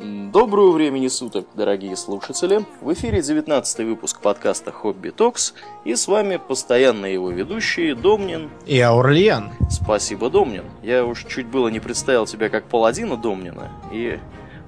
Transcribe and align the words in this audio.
Доброго 0.00 0.72
времени 0.72 1.06
суток, 1.06 1.46
дорогие 1.54 1.96
слушатели! 1.96 2.66
В 2.80 2.92
эфире 2.94 3.22
19 3.22 3.86
выпуск 3.86 4.18
подкаста 4.18 4.72
«Hobby 4.72 5.10
Talks» 5.10 5.54
и 5.84 5.94
с 5.94 6.08
вами 6.08 6.36
постоянно 6.36 7.06
его 7.06 7.30
ведущие 7.30 7.94
Домнин 7.94 8.50
и 8.66 8.80
Аурлиан. 8.80 9.52
Спасибо, 9.70 10.30
Домнин. 10.30 10.64
Я 10.82 11.04
уж 11.04 11.24
чуть 11.26 11.46
было 11.46 11.68
не 11.68 11.78
представил 11.78 12.26
тебя 12.26 12.48
как 12.48 12.64
паладина 12.64 13.16
Домнина 13.16 13.70
и, 13.92 14.18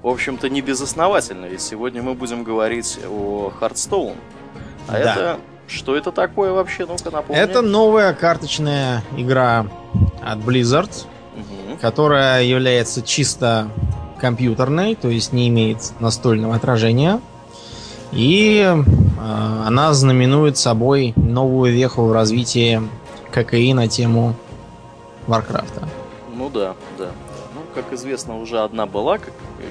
в 0.01 0.07
общем-то, 0.07 0.47
не 0.49 0.61
безосновательно, 0.61 1.47
ведь 1.47 1.61
сегодня 1.61 2.01
мы 2.01 2.13
будем 2.13 2.45
говорить 2.45 2.97
о 3.05 3.51
Hearthstone. 3.59 4.15
А 4.87 4.93
да. 4.93 4.99
это... 4.99 5.39
Что 5.67 5.97
это 5.97 6.13
такое 6.13 6.53
вообще? 6.53 6.85
Ну-ка 6.85 7.11
напомни. 7.11 7.41
Это 7.41 7.61
новая 7.61 8.13
карточная 8.13 9.03
игра 9.17 9.67
от 10.23 10.39
Blizzard, 10.39 11.05
угу. 11.35 11.77
которая 11.81 12.43
является 12.43 13.01
чисто 13.01 13.69
компьютерной, 14.17 14.95
то 14.95 15.09
есть 15.09 15.33
не 15.33 15.47
имеет 15.49 15.93
настольного 15.99 16.55
отражения. 16.55 17.21
И 18.11 18.63
э, 18.65 18.83
она 19.65 19.93
знаменует 19.93 20.57
собой 20.57 21.13
новую 21.15 21.73
веху 21.73 22.03
в 22.03 22.11
развитии 22.11 22.81
ККИ 23.31 23.73
на 23.73 23.87
тему 23.87 24.35
Варкрафта. 25.27 25.87
Ну 26.35 26.49
да, 26.49 26.75
да. 26.97 27.11
Ну, 27.53 27.61
как 27.75 27.91
известно, 27.93 28.39
уже 28.39 28.59
одна 28.59 28.85
была 28.85 29.19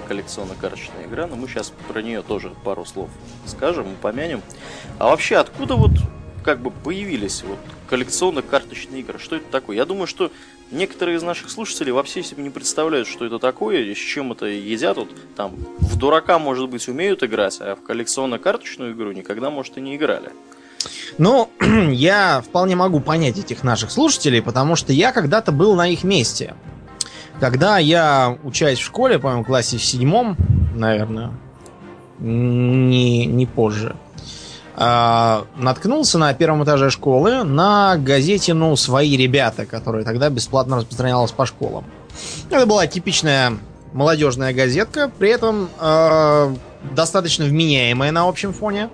коллекционно-карточная 0.09 1.07
игра, 1.07 1.27
но 1.27 1.37
мы 1.37 1.49
сейчас 1.49 1.73
про 1.89 2.03
нее 2.03 2.23
тоже 2.23 2.53
пару 2.63 2.85
слов 2.85 3.09
скажем, 3.47 3.87
упомянем. 3.93 4.43
А 4.99 5.07
вообще, 5.07 5.37
откуда 5.37 5.75
вот 5.77 5.93
как 6.45 6.61
бы 6.61 6.71
появились 6.71 7.43
вот 7.43 7.59
коллекционно-карточные 7.89 9.01
игры? 9.01 9.19
Что 9.19 9.37
это 9.37 9.47
такое? 9.51 9.77
Я 9.77 9.85
думаю, 9.85 10.07
что 10.07 10.31
Некоторые 10.73 11.17
из 11.17 11.23
наших 11.23 11.51
слушателей 11.51 11.93
вообще 11.93 12.25
себе 12.25 12.43
не 12.43 12.51
представляют, 12.51 13.07
что 13.07 13.25
это 13.25 13.39
такое, 13.39 13.95
с 13.95 13.99
чем 13.99 14.33
это 14.33 14.47
едят. 14.47 14.97
Вот, 14.97 15.09
там, 15.37 15.55
в 15.79 15.97
дурака, 15.97 16.39
может 16.41 16.69
быть, 16.69 16.89
умеют 16.89 17.23
играть, 17.23 17.59
а 17.61 17.77
в 17.77 17.83
коллекционно-карточную 17.83 18.93
игру 18.93 19.13
никогда, 19.13 19.51
может, 19.51 19.79
и 19.79 19.81
не 19.81 19.95
играли. 19.95 20.31
Ну, 21.19 21.51
я 21.93 22.43
вполне 22.45 22.75
могу 22.75 22.99
понять 23.01 23.39
этих 23.39 23.63
наших 23.63 23.93
слушателей, 23.93 24.43
потому 24.43 24.75
что 24.75 24.93
я 24.93 25.13
когда-то 25.13 25.53
был 25.53 25.77
на 25.77 25.89
их 25.89 26.03
месте. 26.03 26.55
Когда 27.39 27.79
я, 27.79 28.37
учась 28.43 28.79
в 28.79 28.85
школе, 28.85 29.19
по-моему, 29.19 29.45
в 29.45 29.47
классе 29.47 29.77
в 29.77 29.85
седьмом, 29.85 30.37
наверное, 30.75 31.33
не, 32.19 33.27
не 33.27 33.47
позже, 33.47 33.95
наткнулся 34.77 36.19
на 36.19 36.35
первом 36.35 36.63
этаже 36.65 36.91
школы 36.91 37.45
на 37.45 37.97
газете 37.97 38.53
«Ну, 38.53 38.77
свои 38.77 39.17
ребята», 39.17 39.65
которая 39.65 40.05
тогда 40.05 40.29
бесплатно 40.29 40.77
распространялась 40.77 41.33
по 41.33 41.47
школам. 41.47 41.85
Это 42.51 42.67
была 42.67 42.87
типичная 42.87 43.55
молодежная 43.93 44.53
газетка, 44.53 45.11
при 45.19 45.31
этом 45.31 45.71
э, 45.81 46.55
достаточно 46.95 47.47
вменяемая 47.47 48.13
на 48.13 48.29
общем 48.29 48.53
фоне. 48.53 48.91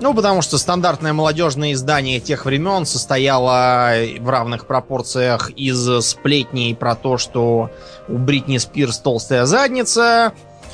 Ну, 0.00 0.14
потому 0.14 0.40
что 0.40 0.56
стандартное 0.56 1.12
молодежное 1.12 1.74
издание 1.74 2.20
тех 2.20 2.46
времен 2.46 2.86
состояло 2.86 3.92
в 4.18 4.28
равных 4.28 4.66
пропорциях 4.66 5.50
из 5.50 6.06
сплетней 6.06 6.74
про 6.74 6.94
то, 6.94 7.18
что 7.18 7.70
у 8.08 8.16
Бритни 8.16 8.56
Спирс 8.56 8.98
толстая 8.98 9.44
задница, 9.44 10.32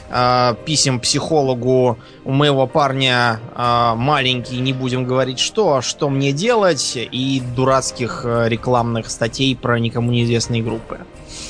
э, 0.09 0.55
писем 0.65 1.01
психологу 1.01 1.99
у 2.25 2.33
моего 2.33 2.67
парня 2.67 3.41
э, 3.55 3.93
маленький, 3.97 4.59
не 4.59 4.73
будем 4.73 5.05
говорить 5.05 5.39
что, 5.39 5.81
что 5.83 6.09
мне 6.09 6.33
делать, 6.33 6.97
и 6.97 7.43
дурацких 7.55 8.23
э, 8.25 8.49
рекламных 8.49 9.11
статей 9.11 9.57
про 9.57 9.79
никому 9.79 10.11
неизвестные 10.11 10.63
группы. 10.63 11.01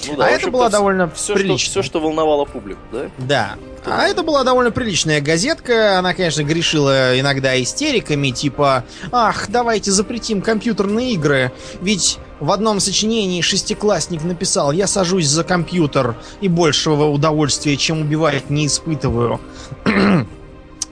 Ну, 0.08 0.16
да, 0.16 0.26
а 0.26 0.28
это 0.28 0.50
было 0.50 0.70
довольно 0.70 1.08
все, 1.10 1.34
прилично. 1.34 1.58
Что, 1.58 1.70
все, 1.70 1.82
что 1.82 2.00
волновало 2.00 2.44
публику, 2.44 2.80
да? 2.92 3.10
Да. 3.18 3.56
А 3.84 4.08
это 4.08 4.22
была 4.22 4.42
довольно 4.42 4.72
приличная 4.72 5.20
газетка. 5.20 5.98
Она, 5.98 6.12
конечно, 6.12 6.42
грешила 6.42 7.18
иногда 7.18 7.60
истериками, 7.62 8.30
типа 8.30 8.84
«Ах, 9.12 9.46
давайте 9.48 9.92
запретим 9.92 10.42
компьютерные 10.42 11.12
игры, 11.12 11.52
ведь 11.80 12.18
в 12.40 12.50
одном 12.50 12.80
сочинении 12.80 13.40
шестиклассник 13.40 14.24
написал 14.24 14.72
«Я 14.72 14.86
сажусь 14.86 15.26
за 15.26 15.44
компьютер 15.44 16.16
и 16.40 16.48
большего 16.48 17.04
удовольствия, 17.04 17.76
чем 17.76 18.02
убивать, 18.02 18.50
не 18.50 18.66
испытываю». 18.66 19.40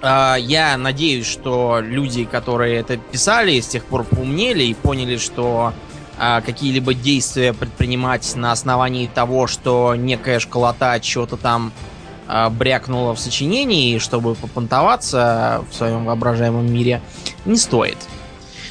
А, 0.07 0.37
я 0.37 0.77
надеюсь, 0.77 1.25
что 1.27 1.81
люди, 1.83 2.27
которые 2.27 2.77
это 2.77 2.99
писали, 2.99 3.59
с 3.59 3.69
тех 3.69 3.87
пор 3.87 4.05
поумнели 4.05 4.62
и 4.62 4.75
поняли, 4.75 5.17
что 5.17 5.73
а, 5.73 5.75
какие-либо 6.19 6.95
действия 6.95 7.53
предпринимать 7.53 8.35
на 8.37 8.53
основании 8.53 9.07
того, 9.07 9.47
что 9.47 9.95
некая 9.97 10.39
школота 10.39 10.99
чего-то 11.01 11.37
там 11.37 11.73
а, 12.27 12.49
брякнула 12.51 13.15
в 13.15 13.21
сочинении, 13.21 13.99
чтобы 13.99 14.35
попонтоваться 14.35 15.65
в 15.71 15.75
своем 15.75 16.05
воображаемом 16.05 16.73
мире, 16.73 17.03
не 17.45 17.57
стоит. 17.57 17.99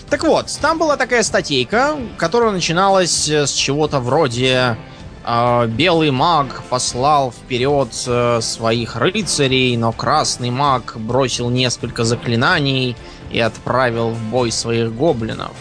Так 0.09 0.23
вот, 0.23 0.57
там 0.61 0.77
была 0.77 0.97
такая 0.97 1.23
статейка, 1.23 1.97
которая 2.17 2.51
начиналась 2.51 3.27
с 3.27 3.51
чего-то 3.51 3.99
вроде 3.99 4.77
э, 5.25 5.67
«Белый 5.67 6.11
маг 6.11 6.61
послал 6.69 7.31
вперед 7.31 7.89
э, 8.05 8.39
своих 8.41 8.95
рыцарей, 8.95 9.75
но 9.77 9.91
красный 9.91 10.51
маг 10.51 10.93
бросил 10.97 11.49
несколько 11.49 12.03
заклинаний 12.03 12.95
и 13.31 13.39
отправил 13.39 14.09
в 14.09 14.21
бой 14.29 14.51
своих 14.51 14.93
гоблинов». 14.93 15.53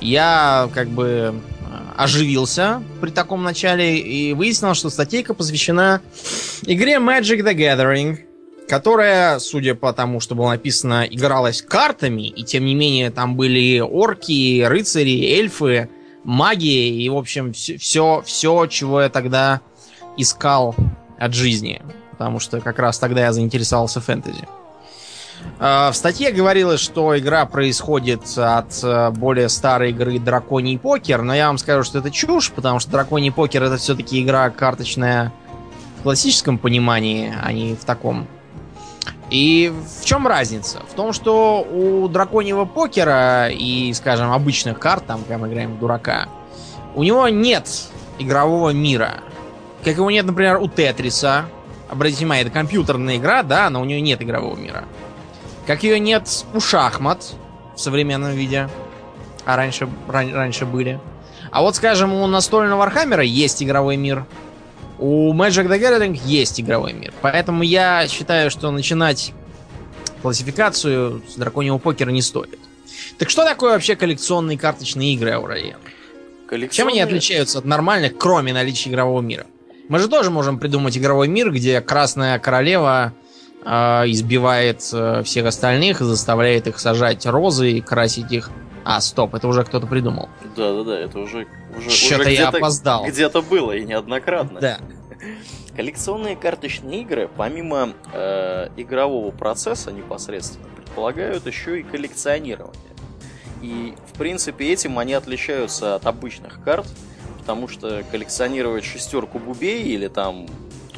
Я 0.00 0.68
как 0.74 0.88
бы 0.88 1.34
оживился 1.96 2.82
при 3.00 3.10
таком 3.10 3.42
начале 3.42 3.98
и 3.98 4.32
выяснил, 4.32 4.74
что 4.74 4.90
статейка 4.90 5.34
посвящена 5.34 6.00
игре 6.66 6.94
Magic 6.94 7.42
the 7.44 7.54
Gathering– 7.54 8.18
которая, 8.70 9.40
судя 9.40 9.74
по 9.74 9.92
тому, 9.92 10.20
что 10.20 10.36
было 10.36 10.50
написано, 10.50 11.04
игралась 11.04 11.60
картами, 11.60 12.28
и 12.28 12.44
тем 12.44 12.64
не 12.64 12.76
менее 12.76 13.10
там 13.10 13.34
были 13.34 13.80
орки, 13.80 14.62
рыцари, 14.62 15.24
эльфы, 15.24 15.90
магия, 16.22 16.88
и, 16.88 17.08
в 17.08 17.16
общем, 17.16 17.52
все, 17.52 18.22
все, 18.24 18.66
чего 18.66 19.02
я 19.02 19.08
тогда 19.08 19.60
искал 20.16 20.76
от 21.18 21.34
жизни. 21.34 21.82
Потому 22.12 22.38
что 22.38 22.60
как 22.60 22.78
раз 22.78 23.00
тогда 23.00 23.22
я 23.22 23.32
заинтересовался 23.32 24.00
фэнтези. 24.00 24.46
В 25.58 25.92
статье 25.92 26.32
говорилось, 26.32 26.80
что 26.80 27.18
игра 27.18 27.44
происходит 27.44 28.22
от 28.36 28.82
э, 28.82 29.10
более 29.10 29.48
старой 29.48 29.90
игры 29.90 30.18
Драконий 30.18 30.78
покер, 30.78 31.22
но 31.22 31.34
я 31.34 31.48
вам 31.48 31.58
скажу, 31.58 31.84
что 31.84 31.98
это 31.98 32.10
чушь, 32.10 32.50
потому 32.50 32.78
что 32.78 32.90
Драконий 32.90 33.30
покер 33.30 33.62
это 33.62 33.76
все-таки 33.76 34.22
игра 34.22 34.48
карточная 34.48 35.32
в 35.98 36.02
классическом 36.02 36.56
понимании, 36.56 37.34
а 37.42 37.52
не 37.52 37.74
в 37.74 37.84
таком 37.84 38.26
и 39.30 39.72
в 40.00 40.04
чем 40.04 40.26
разница? 40.26 40.80
В 40.88 40.94
том, 40.94 41.12
что 41.12 41.62
у 41.62 42.08
драконьего 42.08 42.64
покера 42.64 43.48
и, 43.48 43.92
скажем, 43.94 44.32
обычных 44.32 44.78
карт, 44.78 45.06
там, 45.06 45.20
когда 45.20 45.38
мы 45.38 45.48
играем 45.48 45.76
в 45.76 45.78
дурака, 45.78 46.28
у 46.96 47.04
него 47.04 47.28
нет 47.28 47.68
игрового 48.18 48.70
мира. 48.70 49.20
Как 49.84 49.96
его 49.96 50.10
нет, 50.10 50.26
например, 50.26 50.58
у 50.58 50.68
Тетриса. 50.68 51.46
Обратите 51.88 52.20
внимание, 52.20 52.44
это 52.44 52.52
компьютерная 52.52 53.16
игра, 53.16 53.42
да, 53.42 53.70
но 53.70 53.80
у 53.80 53.84
нее 53.84 54.00
нет 54.00 54.20
игрового 54.20 54.56
мира. 54.56 54.84
Как 55.70 55.84
ее 55.84 56.00
нет 56.00 56.28
у 56.52 56.58
шахмат 56.58 57.24
в 57.76 57.80
современном 57.80 58.32
виде. 58.32 58.68
А 59.44 59.54
раньше, 59.54 59.88
ран, 60.08 60.34
раньше 60.34 60.66
были. 60.66 60.98
А 61.52 61.62
вот, 61.62 61.76
скажем, 61.76 62.12
у 62.12 62.26
настольного 62.26 62.80
Warhammer 62.80 63.18
а 63.18 63.22
есть 63.22 63.62
игровой 63.62 63.96
мир. 63.96 64.26
У 64.98 65.32
Magic 65.32 65.68
the 65.68 65.80
Gathering 65.80 66.20
есть 66.24 66.60
игровой 66.60 66.92
мир. 66.92 67.12
Поэтому 67.22 67.62
я 67.62 68.08
считаю, 68.08 68.50
что 68.50 68.72
начинать 68.72 69.32
классификацию 70.22 71.22
с 71.28 71.36
драконьего 71.36 71.78
покера 71.78 72.10
не 72.10 72.20
стоит. 72.20 72.58
Так 73.18 73.30
что 73.30 73.44
такое 73.44 73.74
вообще 73.74 73.94
коллекционные 73.94 74.58
карточные 74.58 75.14
игры, 75.14 75.30
Ауралия? 75.30 75.76
Коллекционные... 76.48 76.74
Чем 76.74 76.88
они 76.88 77.00
отличаются 77.00 77.60
от 77.60 77.64
нормальных, 77.64 78.18
кроме 78.18 78.52
наличия 78.52 78.90
игрового 78.90 79.20
мира? 79.20 79.46
Мы 79.88 80.00
же 80.00 80.08
тоже 80.08 80.30
можем 80.30 80.58
придумать 80.58 80.98
игровой 80.98 81.28
мир, 81.28 81.52
где 81.52 81.80
Красная 81.80 82.40
Королева 82.40 83.14
избивает 83.62 84.82
э, 84.92 85.22
всех 85.22 85.46
остальных 85.46 86.00
и 86.00 86.04
заставляет 86.04 86.66
их 86.66 86.78
сажать 86.78 87.26
розы 87.26 87.72
и 87.72 87.80
красить 87.80 88.32
их. 88.32 88.50
А, 88.84 89.00
стоп, 89.00 89.34
это 89.34 89.46
уже 89.48 89.64
кто-то 89.64 89.86
придумал. 89.86 90.28
Да, 90.56 90.72
да, 90.72 90.84
да, 90.84 90.98
это 90.98 91.18
уже 91.18 91.46
уже, 91.76 91.90
Что-то 91.90 92.22
уже 92.22 92.32
я 92.32 92.48
опоздал. 92.48 93.06
Где-то 93.06 93.42
было 93.42 93.72
и 93.72 93.84
неоднократно. 93.84 94.60
Да. 94.60 94.78
Коллекционные 95.76 96.36
карточные 96.36 97.02
игры, 97.02 97.28
помимо 97.36 97.90
э, 98.12 98.68
игрового 98.76 99.30
процесса 99.30 99.92
непосредственно, 99.92 100.66
предполагают 100.76 101.46
еще 101.46 101.80
и 101.80 101.82
коллекционирование. 101.82 102.74
И, 103.62 103.94
в 104.12 104.18
принципе, 104.18 104.72
этим 104.72 104.98
они 104.98 105.12
отличаются 105.12 105.94
от 105.94 106.06
обычных 106.06 106.62
карт, 106.64 106.86
потому 107.38 107.68
что 107.68 108.02
коллекционировать 108.10 108.84
шестерку 108.84 109.38
бубей 109.38 109.82
или 109.82 110.08
там 110.08 110.46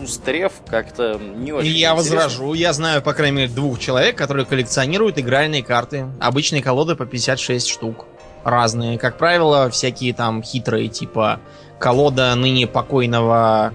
туз 0.03 0.19
треф 0.19 0.53
как-то 0.67 1.19
не 1.19 1.53
очень 1.53 1.71
Я 1.71 1.93
интересно. 1.93 1.95
возражу, 2.17 2.55
я 2.55 2.73
знаю, 2.73 3.03
по 3.03 3.13
крайней 3.13 3.37
мере, 3.37 3.49
двух 3.49 3.79
человек, 3.79 4.17
которые 4.17 4.45
коллекционируют 4.47 5.19
игральные 5.19 5.63
карты. 5.63 6.07
Обычные 6.21 6.63
колоды 6.63 6.97
по 6.97 7.07
56 7.07 7.69
штук 7.69 8.07
разные. 8.45 8.99
Как 8.99 9.17
правило, 9.19 9.71
всякие 9.71 10.13
там 10.15 10.43
хитрые, 10.43 10.89
типа 10.89 11.41
колода 11.79 12.35
ныне 12.35 12.67
покойного 12.67 13.73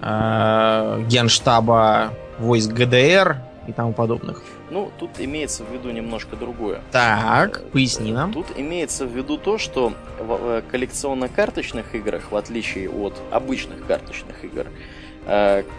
э, 0.00 1.04
генштаба 1.08 2.12
войск 2.38 2.70
ГДР 2.70 3.38
и 3.66 3.72
тому 3.72 3.92
подобных. 3.92 4.42
Ну, 4.70 4.90
тут 4.98 5.10
имеется 5.18 5.62
в 5.64 5.72
виду 5.72 5.90
немножко 5.90 6.36
другое. 6.36 6.80
Так, 6.90 7.58
Э, 7.58 7.70
поясни 7.72 8.12
нам. 8.12 8.32
Тут 8.32 8.46
имеется 8.56 9.06
в 9.06 9.10
виду 9.16 9.38
то, 9.38 9.58
что 9.58 9.92
в 10.18 10.24
в 10.24 10.62
коллекционно-карточных 10.70 11.94
играх, 11.94 12.30
в 12.30 12.36
отличие 12.36 12.90
от 12.90 13.14
обычных 13.30 13.86
карточных 13.86 14.44
игр, 14.44 14.66
э, 14.66 14.70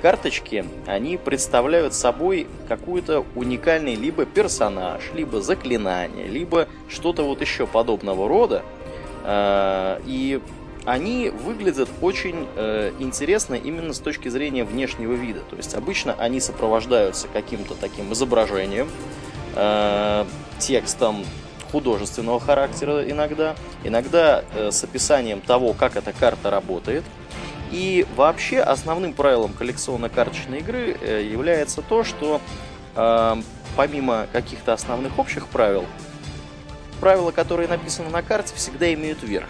карточки, 0.02 0.66
они 0.88 1.18
представляют 1.18 1.94
собой 1.94 2.48
какой-то 2.68 3.26
уникальный 3.36 3.96
либо 3.96 4.26
персонаж, 4.26 5.02
либо 5.14 5.42
заклинание, 5.42 6.28
либо 6.28 6.68
что-то 6.88 7.24
вот 7.24 7.42
еще 7.42 7.68
подобного 7.68 8.28
рода. 8.28 8.64
Э, 9.24 10.00
И 10.06 10.42
они 10.86 11.30
выглядят 11.30 11.90
очень 12.02 12.48
э, 12.56 12.92
интересно 13.00 13.56
именно 13.56 13.94
с 13.94 14.00
точки 14.00 14.30
зрения 14.30 14.64
внешнего 14.64 15.14
вида. 15.14 15.42
То 15.50 15.56
есть 15.56 15.74
обычно 15.74 16.16
они 16.18 16.40
сопровождаются 16.40 17.28
каким-то 17.28 17.74
таким 17.74 18.14
изображением, 18.14 18.88
э, 19.56 20.26
текстом 20.60 21.26
художественного 21.72 22.40
характера 22.40 23.04
иногда, 23.10 23.56
иногда 23.84 24.44
э, 24.54 24.72
с 24.72 24.84
описанием 24.84 25.42
того, 25.42 25.74
как 25.74 25.96
эта 25.96 26.14
карта 26.14 26.52
работает. 26.52 27.04
И 27.72 28.06
вообще 28.16 28.60
основным 28.60 29.14
правилом 29.14 29.54
коллекционно-карточной 29.54 30.60
игры 30.60 30.98
э, 31.02 31.28
является 31.30 31.82
то, 31.82 32.04
что 32.04 32.42
э, 32.96 33.36
помимо 33.76 34.28
каких-то 34.32 34.74
основных 34.74 35.18
общих 35.20 35.48
правил, 35.48 35.86
правила, 37.00 37.32
которые 37.32 37.68
написаны 37.68 38.10
на 38.10 38.22
карте, 38.22 38.54
всегда 38.56 38.94
имеют 38.94 39.24
верх. 39.24 39.48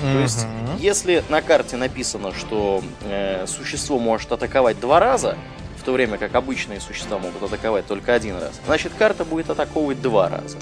То 0.00 0.18
есть, 0.18 0.46
если 0.80 1.22
на 1.28 1.40
карте 1.40 1.76
написано, 1.76 2.32
что 2.34 2.82
э, 3.02 3.46
существо 3.46 3.98
может 3.98 4.32
атаковать 4.32 4.80
два 4.80 5.00
раза, 5.00 5.36
в 5.78 5.84
то 5.84 5.92
время 5.92 6.18
как 6.18 6.34
обычные 6.34 6.80
существа 6.80 7.18
могут 7.18 7.42
атаковать 7.42 7.86
только 7.86 8.12
один 8.14 8.36
раз, 8.36 8.52
значит 8.66 8.92
карта 8.98 9.24
будет 9.24 9.50
атаковывать 9.50 10.02
два 10.02 10.28
раза. 10.28 10.58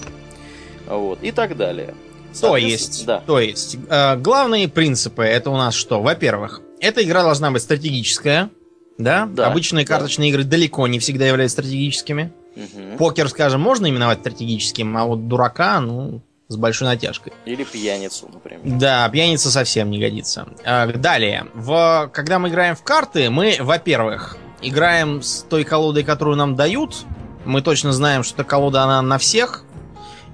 Вот, 0.86 1.22
и 1.22 1.32
так 1.32 1.56
далее. 1.56 1.94
То 2.40 2.56
есть, 2.56 3.06
Да. 3.06 3.20
то 3.26 3.40
есть, 3.40 3.76
э, 3.88 4.16
главные 4.16 4.68
принципы 4.68 5.22
это 5.22 5.50
у 5.50 5.56
нас 5.56 5.74
что? 5.74 6.00
Во-первых, 6.02 6.60
эта 6.82 7.02
игра 7.02 7.22
должна 7.22 7.50
быть 7.50 7.62
стратегическая, 7.62 8.50
да? 8.98 9.26
Да, 9.26 9.46
Обычные 9.46 9.86
да. 9.86 9.94
карточные 9.94 10.30
игры 10.30 10.44
далеко 10.44 10.86
не 10.86 10.98
всегда 10.98 11.26
являются 11.26 11.62
стратегическими. 11.62 12.32
Мгм. 12.56 12.98
Покер, 12.98 13.28
скажем, 13.30 13.60
можно 13.62 13.88
именовать 13.88 14.18
стратегическим, 14.18 14.94
а 14.98 15.04
вот 15.06 15.26
дурака, 15.28 15.80
ну, 15.80 16.20
с 16.48 16.56
большой 16.56 16.88
натяжкой. 16.88 17.32
Или 17.46 17.64
пьяницу, 17.64 18.28
например. 18.32 18.60
Да, 18.64 19.08
пьяница 19.08 19.50
совсем 19.50 19.90
не 19.90 19.98
годится. 19.98 20.46
А, 20.64 20.86
Далее, 20.86 21.46
в, 21.54 22.10
когда 22.12 22.38
мы 22.38 22.48
играем 22.50 22.76
в 22.76 22.82
карты, 22.82 23.30
мы, 23.30 23.56
во-первых, 23.58 24.36
играем 24.60 25.22
с 25.22 25.46
той 25.48 25.64
колодой, 25.64 26.02
которую 26.02 26.36
нам 26.36 26.54
дают. 26.56 27.06
Мы 27.46 27.62
точно 27.62 27.92
знаем, 27.92 28.22
что 28.22 28.42
эта 28.42 28.44
колода, 28.44 28.82
она 28.82 29.00
на 29.00 29.18
всех. 29.18 29.64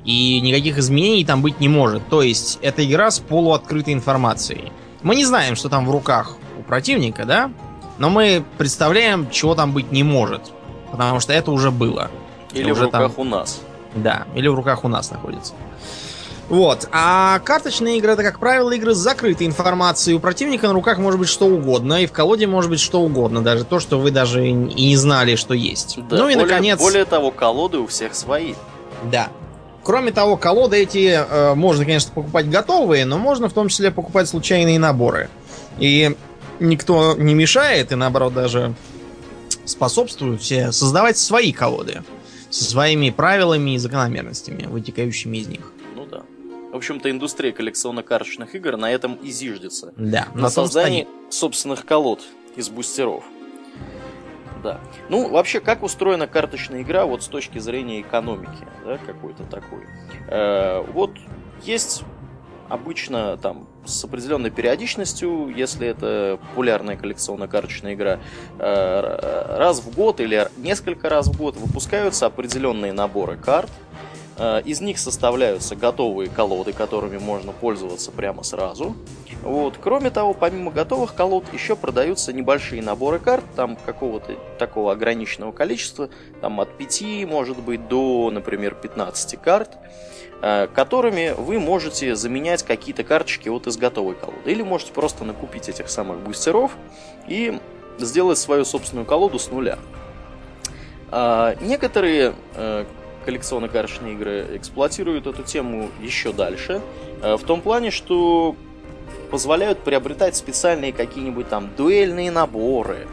И 0.05 0.41
никаких 0.41 0.79
изменений 0.79 1.25
там 1.25 1.43
быть 1.43 1.61
не 1.61 1.69
может. 1.69 2.09
То 2.09 2.23
есть, 2.23 2.59
это 2.63 2.85
игра 2.85 3.11
с 3.11 3.21
полуоткрытой 3.21 3.93
информацией. 3.95 4.73
Мы 5.03 5.15
не 5.15 5.25
знаем, 5.25 5.57
что 5.57 5.69
там 5.69 5.87
в 5.87 5.91
руках 5.91 6.37
у 6.59 6.63
противника, 6.63 7.25
да? 7.25 7.51
Но 7.99 8.11
мы 8.11 8.45
представляем, 8.59 9.31
чего 9.31 9.55
там 9.55 9.73
быть 9.73 9.93
не 9.93 10.03
может. 10.03 10.53
Потому 10.91 11.21
что 11.21 11.33
это 11.33 11.51
уже 11.51 11.71
было. 11.71 12.11
Или 12.53 12.71
в 12.71 12.75
уже 12.75 12.85
руках 12.85 13.15
там- 13.15 13.15
у 13.17 13.25
нас. 13.25 13.61
Да, 13.95 14.27
или 14.35 14.49
в 14.49 14.55
руках 14.55 14.85
у 14.85 14.89
нас 14.89 15.11
находится. 15.11 15.55
Вот. 16.49 16.89
А 16.93 17.41
карточные 17.41 17.99
игры 17.99 18.13
это, 18.13 18.23
как 18.23 18.39
правило, 18.39 18.71
игры 18.73 18.95
с 18.95 18.99
закрытой 18.99 19.47
информацией. 19.47 20.17
У 20.17 20.21
противника 20.21 20.67
на 20.67 20.73
руках 20.73 20.99
может 20.99 21.21
быть 21.21 21.29
что 21.29 21.47
угодно, 21.47 22.03
и 22.03 22.07
в 22.07 22.13
колоде 22.13 22.47
может 22.47 22.71
быть 22.71 22.81
что 22.81 23.03
угодно, 23.03 23.43
даже 23.43 23.65
то, 23.65 23.81
что 23.81 23.99
вы 23.99 24.11
даже 24.11 24.47
и 24.49 24.53
не 24.53 24.97
знали, 24.97 25.37
что 25.37 25.53
есть. 25.53 25.99
Да, 26.09 26.17
ну 26.17 26.29
и 26.29 26.35
более, 26.35 26.47
наконец. 26.47 26.79
более 26.81 27.05
того, 27.05 27.31
колоды 27.31 27.79
у 27.79 27.87
всех 27.87 28.15
свои. 28.15 28.55
Да. 29.05 29.29
Кроме 29.83 30.13
того, 30.13 30.37
колоды 30.37 30.77
эти 30.77 31.09
э, 31.09 31.55
можно, 31.55 31.85
конечно, 31.85 32.13
покупать 32.13 32.51
готовые, 32.51 33.05
но 33.05 33.19
можно 33.19 33.49
в 33.49 33.53
том 33.53 33.69
числе 33.69 33.91
покупать 33.91 34.29
случайные 34.29 34.79
наборы. 34.79 35.31
И 35.79 36.15
никто 36.61 37.15
не 37.17 37.35
мешает, 37.35 37.93
и 37.93 37.95
наоборот 37.95 38.35
даже 38.35 38.75
способствует 39.65 40.41
все 40.41 40.73
создавать 40.73 41.17
свои 41.19 41.53
колоды 41.53 42.03
со 42.51 42.65
своими 42.65 43.11
правилами 43.11 43.75
и 43.75 43.79
закономерностями, 43.79 44.67
вытекающими 44.67 45.39
из 45.39 45.49
них. 45.49 45.73
Ну 45.95 46.07
да. 46.07 46.23
В 46.73 46.77
общем-то, 46.77 47.11
индустрия 47.11 47.53
коллекционно-карточных 47.53 48.55
игр 48.55 48.77
на 48.77 48.91
этом 48.91 49.15
и 49.17 49.31
зиждется. 49.31 49.93
Да, 49.97 50.29
на 50.35 50.51
том 50.51 50.65
создании 50.65 51.07
собственных 51.31 51.85
колод 51.85 52.23
из 52.57 52.69
бустеров. 52.69 53.25
Да. 54.63 54.81
Ну, 55.09 55.29
вообще, 55.29 55.61
как 55.61 55.83
устроена 55.83 56.27
карточная 56.27 56.83
игра 56.83 57.07
вот 57.07 57.23
с 57.23 57.29
точки 57.29 57.59
зрения 57.59 58.01
экономики, 58.01 58.67
да, 58.85 58.99
какой-то 58.99 59.45
такой. 59.45 59.85
Э, 60.29 60.83
вот 60.93 61.13
есть 61.63 62.05
обычно 62.69 63.37
там 63.39 63.67
с 63.85 64.05
определенной 64.05 64.51
периодичностью, 64.51 65.49
если 65.49 65.89
это 65.89 66.39
популярная 66.49 66.97
коллекционно-карточная 66.97 67.95
игра, 67.95 68.19
э, 68.59 69.57
раз 69.59 69.81
в 69.81 69.95
год 69.95 70.21
или 70.21 70.49
несколько 70.57 71.09
раз 71.09 71.29
в 71.29 71.39
год 71.39 71.57
выпускаются 71.57 72.27
определенные 72.27 72.93
наборы 72.93 73.37
карт, 73.37 73.71
Из 74.65 74.81
них 74.81 74.99
составляются 74.99 75.75
готовые 75.75 76.31
колоды, 76.31 76.73
которыми 76.73 77.19
можно 77.19 77.53
пользоваться 77.53 78.13
прямо 78.13 78.45
сразу. 78.45 78.95
Вот. 79.43 79.79
Кроме 79.81 80.11
того, 80.11 80.35
помимо 80.35 80.71
готовых 80.71 81.15
колод, 81.15 81.45
еще 81.53 81.77
продаются 81.77 82.33
небольшие 82.33 82.83
наборы 82.83 83.19
карт, 83.19 83.45
там 83.57 83.77
какого-то 83.77 84.35
такого 84.59 84.93
ограниченного 84.93 85.53
количества, 85.53 86.09
там 86.41 86.61
от 86.61 86.77
5, 86.77 87.27
может 87.27 87.59
быть, 87.59 87.89
до, 87.89 88.31
например, 88.31 88.75
15 88.75 89.41
карт, 89.41 89.77
э, 90.43 90.67
которыми 90.75 91.35
вы 91.37 91.61
можете 91.61 92.17
заменять 92.17 92.63
какие-то 92.63 93.05
карточки 93.05 93.49
вот 93.49 93.67
из 93.67 93.77
готовой 93.77 94.15
колоды. 94.15 94.51
Или 94.51 94.63
можете 94.63 94.93
просто 94.93 95.25
накупить 95.25 95.69
этих 95.69 95.89
самых 95.89 96.19
бустеров 96.19 96.77
и 97.27 97.59
сделать 97.99 98.39
свою 98.39 98.65
собственную 98.65 99.07
колоду 99.07 99.39
с 99.39 99.51
нуля. 99.51 99.79
А, 101.11 101.55
Некоторые 101.61 102.35
э, 102.55 102.85
коллекционно-карточные 103.29 104.15
игры 104.15 104.47
эксплуатируют 104.55 105.27
эту 105.27 105.43
тему 105.43 105.91
еще 106.01 106.33
дальше, 106.33 106.81
э, 107.21 107.37
в 107.37 107.43
том 107.43 107.61
плане, 107.61 107.91
что 107.91 108.57
позволяют 109.31 109.81
приобретать 109.81 110.35
специальные 110.35 110.95
какие-нибудь 110.95 111.47
там 111.47 111.69
дуэльные 111.77 112.31
наборы, 112.31 113.07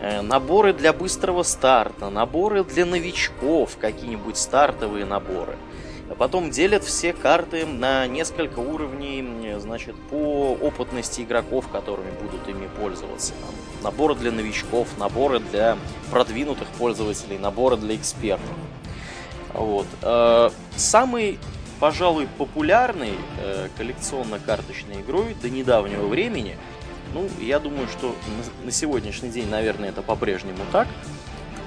э, 0.00 0.20
наборы 0.20 0.72
для 0.72 0.92
быстрого 0.92 1.44
старта, 1.44 2.10
наборы 2.10 2.64
для 2.64 2.84
новичков, 2.84 3.76
какие-нибудь 3.80 4.36
стартовые 4.36 5.04
наборы. 5.04 5.54
А 6.10 6.16
потом 6.16 6.50
делят 6.50 6.82
все 6.82 7.12
карты 7.12 7.64
на 7.64 8.08
несколько 8.08 8.58
уровней, 8.58 9.24
э, 9.44 9.60
значит, 9.60 9.94
по 10.10 10.56
опытности 10.60 11.20
игроков, 11.20 11.68
которыми 11.68 12.10
будут 12.20 12.48
ими 12.48 12.68
пользоваться. 12.80 13.32
Там 13.34 13.54
наборы 13.84 14.16
для 14.16 14.32
новичков, 14.32 14.88
наборы 14.98 15.38
для 15.38 15.78
продвинутых 16.10 16.66
пользователей, 16.78 17.38
наборы 17.38 17.76
для 17.76 17.94
экспертов. 17.94 18.56
Вот. 19.54 19.86
Э, 20.02 20.50
Самый, 20.76 21.38
пожалуй, 21.80 22.26
популярной 22.38 23.12
э, 23.38 23.68
коллекционно-карточной 23.76 25.02
игрой 25.02 25.34
до 25.40 25.50
недавнего 25.50 26.06
времени, 26.06 26.56
ну, 27.14 27.28
я 27.40 27.58
думаю, 27.58 27.88
что 27.88 28.14
на- 28.64 28.72
сегодняшний 28.72 29.28
день, 29.30 29.48
наверное, 29.50 29.90
это 29.90 30.00
по-прежнему 30.02 30.58
так. 30.72 30.88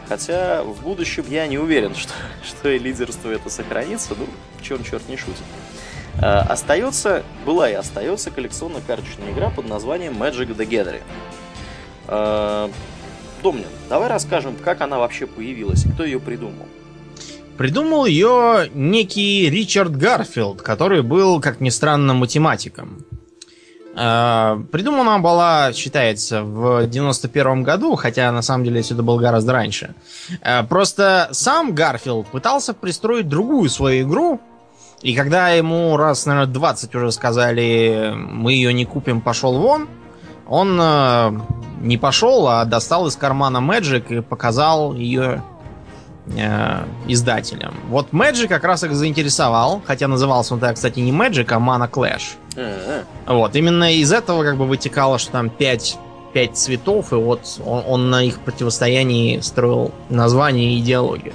Хотя 0.09 0.63
в 0.63 0.81
будущем 0.81 1.25
я 1.29 1.47
не 1.47 1.57
уверен, 1.57 1.95
что, 1.95 2.13
что 2.43 2.69
и 2.69 2.79
лидерство 2.79 3.29
это 3.29 3.49
сохранится. 3.49 4.15
Ну, 4.17 4.25
чем 4.61 4.83
черт 4.83 5.07
не 5.07 5.17
шутит. 5.17 5.43
Э, 6.15 6.39
Остается, 6.39 7.23
была 7.45 7.69
и 7.69 7.73
остается 7.73 8.31
коллекционно-карточная 8.31 9.31
игра 9.31 9.49
под 9.51 9.67
названием 9.69 10.13
Magic 10.21 10.55
the 10.55 10.65
Gathering. 10.67 11.03
Домнин, 13.43 13.65
давай 13.89 14.09
расскажем, 14.09 14.55
как 14.55 14.81
она 14.81 14.97
вообще 14.97 15.27
появилась 15.27 15.85
и 15.85 15.89
кто 15.89 16.03
ее 16.03 16.19
придумал. 16.19 16.65
Придумал 17.57 18.05
ее 18.05 18.69
некий 18.73 19.49
Ричард 19.49 19.95
Гарфилд, 19.95 20.61
который 20.61 21.01
был, 21.01 21.39
как 21.39 21.61
ни 21.61 21.69
странно, 21.69 22.13
математиком. 22.13 23.05
Э, 23.95 24.57
Придумана 24.71 25.19
была, 25.19 25.71
считается, 25.71 26.43
в 26.43 26.85
91 26.85 27.63
году, 27.63 27.95
хотя 27.95 28.31
на 28.31 28.41
самом 28.41 28.65
деле 28.65 28.81
все 28.81 28.93
это 28.93 29.03
было 29.03 29.19
гораздо 29.19 29.53
раньше. 29.53 29.95
Э, 30.41 30.63
Просто 30.63 31.29
сам 31.31 31.73
Гарфилд 31.73 32.27
пытался 32.27 32.73
пристроить 32.73 33.29
другую 33.29 33.69
свою 33.69 34.05
игру, 34.05 34.41
и 35.01 35.15
когда 35.15 35.49
ему 35.49 35.95
раз, 35.95 36.25
наверное, 36.25 36.51
20 36.51 36.95
уже 36.95 37.11
сказали, 37.11 38.13
мы 38.15 38.51
ее 38.53 38.73
не 38.73 38.85
купим, 38.85 39.21
пошел 39.21 39.57
вон, 39.57 39.87
он 40.47 40.77
э, 40.81 41.31
не 41.79 41.97
пошел, 41.97 42.47
а 42.47 42.65
достал 42.65 43.07
из 43.07 43.15
кармана 43.15 43.57
Magic 43.57 44.17
и 44.17 44.21
показал 44.21 44.93
ее 44.93 45.41
э, 46.27 46.83
издателям. 47.07 47.75
Вот 47.89 48.11
Magic 48.11 48.47
как 48.47 48.63
раз 48.63 48.83
их 48.83 48.93
заинтересовал, 48.93 49.81
хотя 49.85 50.07
назывался 50.07 50.53
он 50.53 50.59
тогда, 50.59 50.73
кстати, 50.73 50.99
не 50.99 51.11
Magic, 51.11 51.47
а 51.49 51.57
Mana 51.57 51.89
Clash. 51.89 52.35
Э, 52.55 53.03
Вот, 53.27 53.55
именно 53.55 53.93
из 53.93 54.11
этого 54.11 54.43
как 54.43 54.57
бы 54.57 54.65
вытекало, 54.65 55.17
что 55.17 55.31
там 55.31 55.49
5 55.49 55.99
пять 56.35 56.57
цветов, 56.57 57.13
и 57.13 57.15
вот 57.15 57.61
он, 57.65 57.83
он 57.87 58.09
на 58.09 58.21
их 58.21 58.41
противостоянии 58.41 59.39
строил 59.39 59.93
название 60.09 60.73
и 60.73 60.79
идеологию. 60.79 61.33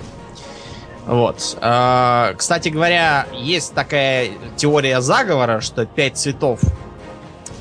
Вот. 1.07 1.57
А, 1.63 2.35
кстати 2.37 2.69
говоря, 2.69 3.27
есть 3.33 3.73
такая 3.73 4.29
теория 4.57 5.01
заговора, 5.01 5.63
что 5.63 5.87
пять 5.87 6.19
цветов 6.19 6.61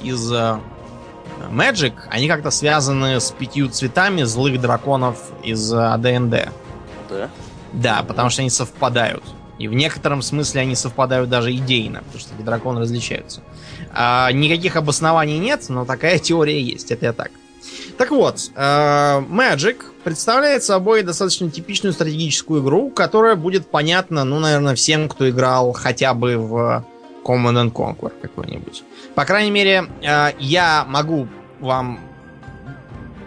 из 0.03 0.29
а, 0.33 0.59
Magic, 1.49 1.93
они 2.09 2.27
как-то 2.27 2.51
связаны 2.51 3.21
с 3.21 3.31
пятью 3.31 3.69
цветами 3.69 4.23
злых 4.23 4.59
драконов 4.59 5.17
из 5.41 5.71
АДНД. 5.73 6.49
Да? 7.09 7.29
Да, 7.73 8.03
потому 8.07 8.29
что 8.29 8.41
они 8.41 8.49
совпадают. 8.49 9.23
И 9.59 9.67
в 9.67 9.73
некотором 9.73 10.21
смысле 10.21 10.61
они 10.61 10.75
совпадают 10.75 11.29
даже 11.29 11.53
идейно, 11.53 11.99
потому 11.99 12.19
что 12.19 12.33
драконы 12.41 12.79
различаются. 12.79 13.41
А, 13.93 14.31
никаких 14.31 14.77
обоснований 14.77 15.37
нет, 15.37 15.65
но 15.67 15.85
такая 15.85 16.17
теория 16.19 16.61
есть, 16.61 16.91
это 16.91 17.07
я 17.07 17.13
так. 17.13 17.31
Так 17.97 18.11
вот, 18.11 18.51
э, 18.55 18.61
Magic 18.61 19.83
представляет 20.05 20.63
собой 20.63 21.03
достаточно 21.03 21.51
типичную 21.51 21.91
стратегическую 21.91 22.63
игру, 22.63 22.89
которая 22.89 23.35
будет 23.35 23.69
понятна, 23.69 24.23
ну, 24.23 24.39
наверное, 24.39 24.75
всем, 24.75 25.09
кто 25.09 25.29
играл 25.29 25.73
хотя 25.73 26.13
бы 26.13 26.37
в 26.37 26.85
Command 27.25 27.65
and 27.65 27.73
Conquer 27.73 28.13
какой-нибудь. 28.21 28.83
По 29.15 29.25
крайней 29.25 29.51
мере, 29.51 29.85
э, 30.01 30.31
я 30.39 30.85
могу 30.87 31.27
вам, 31.59 31.99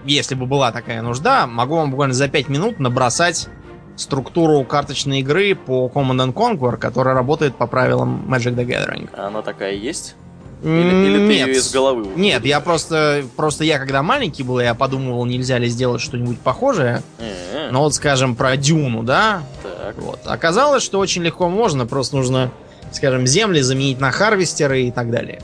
если 0.07 0.35
бы 0.35 0.47
была 0.47 0.73
такая 0.73 1.03
нужда, 1.03 1.47
могу 1.47 1.77
вам 1.77 1.91
буквально 1.91 2.15
за 2.15 2.29
5 2.29 2.49
минут 2.49 2.81
набросать 2.81 3.49
структуру 3.97 4.65
карточной 4.65 5.21
игры 5.21 5.55
по 5.55 5.91
Command 5.93 6.27
and 6.27 6.33
Conquer, 6.33 6.77
которая 6.77 7.15
работает 7.15 7.57
по 7.57 7.67
правилам 7.67 8.25
Magic 8.29 8.55
the 8.55 8.65
Gathering. 8.65 9.09
Она 9.17 9.43
такая 9.43 9.75
есть? 9.75 10.17
Или, 10.63 11.07
или 11.07 11.19
ты 11.19 11.35
Нет. 11.35 11.49
ее 11.49 11.55
из 11.57 11.73
головы? 11.73 12.07
Нет, 12.15 12.45
я 12.45 12.61
просто, 12.61 13.25
просто 13.37 13.65
я 13.65 13.79
когда 13.81 14.03
маленький 14.03 14.45
был, 14.45 14.61
я 14.61 14.75
подумывал, 14.75 15.25
нельзя 15.25 15.59
ли 15.59 15.69
сделать 15.69 16.01
что-нибудь 16.01 16.39
похожее. 16.39 17.03
Э, 17.19 17.69
Ну 17.73 17.81
вот, 17.81 17.95
скажем, 17.95 18.37
про 18.37 18.57
Дюну, 18.57 19.03
да? 19.03 19.43
Так. 19.63 19.97
Вот. 19.99 20.21
Оказалось, 20.25 20.85
что 20.85 21.01
очень 21.01 21.23
легко 21.23 21.49
можно, 21.49 21.85
просто 21.85 22.17
нужно, 22.17 22.53
скажем, 22.93 23.27
земли 23.27 23.61
заменить 23.61 23.99
на 24.01 24.13
харвестеры 24.13 24.83
и 24.83 24.93
так 24.93 25.11
далее. 25.11 25.43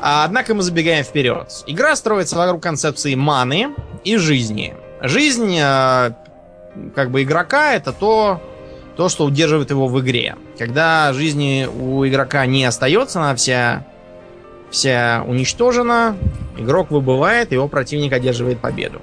А, 0.00 0.24
однако 0.24 0.54
мы 0.54 0.62
забегаем 0.62 1.04
вперед. 1.04 1.62
Игра 1.68 1.94
строится 1.94 2.36
вокруг 2.36 2.60
концепции 2.60 3.14
маны 3.14 3.68
и 4.02 4.16
жизни. 4.16 4.74
Жизнь, 5.02 5.56
э, 5.56 6.10
как 6.94 7.10
бы 7.10 7.22
игрока, 7.22 7.74
это 7.74 7.92
то, 7.92 8.40
то, 8.96 9.08
что 9.08 9.24
удерживает 9.24 9.70
его 9.70 9.88
в 9.88 10.00
игре. 10.00 10.36
Когда 10.58 11.12
жизни 11.12 11.66
у 11.66 12.06
игрока 12.06 12.46
не 12.46 12.64
остается, 12.64 13.20
она 13.20 13.34
вся, 13.34 13.86
вся 14.70 15.24
уничтожена, 15.26 16.16
игрок 16.56 16.90
выбывает, 16.90 17.52
его 17.52 17.68
противник 17.68 18.12
одерживает 18.12 18.60
победу. 18.60 19.00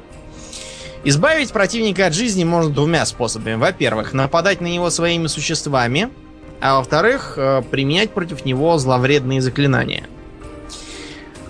Избавить 1.04 1.52
противника 1.52 2.08
от 2.08 2.14
жизни 2.14 2.44
можно 2.44 2.72
двумя 2.72 3.06
способами. 3.06 3.56
Во-первых, 3.56 4.14
нападать 4.14 4.60
на 4.60 4.68
него 4.68 4.90
своими 4.90 5.28
существами, 5.28 6.10
а 6.60 6.78
во-вторых, 6.78 7.36
э, 7.38 7.62
применять 7.72 8.12
против 8.12 8.44
него 8.44 8.78
зловредные 8.78 9.42
заклинания. 9.42 10.04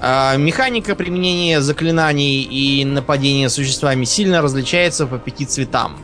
А, 0.02 0.38
Механика 0.38 0.96
применения 0.96 1.62
заклинаний 1.62 2.44
и 2.44 2.86
нападения 2.86 3.50
существами 3.50 4.06
сильно 4.06 4.42
различается 4.42 5.08
по 5.08 5.18
пяти 5.18 5.46
цветам. 5.46 5.98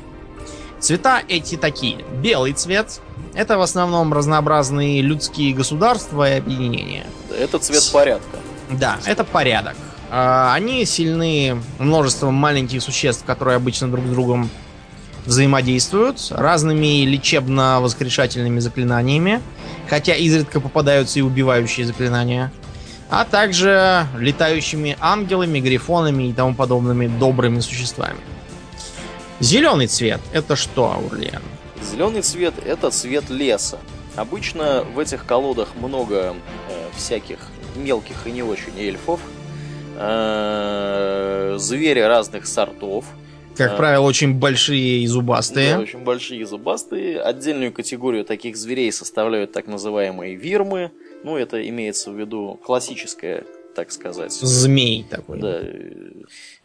Цвета 0.85 1.23
эти 1.27 1.55
такие. 1.55 2.05
Белый 2.21 2.53
цвет– 2.53 3.01
это 3.33 3.57
в 3.57 3.61
основном 3.61 4.13
разнообразные 4.13 5.01
людские 5.01 5.51
государства 5.51 6.31
и 6.31 6.37
объединения. 6.37 7.07
Это 7.35 7.57
цвет 7.57 7.89
порядка. 7.91 8.37
Да, 8.69 8.99
это 9.07 9.23
порядок. 9.23 9.75
А, 10.11 10.53
Они 10.53 10.85
сильны 10.85 11.59
множеством 11.79 12.35
маленьких 12.35 12.83
существ, 12.83 13.25
которые 13.25 13.55
обычно 13.55 13.89
друг 13.89 14.05
с 14.05 14.09
другом 14.09 14.51
взаимодействуют, 15.25 16.27
разными 16.29 17.03
лечебно-воскрешательными 17.05 18.59
заклинаниями, 18.59 19.41
хотя 19.89 20.13
изредка 20.13 20.59
попадаются 20.59 21.17
и 21.17 21.23
убивающие 21.23 21.87
заклинания, 21.87 22.51
а 23.09 23.25
также 23.25 24.05
летающими 24.19 24.97
ангелами, 24.99 25.59
грифонами 25.61 26.29
и 26.29 26.33
тому 26.33 26.53
подобными 26.53 27.07
добрыми 27.07 27.59
существами. 27.61 28.19
Зеленый 29.39 29.87
цвет– 29.87 30.21
это 30.33 30.55
что, 30.55 30.91
Аурлиан? 30.93 31.41
Зеленый 31.83 32.21
цвет 32.21 32.53
это 32.65 32.89
цвет 32.89 33.29
леса. 33.29 33.79
Обычно 34.15 34.83
в 34.95 34.99
этих 34.99 35.25
колодах 35.25 35.75
много 35.75 36.35
э, 36.69 36.87
всяких 36.95 37.39
мелких 37.75 38.25
и 38.25 38.31
не 38.31 38.43
очень 38.43 38.71
эльфов, 38.79 39.19
э, 39.97 41.55
звери 41.59 41.99
разных 41.99 42.47
сортов, 42.47 43.05
Как 43.57 43.73
А. 43.73 43.75
правило, 43.77 44.03
очень 44.05 44.33
большие 44.33 44.99
и 45.03 45.07
зубастые. 45.07 45.75
да, 45.75 45.79
очень 45.81 45.99
большие 45.99 46.41
и 46.41 46.43
зубастые. 46.45 47.21
Отдельную 47.21 47.71
категорию 47.71 48.23
таких 48.25 48.55
зверей 48.57 48.91
составляют 48.91 49.51
так 49.53 49.67
называемые 49.67 50.35
вирмы. 50.35 50.91
Ну, 51.23 51.37
это 51.37 51.65
имеется 51.69 52.11
в 52.11 52.19
виду 52.19 52.59
классическое, 52.65 53.43
так 53.73 53.91
сказать. 53.91 54.31
Змей 54.33 55.05
такой. 55.09 55.39
Да, 55.39 55.59
э, 55.61 56.11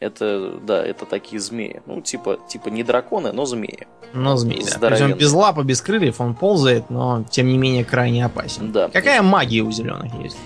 это, 0.00 0.58
да, 0.62 0.84
это 0.84 1.04
такие 1.04 1.40
змеи. 1.40 1.82
Ну, 1.86 2.00
типа, 2.00 2.38
типа 2.48 2.68
не 2.68 2.82
драконы, 2.82 3.32
но 3.32 3.44
змеи. 3.44 3.86
Но 4.12 4.36
змей, 4.36 4.64
да. 4.80 4.96
Он 5.04 5.14
без 5.14 5.32
лап 5.32 5.58
и 5.58 5.62
без 5.62 5.80
крыльев, 5.80 6.20
он 6.20 6.34
ползает, 6.34 6.90
но 6.90 7.24
тем 7.30 7.46
не 7.46 7.58
менее 7.58 7.84
крайне 7.84 8.24
опасен. 8.24 8.72
Да. 8.72 8.88
Какая 8.88 9.22
магия 9.22 9.60
у 9.60 9.70
зеленых 9.70 10.12
есть? 10.14 10.38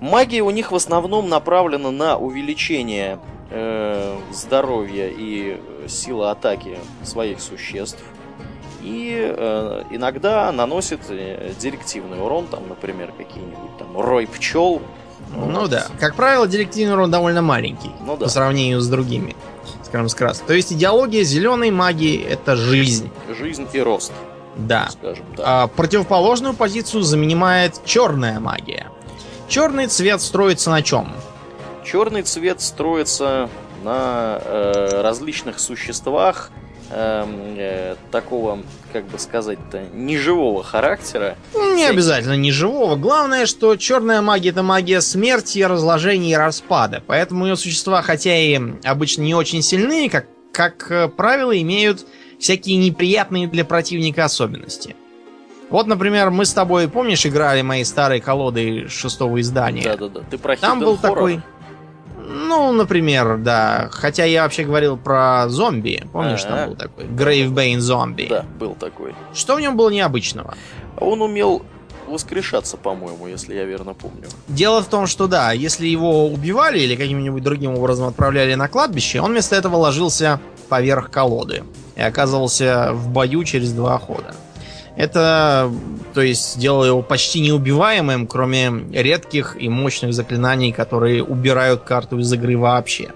Магия 0.00 0.42
у 0.42 0.50
них 0.50 0.72
в 0.72 0.74
основном 0.74 1.28
направлена 1.28 1.90
на 1.90 2.18
увеличение 2.18 3.18
э, 3.50 4.18
здоровья 4.32 5.08
и 5.08 5.58
э, 5.58 5.88
силы 5.88 6.30
атаки 6.30 6.78
своих 7.04 7.40
существ. 7.40 8.02
И 8.82 9.14
э, 9.14 9.82
иногда 9.90 10.50
наносит 10.52 11.00
э, 11.10 11.52
директивный 11.58 12.20
урон, 12.20 12.46
там, 12.46 12.68
например, 12.68 13.12
какие-нибудь 13.16 13.76
там 13.78 13.98
рой 14.00 14.26
пчел. 14.26 14.80
Ну 15.34 15.60
Вот. 15.60 15.70
да. 15.70 15.86
Как 15.98 16.14
правило, 16.16 16.46
директивный 16.46 16.94
урон 16.94 17.10
довольно 17.10 17.42
маленький 17.42 17.90
Ну 18.04 18.16
да. 18.16 18.24
по 18.24 18.30
сравнению 18.30 18.80
с 18.80 18.88
другими, 18.88 19.36
скажем, 19.84 20.08
с 20.08 20.14
красной. 20.14 20.46
То 20.46 20.54
есть 20.54 20.72
идеология 20.72 21.22
зеленой 21.24 21.70
магии 21.70 22.20
это 22.22 22.56
жизнь. 22.56 23.10
Жизнь 23.38 23.66
и 23.72 23.80
рост, 23.80 24.12
Да. 24.56 24.88
скажем 24.90 25.24
так. 25.36 25.44
А 25.48 25.66
противоположную 25.68 26.54
позицию 26.54 27.02
занимает 27.02 27.80
черная 27.84 28.40
магия. 28.40 28.88
Черный 29.48 29.86
цвет 29.86 30.20
строится 30.20 30.70
на 30.70 30.82
чем? 30.82 31.12
Черный 31.84 32.22
цвет 32.22 32.60
строится 32.60 33.48
на 33.82 34.40
э, 34.44 35.00
различных 35.02 35.58
существах 35.58 36.50
э, 36.90 37.96
такого, 38.10 38.60
как 38.92 39.04
бы 39.06 39.18
сказать-то, 39.18 39.82
неживого 39.92 40.62
характера. 40.62 41.36
Ну, 41.54 41.74
Не 41.76 41.86
обязательно 41.86 42.36
не 42.36 42.52
живого. 42.52 42.96
Главное, 42.96 43.46
что 43.46 43.76
черная 43.76 44.20
магия 44.20 44.50
это 44.50 44.62
магия 44.62 45.00
смерти, 45.00 45.60
разложения 45.60 46.32
и 46.32 46.36
распада. 46.36 47.02
Поэтому 47.06 47.46
ее 47.46 47.56
существа, 47.56 48.02
хотя 48.02 48.36
и 48.36 48.60
обычно 48.84 49.22
не 49.22 49.34
очень 49.34 49.62
сильные, 49.62 50.10
как, 50.10 50.26
как 50.52 50.90
э, 50.90 51.08
правило, 51.08 51.58
имеют 51.60 52.06
всякие 52.38 52.76
неприятные 52.78 53.46
для 53.46 53.64
противника 53.64 54.24
особенности. 54.24 54.96
Вот, 55.68 55.86
например, 55.86 56.30
мы 56.30 56.44
с 56.44 56.52
тобой, 56.52 56.88
помнишь, 56.88 57.24
играли 57.24 57.62
мои 57.62 57.84
старые 57.84 58.20
колоды 58.20 58.88
шестого 58.88 59.40
издания? 59.40 59.84
Да-да-да. 59.84 60.22
Ты 60.28 60.36
про 60.36 60.56
Там 60.56 60.80
был 60.80 60.94
Horror? 60.94 61.00
такой... 61.00 61.42
Ну, 62.30 62.72
например, 62.72 63.38
да. 63.38 63.88
Хотя 63.90 64.24
я 64.24 64.44
вообще 64.44 64.64
говорил 64.64 64.96
про 64.96 65.48
зомби. 65.48 66.04
Помнишь, 66.12 66.44
Ага. 66.44 66.56
там 66.56 66.68
был 66.70 66.76
такой? 66.76 67.04
Gravebane 67.06 67.80
зомби. 67.80 68.26
Да, 68.30 68.44
был 68.58 68.74
такой. 68.74 69.14
Что 69.34 69.56
в 69.56 69.60
нем 69.60 69.76
было 69.76 69.90
необычного? 69.90 70.54
А 70.96 71.04
он 71.04 71.20
умел 71.22 71.62
воскрешаться, 72.06 72.76
по-моему, 72.76 73.26
если 73.28 73.54
я 73.54 73.64
верно 73.64 73.94
помню. 73.94 74.24
Дело 74.48 74.82
в 74.82 74.86
том, 74.86 75.06
что 75.06 75.26
да, 75.26 75.52
если 75.52 75.86
его 75.86 76.26
убивали 76.26 76.78
или 76.80 76.96
каким-нибудь 76.96 77.42
другим 77.42 77.74
образом 77.76 78.06
отправляли 78.08 78.54
на 78.54 78.68
кладбище, 78.68 79.20
он 79.20 79.30
вместо 79.32 79.54
этого 79.56 79.76
ложился 79.76 80.40
поверх 80.68 81.10
колоды 81.10 81.62
и 81.96 82.00
оказывался 82.02 82.90
в 82.92 83.08
бою 83.08 83.44
через 83.44 83.72
два 83.72 83.98
хода. 83.98 84.34
Это, 85.00 85.72
то 86.12 86.20
есть, 86.20 86.58
делало 86.58 86.84
его 86.84 87.00
почти 87.00 87.40
неубиваемым, 87.40 88.26
кроме 88.26 88.70
редких 88.92 89.56
и 89.58 89.70
мощных 89.70 90.12
заклинаний, 90.12 90.72
которые 90.72 91.24
убирают 91.24 91.84
карту 91.84 92.18
из 92.18 92.30
игры 92.34 92.58
вообще. 92.58 93.10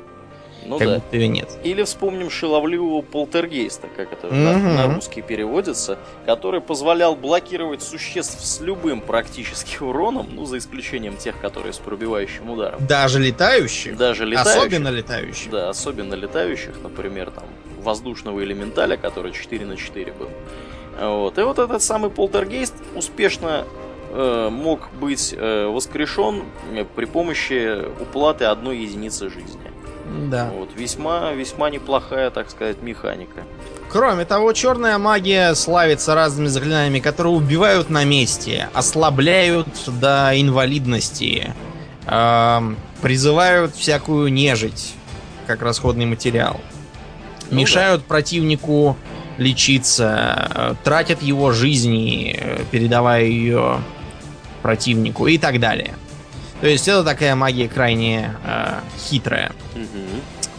Ну 0.66 0.78
как 0.78 0.88
да. 0.88 0.94
будто 0.94 1.14
ее 1.14 1.28
нет. 1.28 1.50
Или 1.62 1.82
вспомним 1.82 2.30
шаловливого 2.30 3.02
полтергейста, 3.02 3.86
как 3.94 4.14
это 4.14 4.28
на, 4.34 4.52
Мгм. 4.54 4.74
на 4.76 4.94
русский 4.94 5.20
переводится, 5.20 5.98
который 6.24 6.62
позволял 6.62 7.16
блокировать 7.16 7.82
существ 7.82 8.42
с 8.42 8.62
любым 8.62 9.02
практически 9.02 9.82
уроном, 9.82 10.28
ну, 10.32 10.46
за 10.46 10.56
исключением 10.56 11.18
тех, 11.18 11.38
которые 11.38 11.74
с 11.74 11.78
пробивающим 11.78 12.48
ударом. 12.48 12.80
Даже 12.86 13.18
летающих. 13.18 13.98
Даже 13.98 14.24
летающих. 14.24 14.56
Особенно 14.56 14.88
летающих. 14.88 15.50
Да, 15.50 15.68
особенно 15.68 16.14
летающих, 16.14 16.76
например, 16.82 17.30
там, 17.30 17.44
воздушного 17.82 18.42
элементаля, 18.42 18.96
который 18.96 19.32
4 19.32 19.66
на 19.66 19.76
4 19.76 20.12
был. 20.12 20.30
Вот. 21.00 21.38
И 21.38 21.42
вот 21.42 21.58
этот 21.58 21.82
самый 21.82 22.10
полтергейст 22.10 22.74
успешно 22.94 23.64
э, 24.10 24.48
мог 24.50 24.88
быть 25.00 25.34
э, 25.36 25.66
воскрешен 25.66 26.42
э, 26.72 26.84
при 26.84 27.04
помощи 27.04 27.84
уплаты 28.00 28.44
одной 28.44 28.78
единицы 28.78 29.28
жизни. 29.28 29.70
Да. 30.30 30.50
Вот, 30.54 30.70
весьма, 30.76 31.32
весьма 31.32 31.70
неплохая, 31.70 32.30
так 32.30 32.50
сказать, 32.50 32.82
механика. 32.82 33.42
Кроме 33.90 34.24
того, 34.24 34.52
черная 34.52 34.98
магия 34.98 35.54
славится 35.54 36.14
разными 36.14 36.48
заклинаниями, 36.48 37.00
которые 37.00 37.32
убивают 37.32 37.90
на 37.90 38.04
месте, 38.04 38.68
ослабляют 38.74 39.68
до 39.86 40.32
инвалидности, 40.34 41.54
эм, 42.06 42.76
призывают 43.02 43.74
всякую 43.74 44.32
нежить, 44.32 44.94
как 45.46 45.62
расходный 45.62 46.06
материал. 46.06 46.60
Ну 47.50 47.60
мешают 47.60 48.04
противнику 48.04 48.96
лечиться, 49.36 50.48
э, 50.54 50.74
тратят 50.84 51.22
его 51.22 51.52
жизни, 51.52 52.36
э, 52.38 52.64
передавая 52.70 53.24
ее 53.24 53.80
противнику 54.62 55.26
и 55.26 55.38
так 55.38 55.60
далее. 55.60 55.94
То 56.60 56.66
есть 56.66 56.88
это 56.88 57.04
такая 57.04 57.34
магия 57.34 57.68
крайне 57.68 58.34
э, 58.44 58.80
хитрая. 58.98 59.52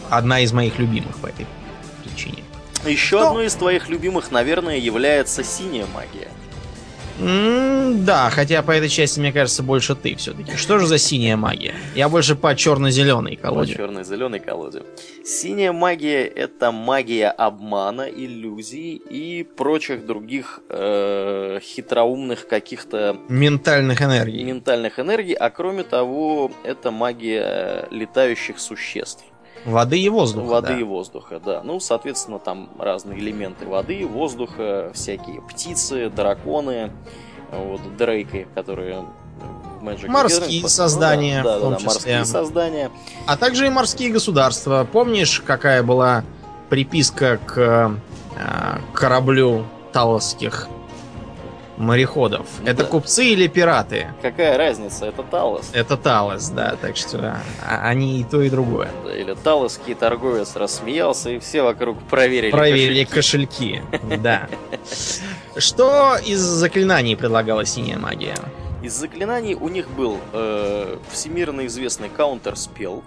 Одна 0.08 0.40
из 0.40 0.52
моих 0.52 0.78
любимых 0.78 1.16
по 1.18 1.26
этой 1.26 1.46
причине. 2.04 2.44
Еще 2.84 3.18
Что? 3.18 3.28
одной 3.28 3.46
из 3.46 3.54
твоих 3.54 3.88
любимых, 3.88 4.30
наверное, 4.30 4.76
является 4.76 5.42
синяя 5.42 5.86
магия. 5.92 6.28
М, 7.18 8.04
да, 8.04 8.30
хотя 8.30 8.62
по 8.62 8.72
этой 8.72 8.88
части, 8.88 9.18
мне 9.20 9.32
кажется, 9.32 9.62
больше 9.62 9.94
ты 9.94 10.14
все-таки. 10.16 10.56
Что 10.56 10.78
же 10.78 10.86
за 10.86 10.98
синяя 10.98 11.36
магия? 11.36 11.74
Я 11.94 12.08
больше 12.08 12.36
по 12.36 12.54
черно-зеленой 12.54 13.36
По 13.36 13.48
колоде. 13.48 13.74
черной-зеленой 13.74 14.38
колоде. 14.40 14.82
Синяя 15.24 15.72
магия 15.72 16.24
это 16.26 16.72
магия 16.72 17.28
обмана, 17.30 18.02
иллюзий 18.02 18.94
и 18.96 19.44
прочих 19.44 20.04
других 20.06 20.60
э, 20.68 21.58
хитроумных 21.62 22.46
каких-то 22.48 23.16
Ментальных 23.28 24.02
энергий. 24.02 24.42
ментальных 24.44 24.98
энергий, 24.98 25.34
а 25.34 25.50
кроме 25.50 25.82
того, 25.84 26.50
это 26.64 26.90
магия 26.90 27.86
летающих 27.90 28.58
существ. 28.58 29.24
Воды 29.66 29.98
и 29.98 30.08
воздуха. 30.08 30.46
воды 30.46 30.68
да. 30.68 30.78
и 30.78 30.82
воздуха, 30.84 31.40
да. 31.44 31.62
Ну, 31.64 31.80
соответственно, 31.80 32.38
там 32.38 32.70
разные 32.78 33.18
элементы 33.18 33.66
воды, 33.66 34.06
воздуха, 34.06 34.92
всякие 34.94 35.42
птицы, 35.42 36.08
драконы, 36.08 36.92
вот, 37.50 37.80
дрейки, 37.96 38.46
которые 38.54 39.04
Magic 39.82 40.08
Морские 40.08 40.60
Gathering 40.60 40.62
по- 40.62 40.68
создания, 40.68 41.42
ну 41.42 41.44
да, 41.44 41.50
в 41.50 41.54
да, 41.54 41.60
том 41.60 41.70
да, 41.72 41.76
числе. 41.76 41.88
морские 41.88 42.24
создания. 42.24 42.90
А 43.26 43.36
также 43.36 43.66
и 43.66 43.70
морские 43.70 44.10
государства. 44.10 44.86
Помнишь, 44.90 45.42
какая 45.44 45.82
была 45.82 46.24
приписка 46.68 47.38
к 47.44 47.58
э, 48.36 48.78
кораблю 48.92 49.66
талосских 49.92 50.68
мореходов? 51.76 52.46
Ну 52.60 52.66
Это 52.68 52.82
да. 52.82 52.88
купцы 52.88 53.24
или 53.26 53.46
пираты? 53.48 54.08
Какая 54.22 54.56
разница? 54.56 55.06
Это 55.06 55.22
Талос. 55.22 55.70
Это 55.72 55.96
Талос, 55.96 56.48
да, 56.50 56.76
так 56.80 56.96
что 56.96 57.40
а, 57.66 57.88
они 57.88 58.20
и 58.20 58.24
то, 58.24 58.42
и 58.42 58.50
другое. 58.50 58.88
Да, 59.04 59.14
Или 59.14 59.34
талосский 59.34 59.94
торговец 59.94 60.56
рассмеялся, 60.56 61.30
и 61.30 61.38
все 61.38 61.62
вокруг 61.62 62.02
проверили. 62.04 62.50
Проверили 62.50 63.04
кошельки. 63.04 63.82
кошельки, 63.90 64.16
да. 64.22 64.48
Что 65.56 66.16
из 66.24 66.40
заклинаний 66.40 67.16
предлагала 67.16 67.64
синяя 67.64 67.98
магия? 67.98 68.36
Из 68.82 68.92
заклинаний 68.94 69.54
у 69.54 69.68
них 69.68 69.88
был 69.90 70.18
э, 70.32 70.98
всемирно 71.10 71.66
известный 71.66 72.08
каунтер-спел, 72.08 73.02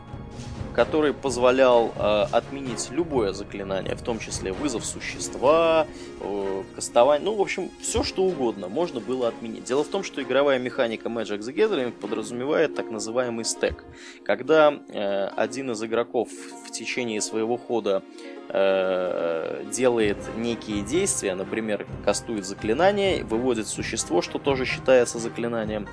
который 0.80 1.14
позволял 1.14 1.92
э, 1.94 2.26
отменить 2.32 2.90
любое 2.90 3.34
заклинание, 3.34 3.96
в 3.96 4.02
том 4.02 4.18
числе 4.18 4.54
вызов 4.54 4.86
существа, 4.86 5.86
э, 6.22 6.64
кастование, 6.74 7.26
ну, 7.26 7.36
в 7.36 7.42
общем, 7.42 7.70
все 7.82 8.02
что 8.02 8.24
угодно 8.24 8.70
можно 8.70 9.02
было 9.02 9.28
отменить. 9.28 9.66
Дело 9.66 9.84
в 9.84 9.90
том, 9.90 10.04
что 10.04 10.22
игровая 10.22 10.58
механика 10.58 11.10
Magic 11.10 11.40
the 11.40 11.54
Gathering 11.54 11.92
подразумевает 11.92 12.76
так 12.76 12.92
называемый 12.92 13.44
стек. 13.44 13.84
Когда 14.24 14.72
э, 14.72 15.26
один 15.36 15.72
из 15.72 15.84
игроков 15.84 16.30
в 16.66 16.72
течение 16.72 17.20
своего 17.20 17.58
хода 17.58 18.02
э, 18.50 19.64
делает 19.72 20.18
некие 20.38 20.82
действия, 20.82 21.36
например, 21.36 21.86
кастует 22.04 22.46
заклинание, 22.46 23.24
выводит 23.24 23.68
существо, 23.68 24.22
что 24.22 24.40
тоже 24.40 24.66
считается 24.66 25.20
заклинанием, 25.20 25.88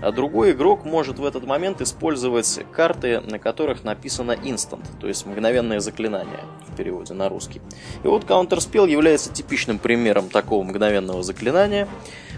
а 0.00 0.12
другой 0.12 0.52
игрок 0.52 0.84
может 0.84 1.18
в 1.18 1.24
этот 1.24 1.46
момент 1.46 1.80
использовать 1.80 2.60
карты, 2.72 3.20
на 3.20 3.38
которых 3.38 3.84
написано 3.84 4.32
instant, 4.32 4.84
то 5.00 5.08
есть 5.08 5.26
мгновенное 5.26 5.80
заклинание 5.80 6.40
в 6.68 6.76
переводе 6.76 7.14
на 7.14 7.28
русский. 7.28 7.60
И 8.02 8.06
вот 8.06 8.24
Counterspell 8.24 8.88
является 8.88 9.32
типичным 9.32 9.78
примером 9.78 10.28
такого 10.28 10.62
мгновенного 10.62 11.22
заклинания. 11.22 11.88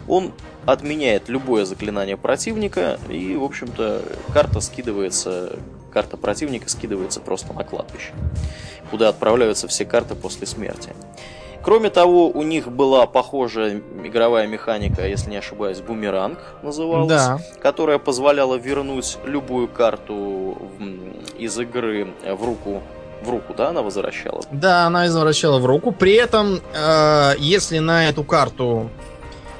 Он 0.08 0.32
отменяет 0.66 1.28
любое 1.28 1.64
заклинание 1.64 2.16
противника, 2.16 2.98
и, 3.08 3.34
в 3.34 3.44
общем-то, 3.44 4.02
карта 4.32 4.60
скидывается, 4.60 5.58
карта 5.96 6.18
противника 6.18 6.68
скидывается 6.68 7.20
просто 7.20 7.54
на 7.54 7.64
кладбище, 7.64 8.12
куда 8.90 9.08
отправляются 9.08 9.66
все 9.66 9.86
карты 9.86 10.14
после 10.14 10.46
смерти. 10.46 10.90
Кроме 11.64 11.88
того, 11.88 12.28
у 12.28 12.42
них 12.42 12.68
была 12.68 13.06
похожая 13.06 13.80
игровая 14.04 14.46
механика, 14.46 15.06
если 15.08 15.30
не 15.30 15.38
ошибаюсь, 15.38 15.78
бумеранг 15.80 16.38
называлась, 16.62 17.08
Да. 17.08 17.38
которая 17.62 17.96
позволяла 17.98 18.56
вернуть 18.56 19.16
любую 19.24 19.68
карту 19.68 20.58
из 21.38 21.58
игры 21.58 22.08
в 22.30 22.44
руку, 22.44 22.82
в 23.24 23.30
руку, 23.30 23.54
да, 23.56 23.70
она 23.70 23.80
возвращала. 23.80 24.42
Да, 24.52 24.84
она 24.86 25.06
извращала 25.06 25.58
в 25.58 25.64
руку. 25.64 25.92
При 25.92 26.12
этом, 26.12 26.60
э, 26.74 27.32
если 27.38 27.78
на 27.78 28.10
эту 28.10 28.22
карту 28.22 28.90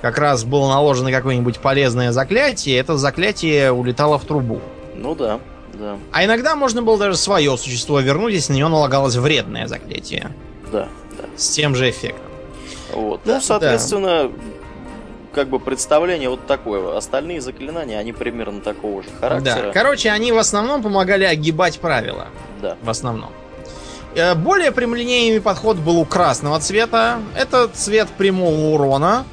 как 0.03 0.19
раз 0.19 0.45
было 0.45 0.69
наложено 0.69 1.11
какое-нибудь 1.11 1.61
полезное 1.61 2.13
заклятие, 2.13 2.77
это 2.79 2.99
заклятие 2.99 3.73
улетало 3.73 4.19
в 4.19 4.25
трубу. 4.27 4.61
Ну 4.95 5.15
да, 5.15 5.41
да, 5.79 5.97
А 6.13 6.25
иногда 6.25 6.57
можно 6.57 6.83
было 6.83 6.99
даже 6.99 7.17
свое 7.17 7.57
существо 7.59 8.01
вернуть, 8.01 8.33
если 8.35 8.53
на 8.53 8.57
него 8.59 8.69
налагалось 8.69 9.17
вредное 9.17 9.67
заклятие. 9.67 10.31
да, 10.73 10.89
да. 11.19 11.25
С 11.37 11.51
тем 11.51 11.75
же 11.75 11.91
эффектом. 11.91 12.23
Вот. 12.93 13.21
Да, 13.25 13.35
ну, 13.37 13.41
соответственно, 13.41 14.31
как 15.35 15.49
бы 15.49 15.59
представление 15.61 16.29
вот 16.31 16.47
такое. 16.47 16.97
Остальные 16.97 17.41
заклинания, 17.41 17.99
они 17.99 18.13
примерно 18.13 18.61
такого 18.61 19.03
же 19.03 19.09
Да. 19.21 19.29
характера. 19.29 19.71
Короче, 19.73 20.11
они 20.11 20.33
в 20.33 20.39
основном 20.39 20.83
помогали 20.83 21.25
огибать 21.25 21.79
правила. 21.79 22.29
Да. 22.63 22.77
В 22.83 22.89
основном. 22.91 23.31
Э, 24.15 24.35
Более 24.35 24.73
прямолинейный 24.73 25.41
подход 25.43 25.77
был 25.77 25.99
у 25.99 26.05
красного 26.07 26.59
цвета. 26.61 27.19
Это 27.37 27.69
цвет 27.69 28.09
прямого 28.17 28.75
урона, 28.75 29.25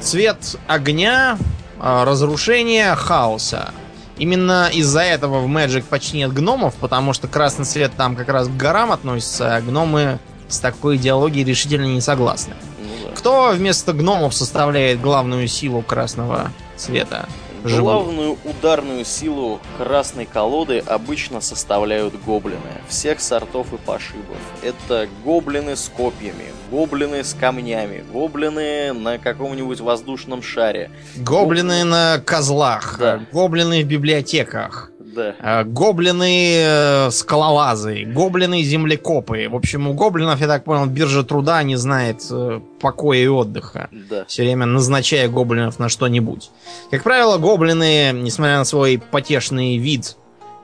цвет 0.00 0.56
огня, 0.66 1.38
э, 1.80 2.04
разрушения, 2.04 2.92
хаоса. 2.96 3.70
Именно 4.18 4.70
из-за 4.72 5.00
этого 5.00 5.40
в 5.40 5.46
Magic 5.46 5.84
почти 5.84 6.18
нет 6.18 6.32
гномов, 6.32 6.74
потому 6.76 7.12
что 7.12 7.28
красный 7.28 7.64
цвет 7.64 7.92
там 7.96 8.16
как 8.16 8.28
раз 8.28 8.48
к 8.48 8.56
горам 8.56 8.92
относится, 8.92 9.56
а 9.56 9.60
гномы 9.60 10.18
с 10.48 10.58
такой 10.58 10.96
идеологией 10.96 11.44
решительно 11.44 11.84
не 11.84 12.00
согласны. 12.00 12.54
Ну, 12.78 13.08
да. 13.08 13.14
Кто 13.14 13.50
вместо 13.50 13.92
гномов 13.92 14.34
составляет 14.34 15.00
главную 15.00 15.48
силу 15.48 15.82
красного 15.82 16.50
цвета? 16.76 17.26
Живую. 17.68 17.82
Главную 17.82 18.38
ударную 18.44 19.04
силу 19.04 19.60
красной 19.78 20.26
колоды 20.26 20.78
обычно 20.78 21.40
составляют 21.40 22.14
гоблины 22.24 22.60
всех 22.88 23.20
сортов 23.20 23.72
и 23.72 23.76
пошибов. 23.76 24.36
Это 24.62 25.08
гоблины 25.24 25.76
с 25.76 25.88
копьями, 25.94 26.46
гоблины 26.70 27.24
с 27.24 27.34
камнями, 27.34 28.04
гоблины 28.12 28.92
на 28.92 29.18
каком-нибудь 29.18 29.80
воздушном 29.80 30.42
шаре. 30.42 30.90
Гоблины 31.16 31.84
на 31.84 32.18
козлах, 32.24 32.96
Да. 32.98 33.20
гоблины 33.32 33.82
в 33.82 33.86
библиотеках, 33.86 34.90
Да. 35.16 35.34
э, 35.40 35.64
гоблины 35.64 36.52
э, 36.58 37.10
скалолазы, 37.10 38.04
гоблины 38.04 38.62
землекопы. 38.62 39.48
В 39.50 39.56
общем, 39.56 39.88
у 39.88 39.94
гоблинов, 39.94 40.40
я 40.40 40.46
так 40.46 40.62
понял, 40.64 40.86
биржа 40.86 41.24
труда 41.24 41.62
не 41.64 41.74
знает 41.76 42.22
э, 42.30 42.60
покоя 42.80 43.18
и 43.18 43.26
отдыха. 43.26 43.88
Да. 43.90 44.24
Все 44.26 44.42
время 44.42 44.66
назначая 44.66 45.28
гоблинов 45.28 45.78
на 45.78 45.88
что-нибудь. 45.88 46.50
Как 46.90 47.02
правило, 47.02 47.38
гоблины, 47.38 48.12
несмотря 48.12 48.58
на 48.58 48.64
свой 48.64 48.98
потешный 49.10 49.78
вид 49.78 50.16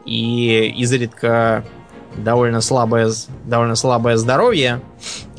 и 0.05 0.73
изредка 0.79 1.65
довольно 2.17 2.61
слабое, 2.61 3.11
довольно 3.47 3.75
слабое 3.75 4.17
здоровье, 4.19 4.81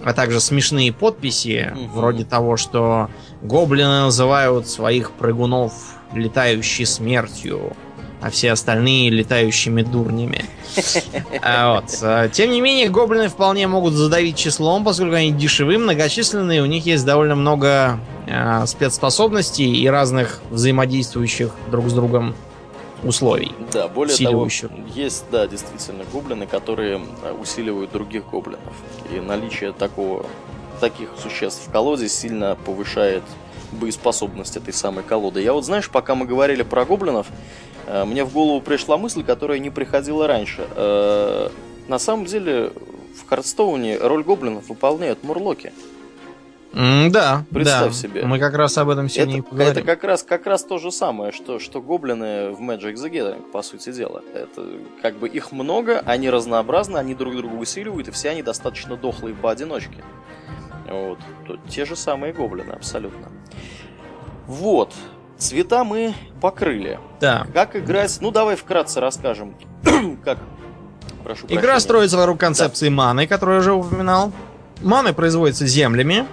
а 0.03 0.13
также 0.13 0.39
смешные 0.39 0.91
подписи, 0.91 1.71
Мгм. 1.71 1.91
вроде 1.91 2.25
того, 2.25 2.57
что 2.57 3.09
гоблины 3.43 4.01
называют 4.05 4.67
своих 4.67 5.11
прыгунов 5.11 5.73
летающей 6.13 6.85
смертью, 6.85 7.75
а 8.23 8.29
все 8.29 8.53
остальные 8.53 9.09
летающими 9.09 9.81
дурнями. 9.81 10.45
А 11.41 11.75
вот. 11.75 11.85
а, 12.01 12.29
Тем 12.29 12.51
не 12.51 12.61
менее, 12.61 12.89
гоблины 12.89 13.27
вполне 13.27 13.67
могут 13.67 13.93
задавить 13.93 14.37
числом, 14.37 14.85
поскольку 14.85 15.15
они 15.15 15.31
дешевы, 15.31 15.77
многочисленные, 15.77 16.61
у 16.61 16.65
них 16.65 16.85
есть 16.85 17.05
довольно 17.05 17.35
много 17.35 17.99
а, 18.27 18.65
спецспособностей 18.65 19.75
и 19.75 19.87
разных 19.87 20.39
взаимодействующих 20.49 21.51
друг 21.69 21.89
с 21.89 21.93
другом 21.93 22.33
условий. 23.03 23.51
Да, 23.73 23.89
более 23.89 24.13
Усиливающих. 24.13 24.69
того, 24.69 24.81
есть, 24.95 25.25
да, 25.29 25.45
действительно, 25.45 26.05
гоблины, 26.13 26.47
которые 26.47 27.01
э, 27.23 27.33
усиливают 27.33 27.91
других 27.91 28.25
гоблинов. 28.29 28.73
И 29.13 29.19
наличие 29.19 29.73
такого, 29.73 30.25
таких 30.79 31.09
существ 31.21 31.67
в 31.67 31.71
колоде 31.71 32.07
сильно 32.07 32.55
повышает 32.65 33.23
боеспособность 33.73 34.55
этой 34.55 34.73
самой 34.73 35.03
колоды. 35.03 35.41
Я 35.41 35.53
вот, 35.53 35.65
знаешь, 35.65 35.89
пока 35.89 36.15
мы 36.15 36.25
говорили 36.25 36.63
про 36.63 36.85
гоблинов, 36.85 37.27
э, 37.27 37.72
мне 38.05 38.23
в 38.23 38.31
голову 38.33 38.61
пришла 38.61 38.97
мысль, 38.97 39.23
которая 39.23 39.59
не 39.59 39.69
приходила 39.69 40.27
раньше. 40.27 40.67
Э, 40.75 41.49
На 41.87 41.99
самом 41.99 42.25
деле, 42.25 42.71
в 43.21 43.27
Хардстоуне 43.27 43.97
роль 43.97 44.23
гоблинов 44.23 44.69
выполняют 44.69 45.23
мурлоки. 45.23 45.71
Да, 46.73 47.45
Представь 47.51 47.87
да. 47.89 47.93
себе. 47.93 48.23
Мы 48.23 48.39
как 48.39 48.55
раз 48.55 48.75
об 48.79 48.89
этом 48.89 49.07
сегодня 49.07 49.35
и 49.35 49.39
Это, 49.41 49.47
поговорим. 49.49 49.71
это 49.73 49.81
как 49.83 50.03
раз 50.03 50.23
как 50.23 50.47
раз 50.47 50.63
то 50.63 50.79
же 50.79 50.91
самое, 50.91 51.31
что, 51.31 51.59
что 51.59 51.81
гоблины 51.81 52.49
в 52.49 52.61
Magic 52.61 52.95
the 52.95 53.11
Gathering, 53.11 53.51
по 53.51 53.61
сути 53.61 53.91
дела. 53.91 54.23
Это 54.33 54.67
как 55.03 55.17
бы 55.17 55.27
их 55.27 55.51
много, 55.51 55.99
они 56.03 56.31
разнообразны, 56.31 56.97
они 56.97 57.13
друг 57.13 57.35
друга 57.35 57.53
усиливают, 57.53 58.07
и 58.07 58.11
все 58.11 58.29
они 58.31 58.41
достаточно 58.41 58.95
дохлые 58.97 59.35
поодиночке. 59.35 60.03
Вот. 60.89 61.19
То- 61.47 61.57
те 61.69 61.85
же 61.85 61.95
самые 61.95 62.33
гоблины, 62.33 62.71
абсолютно. 62.71 63.27
Вот. 64.47 64.93
Цвета 65.43 65.83
мы 65.83 66.13
покрыли. 66.39 66.99
Да. 67.19 67.45
Как 67.53 67.75
играть? 67.75 68.17
Ну, 68.21 68.31
давай 68.31 68.55
вкратце 68.55 69.01
расскажем. 69.01 69.55
как? 70.23 70.37
Прошу 71.23 71.47
Игра 71.47 71.59
прощения. 71.61 71.79
строится 71.81 72.17
вокруг 72.17 72.39
концепции 72.39 72.87
маны, 72.87 73.27
которую 73.27 73.55
я 73.55 73.59
уже 73.59 73.73
упоминал. 73.73 74.31
Маны 74.81 75.13
производятся 75.13 75.67
землями, 75.67 76.25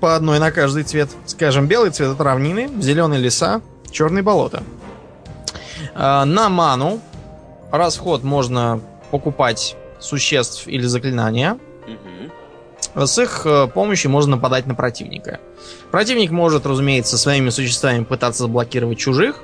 по 0.00 0.16
одной 0.16 0.40
на 0.40 0.50
каждый 0.50 0.82
цвет. 0.82 1.08
Скажем, 1.26 1.68
белый 1.68 1.90
цвет 1.90 2.14
это 2.14 2.24
равнины, 2.24 2.68
зеленый 2.80 3.18
леса, 3.18 3.60
черный 3.92 4.22
болото. 4.22 4.64
А, 5.94 6.24
На 6.24 6.48
ману 6.48 6.98
расход 7.70 8.24
можно 8.24 8.80
покупать 9.12 9.76
существ 10.00 10.66
или 10.66 10.84
заклинания. 10.84 11.58
С 12.94 13.18
их 13.18 13.42
э, 13.46 13.68
помощью 13.68 14.10
можно 14.10 14.36
нападать 14.36 14.66
на 14.66 14.74
противника. 14.74 15.40
Противник 15.90 16.30
может, 16.30 16.66
разумеется, 16.66 17.16
своими 17.16 17.50
существами 17.50 18.04
пытаться 18.04 18.42
заблокировать 18.42 18.98
чужих. 18.98 19.42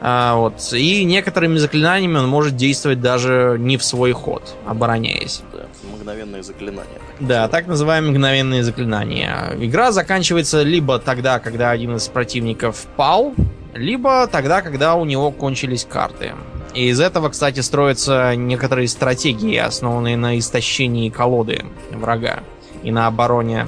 а, 0.00 0.36
вот, 0.36 0.72
и 0.72 1.04
некоторыми 1.04 1.56
заклинаниями 1.56 2.18
он 2.18 2.28
может 2.28 2.54
действовать 2.54 3.00
даже 3.00 3.56
не 3.58 3.76
в 3.76 3.84
свой 3.84 4.12
ход, 4.12 4.54
обороняясь. 4.66 5.42
Да, 5.52 5.66
мгновенные 5.90 6.42
заклинания. 6.42 7.00
Да, 7.18 7.48
так 7.48 7.66
называемые 7.66 8.12
мгновенные 8.12 8.62
заклинания. 8.62 9.56
Игра 9.58 9.90
заканчивается 9.92 10.62
либо 10.62 10.98
тогда, 10.98 11.38
когда 11.38 11.70
один 11.70 11.96
из 11.96 12.06
противников 12.08 12.86
пал, 12.96 13.34
либо 13.74 14.26
тогда, 14.26 14.62
когда 14.62 14.94
у 14.94 15.04
него 15.04 15.30
кончились 15.30 15.86
карты. 15.88 16.34
И 16.74 16.88
из 16.88 17.00
этого, 17.00 17.30
кстати, 17.30 17.60
строятся 17.60 18.36
некоторые 18.36 18.86
стратегии, 18.86 19.56
основанные 19.56 20.18
на 20.18 20.38
истощении 20.38 21.08
колоды 21.08 21.64
врага 21.90 22.40
и 22.86 22.92
на 22.92 23.08
обороне 23.08 23.66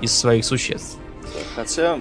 из 0.00 0.12
своих 0.18 0.44
существ. 0.44 0.96
Хотя 1.54 2.00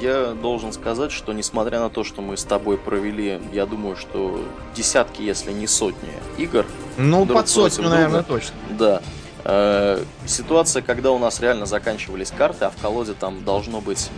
я 0.00 0.34
должен 0.40 0.72
сказать, 0.72 1.10
что 1.10 1.32
несмотря 1.32 1.80
на 1.80 1.90
то, 1.90 2.04
что 2.04 2.22
мы 2.22 2.36
с 2.36 2.44
тобой 2.44 2.78
провели, 2.78 3.40
я 3.52 3.66
думаю, 3.66 3.96
что 3.96 4.40
десятки, 4.76 5.20
если 5.22 5.52
не 5.52 5.66
сотни 5.66 6.12
игр, 6.38 6.64
Ну, 6.96 7.26
под 7.26 7.48
сотню, 7.48 7.76
против 7.78 7.90
наверное, 7.90 8.22
друга. 8.22 8.40
точно. 8.40 8.54
да, 8.78 9.02
э, 9.44 10.04
ситуация, 10.26 10.80
когда 10.82 11.10
у 11.10 11.18
нас 11.18 11.40
реально 11.40 11.66
заканчивались 11.66 12.30
карты, 12.30 12.66
а 12.66 12.70
в 12.70 12.76
колоде 12.80 13.14
там 13.14 13.42
должно 13.44 13.80
быть 13.80 14.08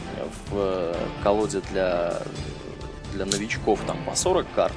в 0.50 0.56
э, 0.56 0.94
колоде 1.22 1.62
для 1.72 2.18
для 3.14 3.24
новичков 3.24 3.80
там 3.86 3.96
по 4.04 4.14
40 4.14 4.46
карт, 4.54 4.74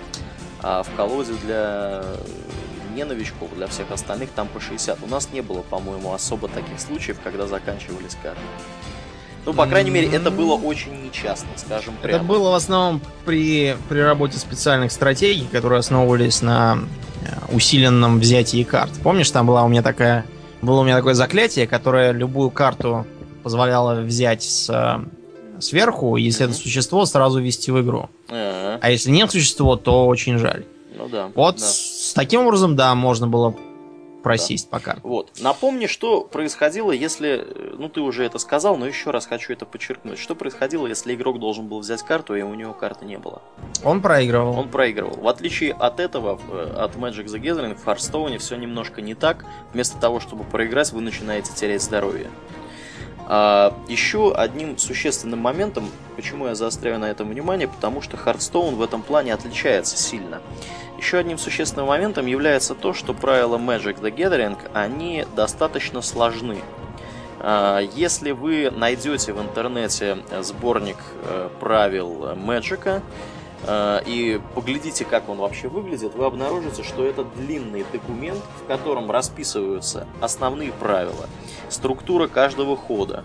а 0.62 0.84
в 0.84 0.95
колоде 0.95 1.34
для 1.43 2.04
не 2.95 3.04
новичков, 3.06 3.49
для 3.56 3.67
всех 3.67 3.91
остальных 3.91 4.30
там 4.32 4.47
по 4.47 4.60
60. 4.60 4.99
У 5.04 5.08
нас 5.08 5.30
не 5.34 5.41
было, 5.41 5.62
по-моему, 5.62 6.13
особо 6.13 6.47
таких 6.47 6.80
случаев, 6.80 7.17
когда 7.23 7.47
заканчивались 7.47 8.17
карты. 8.21 8.41
Ну, 9.45 9.54
по 9.54 9.65
крайней 9.65 9.89
мере, 9.89 10.08
это 10.12 10.30
было 10.30 10.54
очень 10.54 10.91
нечастно, 11.04 11.49
скажем 11.56 11.95
прямо. 12.01 12.17
Это 12.17 12.25
было 12.25 12.51
в 12.51 12.54
основном 12.54 13.01
при, 13.25 13.75
при 13.89 13.99
работе 13.99 14.38
специальных 14.38 14.91
стратегий, 14.91 15.47
которые 15.51 15.80
основывались 15.80 16.43
на 16.43 16.77
э, 17.25 17.56
усиленном 17.56 18.19
взятии 18.19 18.62
карт. 18.63 18.91
Помнишь, 19.01 19.32
там 19.32 19.47
была 19.47 19.63
у 19.63 19.67
меня 19.67 19.82
такая, 19.82 20.25
было 20.62 20.82
у 20.82 20.84
меня 20.84 20.95
такое 20.95 21.15
заклятие, 21.15 21.65
которое 21.65 22.12
любую 22.12 22.51
карту 22.51 23.08
позволяло 23.41 24.01
взять 24.01 24.43
с, 24.43 24.69
э, 24.69 25.60
сверху, 25.60 26.17
если 26.17 26.43
Мгм. 26.43 26.54
это 26.54 26.62
существо, 26.62 27.06
сразу 27.08 27.39
ввести 27.39 27.71
в 27.71 27.82
игру. 27.82 28.10
А, 28.30 28.77
А 28.80 28.91
если 28.91 29.10
нет 29.10 29.32
существа, 29.32 29.75
то 29.75 30.06
очень 30.06 30.38
жаль. 30.38 30.65
Ну 31.02 31.10
да. 31.10 31.32
Вот 31.36 31.56
да. 31.58 31.62
с 31.66 32.14
таким 32.14 32.42
образом, 32.42 32.76
да, 32.76 32.94
можно 32.96 33.28
было 33.28 33.56
просесть 34.24 34.70
по 34.70 34.80
картам. 34.80 35.10
Вот. 35.10 35.32
Напомни, 35.42 35.88
что 35.88 36.22
происходило, 36.22 36.92
если... 36.92 37.44
э, 37.44 37.76
Ну, 37.80 37.90
ты 37.90 38.02
уже 38.02 38.24
это 38.24 38.38
сказал, 38.38 38.78
но 38.78 38.86
еще 38.86 39.10
раз 39.10 39.26
хочу 39.26 39.52
это 39.52 39.66
подчеркнуть. 39.66 40.20
Что 40.20 40.36
происходило, 40.36 40.86
если 40.86 41.16
игрок 41.16 41.40
должен 41.40 41.68
был 41.68 41.80
взять 41.80 42.04
карту, 42.04 42.36
и 42.36 42.44
у 42.44 42.54
него 42.54 42.74
карты 42.74 43.06
не 43.06 43.18
было? 43.18 43.42
Он 43.84 44.00
проигрывал. 44.00 44.60
Он 44.60 44.70
проигрывал. 44.70 45.16
В 45.20 45.28
отличие 45.28 45.74
от 45.74 46.00
этого, 46.00 46.36
в- 46.38 46.80
от 46.84 46.96
Magic 46.98 47.26
the 47.26 47.42
Gathering, 47.42 47.76
в 47.76 47.88
Hearthstone 47.88 48.38
все 48.38 48.58
немножко 48.58 49.02
не 49.02 49.16
так. 49.16 49.44
Вместо 49.74 49.98
того, 50.00 50.20
чтобы 50.20 50.44
проиграть, 50.44 50.92
вы 50.92 51.02
начинаете 51.02 51.52
терять 51.56 51.82
здоровье. 51.82 52.30
А, 53.34 53.74
еще 53.88 54.34
одним 54.36 54.78
существенным 54.78 55.39
моментом, 55.39 55.89
почему 56.17 56.48
я 56.48 56.56
заостряю 56.56 57.00
на 57.00 57.10
этом 57.10 57.30
внимание, 57.30 57.65
потому 57.65 58.02
что 58.02 58.17
Hearthstone 58.17 58.76
в 58.76 58.82
этом 58.82 59.02
плане 59.02 59.34
отличается 59.34 59.96
сильно. 59.96 60.41
Еще 60.98 61.17
одним 61.17 61.38
существенным 61.38 61.88
моментом 61.88 62.26
является 62.26 62.76
то, 62.76 62.94
что 62.94 63.13
правила 63.13 63.58
Magic 63.58 64.02
the 64.02 64.13
Gathering, 64.13 64.58
они 64.74 65.26
достаточно 65.34 66.02
сложны. 66.02 66.58
А, 67.39 67.80
Если 67.80 68.32
вы 68.32 68.70
найдете 68.70 69.32
в 69.32 69.41
интернете 69.41 70.17
сборник 70.41 70.98
э, 71.24 71.48
правил 71.62 72.34
Magic 72.34 73.02
и 73.67 74.41
поглядите, 74.56 75.06
как 75.06 75.30
он 75.30 75.38
вообще 75.38 75.67
выглядит, 75.67 76.15
вы 76.15 76.26
обнаружите, 76.26 76.84
что 76.84 77.06
это 77.06 77.24
длинный 77.24 77.86
документ, 77.91 78.41
в 78.63 78.67
котором 78.67 79.12
расписываются 79.12 80.08
основные 80.19 80.71
правила, 80.71 81.28
структура 81.69 82.28
каждого 82.28 82.76
хода, 82.76 83.24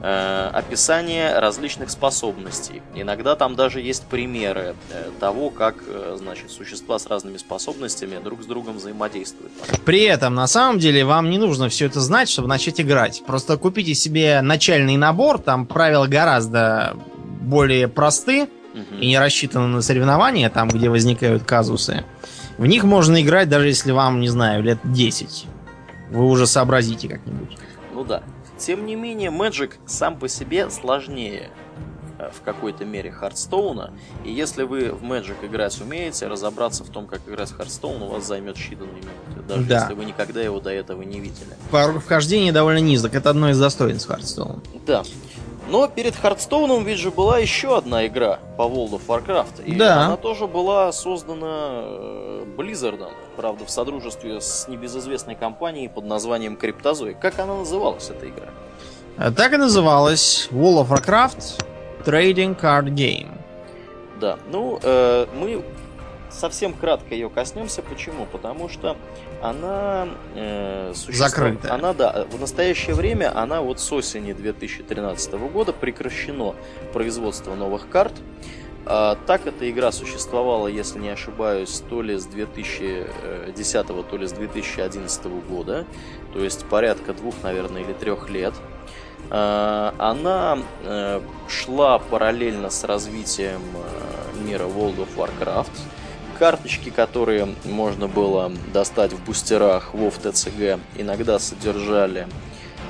э, 0.00 0.50
описание 0.52 1.38
различных 1.38 1.90
способностей. 1.90 2.82
Иногда 2.94 3.36
там 3.36 3.54
даже 3.54 3.80
есть 3.80 4.04
примеры 4.04 4.74
э, 4.90 5.10
того, 5.20 5.50
как 5.50 5.76
э, 5.86 6.16
значит, 6.18 6.50
существа 6.50 6.98
с 6.98 7.06
разными 7.06 7.38
способностями 7.38 8.22
друг 8.22 8.42
с 8.42 8.46
другом 8.46 8.76
взаимодействуют. 8.76 9.52
При 9.84 10.02
этом, 10.02 10.34
на 10.34 10.46
самом 10.46 10.78
деле, 10.78 11.04
вам 11.04 11.30
не 11.30 11.38
нужно 11.38 11.68
все 11.68 11.86
это 11.86 12.00
знать, 12.00 12.28
чтобы 12.28 12.48
начать 12.48 12.80
играть. 12.80 13.22
Просто 13.26 13.56
купите 13.56 13.94
себе 13.94 14.40
начальный 14.42 14.96
набор, 14.96 15.38
там 15.38 15.66
правила 15.66 16.06
гораздо 16.06 16.96
более 17.40 17.88
просты 17.88 18.48
Мгм. 18.74 18.98
и 19.00 19.06
не 19.06 19.18
рассчитаны 19.18 19.68
на 19.68 19.80
соревнования, 19.82 20.50
там, 20.50 20.68
где 20.68 20.90
возникают 20.90 21.44
казусы. 21.44 22.04
В 22.58 22.66
них 22.66 22.84
можно 22.84 23.22
играть, 23.22 23.48
даже 23.48 23.68
если 23.68 23.92
вам, 23.92 24.20
не 24.20 24.28
знаю, 24.28 24.62
лет 24.62 24.78
10. 24.84 25.46
Вы 26.10 26.24
уже 26.26 26.46
сообразите 26.46 27.08
как-нибудь. 27.08 27.56
Ну 27.94 28.04
да. 28.04 28.22
Тем 28.58 28.84
не 28.86 28.94
менее, 28.96 29.30
Magic 29.30 29.72
сам 29.86 30.16
по 30.18 30.28
себе 30.28 30.70
сложнее 30.70 31.50
э, 32.18 32.30
в 32.32 32.42
какой-то 32.42 32.84
мере 32.84 33.10
Hearthstone 33.10 33.79
а. 33.79 33.92
И 34.24 34.30
если 34.32 34.62
вы 34.62 34.90
в 34.92 35.02
Magic 35.02 35.34
играть 35.44 35.80
умеете, 35.80 36.28
разобраться 36.28 36.84
в 36.84 36.88
том, 36.90 37.06
как 37.06 37.20
играть 37.28 37.50
в 37.50 37.56
Hearthstone, 37.56 38.02
у 38.02 38.08
вас 38.08 38.24
займет 38.26 38.56
считанные 38.56 38.94
минуты. 38.94 39.48
Даже 39.48 39.62
Да. 39.64 39.80
если 39.82 39.94
вы 39.94 40.04
никогда 40.04 40.40
его 40.40 40.60
до 40.60 40.70
этого 40.70 41.02
не 41.02 41.18
видели. 41.18 41.54
Порог 41.72 42.02
вхождения 42.02 42.52
довольно 42.52 42.78
низок. 42.78 43.14
Это 43.14 43.30
одно 43.30 43.50
из 43.50 43.58
достоинств 43.58 44.06
Hearthstone 44.08 44.52
а. 44.52 44.60
Да. 44.86 45.02
Но 45.68 45.88
перед 45.88 46.14
Hearthstone 46.14 46.73
ом 46.73 46.84
ведь 46.84 46.98
же 46.98 47.10
была 47.10 47.38
еще 47.38 47.76
одна 47.78 48.06
игра 48.06 48.38
по 48.58 48.62
World 48.62 48.90
of 49.00 49.06
Warcraft. 49.06 49.64
И 49.64 49.74
Да. 49.74 50.06
она 50.06 50.16
тоже 50.16 50.46
была 50.46 50.92
создана 50.92 51.82
э, 51.84 52.44
Blizzard, 52.56 53.08
правда, 53.36 53.64
в 53.64 53.70
содружестве 53.70 54.40
с 54.40 54.68
небезызвестной 54.68 55.34
компанией 55.36 55.88
под 55.88 56.04
названием 56.04 56.56
Криптозой. 56.56 57.14
Как 57.14 57.38
она 57.38 57.56
называлась, 57.56 58.10
эта 58.10 58.28
игра? 58.28 58.48
А 59.16 59.30
Так 59.32 59.54
и 59.54 59.56
называлась 59.56 60.48
World 60.50 60.86
of 60.86 60.88
Warcraft 60.90 61.64
Trading 62.04 62.60
Card 62.60 62.88
Game. 62.94 63.28
Да, 64.20 64.38
ну, 64.50 64.78
э, 64.82 65.26
мы 65.34 65.62
совсем 66.30 66.74
кратко 66.74 67.14
ее 67.14 67.30
коснемся. 67.30 67.80
Почему? 67.82 68.26
Потому 68.26 68.68
что 68.68 68.96
она 69.44 70.08
э, 70.34 70.92
существует- 70.94 71.30
Закрытая. 71.30 71.72
Она, 71.74 71.92
да, 71.92 72.26
в 72.30 72.40
настоящее 72.40 72.94
время, 72.94 73.36
она 73.38 73.60
вот 73.60 73.78
с 73.78 73.92
осени 73.92 74.32
2013 74.32 75.34
года 75.34 75.72
прекращено 75.72 76.54
производство 76.92 77.54
новых 77.54 77.88
карт. 77.90 78.14
А, 78.86 79.16
так 79.26 79.46
эта 79.46 79.70
игра 79.70 79.92
существовала, 79.92 80.66
если 80.68 80.98
не 80.98 81.10
ошибаюсь, 81.10 81.82
то 81.88 82.02
ли 82.02 82.16
с 82.18 82.26
2010, 82.26 83.86
то 83.86 84.16
ли 84.16 84.26
с 84.26 84.32
2011 84.32 85.26
года. 85.48 85.84
То 86.32 86.42
есть 86.42 86.64
порядка 86.66 87.12
двух, 87.12 87.34
наверное, 87.42 87.82
или 87.82 87.92
трех 87.92 88.28
лет. 88.30 88.54
А, 89.30 89.94
Она 89.98 90.58
э, 90.84 91.20
шла 91.48 91.98
параллельно 91.98 92.70
с 92.70 92.84
развитием 92.84 93.62
э, 93.74 94.46
мира 94.46 94.64
World 94.64 95.06
of 95.06 95.08
Warcraft. 95.16 95.70
Карточки, 96.38 96.90
которые 96.90 97.54
можно 97.64 98.08
было 98.08 98.52
достать 98.72 99.12
в 99.12 99.24
бустерах 99.24 99.94
WoW 99.94 100.12
TCG, 100.20 100.80
иногда 100.96 101.38
содержали 101.38 102.26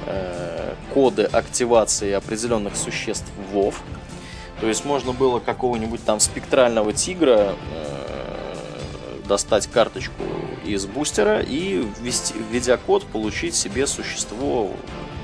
э, 0.06 0.74
коды 0.94 1.24
активации 1.24 2.12
определенных 2.12 2.74
существ 2.76 3.26
в 3.50 3.56
WoW. 3.56 3.74
То 4.60 4.68
есть 4.68 4.84
можно 4.84 5.12
было 5.12 5.40
какого-нибудь 5.40 6.02
там 6.04 6.20
спектрального 6.20 6.92
тигра 6.92 7.54
э, 7.72 9.20
достать 9.28 9.66
карточку 9.66 10.22
из 10.64 10.86
бустера 10.86 11.40
и, 11.40 11.86
ввести, 12.00 12.34
введя 12.50 12.78
код, 12.78 13.04
получить 13.04 13.54
себе 13.54 13.86
существо 13.86 14.70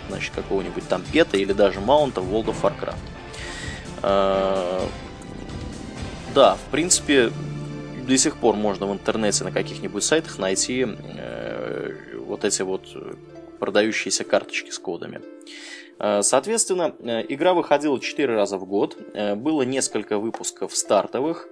значит, 0.09 0.33
какого-нибудь 0.35 0.87
там 0.88 1.02
пета 1.11 1.38
или 1.38 1.52
даже 1.52 1.80
маунта 1.80 2.20
в 2.20 2.35
World 2.35 2.54
of 2.54 2.61
Warcraft. 2.62 2.96
Э, 4.02 4.87
да, 6.35 6.54
в 6.56 6.70
принципе, 6.70 7.33
до 8.11 8.18
сих 8.18 8.37
пор 8.37 8.57
можно 8.57 8.87
в 8.87 8.92
интернете 8.92 9.44
на 9.44 9.53
каких-нибудь 9.53 10.03
сайтах 10.03 10.40
найти 10.40 10.85
э, 10.85 12.18
вот 12.18 12.44
эти 12.44 12.62
вот 12.62 12.88
продающиеся 13.61 14.25
карточки 14.25 14.70
с 14.70 14.81
кодами. 14.81 15.20
Э, 16.01 16.23
соответственно, 16.23 16.92
э, 16.99 17.25
игра 17.29 17.55
выходила 17.55 18.01
4 18.01 18.35
раза 18.35 18.59
в 18.59 18.66
год, 18.66 18.96
э, 19.14 19.37
было 19.37 19.62
несколько 19.62 20.18
выпусков 20.18 20.75
стартовых, 20.75 21.49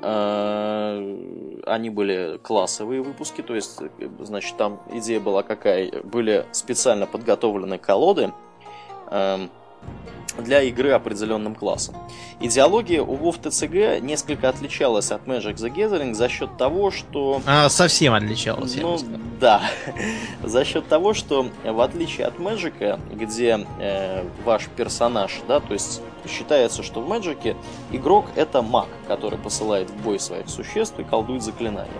они 0.00 1.90
были 1.90 2.38
классовые 2.40 3.02
выпуски, 3.02 3.42
то 3.42 3.56
есть, 3.56 3.80
значит, 4.20 4.56
там 4.56 4.80
идея 4.92 5.18
была 5.18 5.42
какая, 5.42 5.90
были 6.04 6.46
специально 6.52 7.04
подготовлены 7.06 7.78
колоды, 7.78 8.32
эм, 9.10 9.50
для 10.38 10.62
игры 10.62 10.92
определенным 10.92 11.54
классом. 11.54 11.96
Идеология 12.40 13.02
у 13.02 13.16
WoW 13.16 13.40
TCG 13.40 14.00
несколько 14.00 14.48
отличалась 14.48 15.10
от 15.10 15.26
Magic 15.26 15.56
the 15.56 15.72
Gathering 15.72 16.14
за 16.14 16.28
счет 16.28 16.56
того, 16.56 16.90
что... 16.90 17.42
А, 17.46 17.68
совсем 17.68 18.14
отличалась, 18.14 18.76
Ну, 18.76 18.98
да. 19.40 19.62
за 20.42 20.64
счет 20.64 20.86
того, 20.88 21.14
что 21.14 21.46
в 21.64 21.80
отличие 21.80 22.26
от 22.26 22.36
Magic, 22.38 23.00
где 23.14 23.66
э, 23.80 24.24
ваш 24.44 24.68
персонаж, 24.68 25.40
да, 25.48 25.60
то 25.60 25.74
есть 25.74 26.02
считается, 26.28 26.82
что 26.82 27.00
в 27.00 27.10
Magic 27.10 27.56
игрок 27.90 28.26
это 28.36 28.62
маг, 28.62 28.88
который 29.06 29.38
посылает 29.38 29.90
в 29.90 29.96
бой 30.02 30.20
своих 30.20 30.48
существ 30.48 30.98
и 30.98 31.04
колдует 31.04 31.42
заклинания. 31.42 31.90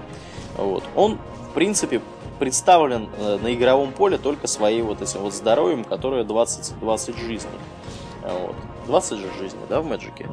Вот. 0.56 0.84
Он, 0.94 1.18
в 1.50 1.54
принципе, 1.54 2.00
представлен 2.38 3.09
э, 3.18 3.38
на 3.42 3.55
игровом 3.55 3.92
поле 3.92 4.18
только 4.18 4.46
своей 4.46 4.83
вот 4.83 5.03
этим 5.03 5.20
вот 5.20 5.35
здоровьем, 5.35 5.85
которое 5.85 6.24
20, 6.24 6.79
20 6.81 7.16
жизней. 7.18 7.51
Вот. 8.22 8.57
20 8.87 9.18
же 9.18 9.27
жизней, 9.38 9.61
да, 9.68 9.81
в 9.81 9.87
Мэджике? 9.87 10.27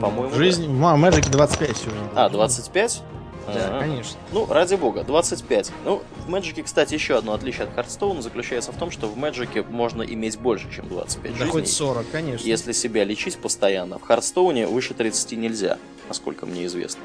По-моему, 0.00 0.34
Жизнь 0.34 0.66
да. 0.80 0.94
в 0.94 0.98
Мэджике 0.98 1.30
25 1.30 1.76
сегодня. 1.76 2.00
А, 2.14 2.28
25? 2.28 3.02
Да, 3.46 3.52
А-а-а. 3.54 3.80
конечно. 3.80 4.18
Ну, 4.32 4.46
ради 4.46 4.76
бога, 4.76 5.02
25. 5.02 5.72
Ну, 5.84 6.02
в 6.24 6.28
Magic 6.28 6.52
е, 6.52 6.62
кстати, 6.62 6.94
еще 6.94 7.16
одно 7.18 7.32
отличие 7.32 7.64
от 7.64 7.74
Hearthstone 7.74 8.18
а 8.18 8.22
заключается 8.22 8.70
в 8.70 8.76
том, 8.76 8.90
что 8.92 9.08
в 9.08 9.16
Magic 9.16 9.54
е 9.54 9.62
можно 9.62 10.02
иметь 10.02 10.38
больше, 10.38 10.72
чем 10.74 10.88
25 10.88 11.32
да 11.32 11.38
жизней. 11.38 11.50
хоть 11.50 11.68
40, 11.70 12.06
конечно. 12.12 12.46
Если 12.46 12.70
себя 12.72 13.02
лечить 13.04 13.36
постоянно. 13.38 13.98
В 13.98 14.02
Hearthstone 14.02 14.61
е 14.61 14.66
выше 14.68 14.94
30 14.94 15.32
нельзя, 15.32 15.78
насколько 16.08 16.46
мне 16.46 16.66
известно. 16.66 17.02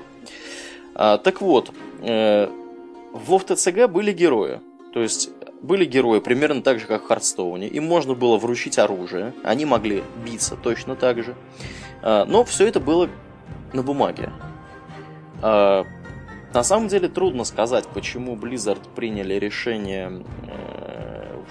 А, 0.94 1.18
так 1.18 1.42
вот, 1.42 1.72
э, 2.02 2.50
в 3.18 3.32
TCG 3.32 3.88
были 3.88 4.14
герои. 4.14 4.62
То 4.94 5.02
есть 5.02 5.30
были 5.62 5.86
герои 5.86 6.20
примерно 6.20 6.62
так 6.62 6.80
же, 6.80 6.86
как 6.86 7.04
в 7.04 7.08
Hearthstone 7.08 7.58
е. 7.58 7.68
Им 7.68 7.86
можно 7.86 8.14
было 8.14 8.38
вручить 8.38 8.78
оружие, 8.78 9.34
они 9.44 9.66
могли 9.66 10.04
биться 10.26 10.56
точно 10.56 10.96
так 10.96 11.24
же. 11.24 11.36
А, 12.02 12.26
но 12.26 12.44
все 12.44 12.68
это 12.68 12.80
было 12.80 13.10
на 13.74 13.84
бумаге. 13.84 14.32
А, 15.42 15.86
на 16.54 16.64
самом 16.64 16.88
деле 16.88 17.10
трудно 17.10 17.44
сказать, 17.44 17.88
почему 17.88 18.36
Blizzard 18.36 18.82
приняли 18.96 19.36
решение 19.36 20.24
э, 20.48 21.44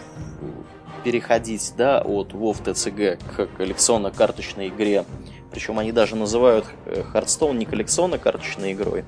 переходить 1.05 1.75
да, 1.77 2.01
от 2.01 2.33
WoW 2.33 2.57
TCG 2.65 3.21
к 3.37 3.57
коллекционно-карточной 3.57 4.69
игре. 4.69 5.05
Причем 5.53 5.79
они 5.79 5.93
даже 5.93 6.17
называют 6.17 6.67
Hearthstone 6.87 7.57
не 7.57 7.67
коллекционно-карточной 7.67 8.73
игрой, 8.73 9.05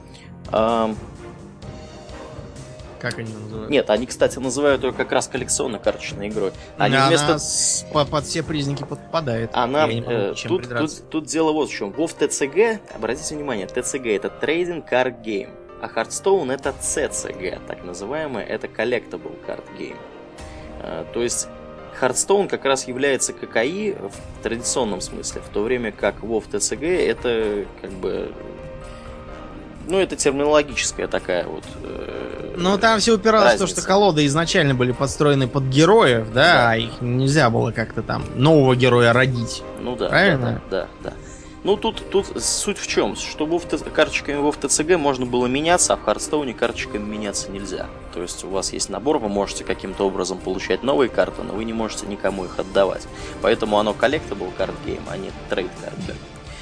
а 0.52 0.94
как 2.98 3.18
они 3.18 3.32
называют? 3.32 3.70
Нет, 3.70 3.90
они, 3.90 4.06
кстати, 4.06 4.38
называют 4.38 4.82
ее 4.82 4.92
как 4.92 5.12
раз 5.12 5.28
коллекционно-карточной 5.28 6.28
игрой. 6.28 6.52
Они 6.76 6.96
Она 6.96 7.08
вместо... 7.08 7.38
с... 7.38 7.87
под 7.92 8.24
все 8.24 8.42
признаки 8.42 8.84
подпадает. 8.84 9.50
Она... 9.52 9.88
Э, 9.88 10.34
тут, 10.46 10.68
тут, 10.68 11.11
тут 11.11 11.26
дело 11.26 11.52
вот 11.52 11.70
в 11.70 11.72
чем. 11.72 11.90
WoW 11.90 12.11
TCG, 12.18 12.80
обратите 12.94 13.34
внимание, 13.34 13.66
TCG 13.66 14.16
это 14.16 14.32
Trading 14.40 14.84
Card 14.88 15.22
Game, 15.22 15.50
а 15.80 15.87
Hearthstone 15.87 16.52
это 16.52 16.74
CCG, 16.80 17.61
так 17.66 17.84
называемый, 17.84 18.44
это 18.44 18.66
Collectible 18.66 19.37
Card 19.46 19.64
Game. 19.78 19.98
Э, 20.80 21.04
то 21.12 21.22
есть 21.22 21.48
Hearthstone 22.00 22.48
как 22.48 22.64
раз 22.64 22.87
является 22.87 23.32
ККИ 23.32 23.96
в 23.98 24.42
традиционном 24.42 25.00
смысле, 25.00 25.40
в 25.40 25.48
то 25.48 25.62
время 25.62 25.92
как 25.92 26.16
WoW 26.20 26.44
TCG 26.50 27.06
это 27.06 27.66
как 27.80 27.90
бы 27.92 28.32
ну, 29.88 29.98
это 29.98 30.16
терминологическая 30.16 31.09
такая 31.09 31.46
вот. 31.46 31.64
Э, 31.83 32.55
ну, 32.57 32.79
там 32.79 33.01
все 33.01 33.14
упиралось 33.14 33.55
в 33.55 33.59
то, 33.59 33.66
что 33.66 33.83
колоды 33.83 34.27
изначально 34.27 34.74
были 34.74 34.92
подстроены 34.92 35.48
под 35.48 35.64
героев, 35.64 36.29
да, 36.33 36.42
да. 36.42 36.70
а 36.70 36.77
их 36.77 37.01
нельзя 37.01 37.51
было 37.51 37.72
как-то 37.72 38.03
там 38.03 38.24
нового 38.35 38.77
героя 38.77 39.12
родить. 39.12 39.62
Ну 39.81 39.96
да. 39.96 40.09
Правильно? 40.09 40.61
Да, 40.70 40.88
да, 41.03 41.11
да. 41.11 41.16
Ну, 41.64 41.77
тут, 41.77 42.09
тут 42.11 42.27
суть 42.42 42.79
в 42.79 42.87
чем? 42.87 43.16
Что 43.16 43.44
в 43.44 43.61
карточками 43.92 44.37
в 44.38 44.57
TCG 44.56 44.96
можно 44.96 45.27
было 45.27 45.46
меняться, 45.46 45.94
а 45.94 45.96
в 45.96 46.05
Hearthstone 46.04 46.50
е 46.50 46.54
карточками 46.55 47.05
меняться 47.05 47.51
нельзя. 47.51 47.87
То 48.14 48.22
есть 48.22 48.44
у 48.44 48.48
вас 48.48 48.72
есть 48.72 48.88
набор, 48.90 49.18
вы 49.18 49.29
можете 49.29 49.64
каким-то 49.64 50.07
образом 50.07 50.38
получать 50.38 50.83
новые 50.83 51.09
карты, 51.09 51.42
но 51.42 51.55
вы 51.55 51.64
не 51.64 51.72
можете 51.72 52.07
никому 52.07 52.44
их 52.44 52.59
отдавать. 52.59 53.09
Поэтому 53.42 53.79
оно 53.79 53.92
collectable 53.92 54.52
card 54.56 54.74
game, 54.87 55.02
а 55.11 55.16
не 55.16 55.31
trade 55.50 55.70
card 55.82 55.96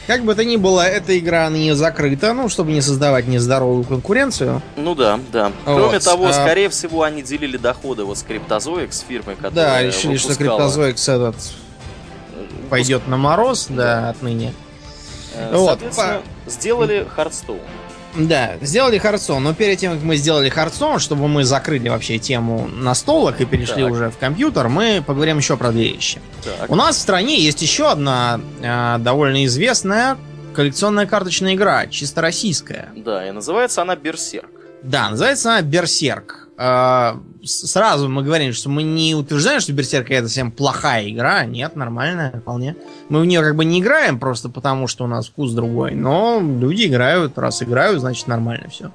как 0.06 0.24
бы 0.24 0.34
то 0.34 0.44
ни 0.44 0.56
было, 0.56 0.86
эта 0.86 1.18
игра 1.18 1.48
не 1.48 1.74
закрыта, 1.74 2.32
ну, 2.32 2.48
чтобы 2.48 2.72
не 2.72 2.80
создавать 2.80 3.26
нездоровую 3.26 3.84
конкуренцию. 3.84 4.62
Ну 4.76 4.94
да, 4.94 5.18
да. 5.32 5.52
Кроме 5.64 5.82
вот. 5.82 6.04
того, 6.04 6.26
а... 6.26 6.32
скорее 6.32 6.68
всего, 6.68 7.02
они 7.02 7.22
делили 7.22 7.56
доходы 7.56 8.04
вот 8.04 8.18
с 8.18 8.24
Cryptozoic, 8.24 8.92
с 8.92 9.00
фирмой, 9.00 9.36
которая 9.36 9.52
Да, 9.52 9.82
решили, 9.82 10.16
выпускала... 10.16 10.70
что 10.70 10.80
Cryptozoic 10.80 11.16
этот 11.16 11.36
пойдет 12.70 13.06
на 13.08 13.16
мороз, 13.16 13.66
да, 13.68 13.74
да 13.76 14.10
отныне. 14.10 14.52
Э, 15.34 15.56
вот. 15.56 15.80
По... 15.96 16.22
сделали 16.46 17.06
Hearthstone. 17.16 17.60
Да, 18.16 18.54
сделали 18.60 19.00
Hearthstone, 19.00 19.40
но 19.40 19.54
перед 19.54 19.78
тем, 19.78 19.94
как 19.94 20.02
мы 20.02 20.16
сделали 20.16 20.50
Hearthstone, 20.50 20.98
чтобы 20.98 21.28
мы 21.28 21.44
закрыли 21.44 21.88
вообще 21.88 22.18
тему 22.18 22.68
настолок 22.72 23.40
и 23.40 23.44
перешли 23.44 23.82
так. 23.82 23.92
уже 23.92 24.10
в 24.10 24.18
компьютер, 24.18 24.68
мы 24.68 25.02
поговорим 25.06 25.38
еще 25.38 25.56
про 25.56 25.70
две 25.70 25.92
вещи. 25.92 26.20
Так. 26.42 26.70
У 26.70 26.74
нас 26.74 26.96
в 26.96 27.00
стране 27.00 27.40
есть 27.40 27.62
еще 27.62 27.90
одна 27.90 28.40
э, 28.62 28.96
довольно 28.98 29.44
известная 29.44 30.16
коллекционная 30.54 31.06
карточная 31.06 31.54
игра, 31.54 31.86
чисто 31.86 32.22
российская. 32.22 32.88
Да, 32.96 33.28
и 33.28 33.30
называется 33.30 33.82
она 33.82 33.94
Берсерк. 33.94 34.48
Да, 34.82 35.10
называется 35.10 35.50
она 35.50 35.62
Берсерк. 35.62 36.48
А, 36.56 37.20
сразу 37.46 38.08
мы 38.08 38.22
говорим, 38.22 38.52
что 38.52 38.68
мы 38.68 38.82
не 38.82 39.14
утверждаем, 39.14 39.60
что 39.60 39.72
Берсерк 39.72 40.10
это 40.10 40.28
совсем 40.28 40.50
плохая 40.50 41.08
игра. 41.08 41.44
Нет, 41.44 41.76
нормальная 41.76 42.40
вполне. 42.40 42.76
Мы 43.08 43.20
в 43.20 43.26
нее 43.26 43.40
как 43.40 43.56
бы 43.56 43.64
не 43.64 43.80
играем 43.80 44.18
просто 44.18 44.48
потому, 44.48 44.86
что 44.86 45.04
у 45.04 45.06
нас 45.06 45.28
вкус 45.28 45.52
другой. 45.52 45.92
Но 45.92 46.40
люди 46.40 46.86
играют. 46.86 47.38
Раз 47.38 47.62
играют, 47.62 48.00
значит 48.00 48.26
нормально 48.26 48.68
все. 48.68 48.90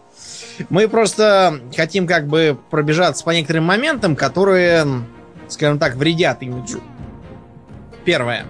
Мы 0.70 0.88
просто 0.88 1.60
хотим 1.76 2.08
как 2.08 2.28
бы 2.28 2.58
пробежаться 2.70 3.24
по 3.24 3.32
некоторым 3.32 3.66
моментам, 3.66 4.16
которые, 4.16 4.86
скажем 5.48 5.80
так, 5.80 5.96
вредят 5.96 6.44
имиджу. 6.44 6.82
Первое. 8.06 8.46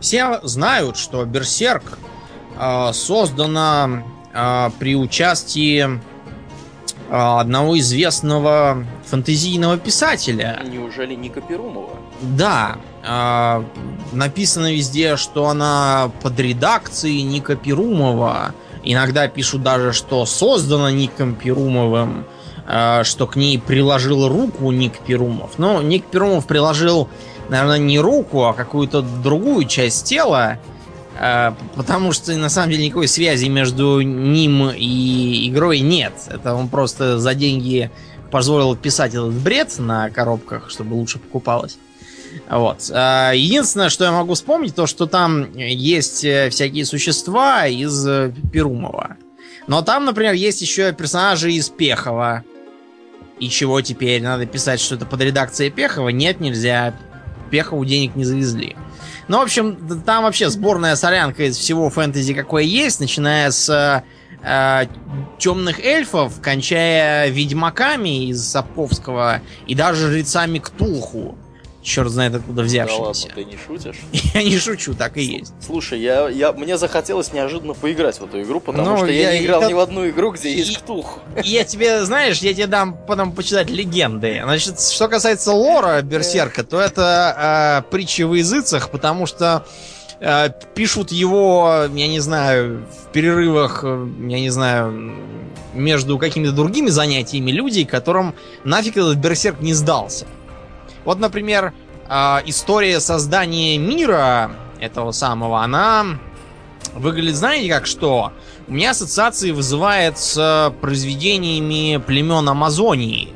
Все 0.00 0.40
знают, 0.42 0.96
что 0.96 1.24
Берсерк 1.24 1.98
э, 2.58 2.90
создана 2.92 4.04
э, 4.32 4.70
при 4.78 4.96
участии 4.96 6.00
одного 7.10 7.78
известного 7.78 8.84
фэнтезийного 9.06 9.78
писателя. 9.78 10.62
Неужели 10.66 11.14
Ника 11.14 11.40
Перумова? 11.40 11.96
Да. 12.22 12.76
Э, 13.02 13.62
написано 14.12 14.72
везде, 14.72 15.16
что 15.16 15.48
она 15.48 16.10
под 16.22 16.38
редакцией 16.38 17.22
Ника 17.22 17.56
Перумова. 17.56 18.54
Иногда 18.84 19.28
пишут 19.28 19.62
даже, 19.62 19.92
что 19.92 20.24
создана 20.26 20.90
Ником 20.90 21.34
Перумовым, 21.34 22.24
э, 22.66 23.02
что 23.04 23.26
к 23.26 23.36
ней 23.36 23.58
приложил 23.58 24.28
руку 24.28 24.70
Ник 24.70 24.98
Перумов. 25.00 25.58
Но 25.58 25.82
Ник 25.82 26.04
Перумов 26.06 26.46
приложил, 26.46 27.08
наверное, 27.48 27.78
не 27.78 27.98
руку, 27.98 28.44
а 28.44 28.54
какую-то 28.54 29.02
другую 29.02 29.66
часть 29.66 30.06
тела. 30.06 30.58
А, 31.20 31.56
потому 31.74 32.12
что 32.12 32.36
на 32.36 32.48
самом 32.48 32.70
деле 32.70 32.86
никакой 32.86 33.08
связи 33.08 33.46
между 33.46 34.00
ним 34.00 34.70
и 34.70 35.48
игрой 35.48 35.80
нет. 35.80 36.12
Это 36.28 36.54
он 36.54 36.68
просто 36.68 37.18
за 37.18 37.34
деньги 37.34 37.90
позволил 38.30 38.76
писать 38.76 39.14
этот 39.14 39.32
бред 39.32 39.74
на 39.78 40.10
коробках, 40.10 40.70
чтобы 40.70 40.94
лучше 40.94 41.18
покупалось. 41.18 41.78
Вот. 42.48 42.88
А, 42.94 43.32
единственное, 43.32 43.88
что 43.88 44.04
я 44.04 44.12
могу 44.12 44.34
вспомнить, 44.34 44.76
то, 44.76 44.86
что 44.86 45.06
там 45.06 45.52
есть 45.56 46.24
э, 46.24 46.50
всякие 46.50 46.84
существа 46.84 47.66
из 47.66 48.06
э, 48.06 48.32
Перумова. 48.52 49.16
Но 49.66 49.82
там, 49.82 50.04
например, 50.04 50.34
есть 50.34 50.62
еще 50.62 50.92
персонажи 50.92 51.52
из 51.52 51.68
Пехова. 51.68 52.44
И 53.40 53.48
чего 53.48 53.80
теперь? 53.80 54.22
Надо 54.22 54.46
писать, 54.46 54.80
что 54.80 54.94
это 54.94 55.04
под 55.04 55.20
редакцией 55.20 55.70
Пехова? 55.70 56.10
Нет, 56.10 56.40
нельзя. 56.40 56.94
Пехову 57.50 57.84
денег 57.84 58.14
не 58.14 58.24
завезли. 58.24 58.76
Ну, 59.28 59.38
в 59.38 59.42
общем, 59.42 60.02
там 60.04 60.24
вообще 60.24 60.48
сборная 60.48 60.96
солянка 60.96 61.44
из 61.44 61.56
всего 61.56 61.90
фэнтези, 61.90 62.32
какое 62.32 62.62
есть, 62.62 62.98
начиная 62.98 63.50
с 63.50 64.02
э, 64.42 64.86
темных 65.38 65.80
эльфов, 65.80 66.40
кончая 66.40 67.28
ведьмаками 67.28 68.30
из 68.30 68.42
Саповского 68.42 69.42
и 69.66 69.74
даже 69.74 70.08
жрецами 70.08 70.58
Ктулху. 70.58 71.36
Черт 71.88 72.10
знает 72.10 72.34
откуда 72.34 72.56
Да 72.56 72.62
взявшимися. 72.62 73.02
ладно, 73.28 73.34
ты 73.34 73.44
не 73.44 73.56
шутишь? 73.56 73.96
Я 74.34 74.42
не 74.42 74.58
шучу, 74.58 74.94
так 74.94 75.16
и 75.16 75.22
есть. 75.22 75.52
Слушай, 75.64 76.00
я, 76.00 76.28
я, 76.28 76.52
мне 76.52 76.76
захотелось 76.76 77.32
неожиданно 77.32 77.72
поиграть 77.74 78.20
в 78.20 78.24
эту 78.24 78.42
игру, 78.42 78.60
потому 78.60 78.90
Ну, 78.90 78.96
что 78.98 79.06
я, 79.06 79.32
я- 79.32 79.38
не 79.40 79.46
играл 79.46 79.60
это- 79.62 79.70
ни 79.70 79.74
в 79.74 79.78
одну 79.80 80.06
игру, 80.08 80.32
где 80.32 80.50
И- 80.50 80.58
есть 80.58 80.78
ктулху. 80.78 81.20
Я 81.44 81.64
тебе, 81.64 82.04
знаешь, 82.04 82.38
я 82.40 82.52
тебе 82.52 82.66
дам 82.66 82.94
потом 83.06 83.32
почитать 83.32 83.70
легенды. 83.70 84.40
Значит, 84.44 84.80
что 84.80 85.08
касается 85.08 85.52
лора 85.52 86.02
Берсерка, 86.02 86.62
то 86.62 86.78
это 86.80 87.82
э, 87.86 87.90
притча 87.90 88.26
в 88.26 88.34
языцах, 88.34 88.90
потому 88.90 89.24
что 89.26 89.64
э, 90.20 90.50
пишут 90.74 91.10
его, 91.10 91.86
я 91.94 92.08
не 92.08 92.20
знаю, 92.20 92.84
в 93.02 93.12
перерывах, 93.12 93.80
э, 93.84 94.06
я 94.28 94.40
не 94.40 94.50
знаю, 94.50 95.14
между 95.74 96.18
какими-то 96.18 96.52
другими 96.52 96.90
занятиями 96.90 97.50
люди, 97.50 97.84
которым 97.84 98.34
нафиг 98.64 98.96
этот 98.98 99.16
Берсерк 99.16 99.60
не 99.60 99.72
сдался. 99.74 100.26
Вот, 101.04 101.18
например, 101.18 101.72
э, 102.08 102.38
история 102.46 103.00
создания 103.00 103.78
мира 103.78 104.52
этого 104.80 105.12
самого, 105.12 105.62
она 105.62 106.18
выглядит, 106.94 107.36
знаете, 107.36 107.68
как 107.72 107.86
что? 107.86 108.32
У 108.66 108.72
меня 108.72 108.90
ассоциации 108.90 109.50
вызывает 109.50 110.18
с 110.18 110.72
произведениями 110.80 111.96
племен 111.98 112.48
Амазонии. 112.48 113.32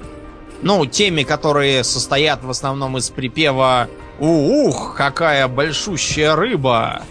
Ну, 0.62 0.86
теми, 0.86 1.22
которые 1.22 1.82
состоят 1.82 2.44
в 2.44 2.50
основном 2.50 2.96
из 2.96 3.10
припева 3.10 3.88
«Ух, 4.20 4.94
какая 4.96 5.48
большущая 5.48 6.36
рыба!» 6.36 7.02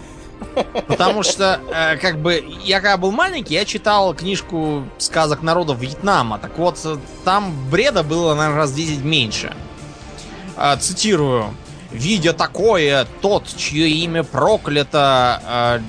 Потому 0.86 1.22
что, 1.22 1.60
э, 1.72 1.96
как 1.96 2.18
бы, 2.18 2.44
я 2.64 2.80
когда 2.80 2.96
был 2.96 3.10
маленький, 3.10 3.54
я 3.54 3.64
читал 3.64 4.14
книжку 4.14 4.84
сказок 4.98 5.42
народов 5.42 5.78
Вьетнама. 5.80 6.38
Так 6.38 6.58
вот, 6.58 6.78
э, 6.84 6.96
там 7.24 7.52
бреда 7.70 8.02
было, 8.02 8.34
наверное, 8.34 8.58
раз 8.58 8.70
в 8.70 8.76
10 8.76 9.04
меньше. 9.04 9.54
Э, 10.64 10.76
цитирую. 10.76 11.56
«Видя 11.90 12.32
такое, 12.32 13.04
тот, 13.20 13.44
чье 13.56 13.88
имя 13.88 14.22
проклято, 14.22 15.42
э, 15.44 15.80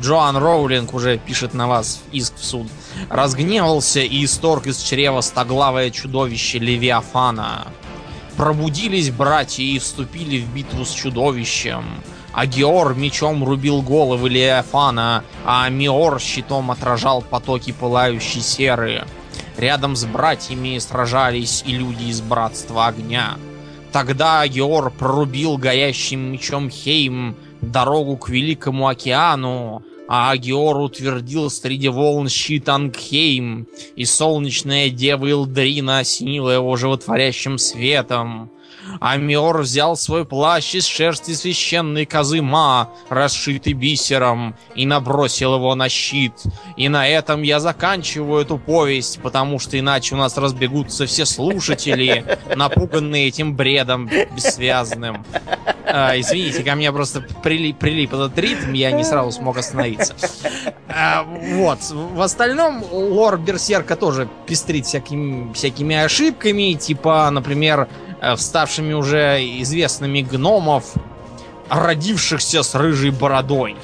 Джоан 0.00 0.36
Роулинг 0.36 0.94
уже 0.94 1.18
пишет 1.18 1.52
на 1.52 1.66
вас 1.66 2.00
иск 2.12 2.36
в 2.36 2.44
суд, 2.44 2.68
разгневался 3.10 4.00
и 4.00 4.24
исторг 4.24 4.68
из 4.68 4.80
чрева 4.80 5.20
стоглавое 5.20 5.90
чудовище 5.90 6.60
Левиафана. 6.60 7.66
Пробудились 8.36 9.10
братья 9.10 9.64
и 9.64 9.80
вступили 9.80 10.40
в 10.40 10.54
битву 10.54 10.84
с 10.84 10.92
чудовищем. 10.92 11.84
А 12.32 12.46
Геор 12.46 12.94
мечом 12.94 13.42
рубил 13.42 13.82
головы 13.82 14.28
Левиафана, 14.28 15.24
а 15.44 15.68
Миор 15.68 16.20
щитом 16.20 16.70
отражал 16.70 17.20
потоки 17.20 17.72
пылающей 17.72 18.42
серы. 18.42 19.04
Рядом 19.56 19.96
с 19.96 20.04
братьями 20.04 20.78
сражались 20.78 21.64
и 21.66 21.72
люди 21.72 22.04
из 22.04 22.20
Братства 22.20 22.86
Огня. 22.86 23.36
Тогда 23.94 24.44
Геор 24.48 24.90
прорубил 24.90 25.56
горящим 25.56 26.32
мечом 26.32 26.68
Хейм 26.68 27.36
дорогу 27.60 28.16
к 28.16 28.28
Великому 28.28 28.88
океану, 28.88 29.84
а 30.08 30.32
Агиор 30.32 30.78
утвердил 30.78 31.48
среди 31.48 31.86
волн 31.86 32.28
щит 32.28 32.68
Ангхейм, 32.68 33.68
и 33.94 34.04
солнечная 34.04 34.90
дева 34.90 35.30
Илдрина 35.30 36.00
осенила 36.00 36.50
его 36.50 36.74
животворящим 36.74 37.56
светом. 37.56 38.50
А 39.00 39.16
Миор 39.16 39.62
взял 39.62 39.96
свой 39.96 40.24
плащ 40.24 40.74
из 40.74 40.86
шерсти 40.86 41.32
священной 41.32 42.06
козы 42.06 42.42
Ма, 42.42 42.90
расшитый 43.08 43.72
бисером, 43.72 44.54
и 44.74 44.86
набросил 44.86 45.54
его 45.56 45.74
на 45.74 45.88
щит. 45.88 46.34
И 46.76 46.88
на 46.88 47.08
этом 47.08 47.42
я 47.42 47.60
заканчиваю 47.60 48.42
эту 48.42 48.58
повесть, 48.58 49.20
потому 49.20 49.58
что 49.58 49.78
иначе 49.78 50.14
у 50.14 50.18
нас 50.18 50.36
разбегутся 50.36 51.06
все 51.06 51.24
слушатели, 51.24 52.24
напуганные 52.56 53.28
этим 53.28 53.56
бредом 53.56 54.08
бессвязным. 54.34 55.24
А, 55.86 56.18
извините, 56.18 56.64
ко 56.64 56.74
мне 56.74 56.90
просто 56.90 57.20
прилип, 57.42 57.78
прилип 57.78 58.14
этот 58.14 58.36
ритм, 58.38 58.72
я 58.72 58.90
не 58.90 59.04
сразу 59.04 59.30
смог 59.30 59.58
остановиться. 59.58 60.14
А, 60.88 61.22
вот. 61.22 61.78
В 61.90 62.20
остальном 62.20 62.82
лор 62.90 63.38
Берсерка 63.38 63.94
тоже 63.94 64.28
пестрит 64.46 64.86
всякими, 64.86 65.52
всякими 65.52 65.96
ошибками, 65.96 66.72
типа, 66.72 67.30
например, 67.30 67.88
вставшими 68.36 68.92
уже 68.92 69.38
известными 69.62 70.20
гномов, 70.22 70.84
родившихся 71.68 72.62
с 72.62 72.74
рыжей 72.74 73.10
бородой. 73.10 73.76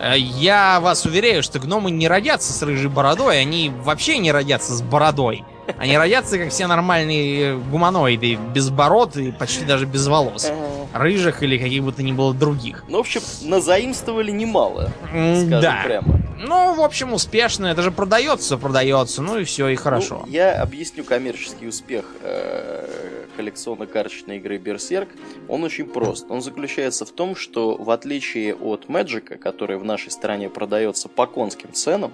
Э, 0.00 0.14
Я 0.16 0.80
вас 0.80 1.04
уверяю, 1.06 1.42
что 1.42 1.58
гномы 1.58 1.90
не 1.90 2.08
родятся 2.08 2.52
с 2.52 2.62
рыжей 2.62 2.90
бородой, 2.90 3.40
они 3.40 3.70
вообще 3.84 4.18
не 4.18 4.32
родятся 4.32 4.72
с 4.74 4.82
бородой. 4.82 5.44
Они 5.78 5.96
родятся, 5.96 6.36
как 6.36 6.50
все 6.50 6.66
нормальные 6.66 7.56
гуманоиды, 7.56 8.34
без 8.34 8.68
бород 8.68 9.16
и 9.16 9.32
почти 9.32 9.64
даже 9.64 9.86
без 9.86 10.06
волос. 10.06 10.50
Рыжих 10.92 11.42
или 11.42 11.56
каких 11.56 11.82
бы 11.82 11.90
то 11.92 12.02
ни 12.02 12.12
было 12.12 12.34
других. 12.34 12.84
Ну, 12.88 12.98
в 12.98 13.00
общем, 13.00 13.22
назаимствовали 13.42 14.30
немало, 14.30 14.90
скажем 15.08 15.60
Да. 15.60 15.80
прямо. 15.84 16.20
Ну, 16.38 16.74
в 16.74 16.82
общем, 16.82 17.14
успешно. 17.14 17.66
Это 17.66 17.80
же 17.80 17.90
продается, 17.90 18.58
продается. 18.58 19.22
Ну 19.22 19.38
и 19.38 19.44
все, 19.44 19.68
и 19.68 19.76
хорошо. 19.76 20.24
Ну, 20.26 20.30
я 20.32 20.60
объясню 20.60 21.02
коммерческий 21.02 21.66
успех 21.66 22.04
э, 22.22 23.13
коллекционно-карточной 23.36 24.38
игры 24.38 24.58
Берсерк. 24.58 25.08
Он 25.48 25.64
очень 25.64 25.86
прост. 25.86 26.26
Он 26.28 26.42
заключается 26.42 27.04
в 27.04 27.10
том, 27.10 27.36
что 27.36 27.76
в 27.76 27.90
отличие 27.90 28.54
от 28.54 28.88
Мэджика, 28.88 29.36
который 29.36 29.76
в 29.76 29.84
нашей 29.84 30.10
стране 30.10 30.48
продается 30.48 31.08
по 31.08 31.26
конским 31.26 31.72
ценам, 31.72 32.12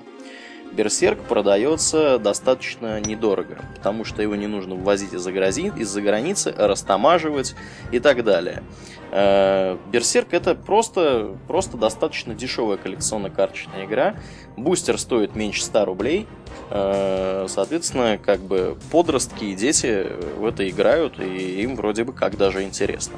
Берсерк 0.73 1.19
продается 1.23 2.19
достаточно 2.19 3.01
недорого, 3.01 3.59
потому 3.77 4.05
что 4.05 4.23
его 4.23 4.37
не 4.37 4.47
нужно 4.47 4.75
ввозить 4.77 5.13
из-за 5.13 5.33
грази- 5.33 5.73
из-за 5.79 6.01
границы, 6.01 6.55
растамаживать 6.57 7.55
и 7.93 7.99
так 7.99 8.23
далее. 8.25 8.63
Э, 9.11 9.77
Берсерк 9.91 10.33
это 10.33 10.55
просто, 10.55 11.35
просто 11.49 11.77
достаточно 11.77 12.35
дешевая 12.35 12.77
коллекционно-карточная 12.77 13.85
игра. 13.87 14.15
Бустер 14.57 14.99
стоит 14.99 15.35
меньше 15.35 15.63
100 15.65 15.85
рублей. 15.85 16.27
Э, 16.71 17.47
Соответственно, 17.49 18.19
как 18.19 18.41
бы 18.41 18.77
подростки 18.93 19.45
и 19.45 19.55
дети 19.55 20.07
в 20.37 20.45
это 20.45 20.69
играют, 20.69 21.19
и 21.19 21.63
им 21.63 21.75
вроде 21.75 22.05
бы 22.05 22.13
как 22.13 22.37
даже 22.37 22.63
интересно. 22.63 23.17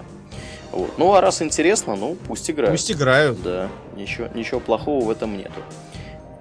Вот. 0.71 0.93
Ну 0.97 1.13
а 1.13 1.21
раз 1.21 1.43
интересно, 1.43 1.97
ну 1.97 2.17
пусть 2.27 2.51
играют. 2.51 2.73
Пусть 2.73 2.91
играют. 2.91 3.43
Да, 3.43 3.69
ничего, 3.95 4.29
ничего 4.35 4.59
плохого 4.59 5.05
в 5.05 5.11
этом 5.11 5.37
нету. 5.37 5.61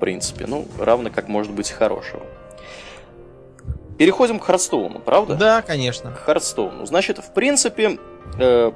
Принципе, 0.02 0.48
ну, 0.48 0.68
равно 0.80 1.12
как 1.12 1.28
может 1.28 1.52
быть 1.52 1.70
хорошего. 1.70 2.24
Переходим 4.00 4.40
к 4.40 4.44
Hearthstone 4.44 4.89
у, 4.89 4.98
правда? 4.98 5.36
Да, 5.36 5.62
конечно. 5.62 6.12
К 6.12 6.18
Hearthstone 6.18 6.77
у. 6.77 6.88
Значит, 6.88 7.20
в 7.20 7.32
принципе, 7.34 8.00
э, 8.40 8.72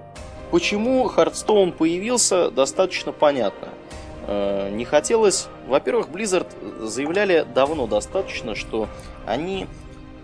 почему 0.51 1.07
Hearthstone 1.07 1.71
появился, 1.71 2.51
достаточно 2.51 3.11
понятно. 3.11 3.69
Э, 4.27 4.69
не 4.69 4.85
хотелось... 4.85 5.47
Во-первых, 5.67 6.09
Blizzard 6.09 6.47
заявляли 6.85 7.43
давно 7.55 7.88
достаточно, 7.88 8.53
что 8.53 8.88
они 9.25 9.65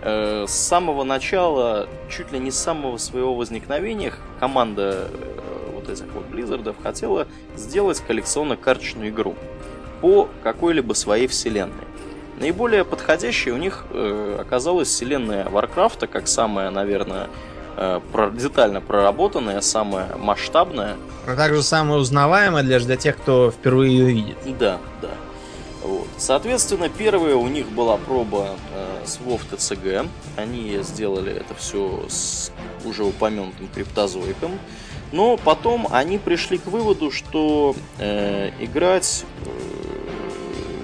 э, 0.04 0.46
с 0.48 0.52
самого 0.52 1.04
начала, 1.04 1.88
чуть 2.12 2.32
ли 2.32 2.38
не 2.38 2.52
с 2.52 2.60
самого 2.60 2.98
своего 2.98 3.34
возникновения, 3.34 4.14
команда 4.40 5.10
э, 5.10 5.72
вот 5.74 5.90
этих 5.90 6.06
вот 6.14 6.26
Blizzard 6.26 6.76
хотела 6.84 7.26
сделать 7.56 8.00
коллекционно-карточную 8.02 9.10
игру 9.10 9.34
по 10.02 10.28
какой-либо 10.44 10.94
своей 10.94 11.28
вселенной. 11.28 11.86
Наиболее 12.40 12.84
подходящей 12.84 13.52
у 13.52 13.58
них 13.58 13.86
э, 13.92 14.38
оказалась 14.42 14.88
вселенная 14.90 15.48
Варкрафта, 15.50 16.08
как 16.08 16.28
самая, 16.28 16.72
наверное, 16.72 17.28
э, 17.78 18.00
про- 18.12 18.32
детально 18.32 18.82
проработанная, 18.82 19.62
самая 19.62 20.16
масштабная. 20.18 20.96
А 21.28 21.36
также 21.36 21.62
самое 21.62 22.00
узнаваемое 22.02 22.64
для, 22.64 22.80
для 22.80 22.98
тех, 22.98 23.16
кто 23.18 23.52
впервые 23.52 23.96
ее 23.96 24.06
видит. 24.06 24.38
Да, 24.58 24.80
да. 25.04 25.10
Вот. 25.84 26.08
Соответственно, 26.18 26.90
первая 26.90 27.36
у 27.36 27.48
них 27.48 27.68
была 27.70 27.98
проба 27.98 28.50
э, 28.74 29.06
с 29.06 29.20
WoW 29.20 29.40
TCG. 29.52 30.08
Они 30.38 30.80
сделали 30.82 31.32
это 31.34 31.54
все 31.56 32.06
с 32.10 32.52
уже 32.86 33.04
упомянутым 33.04 33.68
криптозоиком. 33.68 34.58
Но 35.12 35.38
потом 35.38 35.88
они 35.92 36.18
пришли 36.18 36.58
к 36.58 36.68
выводу, 36.68 37.12
что 37.12 37.76
э, 38.00 38.52
играть 38.60 39.26
э, 39.46 39.50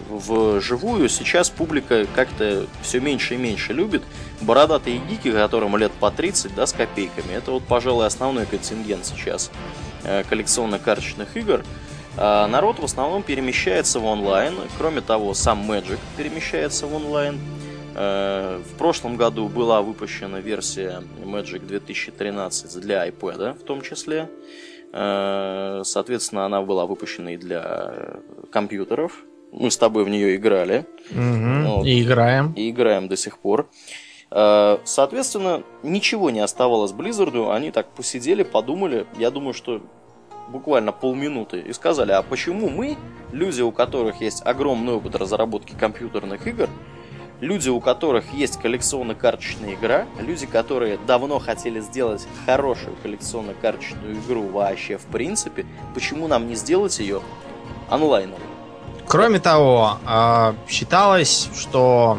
в 0.10 0.60
живую 0.60 1.08
сейчас 1.10 1.50
публика 1.50 2.06
как-то 2.14 2.68
все 2.82 3.00
меньше 3.00 3.36
и 3.36 3.38
меньше 3.38 3.74
любит. 3.74 4.04
Бородатые 4.42 4.98
гики, 4.98 5.32
которым 5.32 5.78
лет 5.78 5.92
по 5.94 6.12
30, 6.12 6.56
да, 6.56 6.68
с 6.68 6.74
копейками, 6.74 7.34
это 7.34 7.52
вот, 7.52 7.64
пожалуй, 7.64 8.06
основной 8.06 8.46
контингент 8.46 9.06
сейчас 9.06 9.52
э, 10.04 10.24
коллекционно-карточных 10.24 11.38
игр. 11.38 11.64
А 12.18 12.48
народ 12.48 12.80
в 12.80 12.84
основном 12.84 13.22
перемещается 13.22 14.00
в 14.00 14.06
онлайн. 14.06 14.56
Кроме 14.78 15.02
того, 15.02 15.34
сам 15.36 15.70
Magic 15.72 16.00
перемещается 16.18 16.88
в 16.88 16.96
онлайн. 16.96 17.40
Э, 17.98 18.62
В 18.64 18.78
прошлом 18.78 19.18
году 19.18 19.48
была 19.48 19.82
выпущена 19.82 20.40
версия 20.40 21.02
Magic 21.24 21.66
2013 21.66 22.80
для 22.80 23.08
iPad 23.08 23.58
в 23.60 23.64
том 23.64 23.82
числе. 23.82 24.30
Э, 24.94 25.82
Соответственно, 25.84 26.46
она 26.46 26.62
была 26.62 26.86
выпущена 26.86 27.32
и 27.34 27.38
для 27.38 28.20
компьютеров. 28.52 29.24
Мы 29.52 29.72
с 29.72 29.78
тобой 29.78 30.04
в 30.04 30.10
нее 30.10 30.36
играли. 30.36 30.86
Мгм. 31.10 31.66
Вот. 31.66 31.86
И 31.86 32.04
играем. 32.04 32.54
и 32.56 32.70
играем 32.70 33.08
до 33.08 33.18
сих 33.18 33.40
пор. 33.40 33.68
Э, 34.30 34.78
Соответственно, 34.84 35.64
ничего 35.82 36.30
не 36.30 36.40
оставалось 36.42 36.92
Близзарду. 36.92 37.52
Они 37.52 37.72
так 37.72 37.88
посидели, 37.88 38.44
подумали. 38.44 39.08
Я 39.18 39.32
думаю, 39.32 39.54
что 39.54 39.82
буквально 40.50 40.92
полминуты. 40.92 41.62
И 41.62 41.74
сказали, 41.74 42.12
а 42.12 42.22
почему 42.22 42.70
мы, 42.70 42.96
люди, 43.32 43.62
у 43.62 43.72
которых 43.72 44.22
есть 44.22 44.46
огромный 44.46 44.94
опыт 44.94 45.16
разработки 45.16 45.74
компьютерных 45.74 46.46
игр, 46.46 46.70
люди, 47.42 47.70
у 47.70 47.80
которых 47.80 48.34
есть 48.34 48.60
коллекционно-карточная 48.60 49.76
игра, 49.76 50.06
люди, 50.20 50.46
которые 50.46 50.98
давно 51.06 51.40
хотели 51.40 51.80
сделать 51.80 52.28
хорошую 52.46 52.96
коллекционно-карточную 53.04 54.16
игру 54.18 54.48
вообще 54.50 54.98
в 54.98 55.06
принципе, 55.06 55.66
почему 55.94 56.28
нам 56.28 56.48
не 56.48 56.56
сделать 56.56 56.98
ее 57.00 57.22
онлайновой? 57.90 58.40
Кроме 59.08 59.40
того, 59.40 59.98
а, 60.06 60.56
считалось, 60.68 61.50
что 61.58 62.18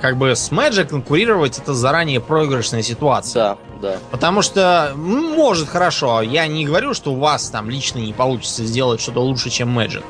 как 0.00 0.16
бы 0.16 0.34
с 0.34 0.50
Magic 0.50 0.86
конкурировать 0.86 1.58
это 1.58 1.74
заранее 1.74 2.20
проигрышная 2.20 2.82
ситуация. 2.82 3.34
Да, 3.42 3.58
да. 3.82 3.98
Потому 4.10 4.42
что, 4.42 4.92
м, 4.94 5.34
может, 5.34 5.68
хорошо, 5.68 6.22
я 6.22 6.46
не 6.46 6.64
говорю, 6.64 6.94
что 6.94 7.12
у 7.12 7.16
вас 7.16 7.50
там 7.50 7.68
лично 7.68 7.98
не 7.98 8.12
получится 8.12 8.64
сделать 8.64 9.00
что-то 9.00 9.20
лучше, 9.20 9.50
чем 9.50 9.76
Magic. 9.78 10.04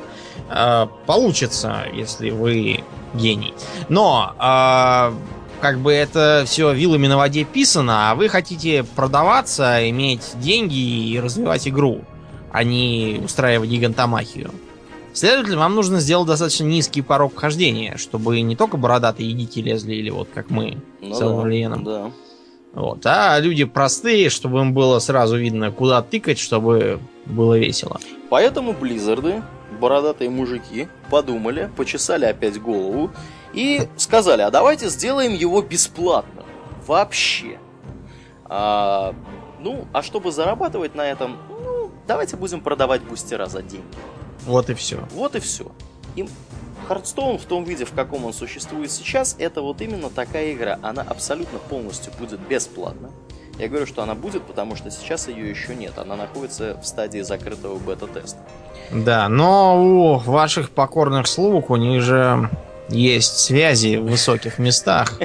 Э, 0.50 0.86
Получится, 1.06 1.84
если 1.92 2.30
вы 2.30 2.84
гений. 3.14 3.54
Но, 3.88 4.34
э, 4.38 5.12
как 5.60 5.78
бы 5.80 5.92
это 5.92 6.44
все 6.46 6.72
вилами 6.72 7.06
на 7.06 7.16
воде 7.16 7.44
писано, 7.44 8.10
а 8.10 8.14
вы 8.14 8.28
хотите 8.28 8.84
продаваться, 8.96 9.88
иметь 9.90 10.22
деньги 10.36 10.76
и 10.76 11.18
развивать 11.20 11.66
игру, 11.68 12.02
а 12.52 12.62
не 12.64 13.20
устраивать 13.24 13.68
гигантомахию. 13.68 14.50
Следовательно, 15.12 15.58
вам 15.58 15.74
нужно 15.74 15.98
сделать 15.98 16.28
достаточно 16.28 16.64
низкий 16.64 17.02
порог 17.02 17.32
вхождения, 17.32 17.96
чтобы 17.96 18.40
не 18.40 18.54
только 18.54 18.76
бородатые 18.76 19.32
гики 19.32 19.58
лезли, 19.58 19.94
или 19.94 20.10
вот 20.10 20.28
как 20.32 20.48
мы 20.50 20.78
Ну 21.00 21.14
с 21.14 21.18
да, 21.18 21.24
Элвеном. 21.26 21.82
да. 21.84 22.10
Вот. 22.74 23.04
А 23.06 23.40
люди 23.40 23.64
простые, 23.64 24.28
чтобы 24.30 24.60
им 24.60 24.74
было 24.74 25.00
сразу 25.00 25.36
видно, 25.36 25.72
куда 25.72 26.02
тыкать, 26.02 26.38
чтобы 26.38 27.00
было 27.26 27.58
весело. 27.58 27.98
Поэтому 28.30 28.72
Близзарды, 28.74 29.42
бородатые 29.78 30.30
мужики, 30.30 30.88
подумали, 31.10 31.70
почесали 31.76 32.24
опять 32.24 32.60
голову 32.60 33.10
и 33.52 33.88
сказали, 33.96 34.42
а 34.42 34.50
давайте 34.50 34.88
сделаем 34.88 35.32
его 35.32 35.62
бесплатно. 35.62 36.44
Вообще. 36.86 37.58
А, 38.44 39.14
ну, 39.60 39.86
а 39.92 40.02
чтобы 40.02 40.32
зарабатывать 40.32 40.94
на 40.94 41.02
этом, 41.02 41.38
ну, 41.48 41.90
давайте 42.06 42.36
будем 42.36 42.60
продавать 42.60 43.02
бустера 43.02 43.46
за 43.46 43.62
деньги. 43.62 43.86
Вот 44.46 44.70
и 44.70 44.74
все. 44.74 45.06
Вот 45.12 45.36
и 45.36 45.40
все. 45.40 45.70
И 46.16 46.26
Hearthstone 46.88 47.38
в 47.38 47.44
том 47.44 47.64
виде, 47.64 47.84
в 47.84 47.92
каком 47.92 48.24
он 48.24 48.32
существует 48.32 48.90
сейчас, 48.90 49.36
это 49.38 49.60
вот 49.60 49.80
именно 49.82 50.08
такая 50.08 50.52
игра. 50.54 50.78
Она 50.82 51.02
абсолютно 51.02 51.58
полностью 51.58 52.12
будет 52.18 52.40
бесплатна. 52.40 53.10
Я 53.58 53.68
говорю, 53.68 53.86
что 53.86 54.02
она 54.02 54.14
будет, 54.14 54.44
потому 54.44 54.76
что 54.76 54.90
сейчас 54.90 55.28
ее 55.28 55.50
еще 55.50 55.74
нет. 55.74 55.98
Она 55.98 56.16
находится 56.16 56.80
в 56.80 56.86
стадии 56.86 57.20
закрытого 57.20 57.78
бета-теста. 57.78 58.38
Да, 58.90 59.28
но 59.28 59.82
у 59.82 60.16
ваших 60.18 60.70
покорных 60.70 61.26
слуг 61.26 61.70
у 61.70 61.76
них 61.76 62.02
же 62.02 62.48
есть 62.88 63.38
связи 63.38 63.96
в 63.96 64.04
высоких 64.10 64.58
местах. 64.58 65.18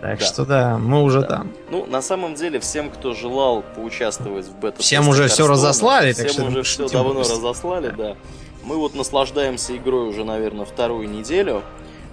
Так 0.00 0.18
Да. 0.20 0.24
что 0.24 0.44
да, 0.44 0.78
мы 0.78 1.02
уже 1.02 1.20
Да. 1.22 1.26
там. 1.26 1.52
Ну, 1.70 1.86
на 1.86 2.02
самом 2.02 2.34
деле, 2.34 2.60
всем, 2.60 2.90
кто 2.90 3.14
желал 3.14 3.62
поучаствовать 3.74 4.46
в 4.46 4.54
бета 4.56 4.80
Всем 4.80 5.08
уже 5.08 5.26
всё 5.28 5.46
разослали, 5.48 6.12
так 6.12 6.28
всем 6.28 6.44
что 6.44 6.50
уже 6.50 6.62
все 6.62 6.88
давно 6.88 7.20
разослали, 7.20 7.90
да. 7.96 8.16
Мы 8.64 8.76
вот 8.76 8.94
наслаждаемся 8.94 9.76
игрой 9.76 10.08
уже, 10.08 10.24
наверное, 10.24 10.64
вторую 10.66 11.08
неделю. 11.08 11.62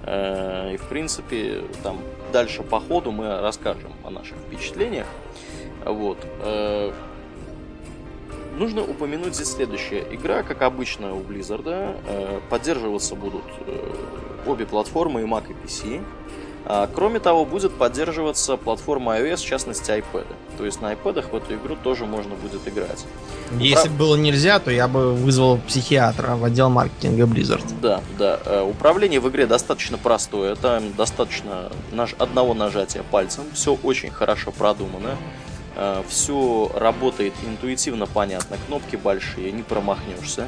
Э, 0.03 0.74
И, 0.74 0.78
в 0.78 0.84
принципе, 0.84 1.61
там 1.84 1.97
дальше 2.32 2.63
по 2.63 2.80
ходу 2.80 3.11
мы 3.11 3.39
расскажем 3.41 3.91
о 4.03 4.09
наших 4.09 4.38
впечатлениях. 4.47 5.07
Вот. 5.86 6.18
Нужно 8.58 8.82
упомянуть 8.84 9.36
здесь 9.36 9.51
следующее. 9.51 10.06
Игра, 10.12 10.43
как 10.43 10.62
обычно 10.62 11.14
у 11.14 11.20
Blizzard, 11.22 11.64
э, 12.08 12.39
поддерживаться 12.49 13.16
будут 13.16 13.43
э, 13.68 13.93
обе 14.47 14.66
платформы, 14.66 15.22
и 15.22 15.26
Mac, 15.26 15.43
и 15.49 15.53
PC. 15.66 16.01
А, 16.68 16.89
Кроме 16.93 17.20
того, 17.20 17.45
будет 17.45 17.74
поддерживаться 17.74 18.58
платформа 18.58 19.18
iOS, 19.20 19.38
в 19.38 19.45
частности 19.45 19.91
iPad. 19.91 20.26
То 20.58 20.66
есть 20.66 20.82
на 20.82 20.93
iPad 20.93 21.30
в 21.30 21.36
эту 21.36 21.53
игру 21.56 21.76
тоже 21.84 22.06
можно 22.06 22.34
будет 22.36 22.68
играть. 22.68 23.06
Если 23.60 23.89
бы 23.89 23.95
было 23.95 24.16
нельзя, 24.16 24.58
то 24.60 24.72
я 24.72 24.88
бы 24.88 25.14
вызвал 25.14 25.60
психиатра 25.60 26.36
в 26.36 26.43
отдел 26.43 26.70
маркетинга 26.70 27.26
Blizzard. 27.26 27.64
Да, 27.82 28.01
да. 28.18 28.39
э, 28.45 28.62
Управление 28.64 29.20
в 29.20 29.30
игре 29.30 29.45
достаточно 29.45 29.97
простое. 29.99 30.56
Там 30.56 30.93
достаточно 30.95 31.72
наж- 31.91 32.16
одного 32.18 32.53
нажатия 32.56 33.03
пальцем. 33.12 33.43
Все 33.53 33.78
очень 33.84 34.10
хорошо 34.10 34.51
продумано. 34.51 35.18
Все 36.08 36.72
работает 36.74 37.34
интуитивно 37.46 38.06
понятно. 38.08 38.58
Кнопки 38.68 38.96
большие, 38.96 39.52
не 39.52 39.64
промахнешься. 39.64 40.48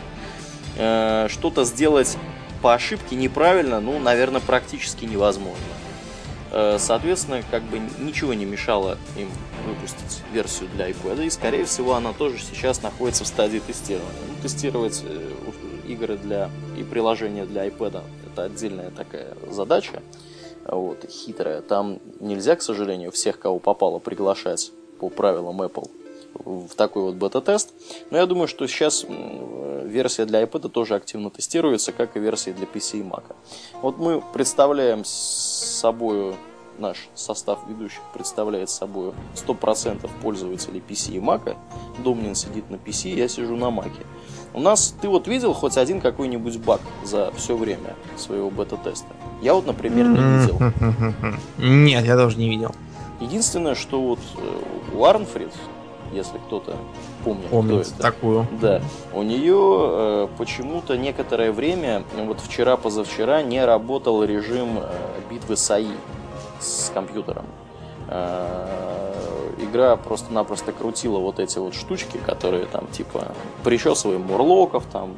Э, 0.78 1.28
Что-то 1.30 1.64
сделать 1.66 2.18
по 2.62 2.74
ошибке 2.74 3.16
неправильно, 3.16 3.80
ну, 3.80 4.00
наверное, 4.00 4.42
практически 4.42 5.06
невозможно. 5.06 5.58
Э, 6.52 6.78
Соответственно, 6.80 7.44
как 7.52 7.64
бы 7.64 7.82
ничего 8.00 8.34
не 8.34 8.46
мешало 8.46 8.98
им 9.18 9.30
выпустить 9.66 10.24
версию 10.32 10.70
для 10.76 10.90
iPad, 10.90 11.26
и, 11.26 11.30
скорее 11.30 11.66
всего, 11.66 11.96
она 11.96 12.14
тоже 12.14 12.40
сейчас 12.40 12.82
находится 12.82 13.24
в 13.24 13.28
стадии 13.28 13.60
тестирования. 13.60 14.22
Ну, 14.28 14.42
тестировать 14.42 15.04
э, 15.04 15.32
игры 15.88 16.18
для 16.18 16.50
и 16.78 16.84
приложения 16.84 17.46
для 17.46 17.68
iPad 17.68 18.04
это 18.38 18.44
отдельная 18.44 18.92
такая 18.92 19.34
задача, 19.50 20.04
вот, 20.66 21.06
хитрая. 21.10 21.62
Там 21.62 22.00
нельзя, 22.20 22.56
к 22.56 22.62
сожалению, 22.62 23.12
всех, 23.12 23.40
кого 23.40 23.58
попало, 23.58 24.00
приглашать 24.00 24.72
по 25.00 25.10
правилам 25.10 25.62
Apple 25.62 25.90
в 26.46 26.76
такой 26.76 27.04
вот 27.04 27.16
бета-тест. 27.16 27.74
Но 28.12 28.18
я 28.18 28.26
думаю, 28.26 28.48
что 28.48 28.68
сейчас 28.68 29.06
версия 29.84 30.26
для 30.26 30.44
iPad 30.44 30.70
тоже 30.70 30.96
активно 30.96 31.30
тестируется, 31.30 31.92
как 31.92 32.16
и 32.16 32.20
версии 32.20 32.52
для 32.52 32.66
PC 32.66 33.00
и 33.00 33.04
Mac. 33.04 33.24
Вот 33.82 33.98
мы 33.98 34.22
представляем 34.34 35.04
собой, 35.06 36.36
наш 36.78 37.10
состав 37.16 37.60
ведущих 37.68 38.02
представляет 38.14 38.70
собой 38.70 39.14
100% 39.36 40.10
пользователей 40.22 40.82
PC 40.88 41.14
и 41.14 41.20
Mac. 41.20 41.56
Домнин 42.04 42.36
сидит 42.36 42.70
на 42.70 42.76
PC, 42.76 43.16
я 43.16 43.28
сижу 43.28 43.56
на 43.56 43.66
Mac. 43.66 43.92
У 44.54 44.60
нас, 44.60 44.96
ты 45.02 45.08
вот 45.08 45.28
видел 45.28 45.54
хоть 45.54 45.78
один 45.78 46.02
какой-нибудь 46.02 46.58
баг 46.60 46.82
за 47.04 47.32
все 47.36 47.56
время 47.56 47.96
своего 48.16 48.50
бета-теста? 48.50 49.08
Я 49.42 49.54
вот, 49.54 49.68
например, 49.68 50.08
не 50.08 50.18
видел. 50.18 50.60
Нет, 51.58 52.06
я 52.06 52.16
тоже 52.16 52.38
не 52.38 52.50
видел. 52.50 52.72
Единственное, 53.20 53.76
что 53.76 54.00
вот 54.02 54.20
э, 54.38 54.96
у 54.96 55.04
Арнфрид, 55.04 55.52
если 56.14 56.38
кто-то 56.38 56.76
помнит, 57.24 57.48
Помнит 57.48 57.86
кто 57.88 57.94
это, 57.96 58.02
такую. 58.02 58.48
да, 58.62 58.82
у 59.14 59.24
нее 59.24 59.58
э, 59.58 60.28
почему-то 60.38 60.98
некоторое 60.98 61.52
время, 61.52 62.04
вот 62.16 62.40
вчера-позавчера, 62.40 63.42
не 63.42 63.64
работал 63.66 64.24
режим 64.24 64.80
э, 64.80 64.90
битвы 65.30 65.58
САИ 65.58 65.92
с 66.60 66.92
компьютером. 66.94 67.46
Э, 68.08 68.68
игра 69.60 69.96
просто-напросто 69.98 70.72
крутила 70.72 71.20
вот 71.20 71.40
эти 71.40 71.58
вот 71.58 71.74
штучки, 71.74 72.18
которые 72.18 72.66
там 72.66 72.88
типа 72.88 73.34
причесываем 73.64 74.22
мурлоков, 74.22 74.84
там, 74.92 75.16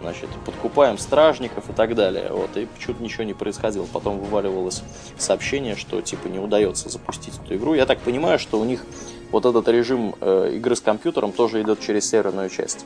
значит, 0.00 0.28
подкупаем 0.44 0.98
стражников 0.98 1.70
и 1.70 1.72
так 1.72 1.94
далее. 1.94 2.28
Вот, 2.30 2.56
и 2.56 2.66
почему-то 2.66 3.02
ничего 3.02 3.24
не 3.24 3.34
происходило. 3.34 3.86
Потом 3.92 4.18
вываливалось 4.18 4.82
сообщение, 5.18 5.76
что 5.76 6.00
типа 6.00 6.28
не 6.28 6.38
удается 6.38 6.88
запустить 6.88 7.34
эту 7.44 7.56
игру. 7.56 7.74
Я 7.74 7.86
так 7.86 8.00
понимаю, 8.00 8.38
что 8.38 8.58
у 8.58 8.64
них 8.64 8.84
вот 9.30 9.46
этот 9.46 9.68
режим 9.68 10.14
э, 10.20 10.52
игры 10.54 10.74
с 10.76 10.80
компьютером 10.80 11.32
тоже 11.32 11.62
идет 11.62 11.80
через 11.80 12.08
серверную 12.08 12.48
часть. 12.48 12.84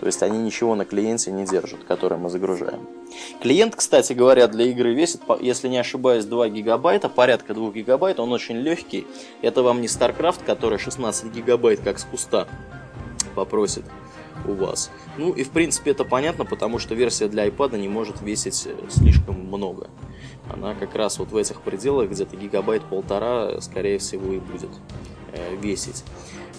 То 0.00 0.06
есть 0.06 0.22
они 0.22 0.38
ничего 0.38 0.74
на 0.74 0.84
клиенте 0.84 1.32
не 1.32 1.46
держат, 1.46 1.84
который 1.84 2.18
мы 2.18 2.28
загружаем. 2.28 2.86
Клиент, 3.40 3.74
кстати 3.74 4.12
говоря, 4.12 4.48
для 4.48 4.66
игры 4.66 4.92
весит, 4.92 5.22
если 5.40 5.68
не 5.68 5.78
ошибаюсь, 5.78 6.24
2 6.24 6.48
гигабайта, 6.48 7.08
порядка 7.08 7.54
2 7.54 7.70
гигабайт, 7.70 8.20
он 8.20 8.32
очень 8.32 8.56
легкий. 8.56 9.06
Это 9.40 9.62
вам 9.62 9.80
не 9.80 9.86
StarCraft, 9.86 10.44
который 10.44 10.78
16 10.78 11.32
гигабайт 11.32 11.80
как 11.80 11.98
с 11.98 12.04
куста 12.04 12.48
попросит 13.34 13.84
у 14.46 14.54
вас. 14.54 14.90
Ну 15.18 15.32
и 15.32 15.44
в 15.44 15.50
принципе 15.50 15.90
это 15.92 16.04
понятно, 16.04 16.44
потому 16.44 16.78
что 16.78 16.94
версия 16.94 17.28
для 17.28 17.46
iPad 17.46 17.78
не 17.78 17.88
может 17.88 18.20
весить 18.20 18.66
э, 18.66 18.74
слишком 18.90 19.36
много. 19.36 19.88
Она 20.52 20.74
как 20.74 20.94
раз 20.94 21.18
вот 21.18 21.30
в 21.30 21.36
этих 21.36 21.60
пределах, 21.62 22.10
где-то 22.10 22.36
гигабайт-полтора, 22.36 23.60
скорее 23.60 23.98
всего, 23.98 24.32
и 24.32 24.38
будет 24.38 24.70
э, 25.32 25.56
весить. 25.56 26.04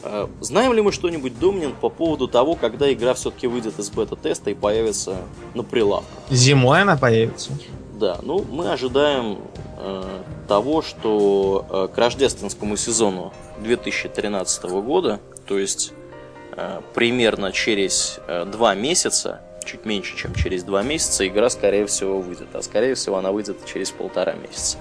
Э, 0.04 0.28
Знаем 0.42 0.74
ли 0.74 0.82
мы 0.82 0.92
что-нибудь, 0.92 1.40
Домнин, 1.40 1.74
по 1.74 1.90
поводу 1.90 2.28
того, 2.28 2.56
когда 2.56 2.92
игра 2.92 3.14
все-таки 3.14 3.48
выйдет 3.48 3.80
из 3.80 3.90
бета-теста 3.90 4.50
и 4.50 4.54
появится 4.54 5.18
на 5.54 5.64
прилавках? 5.64 6.10
Зимой 6.30 6.82
она 6.82 6.98
появится. 6.98 7.52
Да, 7.94 8.20
ну 8.24 8.44
мы 8.52 8.72
ожидаем 8.72 9.40
э, 9.78 10.04
того, 10.48 10.82
что 10.82 11.66
э, 11.70 11.88
к 11.94 11.98
рождественскому 11.98 12.76
сезону 12.76 13.34
2013 13.62 14.64
года, 14.66 15.20
то 15.48 15.58
есть 15.58 15.94
примерно 16.94 17.52
через 17.52 18.20
э, 18.28 18.46
два 18.46 18.76
месяца, 18.76 19.42
чуть 19.66 19.86
меньше, 19.86 20.16
чем 20.16 20.34
через 20.36 20.64
два 20.64 20.84
месяца, 20.84 21.28
игра, 21.28 21.50
скорее 21.50 21.86
всего, 21.86 22.20
выйдет. 22.22 22.48
А 22.54 22.62
скорее 22.62 22.96
всего, 22.96 23.18
она 23.18 23.32
выйдет 23.32 23.58
через 23.66 23.92
полтора 23.92 24.34
месяца. 24.34 24.78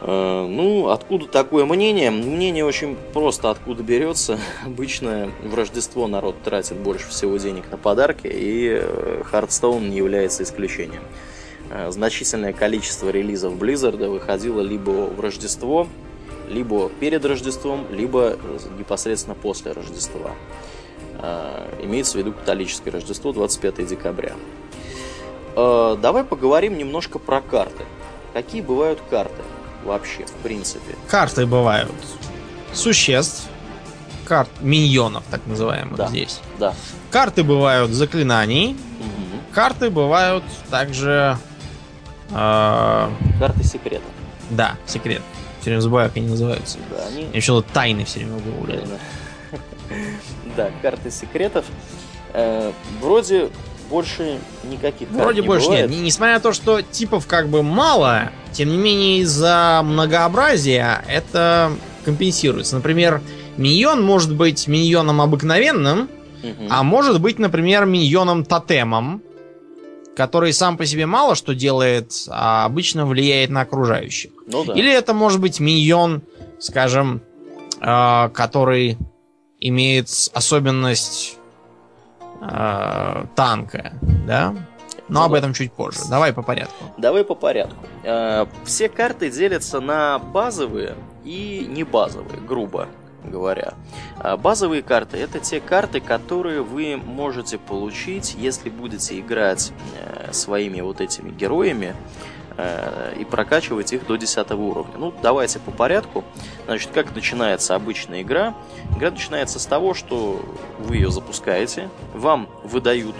Э, 0.00 0.46
ну, 0.48 0.88
откуда 0.88 1.26
такое 1.26 1.64
мнение? 1.64 2.10
Мнение 2.10 2.64
очень 2.64 2.96
просто 3.12 3.50
откуда 3.50 3.82
берется. 3.82 4.38
Обычно 4.64 5.30
в 5.42 5.54
Рождество 5.54 6.06
народ 6.06 6.42
тратит 6.44 6.76
больше 6.76 7.08
всего 7.08 7.36
денег 7.38 7.64
на 7.70 7.76
подарки, 7.76 8.28
и 8.28 8.82
Hearthstone 9.32 9.88
не 9.88 9.96
является 9.96 10.42
исключением. 10.42 11.02
Э, 11.70 11.90
значительное 11.90 12.52
количество 12.52 13.08
релизов 13.08 13.54
Blizzard 13.54 14.08
выходило 14.08 14.60
либо 14.60 14.90
в 14.90 15.20
Рождество, 15.20 15.88
либо 16.48 16.88
перед 16.88 17.24
Рождеством, 17.24 17.86
либо 17.90 18.36
непосредственно 18.78 19.34
после 19.34 19.72
Рождества. 19.72 20.32
Э, 21.20 21.66
имеется 21.82 22.12
в 22.12 22.16
виду 22.16 22.32
католическое 22.32 22.92
Рождество 22.92 23.32
25 23.32 23.86
декабря. 23.86 24.34
Давай 25.54 26.22
поговорим 26.22 26.76
немножко 26.76 27.18
про 27.18 27.40
карты. 27.40 27.84
Какие 28.34 28.60
бывают 28.60 29.00
карты? 29.08 29.42
вообще, 29.86 30.26
в 30.26 30.32
принципе. 30.42 30.94
Карты 31.08 31.46
бывают 31.46 31.92
существ, 32.74 33.48
карт 34.26 34.50
миньонов, 34.60 35.24
так 35.30 35.40
называемых 35.46 35.96
да, 35.96 36.08
здесь. 36.08 36.40
Да. 36.58 36.74
Карты 37.10 37.42
бывают 37.42 37.92
заклинаний. 37.92 38.72
Угу. 38.72 39.54
Карты 39.54 39.88
бывают 39.88 40.44
также... 40.70 41.38
Э... 42.30 43.08
Карты 43.38 43.64
секретов. 43.64 44.10
Да, 44.50 44.76
секрет. 44.86 45.22
Все 45.66 45.70
время 45.72 45.80
забываю, 45.80 46.10
как 46.10 46.18
они 46.18 46.28
называются. 46.28 46.78
Да, 46.88 47.06
они... 47.08 47.22
Я 47.22 47.36
еще 47.36 47.60
тайны 47.60 48.04
все 48.04 48.20
время 48.20 48.38
гуляю. 48.60 48.86
Да, 50.56 50.70
карты 50.80 51.10
секретов. 51.10 51.64
Э, 52.32 52.70
вроде 53.00 53.50
больше 53.90 54.38
никаких 54.62 55.08
Вроде 55.08 55.40
не 55.40 55.46
больше 55.48 55.66
бывает. 55.66 55.90
нет. 55.90 56.02
Несмотря 56.02 56.34
на 56.34 56.40
то, 56.40 56.52
что 56.52 56.82
типов 56.82 57.26
как 57.26 57.48
бы 57.48 57.64
мало, 57.64 58.30
тем 58.52 58.68
не 58.68 58.76
менее 58.76 59.18
из-за 59.22 59.80
многообразия 59.82 61.04
это 61.08 61.72
компенсируется. 62.04 62.76
Например, 62.76 63.20
миньон 63.56 64.00
может 64.04 64.32
быть 64.32 64.68
миньоном 64.68 65.20
обыкновенным, 65.20 66.08
угу. 66.44 66.66
а 66.70 66.84
может 66.84 67.20
быть, 67.20 67.40
например, 67.40 67.86
миньоном 67.86 68.44
тотемом, 68.44 69.20
который 70.16 70.52
сам 70.54 70.78
по 70.78 70.86
себе 70.86 71.06
мало 71.06 71.34
что 71.34 71.54
делает, 71.54 72.24
а 72.28 72.64
обычно 72.64 73.06
влияет 73.06 73.50
на 73.50 73.60
окружающих. 73.60 74.32
Ну, 74.46 74.64
да. 74.64 74.72
Или 74.72 74.90
это 74.90 75.12
может 75.12 75.40
быть 75.40 75.60
миньон, 75.60 76.22
скажем, 76.58 77.20
э, 77.80 78.30
который 78.30 78.96
имеет 79.60 80.08
особенность 80.32 81.36
э, 82.40 83.24
танка, 83.36 83.92
да? 84.26 84.54
Но 85.08 85.22
об 85.22 85.34
этом 85.34 85.52
чуть 85.52 85.72
позже. 85.72 86.00
Давай 86.10 86.32
по 86.32 86.42
порядку. 86.42 86.84
Давай 86.96 87.22
по 87.22 87.34
порядку. 87.34 87.86
Э, 88.02 88.46
все 88.64 88.88
карты 88.88 89.30
делятся 89.30 89.80
на 89.80 90.18
базовые 90.18 90.96
и 91.24 91.66
не 91.68 91.84
базовые, 91.84 92.40
грубо 92.40 92.88
говоря. 93.26 93.74
А 94.18 94.36
базовые 94.36 94.82
карты 94.82 95.18
это 95.18 95.38
те 95.38 95.60
карты, 95.60 96.00
которые 96.00 96.62
вы 96.62 96.96
можете 96.96 97.58
получить, 97.58 98.34
если 98.38 98.70
будете 98.70 99.18
играть 99.20 99.72
э, 99.98 100.32
своими 100.32 100.80
вот 100.80 101.00
этими 101.00 101.30
героями 101.30 101.94
Э, 102.58 103.12
и 103.18 103.24
прокачивать 103.24 103.92
их 103.92 104.06
до 104.06 104.16
10 104.16 104.50
уровня. 104.52 104.94
Ну, 104.96 105.12
давайте 105.22 105.58
по 105.58 105.70
порядку. 105.70 106.24
Значит, 106.64 106.90
как 106.94 107.14
начинается 107.14 107.74
обычная 107.74 108.22
игра? 108.22 108.54
Игра 108.96 109.10
начинается 109.10 109.58
с 109.58 109.66
того, 109.66 109.92
что 109.92 110.42
вы 110.78 110.96
ее 110.96 111.10
запускаете, 111.10 111.90
вам 112.14 112.48
выдают 112.64 113.14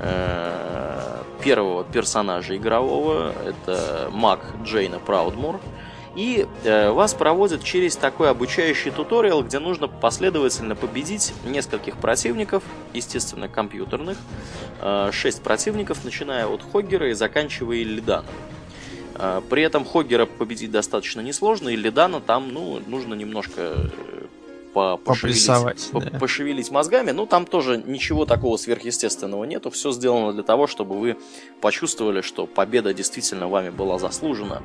э, 0.00 1.22
первого 1.42 1.82
персонажа 1.82 2.56
игрового, 2.56 3.32
это 3.44 4.08
маг 4.12 4.40
Джейна 4.62 5.00
Праудмур, 5.00 5.58
и 6.16 6.46
э, 6.64 6.90
вас 6.90 7.14
проводят 7.14 7.62
через 7.62 7.96
такой 7.96 8.30
обучающий 8.30 8.90
туториал, 8.90 9.42
где 9.42 9.58
нужно 9.58 9.88
последовательно 9.88 10.74
победить 10.74 11.32
нескольких 11.44 11.96
противников, 11.96 12.64
естественно, 12.92 13.48
компьютерных, 13.48 14.18
э, 14.80 15.10
6 15.12 15.42
противников, 15.42 16.04
начиная 16.04 16.46
от 16.46 16.62
Хоггера 16.62 17.10
и 17.10 17.12
заканчивая 17.12 17.82
Иллиданом. 17.82 18.26
А, 19.14 19.42
при 19.42 19.62
этом 19.62 19.84
Хоггера 19.84 20.24
победить 20.26 20.70
достаточно 20.70 21.20
несложно, 21.20 21.68
и 21.68 21.76
Ледана 21.76 22.20
там, 22.20 22.52
ну, 22.52 22.80
нужно 22.86 23.14
немножко 23.14 23.60
э, 23.60 24.26
по 24.72 24.96
пошевелить, 24.96 25.46
да. 25.92 26.18
пошевелить 26.18 26.70
мозгами. 26.70 27.10
Ну, 27.10 27.26
там 27.26 27.44
тоже 27.44 27.76
ничего 27.76 28.24
такого 28.24 28.56
сверхъестественного 28.56 29.44
нету. 29.44 29.70
Все 29.70 29.92
сделано 29.92 30.32
для 30.32 30.42
того, 30.42 30.66
чтобы 30.66 30.98
вы 30.98 31.16
почувствовали, 31.60 32.22
что 32.22 32.46
победа 32.46 32.94
действительно 32.94 33.48
вами 33.48 33.70
была 33.70 33.98
заслужена. 33.98 34.62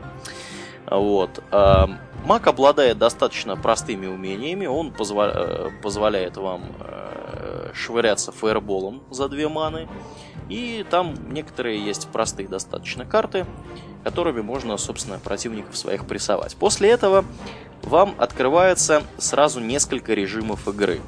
Вот. 0.87 1.43
А, 1.51 1.89
маг 2.25 2.47
обладает 2.47 2.97
достаточно 2.97 3.55
простыми 3.55 4.07
умениями. 4.07 4.65
Он 4.65 4.89
позва- 4.91 5.31
э, 5.33 5.69
позволяет 5.81 6.37
вам 6.37 6.63
э, 6.79 7.71
швыряться 7.73 8.31
фаерболом 8.31 9.03
за 9.09 9.29
две 9.29 9.47
маны. 9.47 9.87
И 10.49 10.85
там 10.89 11.15
некоторые 11.31 11.83
есть 11.83 12.07
простые 12.09 12.47
достаточно 12.47 13.05
карты, 13.05 13.45
которыми 14.03 14.41
можно, 14.41 14.77
собственно, 14.77 15.17
противников 15.19 15.75
своих 15.75 16.05
прессовать. 16.05 16.55
После 16.55 16.89
этого 16.91 17.25
вам 17.81 18.15
открывается 18.17 19.03
сразу 19.17 19.59
несколько 19.59 20.13
режимов 20.13 20.67
игры. 20.67 21.01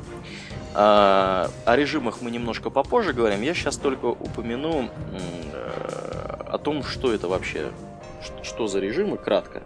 А, 0.74 1.50
о 1.66 1.76
режимах 1.76 2.22
мы 2.22 2.30
немножко 2.32 2.70
попозже 2.70 3.14
говорим. 3.14 3.42
Я 3.42 3.54
сейчас 3.54 3.78
только 3.78 4.06
упомяну 4.06 4.90
э, 5.12 6.44
о 6.50 6.58
том, 6.60 6.84
что 6.84 7.12
это 7.12 7.28
вообще, 7.28 7.72
что 8.44 8.68
за 8.68 8.80
режимы, 8.80 9.18
кратко. 9.18 9.64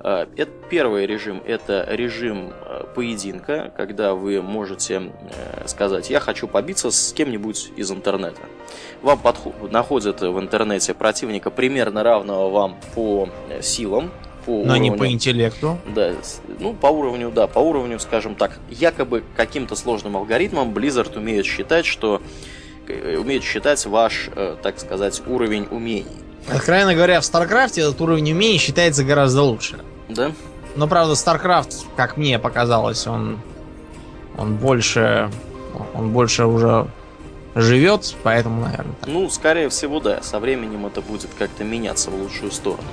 А, 0.00 0.28
это 0.36 0.52
первый 0.70 1.06
режим 1.06 1.42
это 1.44 1.84
режим 1.90 2.52
э, 2.52 2.84
поединка, 2.94 3.72
когда 3.76 4.14
вы 4.14 4.40
можете 4.40 5.12
э, 5.32 5.66
сказать, 5.66 6.08
я 6.08 6.20
хочу 6.20 6.46
побиться 6.46 6.90
с 6.92 7.12
кем-нибудь 7.12 7.72
из 7.76 7.90
интернета. 7.90 8.42
Вам 9.02 9.18
подход, 9.18 9.72
находят 9.72 10.20
в 10.20 10.38
интернете 10.38 10.94
противника 10.94 11.50
примерно 11.50 12.04
равного 12.04 12.48
вам 12.48 12.76
по 12.94 13.28
э, 13.48 13.60
силам, 13.60 14.12
по 14.46 14.52
Но 14.52 14.58
уровню, 14.62 14.82
не 14.82 14.90
по 14.92 15.08
интеллекту. 15.10 15.78
Да, 15.92 16.12
ну 16.60 16.74
по 16.74 16.86
уровню, 16.86 17.32
да, 17.32 17.48
по 17.48 17.58
уровню, 17.58 17.98
скажем 17.98 18.36
так, 18.36 18.60
якобы 18.70 19.24
каким-то 19.36 19.74
сложным 19.74 20.16
алгоритмом 20.16 20.72
Blizzard 20.72 21.18
умеет 21.18 21.44
считать, 21.44 21.86
что 21.86 22.22
умеет 22.88 23.42
считать 23.42 23.84
ваш, 23.84 24.30
так 24.62 24.78
сказать, 24.78 25.20
уровень 25.26 25.66
умений. 25.70 26.06
Откровенно 26.50 26.94
говоря, 26.94 27.20
в 27.20 27.24
StarCraft 27.24 27.80
этот 27.80 28.00
уровень 28.00 28.32
умений 28.32 28.58
считается 28.58 29.04
гораздо 29.04 29.42
лучше. 29.42 29.80
Да? 30.08 30.32
Но 30.76 30.86
правда, 30.88 31.14
StarCraft, 31.14 31.86
как 31.96 32.16
мне 32.16 32.38
показалось, 32.38 33.06
он, 33.06 33.40
он 34.36 34.54
больше, 34.56 35.30
он 35.94 36.10
больше 36.10 36.46
уже 36.46 36.86
живет, 37.54 38.14
поэтому, 38.22 38.62
наверное. 38.62 38.94
Так. 39.00 39.08
Ну, 39.08 39.28
скорее 39.30 39.68
всего, 39.68 40.00
да. 40.00 40.22
Со 40.22 40.38
временем 40.38 40.86
это 40.86 41.00
будет 41.00 41.30
как-то 41.38 41.64
меняться 41.64 42.10
в 42.10 42.14
лучшую 42.14 42.52
сторону. 42.52 42.88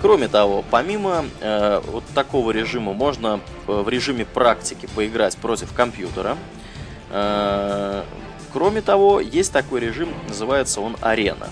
Кроме 0.00 0.26
того, 0.26 0.64
помимо 0.68 1.24
э, 1.40 1.80
вот 1.86 2.02
такого 2.12 2.50
режима, 2.50 2.92
можно 2.92 3.40
в 3.66 3.88
режиме 3.88 4.24
практики 4.24 4.88
поиграть 4.96 5.36
против 5.36 5.72
компьютера. 5.72 6.36
Э, 7.10 8.02
кроме 8.52 8.82
того, 8.82 9.20
есть 9.20 9.52
такой 9.52 9.80
режим, 9.80 10.08
называется 10.26 10.80
он 10.80 10.96
арена. 11.00 11.48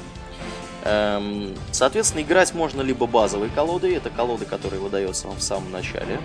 Эм, 0.84 1.54
соответственно, 1.72 2.22
играть 2.22 2.54
можно 2.54 2.80
либо 2.80 3.06
базовой 3.06 3.50
колодой, 3.50 3.94
это 3.94 4.10
колода, 4.10 4.44
которая 4.44 4.80
выдается 4.80 5.28
вам 5.28 5.36
в 5.36 5.42
самом 5.42 5.70
начале. 5.70 6.20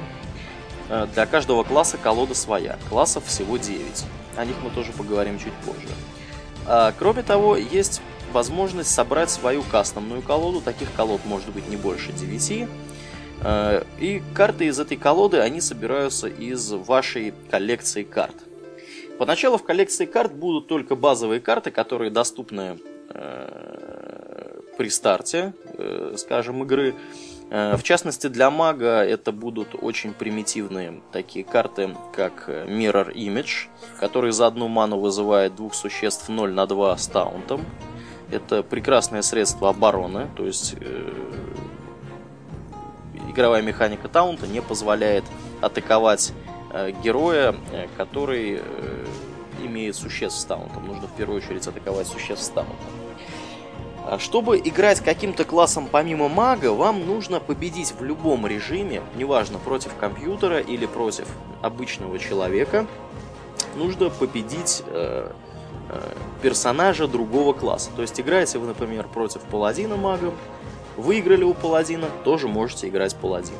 Э, 0.89 1.07
для 1.13 1.25
каждого 1.25 1.63
класса 1.63 1.97
колода 1.97 2.33
своя. 2.33 2.77
Классов 2.89 3.25
всего 3.25 3.57
9. 3.57 4.05
О 4.37 4.45
них 4.45 4.55
мы 4.63 4.69
тоже 4.69 4.91
поговорим 4.91 5.39
чуть 5.39 5.53
позже. 5.65 5.87
А, 6.67 6.93
кроме 6.97 7.23
того, 7.23 7.57
есть 7.57 8.01
возможность 8.31 8.91
собрать 8.91 9.29
свою 9.29 9.63
кастомную 9.63 10.21
колоду. 10.21 10.61
Таких 10.61 10.91
колод 10.93 11.21
может 11.25 11.49
быть 11.49 11.67
не 11.69 11.75
больше 11.75 12.11
9. 12.11 12.67
Э, 13.41 13.83
и 13.99 14.21
карты 14.33 14.65
из 14.65 14.79
этой 14.79 14.97
колоды, 14.97 15.39
они 15.39 15.59
собираются 15.61 16.27
из 16.27 16.71
вашей 16.71 17.33
коллекции 17.49 18.03
карт. 18.03 18.35
Поначалу 19.17 19.57
в 19.57 19.63
коллекции 19.63 20.05
карт 20.05 20.33
будут 20.33 20.67
только 20.67 20.95
базовые 20.95 21.39
карты, 21.39 21.71
которые 21.71 22.11
доступны 22.11 22.79
э, 23.09 23.94
при 24.77 24.89
старте, 24.89 25.53
э, 25.77 26.15
скажем, 26.17 26.63
игры. 26.63 26.95
Э, 27.49 27.75
в 27.77 27.83
частности, 27.83 28.27
для 28.27 28.49
мага 28.49 29.03
это 29.03 29.31
будут 29.31 29.75
очень 29.79 30.13
примитивные 30.13 31.01
такие 31.11 31.45
карты, 31.45 31.95
как 32.13 32.49
Mirror 32.49 33.13
Image, 33.13 33.67
который 33.99 34.31
за 34.31 34.47
одну 34.47 34.67
ману 34.67 34.99
вызывает 34.99 35.55
двух 35.55 35.73
существ 35.73 36.29
0 36.29 36.51
на 36.51 36.65
2 36.65 36.97
с 36.97 37.07
таунтом. 37.07 37.65
Это 38.31 38.63
прекрасное 38.63 39.21
средство 39.21 39.69
обороны, 39.69 40.27
то 40.35 40.45
есть 40.45 40.75
э, 40.79 41.13
игровая 43.29 43.61
механика 43.61 44.09
таунта 44.09 44.47
не 44.47 44.61
позволяет 44.61 45.23
атаковать 45.61 46.33
э, 46.73 46.91
героя, 47.03 47.55
который 47.97 48.61
имеет 49.63 49.95
существ 49.95 50.39
с 50.39 50.45
таунтом. 50.45 50.87
Нужно 50.87 51.07
в 51.07 51.15
первую 51.15 51.37
очередь 51.37 51.65
атаковать 51.67 52.07
существ 52.07 52.43
с 52.43 52.49
таунтом. 52.49 53.04
Чтобы 54.19 54.59
играть 54.59 54.99
каким-то 54.99 55.45
классом 55.45 55.87
помимо 55.91 56.29
мага, 56.29 56.73
вам 56.73 57.05
нужно 57.05 57.39
победить 57.39 57.93
в 57.97 58.03
любом 58.03 58.45
режиме, 58.45 59.01
неважно, 59.15 59.57
против 59.57 59.95
компьютера 59.95 60.59
или 60.59 60.85
против 60.85 61.27
обычного 61.61 62.19
человека, 62.19 62.85
нужно 63.75 64.09
победить 64.09 64.83
э, 64.87 65.31
э, 65.89 66.13
персонажа 66.41 67.07
другого 67.07 67.53
класса. 67.53 67.89
То 67.95 68.03
есть 68.03 68.19
играете 68.19 68.59
вы, 68.59 68.67
например, 68.67 69.07
против 69.07 69.41
паладина 69.41 69.95
магом, 69.95 70.35
выиграли 70.97 71.43
у 71.43 71.53
паладина, 71.53 72.07
тоже 72.23 72.47
можете 72.47 72.87
играть 72.87 73.15
паладина. 73.15 73.57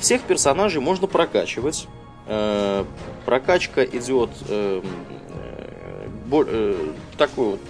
Всех 0.00 0.22
персонажей 0.22 0.80
можно 0.80 1.06
прокачивать. 1.06 1.86
Э, 2.26 2.84
прокачка 3.24 3.84
идет 3.84 4.30
э, 4.48 4.82
э, 6.00 6.08
э 6.30 6.92
такой 7.16 7.52
вот 7.52 7.60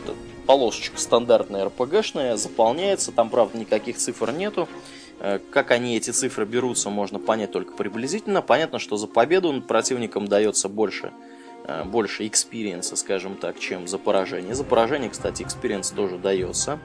полосочка 0.48 0.98
стандартная 0.98 1.66
RPG 1.66 1.88
шная, 1.88 2.38
заполняется, 2.38 3.12
там, 3.12 3.28
правда, 3.28 3.58
никаких 3.58 3.98
цифр 3.98 4.32
нету. 4.32 4.66
Э, 5.20 5.40
как 5.50 5.70
они, 5.70 5.94
эти 5.94 6.10
цифры, 6.10 6.46
берутся, 6.46 6.88
можно 6.88 7.18
понять 7.18 7.52
только 7.52 7.74
приблизительно. 7.74 8.40
Понятно, 8.40 8.78
что 8.78 8.96
за 8.96 9.06
победу 9.08 9.60
противникам 9.60 10.26
дается 10.26 10.70
больше, 10.70 11.12
э, 11.66 11.84
больше 11.84 12.26
experience 12.26 12.85
а, 12.85 12.96
скажем 12.96 13.36
так, 13.36 13.60
чем 13.60 13.86
за 13.86 13.98
поражение. 13.98 14.54
За 14.54 14.64
поражение, 14.64 15.10
кстати, 15.10 15.42
experience 15.42 15.90
тоже 15.90 16.16
дается. 16.16 16.78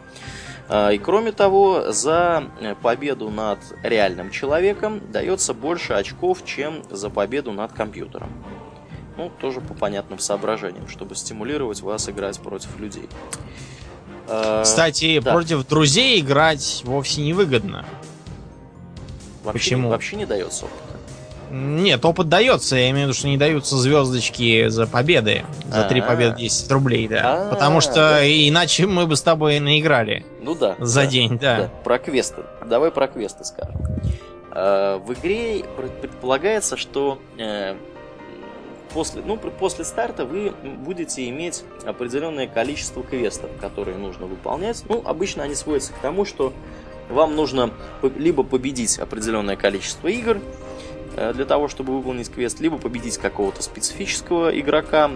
Э, 0.67 0.93
и 0.93 0.97
кроме 0.97 1.31
того, 1.31 1.93
за 1.93 2.51
победу 2.81 3.29
над 3.29 3.59
реальным 3.81 4.29
человеком 4.29 4.99
дается 5.09 5.53
больше 5.53 5.93
очков, 5.93 6.43
чем 6.43 6.83
за 6.89 7.09
победу 7.09 7.53
над 7.53 7.71
компьютером. 7.71 8.29
Ну, 9.17 9.31
тоже 9.39 9.61
по 9.61 9.73
понятным 9.73 10.19
соображениям, 10.19 10.87
чтобы 10.87 11.15
стимулировать 11.15 11.81
вас 11.81 12.09
играть 12.09 12.39
против 12.39 12.79
людей. 12.79 13.07
Э, 14.27 14.61
Кстати, 14.63 15.19
да. 15.19 15.31
против 15.31 15.67
друзей 15.67 16.19
играть 16.19 16.81
вовсе 16.85 17.21
невыгодно. 17.21 17.85
Вообще, 19.43 19.59
Почему? 19.59 19.89
Вообще 19.89 20.15
не 20.15 20.25
дается 20.25 20.65
опыта. 20.65 20.93
Нет, 21.51 22.03
опыт 22.03 22.29
дается, 22.29 22.75
я 22.77 22.89
имею 22.89 23.05
в 23.05 23.09
виду, 23.09 23.19
что 23.19 23.27
не 23.27 23.37
даются 23.37 23.77
звездочки 23.77 24.69
за 24.69 24.87
победы. 24.87 25.43
За 25.69 25.83
три 25.83 26.01
победы 26.01 26.37
10 26.37 26.71
рублей, 26.71 27.07
да. 27.07 27.47
Потому 27.51 27.79
что 27.79 28.21
иначе 28.23 28.87
мы 28.87 29.05
бы 29.05 29.15
с 29.15 29.21
тобой 29.21 29.59
наиграли. 29.59 30.25
Ну 30.41 30.55
да. 30.55 30.75
За 30.79 31.05
день, 31.05 31.37
да. 31.37 31.69
Про 31.83 31.99
квесты. 31.99 32.41
Давай 32.65 32.89
про 32.89 33.07
квесты 33.07 33.43
скажем. 33.43 33.75
Э, 34.51 34.97
в 34.97 35.13
игре 35.13 35.63
предполагается, 36.01 36.75
что 36.75 37.19
э, 37.37 37.75
после, 38.93 39.21
ну, 39.25 39.37
после 39.37 39.85
старта 39.85 40.25
вы 40.25 40.53
будете 40.85 41.27
иметь 41.29 41.63
определенное 41.85 42.47
количество 42.47 43.03
квестов, 43.03 43.49
которые 43.59 43.97
нужно 43.97 44.25
выполнять. 44.25 44.83
Ну, 44.87 45.01
обычно 45.05 45.43
они 45.43 45.55
сводятся 45.55 45.93
к 45.93 45.97
тому, 45.97 46.25
что 46.25 46.53
вам 47.09 47.35
нужно 47.35 47.71
либо 48.17 48.43
победить 48.43 48.97
определенное 48.97 49.55
количество 49.55 50.07
игр 50.07 50.39
э, 51.15 51.33
для 51.33 51.45
того, 51.45 51.67
чтобы 51.67 51.95
выполнить 51.97 52.29
квест, 52.29 52.59
либо 52.59 52.77
победить 52.77 53.17
какого-то 53.17 53.61
специфического 53.61 54.57
игрока, 54.57 55.11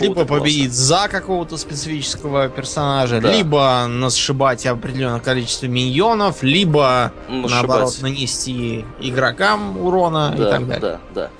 либо 0.00 0.24
победить 0.26 0.72
за 0.72 1.08
какого-то 1.08 1.56
специфического 1.56 2.48
персонажа, 2.48 3.20
да. 3.20 3.32
либо 3.32 3.86
насшибать 3.88 4.66
определенное 4.66 5.20
количество 5.20 5.66
миньонов, 5.66 6.42
либо 6.42 7.12
насшибать. 7.28 7.50
наоборот 7.50 7.98
нанести 8.02 8.84
игрокам 9.00 9.78
урона 9.78 10.34
да, 10.36 10.48
и 10.48 10.50
так 10.50 10.66
далее. 10.66 10.80
Да, 10.80 11.00
да. 11.14 11.30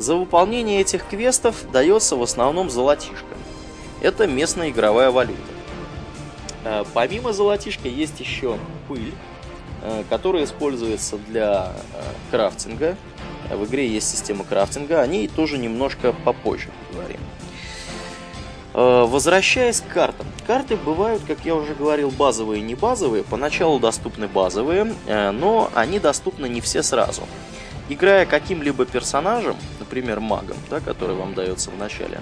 За 0.00 0.16
выполнение 0.16 0.80
этих 0.80 1.06
квестов 1.06 1.70
дается 1.70 2.16
в 2.16 2.22
основном 2.22 2.70
золотишко. 2.70 3.34
Это 4.00 4.26
местная 4.26 4.70
игровая 4.70 5.10
валюта. 5.10 5.38
Э, 6.64 6.84
помимо 6.94 7.34
золотишка 7.34 7.86
есть 7.86 8.18
еще 8.18 8.56
пыль, 8.88 9.12
э, 9.82 10.04
которая 10.08 10.44
используется 10.44 11.18
для 11.18 11.74
э, 11.92 12.02
крафтинга. 12.30 12.96
В 13.50 13.66
игре 13.66 13.86
есть 13.86 14.10
система 14.10 14.44
крафтинга, 14.44 15.02
о 15.02 15.06
ней 15.06 15.28
тоже 15.28 15.58
немножко 15.58 16.14
попозже 16.24 16.70
поговорим. 16.88 17.20
Возвращаясь 18.72 19.82
к 19.82 19.88
картам. 19.88 20.26
Карты 20.46 20.76
бывают, 20.76 21.22
как 21.26 21.44
я 21.44 21.56
уже 21.56 21.74
говорил, 21.74 22.10
базовые 22.10 22.60
и 22.60 22.64
не 22.64 22.76
базовые. 22.76 23.24
Поначалу 23.24 23.80
доступны 23.80 24.28
базовые, 24.28 24.94
но 25.06 25.68
они 25.74 25.98
доступны 25.98 26.48
не 26.48 26.60
все 26.60 26.84
сразу. 26.84 27.22
Играя 27.90 28.24
каким-либо 28.24 28.86
персонажем, 28.86 29.56
например, 29.80 30.20
магом, 30.20 30.56
да, 30.70 30.78
который 30.78 31.16
вам 31.16 31.34
дается 31.34 31.72
в 31.72 31.76
начале, 31.76 32.20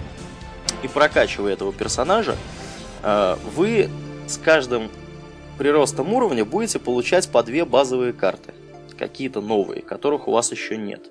и 0.82 0.88
прокачивая 0.88 1.52
этого 1.52 1.74
персонажа, 1.74 2.36
э, 3.02 3.36
вы 3.54 3.90
с 4.26 4.38
каждым 4.38 4.90
приростом 5.58 6.14
уровня 6.14 6.46
будете 6.46 6.78
получать 6.78 7.28
по 7.28 7.42
две 7.42 7.66
базовые 7.66 8.14
карты. 8.14 8.54
Какие-то 8.98 9.42
новые, 9.42 9.82
которых 9.82 10.26
у 10.26 10.32
вас 10.32 10.52
еще 10.52 10.78
нет. 10.78 11.10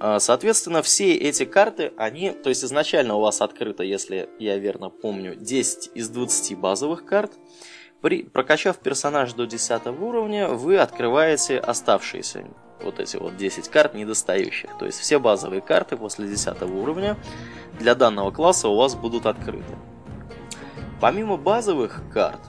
Э, 0.00 0.16
соответственно, 0.18 0.82
все 0.82 1.14
эти 1.14 1.44
карты, 1.44 1.92
они, 1.96 2.32
то 2.32 2.48
есть 2.48 2.64
изначально 2.64 3.14
у 3.14 3.20
вас 3.20 3.40
открыто, 3.40 3.84
если 3.84 4.28
я 4.40 4.58
верно 4.58 4.90
помню, 4.90 5.36
10 5.36 5.92
из 5.94 6.08
20 6.08 6.58
базовых 6.58 7.04
карт. 7.04 7.30
При, 8.02 8.24
прокачав 8.24 8.78
персонаж 8.78 9.32
до 9.32 9.46
10 9.46 9.86
уровня, 9.86 10.48
вы 10.48 10.76
открываете 10.76 11.58
оставшиеся 11.58 12.44
вот 12.82 12.98
эти 12.98 13.16
вот 13.16 13.36
10 13.36 13.68
карт 13.68 13.94
недостающих. 13.94 14.70
То 14.76 14.86
есть 14.86 14.98
все 14.98 15.20
базовые 15.20 15.60
карты 15.60 15.96
после 15.96 16.26
10 16.26 16.62
уровня 16.62 17.16
для 17.78 17.94
данного 17.94 18.32
класса 18.32 18.68
у 18.68 18.76
вас 18.76 18.96
будут 18.96 19.26
открыты. 19.26 19.76
Помимо 21.00 21.36
базовых 21.36 22.02
карт, 22.12 22.40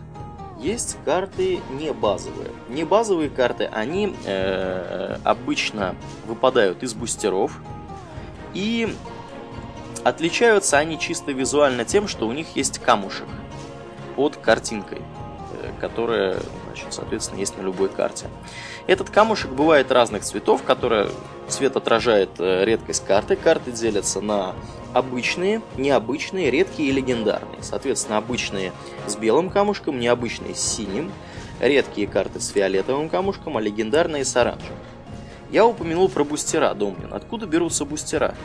есть 0.59 0.97
карты 1.05 1.59
не 1.79 1.93
базовые. 1.93 2.49
Не 2.69 2.83
базовые 2.83 3.29
карты, 3.29 3.69
они 3.71 4.15
э, 4.25 5.17
обычно 5.23 5.95
выпадают 6.25 6.81
из 6.81 6.95
бустеров. 6.95 7.59
И 8.55 8.95
отличаются 10.03 10.79
они 10.79 10.97
чисто 10.97 11.31
визуально 11.31 11.85
тем, 11.85 12.07
что 12.07 12.27
у 12.27 12.31
них 12.31 12.55
есть 12.55 12.79
камушек 12.79 13.27
под 14.15 14.37
картинкой, 14.37 15.01
которая, 15.79 16.37
значит, 16.67 16.93
соответственно, 16.93 17.39
есть 17.39 17.57
на 17.57 17.61
любой 17.61 17.89
карте. 17.89 18.27
Этот 18.87 19.09
камушек 19.09 19.51
бывает 19.51 19.91
разных 19.91 20.23
цветов, 20.23 20.63
которые 20.63 21.09
цвет 21.47 21.75
отражает 21.75 22.29
э, 22.39 22.65
редкость 22.65 23.05
карты. 23.05 23.35
Карты 23.35 23.71
делятся 23.71 24.21
на 24.21 24.55
обычные, 24.93 25.61
необычные, 25.77 26.51
редкие 26.51 26.89
и 26.89 26.91
легендарные. 26.91 27.61
Соответственно, 27.61 28.17
обычные 28.17 28.71
с 29.07 29.15
белым 29.15 29.49
камушком, 29.49 29.99
необычные 29.99 30.55
с 30.55 30.59
синим, 30.59 31.11
редкие 31.59 32.07
карты 32.07 32.39
с 32.39 32.49
фиолетовым 32.49 33.09
камушком, 33.09 33.57
а 33.57 33.61
легендарные 33.61 34.25
с 34.25 34.35
оранжевым. 34.35 34.77
Я 35.51 35.65
упомянул 35.65 36.09
про 36.09 36.23
бустера, 36.23 36.73
Домнин. 36.73 37.13
Откуда 37.13 37.45
берутся 37.45 37.85
бустера? 37.85 38.35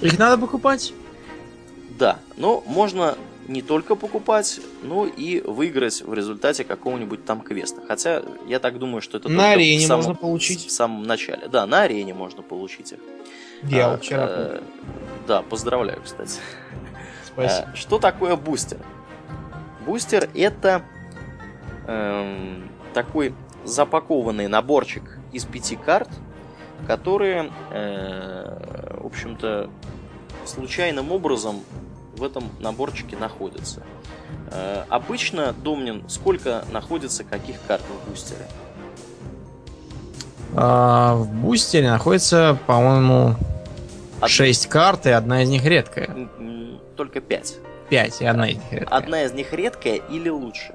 Их 0.00 0.18
надо 0.18 0.38
покупать? 0.38 0.92
Да, 1.98 2.18
но 2.36 2.62
можно 2.66 3.16
не 3.48 3.62
только 3.62 3.94
покупать, 3.94 4.60
но 4.82 5.06
и 5.06 5.40
выиграть 5.40 6.02
в 6.02 6.14
результате 6.14 6.64
какого-нибудь 6.64 7.24
там 7.24 7.40
квеста. 7.40 7.82
Хотя 7.86 8.22
я 8.46 8.58
так 8.58 8.78
думаю, 8.78 9.00
что 9.02 9.18
это 9.18 9.28
на 9.28 9.52
арене 9.52 9.86
самом, 9.86 10.04
можно 10.04 10.14
получить. 10.14 10.66
В 10.66 10.70
самом 10.70 11.02
начале. 11.02 11.48
Да, 11.48 11.66
на 11.66 11.82
арене 11.82 12.14
можно 12.14 12.42
получить 12.42 12.92
их. 12.92 12.98
Я 13.62 13.92
а, 13.92 13.96
вчера. 13.98 14.26
Э, 14.28 14.60
да, 15.26 15.42
поздравляю, 15.42 16.00
кстати. 16.02 16.38
Спасибо. 17.26 17.70
А, 17.72 17.76
что 17.76 17.98
такое 17.98 18.36
бустер? 18.36 18.78
Бустер 19.86 20.28
это 20.34 20.82
эм, 21.86 22.70
такой 22.92 23.34
запакованный 23.64 24.48
наборчик 24.48 25.18
из 25.32 25.44
пяти 25.44 25.76
карт, 25.76 26.08
которые, 26.86 27.50
э, 27.70 28.98
в 29.00 29.06
общем-то, 29.06 29.70
случайным 30.46 31.12
образом 31.12 31.60
в 32.16 32.22
этом 32.22 32.50
наборчике 32.60 33.16
находится. 33.16 33.82
Э, 34.50 34.84
обычно, 34.88 35.52
Домнин, 35.52 36.08
сколько 36.08 36.64
находится 36.72 37.24
каких 37.24 37.56
карт 37.66 37.82
в 37.82 38.10
бустере? 38.10 38.46
А, 40.56 41.14
в 41.16 41.28
бустере 41.28 41.90
находится, 41.90 42.56
по-моему, 42.66 43.34
Од... 44.20 44.30
6 44.30 44.68
карт, 44.68 45.06
и 45.06 45.10
одна 45.10 45.42
из 45.42 45.48
них 45.48 45.64
редкая. 45.64 46.28
Только 46.96 47.20
5. 47.20 47.56
5, 47.88 48.20
и 48.20 48.24
одна 48.24 48.48
из 48.48 48.56
них 48.56 48.64
редкая. 48.70 48.98
Одна 48.98 49.22
из 49.24 49.32
них 49.32 49.52
редкая 49.52 49.96
или 49.96 50.28
лучше? 50.28 50.74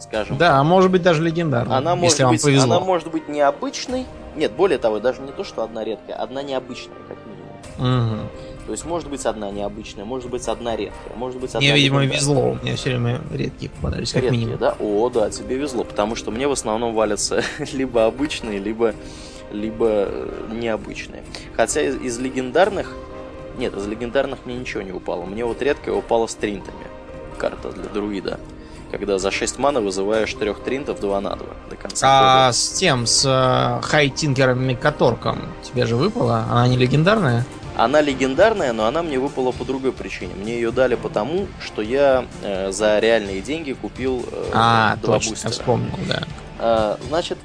Скажем. 0.00 0.36
Да, 0.36 0.62
может 0.64 0.90
быть 0.90 1.02
даже 1.02 1.22
легендарная, 1.22 1.78
она 1.78 1.94
может 1.94 2.18
если 2.18 2.24
быть, 2.24 2.42
вам 2.42 2.52
повезло. 2.52 2.76
Она 2.76 2.84
может 2.84 3.10
быть 3.10 3.28
необычной. 3.28 4.06
Нет, 4.36 4.52
более 4.52 4.78
того, 4.78 4.98
даже 4.98 5.22
не 5.22 5.30
то, 5.30 5.44
что 5.44 5.62
одна 5.62 5.84
редкая, 5.84 6.16
одна 6.16 6.42
необычная, 6.42 6.96
как 7.08 7.18
минимум. 7.26 8.18
Угу. 8.18 8.30
То 8.66 8.72
есть 8.72 8.84
может 8.86 9.10
быть 9.10 9.26
одна 9.26 9.50
необычная, 9.50 10.04
может 10.04 10.30
быть 10.30 10.48
одна 10.48 10.74
редкая, 10.74 11.14
может 11.16 11.38
быть 11.38 11.50
одна. 11.50 11.60
Мне, 11.60 11.74
видимо, 11.74 12.04
везло. 12.06 12.52
У 12.52 12.64
меня 12.64 12.76
все 12.76 12.90
время 12.90 13.20
редкие 13.30 13.70
попадались, 13.70 14.12
как 14.12 14.22
редкие, 14.22 14.40
минимум. 14.40 14.58
да? 14.58 14.74
О, 14.80 15.10
да, 15.10 15.30
тебе 15.30 15.56
везло, 15.56 15.84
потому 15.84 16.14
что 16.16 16.30
мне 16.30 16.48
в 16.48 16.52
основном 16.52 16.94
валятся 16.94 17.42
либо 17.72 18.06
обычные, 18.06 18.58
либо 18.58 18.94
либо 19.52 19.86
э, 20.08 20.28
необычные. 20.52 21.22
Хотя 21.56 21.82
из, 21.82 21.96
из 21.96 22.18
легендарных 22.18 22.92
Нет, 23.56 23.76
из 23.76 23.86
легендарных 23.86 24.40
мне 24.46 24.56
ничего 24.56 24.82
не 24.82 24.92
упало. 24.92 25.24
Мне 25.24 25.44
вот 25.44 25.62
редко 25.62 25.90
упало 25.90 26.26
с 26.26 26.34
тринтами. 26.34 26.86
Карта 27.38 27.70
для 27.70 27.84
друида. 27.84 28.40
Когда 28.90 29.18
за 29.18 29.30
6 29.30 29.58
мана 29.58 29.80
вызываешь 29.80 30.32
трех 30.34 30.60
тринтов 30.60 31.00
2 31.00 31.20
на 31.20 31.36
2 31.36 31.46
до 31.70 31.76
конца. 31.76 32.06
А 32.08 32.46
хода. 32.46 32.52
с 32.56 32.70
тем, 32.70 33.06
с 33.06 33.24
э, 33.24 33.86
Хайтингером 33.86 34.66
Микаторком 34.66 35.38
тебе 35.62 35.86
же 35.86 35.96
выпала? 35.96 36.46
Она 36.50 36.66
не 36.66 36.76
легендарная? 36.76 37.44
Она 37.76 38.00
легендарная, 38.00 38.72
но 38.72 38.86
она 38.86 39.02
мне 39.02 39.18
выпала 39.18 39.50
по 39.50 39.64
другой 39.64 39.92
причине. 39.92 40.34
Мне 40.34 40.54
ее 40.54 40.70
дали 40.70 40.94
потому, 40.94 41.48
что 41.60 41.82
я 41.82 42.24
э, 42.42 42.70
за 42.70 42.98
реальные 43.00 43.40
деньги 43.40 43.72
купил 43.72 44.24
э, 44.30 44.50
А, 44.54 44.96
два 45.02 45.14
точно, 45.14 45.30
бустера. 45.32 45.50
вспомнил, 45.50 45.98
да. 46.08 46.22
А, 46.58 46.98
значит, 47.08 47.36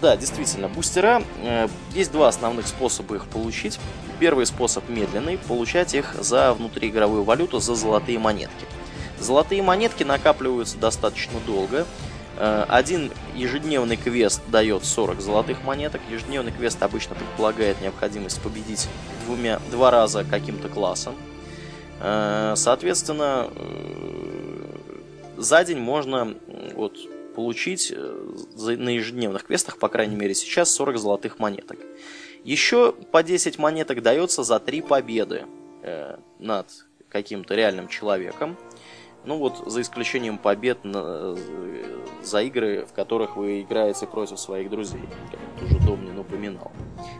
да, 0.00 0.16
действительно, 0.16 0.68
бустера, 0.68 1.22
э, 1.42 1.68
есть 1.94 2.10
два 2.10 2.28
основных 2.28 2.66
способа 2.66 3.16
их 3.16 3.26
получить. 3.26 3.78
Первый 4.18 4.46
способ 4.46 4.88
медленный, 4.88 5.36
получать 5.36 5.94
их 5.94 6.14
за 6.18 6.54
внутриигровую 6.54 7.24
валюту, 7.24 7.58
за 7.60 7.74
золотые 7.74 8.18
монетки. 8.18 8.64
Золотые 9.18 9.62
монетки 9.62 10.02
накапливаются 10.04 10.78
достаточно 10.78 11.38
долго. 11.46 11.86
Э, 12.40 12.64
Один 12.68 13.12
ежедневный 13.34 13.98
квест 13.98 14.40
дает 14.48 14.84
40 14.86 15.20
золотых 15.20 15.62
монеток. 15.62 16.00
Ежедневный 16.10 16.52
квест 16.52 16.82
обычно 16.82 17.14
предполагает 17.14 17.82
необходимость 17.82 18.40
победить 18.40 18.88
двумя, 19.26 19.60
два 19.70 19.90
раза 19.90 20.24
каким-то 20.24 20.70
классом. 20.70 21.14
Э, 22.00 22.54
Соответственно, 22.56 23.50
э, 23.54 24.76
за 25.36 25.64
день 25.64 25.80
можно 25.80 26.34
вот, 26.74 26.96
получить 27.34 27.92
на 27.94 28.88
ежедневных 28.88 29.44
квестах, 29.44 29.76
по 29.78 29.88
крайней 29.88 30.16
мере 30.16 30.34
сейчас, 30.34 30.70
40 30.70 30.96
золотых 30.96 31.38
монеток. 31.38 31.78
Еще 32.42 32.92
по 32.92 33.22
10 33.22 33.58
монеток 33.58 34.02
дается 34.02 34.44
за 34.44 34.58
3 34.58 34.80
победы 34.80 35.44
над 36.38 36.66
каким-то 37.10 37.54
реальным 37.54 37.88
человеком. 37.88 38.56
Ну 39.24 39.36
вот, 39.36 39.62
за 39.66 39.82
исключением 39.82 40.38
побед 40.38 40.84
на- 40.84 41.02
э, 41.04 41.36
за 42.22 42.42
игры, 42.42 42.86
в 42.86 42.92
которых 42.94 43.36
вы 43.36 43.60
играете 43.60 44.06
против 44.06 44.38
своих 44.38 44.70
друзей, 44.70 45.02
как 45.30 45.66
уже 45.66 45.78
Домнин 45.80 46.18
упоминал. 46.18 46.72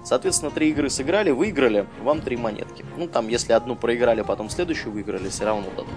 Соответственно, 0.04 0.50
три 0.50 0.70
игры 0.70 0.88
сыграли, 0.88 1.30
выиграли, 1.30 1.86
вам 2.02 2.20
три 2.22 2.36
монетки. 2.36 2.84
Ну, 2.96 3.06
там, 3.06 3.28
если 3.28 3.52
одну 3.52 3.76
проиграли, 3.76 4.22
потом 4.22 4.48
следующую 4.48 4.92
выиграли, 4.92 5.28
все 5.28 5.44
равно 5.44 5.68
дадут. 5.76 5.92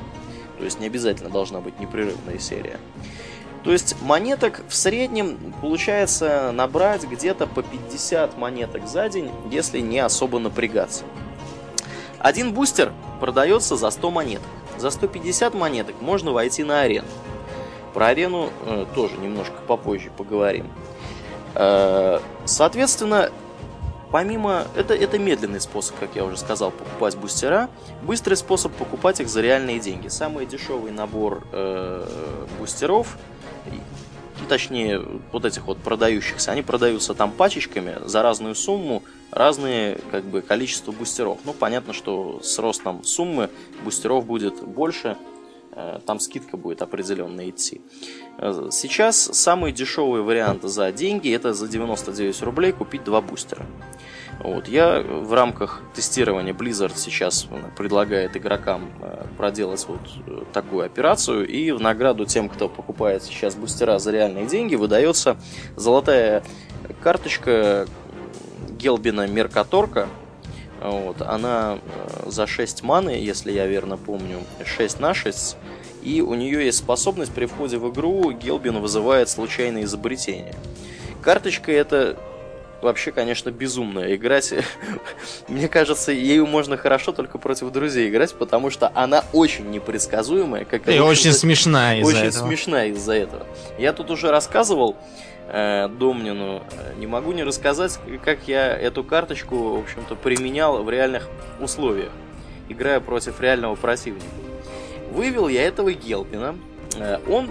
То 0.58 0.66
есть 0.66 0.80
не 0.80 0.88
обязательно 0.88 1.30
должна 1.30 1.62
быть 1.62 1.80
непрерывная 1.80 2.38
серия. 2.38 2.80
То 3.64 3.72
есть 3.72 3.95
монеток 4.01 4.62
в 4.68 4.76
среднем 4.76 5.38
получается 5.62 6.51
набрать 6.51 7.06
где-то 7.06 7.47
по 7.47 7.64
50 7.64 8.38
монеток 8.38 8.88
за 8.88 9.08
день, 9.08 9.32
если 9.49 9.80
не 9.80 9.99
особо 9.99 10.39
напрягаться. 10.39 11.06
Один 12.20 12.54
бустер 12.54 12.91
продается 13.22 13.78
за 13.78 13.89
100 13.89 14.12
монеток. 14.12 14.47
За 14.78 14.89
150 14.89 15.53
монеток 15.53 15.95
можно 16.01 16.32
войти 16.32 16.63
на 16.63 16.82
арену. 16.82 17.07
Про 17.93 18.07
арену 18.07 18.49
э, 18.65 18.86
тоже 18.95 19.17
немножко 19.17 19.55
попозже 19.67 20.09
поговорим. 20.17 20.67
Э, 21.55 22.19
соответственно, 22.45 23.30
помимо... 24.11 24.65
Это, 24.76 24.93
это 24.93 25.19
медленный 25.19 25.61
способ, 25.61 25.97
как 25.99 26.15
я 26.15 26.26
уже 26.26 26.38
сказал, 26.38 26.71
покупать 26.71 27.15
бустера. 27.15 27.69
Быстрый 28.01 28.36
способ 28.36 28.71
покупать 28.74 29.19
их 29.19 29.30
за 29.30 29.41
реальные 29.41 29.80
деньги. 29.80 30.07
Самый 30.07 30.45
дешевый 30.45 30.91
набор 30.91 31.43
э, 31.51 32.07
бустеров, 32.59 33.17
ну, 34.44 34.50
точнее, 34.50 35.00
вот 35.32 35.46
этих 35.46 35.68
вот 35.68 35.78
продающихся, 35.78 36.52
они 36.52 36.62
продаются 36.62 37.14
там 37.14 37.32
пачечками 37.32 37.96
за 38.04 38.22
разную 38.22 38.56
сумму, 38.56 39.02
разные 39.32 40.00
как 40.12 40.26
бы 40.26 40.41
количество 40.41 40.91
бустеров. 40.91 41.39
Ну, 41.46 41.54
понятно, 41.54 41.94
что 41.94 42.41
с 42.44 42.60
ростом 42.60 43.06
суммы 43.06 43.50
бустеров 43.86 44.26
будет 44.26 44.62
больше, 44.62 45.16
э, 45.72 46.00
там 46.06 46.20
скидка 46.20 46.58
будет 46.58 46.82
определенно 46.82 47.50
идти. 47.50 47.82
Э, 48.38 48.68
Сейчас 48.70 49.18
самый 49.18 49.72
дешевый 49.72 50.22
вариант 50.24 50.64
за 50.64 50.91
деньги 50.91 51.34
это 51.34 51.54
за 51.54 51.70
99 51.70 52.41
рублей 52.41 52.74
купить 52.74 53.06
два 53.06 53.22
бустера. 53.22 53.66
Вот. 54.44 54.68
Я 54.68 55.00
в 55.00 55.34
рамках 55.34 55.82
тестирования 55.94 56.54
Blizzard 56.54 56.98
сейчас 56.98 57.48
э, 57.50 57.56
предлагает 57.78 58.36
игрокам 58.36 58.91
э, 59.02 59.24
проделать 59.38 59.86
вот 59.88 60.02
э, 60.28 60.44
такую 60.52 60.86
операцию, 60.86 61.48
и 61.48 61.72
в 61.72 61.80
награду 61.80 62.26
тем, 62.26 62.50
кто 62.50 62.68
покупает 62.68 63.24
сейчас 63.24 63.56
бустера 63.56 64.00
за 64.00 64.12
реальные 64.12 64.46
деньги, 64.46 64.76
выдается 64.76 65.38
золотая 65.78 66.44
карточка 67.02 67.88
Гелбина 68.70 69.28
Меркаторка. 69.28 70.10
Вот. 70.82 71.22
Она 71.22 71.80
за 72.26 72.46
6 72.46 72.84
маны, 72.84 73.12
если 73.12 73.54
я 73.54 73.66
верно 73.66 73.96
помню, 73.96 74.39
6 74.66 75.00
на 75.00 75.14
6. 75.14 75.56
И 76.02 76.22
у 76.22 76.34
нее 76.34 76.66
есть 76.66 76.80
способность 76.80 77.32
при 77.34 77.46
входе 77.46 77.78
в 77.78 77.89
игру 77.89 78.32
Гелбин 78.32 78.82
вызывает 78.82 79.30
случайные 79.30 79.86
изобретения. 79.86 80.54
Карточка 81.22 81.72
это 81.72 82.18
вообще, 82.84 83.12
конечно, 83.12 83.50
безумная. 83.50 84.16
Играть, 84.16 84.54
мне 85.48 85.68
кажется, 85.68 86.12
ею 86.12 86.46
можно 86.46 86.78
хорошо 86.78 87.12
только 87.12 87.38
против 87.38 87.72
друзей 87.72 88.10
играть, 88.10 88.34
потому 88.36 88.70
что 88.70 88.92
она 88.94 89.24
очень 89.34 89.70
непредсказуемая. 89.72 90.66
Как, 90.66 90.88
И 90.88 91.00
очень 91.00 91.34
смешная 91.34 92.00
из-за 92.00 92.08
очень 92.10 92.28
этого. 92.28 92.48
смешная 92.48 92.88
из-за 92.90 93.14
этого. 93.14 93.48
Я 93.80 93.94
тут 93.94 94.12
уже 94.12 94.30
рассказывал 94.30 94.96
э, 95.48 95.88
Домнину, 95.88 96.64
э, 96.72 96.94
не 96.98 97.08
могу 97.08 97.32
не 97.32 97.44
рассказать, 97.44 98.00
как 98.24 98.48
я 98.48 98.78
эту 98.78 99.04
карточку, 99.04 99.76
в 99.78 99.80
общем-то, 99.80 100.16
применял 100.16 100.84
в 100.84 100.90
реальных 100.90 101.28
условиях, 101.60 102.12
играя 102.70 103.00
против 103.00 103.42
реального 103.42 103.76
противника. 103.76 104.26
Вывел 105.12 105.48
я 105.48 105.64
этого 105.68 105.92
Гелпина. 105.94 106.56
Э, 106.98 107.20
Он 107.28 107.50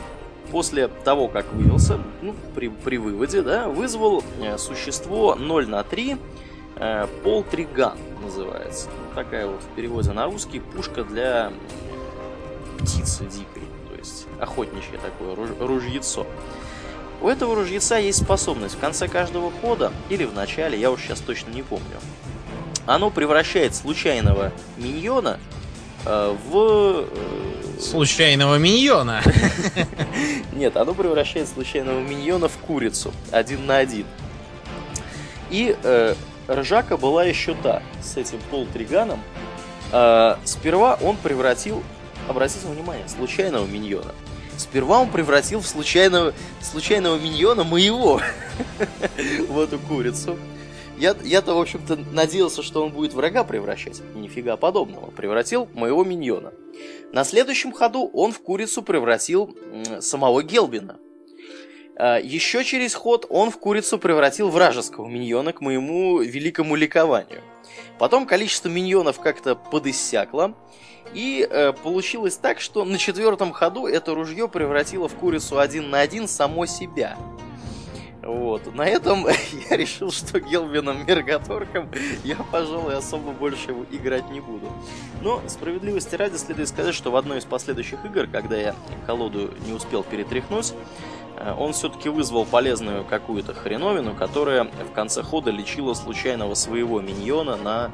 после 0.53 0.89
того, 0.89 1.29
как 1.29 1.51
вывелся, 1.55 1.99
ну, 2.21 2.35
при, 2.55 2.69
при 2.69 2.99
выводе, 2.99 3.41
да, 3.43 3.69
вызвал 3.69 4.23
э, 4.39 4.59
существо 4.59 5.35
0 5.35 5.67
на 5.67 5.83
3, 5.83 6.19
э, 6.77 7.07
полтриган 7.25 7.97
называется. 8.23 8.89
Такая 9.15 9.47
вот 9.47 9.63
в 9.63 9.75
переводе 9.75 10.13
на 10.13 10.27
русский 10.27 10.61
пушка 10.61 11.05
для 11.05 11.53
птицы 12.79 13.25
дикой, 13.25 13.63
то 13.91 13.97
есть 13.99 14.27
охотничье 14.39 14.99
такое 14.99 15.35
руж- 15.35 15.57
ружьецо. 15.59 16.27
У 17.23 17.29
этого 17.29 17.55
ружьеца 17.55 17.97
есть 17.97 18.23
способность 18.23 18.75
в 18.75 18.79
конце 18.79 19.09
каждого 19.09 19.51
хода, 19.51 19.91
или 20.11 20.25
в 20.25 20.35
начале, 20.35 20.79
я 20.79 20.91
уж 20.91 21.01
сейчас 21.01 21.21
точно 21.21 21.51
не 21.51 21.63
помню, 21.63 21.97
оно 22.85 23.11
превращает 23.11 23.75
случайного 23.75 24.53
миньона 24.77 25.39
в... 26.05 27.07
э, 27.09 27.81
Случайного 27.81 28.57
миньона. 28.59 29.23
Нет, 30.53 30.77
оно 30.77 30.95
превращает 30.95 31.49
случайного 31.49 32.01
миньона 32.01 32.49
в 32.49 32.57
курицу. 32.59 33.13
Один 33.31 33.67
на 33.67 33.79
один. 33.79 34.07
И 35.51 35.77
э, 35.83 36.15
ржака 36.49 36.97
была 36.97 37.25
еще 37.25 37.55
та, 37.55 37.83
с 38.03 38.17
этим 38.17 38.39
полтриганом. 38.51 39.21
Э, 39.93 40.37
сперва 40.45 40.99
он 41.03 41.17
превратил, 41.17 41.83
обратите 42.29 42.67
внимание, 42.67 43.09
случайного 43.09 43.67
миньона. 43.67 44.13
Сперва 44.57 45.01
он 45.01 45.09
превратил 45.11 45.61
в 45.61 45.67
случайного, 45.67 46.35
случайного 46.61 47.19
миньона 47.19 47.65
моего 47.65 48.21
в 49.49 49.59
эту 49.59 49.79
курицу. 49.79 50.39
Я, 50.99 51.17
я-то, 51.23 51.55
в 51.55 51.61
общем-то, 51.61 51.97
надеялся, 52.13 52.63
что 52.63 52.85
он 52.85 52.93
будет 52.93 53.13
врага 53.13 53.45
превращать. 53.45 54.03
Нифига 54.15 54.57
подобного. 54.57 55.11
Превратил 55.11 55.69
моего 55.75 56.05
миньона. 56.05 56.53
На 57.13 57.25
следующем 57.25 57.73
ходу 57.73 58.11
он 58.13 58.33
в 58.33 58.41
курицу 58.41 58.83
превратил 58.83 59.57
самого 60.01 60.43
Гелбина. 60.43 60.99
А, 61.97 62.19
Еще 62.19 62.65
через 62.65 62.95
ход 62.95 63.27
он 63.29 63.51
в 63.51 63.59
курицу 63.59 63.99
превратил 63.99 64.49
вражеского 64.49 65.09
миньона 65.09 65.53
к 65.53 65.61
моему 65.61 66.21
великому 66.21 66.75
ликованию. 66.75 67.43
Потом 67.99 68.27
количество 68.27 68.69
миньонов 68.69 69.21
как-то 69.21 69.55
подиссякло. 69.55 70.55
И 71.15 71.47
э, 71.49 71.73
получилось 71.73 72.37
так, 72.37 72.61
что 72.61 72.85
на 72.85 72.97
четвертом 72.97 73.53
ходу 73.53 73.87
это 73.87 74.15
ружье 74.15 74.49
превратило 74.49 75.09
в 75.09 75.15
курицу 75.15 75.59
один 75.59 75.91
на 75.91 76.01
один 76.01 76.27
само 76.27 76.65
себя. 76.65 77.19
Вот. 78.23 78.73
На 78.75 78.87
этом 78.87 79.27
я 79.71 79.77
решил, 79.77 80.11
что 80.11 80.39
Гелвином 80.41 81.05
Мергаторком 81.07 81.89
я, 82.25 82.37
пожалуй, 82.37 82.97
особо 82.97 83.33
больше 83.33 83.73
играть 83.91 84.31
не 84.31 84.41
буду. 84.41 84.67
Но 85.21 85.43
справедливости 85.49 86.15
ради 86.15 86.37
следует 86.37 86.69
сказать, 86.69 86.95
что 86.95 87.11
в 87.11 87.17
одной 87.17 87.39
из 87.39 87.45
последующих 87.45 88.05
игр, 88.05 88.27
когда 88.31 88.57
я 88.57 88.75
колоду 89.07 89.53
не 89.67 89.73
успел 89.73 90.05
перетряхнуть, 90.05 90.73
э, 91.37 91.53
он 91.59 91.73
все-таки 91.73 92.09
вызвал 92.09 92.45
полезную 92.45 93.05
какую-то 93.05 93.55
хреновину, 93.55 94.15
которая 94.15 94.65
в 94.65 94.93
конце 94.95 95.23
хода 95.23 95.51
лечила 95.51 95.95
случайного 95.95 96.55
своего 96.55 97.01
миньона 97.01 97.57
на 97.57 97.91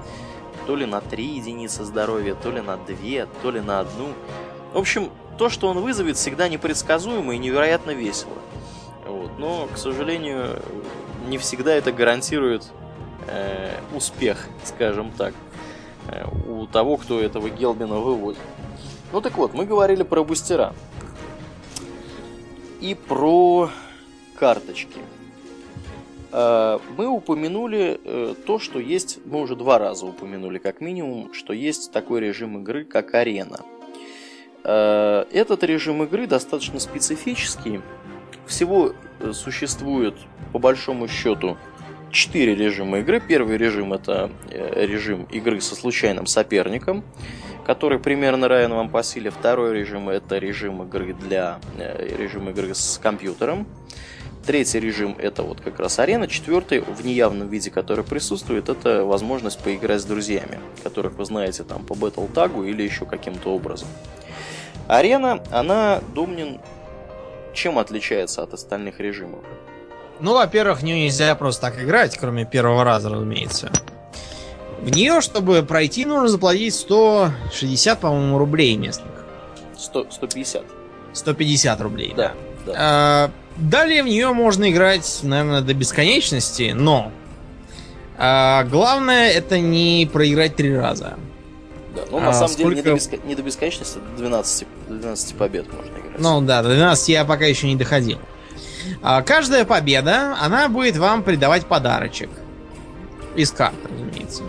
то 0.66 0.76
ли 0.76 0.84
на 0.84 1.00
3 1.00 1.24
единицы 1.24 1.84
здоровья, 1.84 2.34
то 2.34 2.50
ли 2.50 2.60
на 2.60 2.76
2, 2.76 3.26
то 3.42 3.50
ли 3.50 3.60
на 3.60 3.80
одну. 3.80 4.08
В 4.74 4.78
общем, 4.78 5.08
то, 5.38 5.48
что 5.48 5.68
он 5.68 5.80
вызовет, 5.80 6.16
всегда 6.16 6.48
непредсказуемо 6.48 7.34
и 7.34 7.38
невероятно 7.38 7.92
весело. 7.92 8.34
Вот. 9.08 9.38
Но, 9.38 9.66
к 9.72 9.78
сожалению, 9.78 10.60
не 11.28 11.38
всегда 11.38 11.74
это 11.74 11.92
гарантирует 11.92 12.70
э, 13.26 13.70
успех, 13.94 14.46
скажем 14.64 15.10
так. 15.16 15.34
э, 16.08 16.24
у 16.46 16.66
того, 16.66 16.98
кто 16.98 17.20
этого 17.20 17.48
Гелбина 17.48 17.98
выводит. 17.98 18.40
Ну 19.12 19.20
так 19.22 19.38
вот, 19.38 19.54
мы 19.54 19.64
говорили 19.64 20.02
про 20.02 20.22
бустера. 20.24 20.74
И 22.80 22.94
про 22.94 23.70
карточки. 24.38 25.00
Э, 26.30 26.78
мы 26.96 27.06
упомянули 27.06 27.98
э, 28.04 28.34
то, 28.46 28.58
что 28.58 28.78
есть, 28.78 29.20
мы 29.24 29.40
уже 29.40 29.56
два 29.56 29.78
раза 29.78 30.04
упомянули 30.04 30.58
как 30.58 30.82
минимум, 30.82 31.32
что 31.32 31.54
есть 31.54 31.92
такой 31.92 32.20
режим 32.20 32.58
игры, 32.58 32.84
как 32.84 33.14
арена. 33.14 33.60
Э, 34.64 35.24
этот 35.32 35.64
режим 35.64 36.02
игры 36.02 36.26
достаточно 36.26 36.78
специфический. 36.78 37.80
Всего 38.48 38.94
существует, 39.32 40.14
по 40.52 40.58
большому 40.58 41.06
счету, 41.06 41.58
четыре 42.10 42.54
режима 42.54 43.00
игры. 43.00 43.20
Первый 43.20 43.58
режим 43.58 43.92
это 43.92 44.30
режим 44.50 45.24
игры 45.24 45.60
со 45.60 45.76
случайным 45.76 46.26
соперником, 46.26 47.04
который 47.66 47.98
примерно 47.98 48.48
равен 48.48 48.72
вам 48.72 48.88
по 48.88 49.02
силе. 49.02 49.30
Второй 49.30 49.78
режим 49.78 50.08
это 50.08 50.38
режим 50.38 50.82
игры 50.82 51.12
для 51.12 51.60
режим 51.76 52.48
игры 52.48 52.74
с 52.74 52.98
компьютером. 53.02 53.66
Третий 54.46 54.80
режим 54.80 55.14
это 55.18 55.42
вот 55.42 55.60
как 55.60 55.78
раз 55.78 55.98
арена. 55.98 56.26
Четвертый 56.26 56.80
в 56.80 57.04
неявном 57.04 57.48
виде, 57.48 57.70
который 57.70 58.02
присутствует, 58.02 58.70
это 58.70 59.04
возможность 59.04 59.62
поиграть 59.62 60.00
с 60.00 60.04
друзьями, 60.06 60.58
которых 60.82 61.18
вы 61.18 61.26
знаете 61.26 61.64
там 61.64 61.84
по 61.84 61.92
Battle 61.92 62.32
тагу 62.32 62.64
или 62.64 62.82
еще 62.82 63.04
каким-то 63.04 63.50
образом. 63.50 63.88
Арена, 64.86 65.44
она, 65.50 66.00
Домнин, 66.14 66.62
чем 67.54 67.78
отличается 67.78 68.42
от 68.42 68.54
остальных 68.54 69.00
режимов? 69.00 69.44
Ну, 70.20 70.34
во-первых, 70.34 70.80
в 70.80 70.84
нее 70.84 71.04
нельзя 71.04 71.34
просто 71.34 71.62
так 71.62 71.82
играть, 71.82 72.16
кроме 72.18 72.44
первого 72.44 72.84
раза, 72.84 73.08
разумеется. 73.08 73.70
В 74.80 74.90
нее, 74.90 75.20
чтобы 75.20 75.62
пройти, 75.62 76.04
нужно 76.04 76.28
заплатить 76.28 76.74
160, 76.74 78.00
по-моему, 78.00 78.38
рублей 78.38 78.76
местных. 78.76 79.12
100, 79.76 80.10
150. 80.10 80.64
150 81.12 81.80
рублей, 81.80 82.14
да. 82.16 82.32
да. 82.66 82.74
А, 82.76 83.30
Далее 83.58 84.04
в 84.04 84.06
нее 84.06 84.32
можно 84.32 84.70
играть, 84.70 85.20
наверное, 85.22 85.62
до 85.62 85.74
бесконечности, 85.74 86.72
но 86.76 87.10
а, 88.16 88.62
главное 88.64 89.30
это 89.30 89.58
не 89.58 90.08
проиграть 90.10 90.54
три 90.54 90.76
раза. 90.76 91.18
Да, 91.94 92.02
ну 92.10 92.20
на 92.20 92.30
а, 92.30 92.32
самом 92.34 92.48
сколько... 92.50 92.70
деле 92.70 92.76
не 92.76 92.82
до, 92.82 92.94
беско... 92.94 93.16
не 93.16 93.34
до 93.34 93.42
бесконечности, 93.42 93.98
до 94.16 94.22
12, 94.22 94.66
до 94.88 94.94
12 94.94 95.34
побед 95.36 95.72
можно 95.72 95.90
играть. 95.90 96.07
Ну 96.18 96.40
да, 96.40 96.62
до 96.62 96.70
12 96.70 97.08
я 97.08 97.24
пока 97.24 97.44
еще 97.44 97.66
не 97.66 97.76
доходил. 97.76 98.18
А, 99.02 99.22
каждая 99.22 99.64
победа, 99.64 100.36
она 100.40 100.68
будет 100.68 100.96
вам 100.96 101.22
придавать 101.22 101.66
подарочек. 101.66 102.30
Из 103.36 103.50
карт, 103.50 103.74
разумеется. 103.90 104.42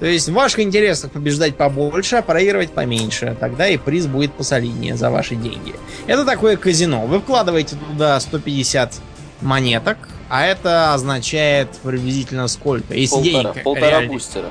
То 0.00 0.06
есть 0.06 0.28
в 0.30 0.32
ваших 0.32 0.60
интересах 0.60 1.10
побеждать 1.12 1.56
побольше, 1.56 2.16
а 2.16 2.22
проигрывать 2.22 2.72
поменьше. 2.72 3.36
Тогда 3.38 3.68
и 3.68 3.76
приз 3.76 4.06
будет 4.06 4.32
посолиднее 4.32 4.96
за 4.96 5.10
ваши 5.10 5.36
деньги. 5.36 5.74
Это 6.06 6.24
такое 6.24 6.56
казино. 6.56 7.06
Вы 7.06 7.20
вкладываете 7.20 7.76
туда 7.76 8.18
150 8.18 8.94
монеток, 9.42 9.98
а 10.30 10.46
это 10.46 10.94
означает 10.94 11.68
приблизительно 11.82 12.48
сколько? 12.48 12.94
Если 12.94 13.14
полтора, 13.14 13.52
денег 13.52 13.62
полтора 13.62 13.90
реально... 13.90 14.12
бустера. 14.12 14.50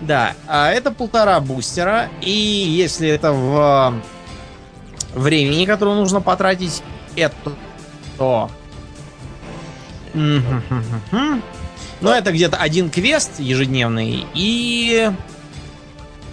Да, 0.00 0.34
а 0.46 0.72
это 0.72 0.90
полтора 0.90 1.40
бустера. 1.40 2.08
И 2.22 2.30
если 2.30 3.08
это 3.08 3.32
в 3.32 3.94
времени, 5.14 5.64
которое 5.64 5.96
нужно 5.96 6.20
потратить, 6.20 6.82
это 7.16 7.52
то... 8.18 8.50
Но 12.00 12.14
это 12.14 12.32
где-то 12.32 12.56
один 12.56 12.90
квест 12.90 13.38
ежедневный 13.38 14.26
и... 14.34 15.10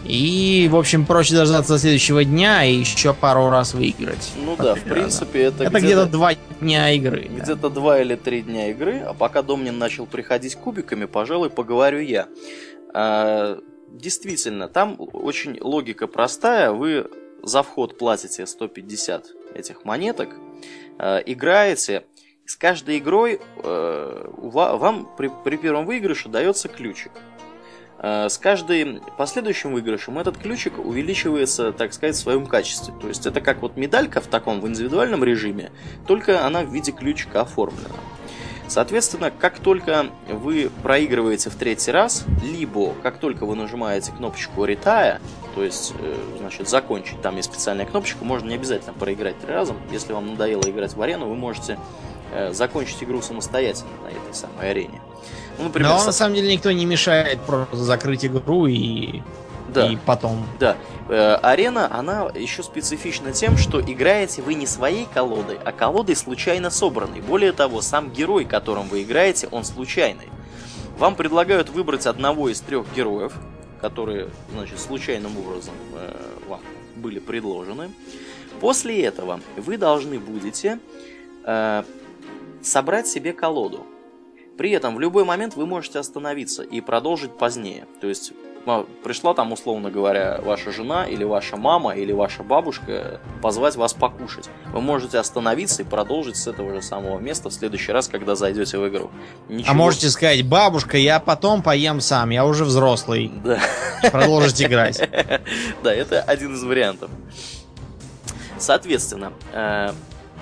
И, 0.06 0.70
в 0.72 0.78
общем, 0.78 1.06
проще 1.06 1.36
дождаться 1.36 1.78
следующего 1.78 2.24
дня 2.24 2.64
и 2.64 2.76
еще 2.76 3.14
пару 3.14 3.50
раз 3.50 3.74
выиграть. 3.74 4.32
Ну 4.38 4.56
да, 4.56 4.76
в 4.76 4.84
принципе, 4.84 5.42
это, 5.42 5.66
это 5.66 5.80
где-то 5.80 6.04
где 6.04 6.12
два 6.12 6.34
дня 6.62 6.92
игры. 6.92 7.28
Где-то 7.30 7.56
да. 7.56 7.70
два 7.70 8.00
или 8.00 8.16
три 8.16 8.42
дня 8.42 8.70
игры, 8.70 9.00
а 9.00 9.14
пока 9.14 9.42
Домнин 9.42 9.78
начал 9.78 10.06
приходить 10.06 10.56
кубиками, 10.56 11.06
пожалуй, 11.06 11.50
поговорю 11.50 12.00
я. 12.00 12.28
А, 12.94 13.60
действительно, 13.92 14.70
там 14.70 14.96
очень 14.98 15.58
логика 15.60 16.08
простая. 16.08 16.72
Вы 16.72 17.08
за 17.44 17.64
вход 17.64 17.98
платите 17.98 18.46
150 18.46 19.26
этих 19.54 19.86
монеток, 19.86 20.30
а, 20.98 21.18
играете, 21.20 22.04
с 22.46 22.56
каждой 22.56 23.00
игрой 23.00 23.42
э, 23.58 24.30
вам 24.38 25.10
при, 25.18 25.30
при 25.44 25.58
первом 25.58 25.86
выигрыше 25.86 26.30
дается 26.30 26.70
ключик. 26.70 27.12
Э, 28.00 28.30
с 28.30 28.38
каждым 28.38 29.02
последующим 29.18 29.74
выигрышем 29.74 30.18
этот 30.18 30.38
ключик 30.38 30.80
увеличивается, 30.80 31.74
так 31.74 31.94
сказать, 31.94 32.16
в 32.16 32.20
своем 32.20 32.46
качестве. 32.46 32.94
То 33.02 33.10
есть 33.10 33.26
это 33.26 33.42
как 33.42 33.62
вот 33.62 33.76
медалька 33.76 34.22
в 34.22 34.28
таком, 34.28 34.62
в 34.62 34.68
индивидуальном 34.68 35.26
режиме, 35.26 35.72
только 36.08 36.46
она 36.46 36.64
в 36.64 36.74
виде 36.74 36.94
ключика 36.94 37.42
оформлена. 37.42 37.96
Соответственно, 38.68 39.32
как 39.32 39.60
только 39.60 40.08
вы 40.30 40.70
проигрываете 40.84 41.50
в 41.50 41.56
третий 41.56 41.92
раз, 41.92 42.26
либо 42.44 42.94
как 43.02 43.20
только 43.20 43.46
вы 43.46 43.56
нажимаете 43.56 44.12
кнопочку 44.12 44.66
Retire, 44.66 45.20
то 45.58 45.64
есть, 45.64 45.94
э, 46.00 46.16
значит, 46.40 46.70
закончить, 46.70 47.22
там 47.22 47.36
есть 47.36 47.52
специальная 47.52 47.86
кнопочка, 47.86 48.24
можно 48.24 48.48
не 48.48 48.56
обязательно 48.56 48.94
проиграть 48.94 49.38
три 49.40 49.54
раза. 49.54 49.74
Если 49.92 50.14
вам 50.14 50.32
надоело 50.32 50.62
играть 50.66 50.94
в 50.94 51.02
арену, 51.02 51.28
вы 51.28 51.36
можете 51.36 51.78
Э, 52.30 52.52
закончить 52.52 53.02
игру 53.04 53.22
самостоятельно 53.22 53.90
на 54.04 54.08
этой 54.10 54.34
самой 54.34 54.70
арене. 54.70 55.02
Ну, 55.58 55.66
например, 55.66 55.92
Но, 55.92 56.00
со... 56.00 56.08
на 56.08 56.12
самом 56.12 56.36
деле 56.36 56.54
никто 56.54 56.72
не 56.72 56.86
мешает 56.86 57.40
просто 57.42 57.78
закрыть 57.78 58.26
игру 58.26 58.68
и 58.68 59.22
да. 59.70 59.88
и 59.88 59.96
потом. 59.96 60.46
Да. 60.60 60.76
Э, 61.08 61.36
арена, 61.36 61.88
она 61.90 62.28
еще 62.36 62.64
специфична 62.64 63.32
тем, 63.32 63.58
что 63.58 63.80
играете 63.80 64.42
вы 64.42 64.56
не 64.56 64.68
своей 64.68 65.08
колодой, 65.14 65.58
а 65.64 65.72
колодой 65.72 66.18
случайно 66.18 66.70
собранной. 66.70 67.22
Более 67.22 67.54
того, 67.54 67.82
сам 67.82 68.12
герой, 68.12 68.44
которым 68.44 68.90
вы 68.90 69.04
играете, 69.04 69.48
он 69.52 69.64
случайный. 69.64 70.28
Вам 70.98 71.16
предлагают 71.16 71.70
выбрать 71.70 72.08
одного 72.08 72.50
из 72.50 72.60
трех 72.60 72.86
героев, 72.94 73.32
которые, 73.82 74.30
значит, 74.52 74.80
случайным 74.80 75.38
образом 75.38 75.74
э, 75.94 76.14
вам 76.48 76.62
были 76.96 77.20
предложены. 77.20 77.92
После 78.60 79.04
этого 79.04 79.40
вы 79.56 79.78
должны 79.78 80.20
будете 80.20 80.80
э, 81.44 81.84
собрать 82.62 83.08
себе 83.08 83.34
колоду. 83.34 83.86
При 84.58 84.72
этом 84.72 84.96
в 84.96 85.00
любой 85.00 85.24
момент 85.24 85.56
вы 85.56 85.68
можете 85.68 86.00
остановиться 86.00 86.64
и 86.64 86.82
продолжить 86.82 87.38
позднее. 87.38 87.86
То 88.02 88.08
есть 88.08 88.34
пришла 89.04 89.34
там, 89.34 89.52
условно 89.52 89.90
говоря, 89.90 90.40
ваша 90.44 90.72
жена 90.72 91.06
или 91.06 91.24
ваша 91.24 91.58
мама 91.58 91.96
или 91.96 92.12
ваша 92.12 92.44
бабушка 92.44 93.20
позвать 93.42 93.76
вас 93.76 93.94
покушать. 93.94 94.50
Вы 94.74 94.82
можете 94.82 95.20
остановиться 95.20 95.84
и 95.84 95.86
продолжить 95.86 96.38
с 96.38 96.48
этого 96.48 96.74
же 96.74 96.82
самого 96.82 97.20
места 97.20 97.50
в 97.50 97.54
следующий 97.54 97.92
раз, 97.92 98.08
когда 98.08 98.36
зайдете 98.36 98.78
в 98.78 98.88
игру. 98.88 99.10
Ничего... 99.50 99.72
А 99.72 99.74
можете 99.74 100.10
сказать, 100.10 100.46
бабушка, 100.46 100.98
я 100.98 101.20
потом 101.20 101.62
поем 101.62 102.02
сам, 102.02 102.30
я 102.30 102.46
уже 102.46 102.66
взрослый. 102.66 103.32
Да. 103.44 103.60
Продолжить 104.12 104.62
играть. 104.62 105.02
Да, 105.84 105.94
это 105.94 106.22
один 106.22 106.56
из 106.56 106.64
вариантов. 106.64 107.10
Соответственно, 108.58 109.34
э, 109.54 109.92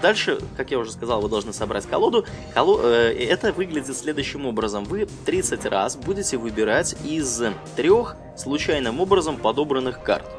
Дальше, 0.02 0.40
как 0.58 0.72
я 0.72 0.80
уже 0.80 0.92
сказал, 0.92 1.22
вы 1.22 1.30
должны 1.30 1.54
собрать 1.54 1.86
колоду. 1.86 2.26
Коло... 2.54 2.82
Э, 2.84 3.14
это 3.14 3.52
выглядит 3.52 3.96
следующим 3.98 4.46
образом. 4.46 4.84
Вы 4.84 5.08
30 5.26 5.66
раз 5.66 5.96
будете 5.96 6.38
выбирать 6.38 6.96
из 7.04 7.42
трех 7.76 8.16
случайным 8.38 9.00
образом 9.00 9.38
подобранных 9.38 10.04
карт. 10.04 10.30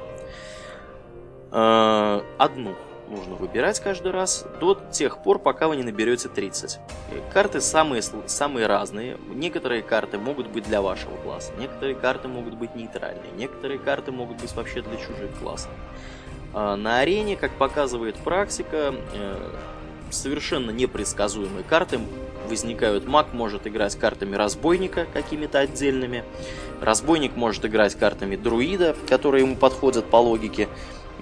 Э, 1.53 2.23
одну 2.39 2.75
нужно 3.09 3.35
выбирать 3.37 3.81
каждый 3.81 4.13
раз 4.13 4.45
до 4.61 4.75
тех 4.93 5.23
пор, 5.23 5.39
пока 5.39 5.69
вы 5.69 5.77
не 5.77 5.83
наберете 5.83 6.29
30. 6.29 6.79
Карты 7.33 7.61
самые, 7.61 8.03
самые 8.03 8.67
разные. 8.67 9.19
Некоторые 9.29 9.83
карты 9.83 10.19
могут 10.19 10.49
быть 10.49 10.65
для 10.65 10.83
вашего 10.83 11.17
класса, 11.17 11.53
некоторые 11.59 11.95
карты 11.95 12.29
могут 12.29 12.55
быть 12.55 12.75
нейтральные, 12.75 13.33
некоторые 13.37 13.79
карты 13.79 14.13
могут 14.13 14.41
быть 14.41 14.53
вообще 14.55 14.83
для 14.83 14.97
чужих 14.97 15.39
классов. 15.39 15.71
А, 16.59 16.75
на 16.75 17.01
арене, 17.01 17.37
как 17.37 17.51
показывает 17.53 18.17
практика, 18.17 18.95
э, 19.13 19.51
совершенно 20.09 20.71
непредсказуемые 20.71 21.63
карты 21.63 22.01
возникают. 22.49 23.07
Маг 23.07 23.35
может 23.35 23.67
играть 23.67 23.95
картами 23.97 24.37
разбойника 24.37 25.07
какими-то 25.13 25.59
отдельными. 25.59 26.25
Разбойник 26.81 27.37
может 27.37 27.67
играть 27.67 27.95
картами 27.95 28.37
друида, 28.37 28.97
которые 29.07 29.45
ему 29.45 29.57
подходят 29.57 30.07
по 30.07 30.17
логике. 30.17 30.71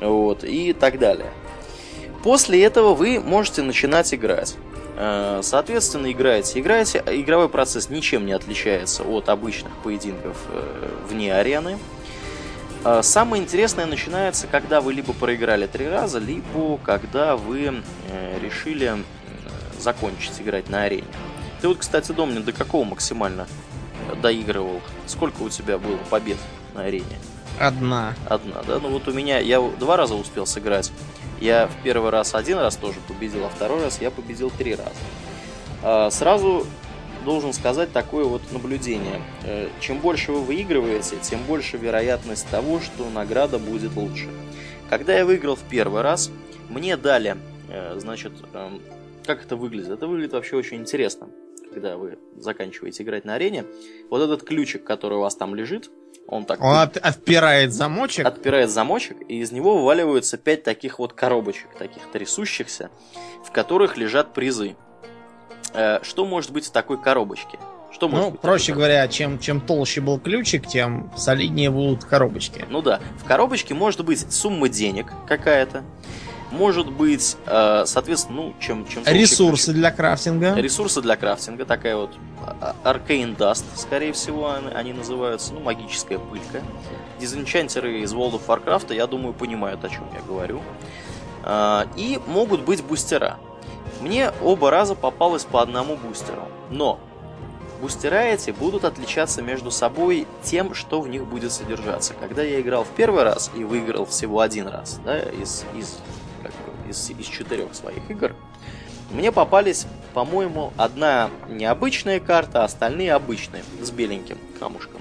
Вот, 0.01 0.45
и 0.45 0.73
так 0.73 1.01
далее. 1.01 1.33
После 2.23 2.63
этого 2.63 2.95
вы 2.95 3.19
можете 3.19 3.63
начинать 3.63 4.15
играть. 4.15 4.55
Э, 4.97 5.41
соответственно, 5.43 6.13
играете, 6.13 6.61
играете. 6.61 7.03
Игровой 7.09 7.49
процесс 7.49 7.91
ничем 7.91 8.25
не 8.25 8.33
отличается 8.35 9.03
от 9.03 9.29
обычных 9.29 9.73
поединков 9.83 10.37
э, 10.51 10.89
вне 11.09 11.35
арены. 11.35 11.77
А, 12.85 13.03
самое 13.03 13.43
интересное 13.43 13.87
начинается, 13.87 14.47
когда 14.47 14.81
вы 14.81 14.93
либо 14.93 15.15
проиграли 15.15 15.67
три 15.67 15.89
раза, 15.89 16.19
либо 16.19 16.77
когда 16.79 17.37
вы 17.37 17.83
э, 18.09 18.39
решили 18.41 19.03
закончить 19.79 20.41
играть 20.41 20.69
на 20.69 20.83
арене. 20.83 21.07
Ты 21.61 21.69
вот, 21.69 21.79
кстати, 21.79 22.13
Домнин, 22.13 22.43
до 22.43 22.53
какого 22.53 22.85
максимально 22.85 23.47
доигрывал? 24.21 24.83
Сколько 25.07 25.43
у 25.43 25.49
тебя 25.49 25.79
было 25.79 25.97
побед 26.11 26.37
на 26.75 26.83
арене? 26.83 27.19
Одна. 27.59 28.15
Одна, 28.29 28.63
да? 28.67 28.79
Ну 28.79 28.91
вот 28.91 29.09
у 29.09 29.13
меня, 29.13 29.39
я 29.39 29.61
два 29.61 29.97
раза 29.97 30.15
успел 30.15 30.45
сыграть. 30.45 30.93
Я 31.41 31.69
в 31.69 31.83
первый 31.83 32.11
раз 32.11 32.35
один 32.35 32.59
раз 32.59 32.77
тоже 32.77 32.99
победил, 33.09 33.47
а 33.47 33.49
второй 33.49 33.83
раз 33.83 34.01
я 34.01 34.11
победил 34.11 34.51
три 34.51 34.75
раза. 34.75 34.91
А, 35.83 36.11
сразу 36.11 36.67
должен 37.25 37.53
сказать 37.53 37.93
такое 37.93 38.25
вот 38.25 38.43
наблюдение. 38.53 39.21
Э, 39.45 39.69
чем 39.81 39.99
больше 39.99 40.33
вы 40.33 40.41
выигрываете, 40.43 41.17
тем 41.23 41.43
больше 41.45 41.77
вероятность 41.77 42.49
того, 42.51 42.81
что 42.81 43.09
награда 43.11 43.59
будет 43.59 43.97
лучше. 43.97 44.29
Когда 44.89 45.17
я 45.17 45.25
выиграл 45.25 45.57
в 45.57 45.63
первый 45.63 46.03
раз, 46.03 46.31
мне 46.69 46.97
дали, 46.97 47.37
э, 47.69 47.99
значит, 47.99 48.33
эм, 48.53 48.81
как 49.27 49.45
это 49.45 49.57
выглядит? 49.57 49.91
Это 49.91 50.07
выглядит 50.07 50.33
вообще 50.33 50.57
очень 50.57 50.77
интересно, 50.79 51.29
когда 51.73 51.97
вы 51.97 52.19
заканчиваете 52.37 53.03
играть 53.03 53.25
на 53.25 53.35
арене. 53.35 53.65
Вот 54.11 54.21
этот 54.21 54.47
ключик, 54.47 54.85
который 54.85 55.19
у 55.19 55.21
вас 55.21 55.35
там 55.35 55.55
лежит, 55.55 55.91
он 56.27 56.45
так... 56.45 56.61
Он 56.63 56.77
от, 56.77 56.97
отпирает 56.97 57.73
замочек? 57.73 58.27
Отпирает 58.27 58.71
замочек, 58.71 59.17
и 59.29 59.41
из 59.41 59.53
него 59.53 59.79
вываливаются 59.79 60.39
пять 60.39 60.63
таких 60.63 60.99
вот 60.99 61.13
коробочек, 61.13 61.69
таких 61.79 62.03
трясущихся, 62.13 62.91
в 63.45 63.51
которых 63.51 63.97
лежат 63.97 64.33
призы. 64.33 64.77
Э, 65.75 65.99
что 66.03 66.25
может 66.25 66.53
быть 66.53 66.67
в 66.67 66.71
такой 66.71 67.01
коробочке? 67.01 67.59
Что 67.93 68.09
ну, 68.09 68.31
быть 68.31 68.41
проще 68.41 68.73
говоря, 68.73 69.07
чем, 69.07 69.39
чем 69.39 69.61
толще 69.61 70.01
был 70.01 70.19
ключик, 70.19 70.67
тем 70.67 71.13
солиднее 71.17 71.71
будут 71.71 72.05
коробочки. 72.05 72.65
Ну 72.69 72.83
да, 72.83 73.01
в 73.19 73.25
коробочке 73.25 73.75
может 73.75 74.05
быть 74.05 74.33
сумма 74.33 74.69
денег 74.69 75.13
какая-то, 75.29 75.85
может 76.51 76.91
быть, 76.91 77.37
э, 77.47 77.85
соответственно, 77.87 78.43
ну, 78.43 78.55
чем... 78.59 78.87
чем 78.87 79.03
Ресурсы 79.07 79.67
ключик. 79.67 79.81
для 79.81 79.91
крафтинга. 79.91 80.55
Ресурсы 80.55 81.03
для 81.03 81.17
крафтинга, 81.17 81.65
такая 81.65 81.97
вот 81.97 82.11
а, 82.61 82.75
Arcane 82.85 83.37
Dust, 83.37 83.65
скорее 83.77 84.13
всего, 84.13 84.53
они, 84.53 84.69
они 84.73 84.93
называются, 84.93 85.53
ну, 85.53 85.61
магическая 85.61 86.19
пылька. 86.19 86.63
Дизенчантеры 87.21 88.01
из 88.01 88.13
World 88.13 88.41
of 88.41 88.47
Warcraft, 88.47 88.95
я 88.95 89.07
думаю, 89.07 89.35
понимают, 89.35 89.85
о 89.85 89.89
чем 89.89 90.05
я 90.15 90.21
говорю. 90.23 90.63
Э, 91.45 91.85
и 91.97 92.21
могут 92.27 92.63
быть 92.63 92.83
бустера. 92.83 93.39
Мне 94.01 94.33
оба 94.43 94.71
раза 94.71 94.95
попалось 94.95 95.45
по 95.45 95.63
одному 95.63 95.97
бустеру. 95.97 96.49
Но 96.71 97.01
бустера 97.81 98.23
эти 98.23 98.51
будут 98.51 98.85
отличаться 98.85 99.43
между 99.43 99.71
собой 99.71 100.27
тем, 100.43 100.75
что 100.75 101.01
в 101.01 101.09
них 101.09 101.27
будет 101.27 101.53
содержаться. 101.53 102.15
Когда 102.15 102.43
я 102.43 102.61
играл 102.61 102.85
в 102.85 102.89
первый 102.89 103.25
раз 103.25 103.51
и 103.55 103.65
выиграл 103.65 104.07
всего 104.07 104.41
один 104.41 104.69
раз, 104.69 105.01
да, 105.05 105.19
из, 105.19 105.65
из, 105.77 105.99
как 106.43 106.53
бы, 106.53 106.91
из, 106.91 107.11
из 107.11 107.27
четырех 107.27 107.75
своих 107.75 108.11
игр, 108.11 108.35
мне 109.11 109.33
попались, 109.33 109.87
по-моему, 110.13 110.73
одна 110.77 111.31
необычная 111.49 112.21
карта, 112.21 112.63
а 112.63 112.65
остальные 112.65 113.13
обычные, 113.13 113.63
с 113.81 113.91
беленьким 113.91 114.39
камушком. 114.59 115.01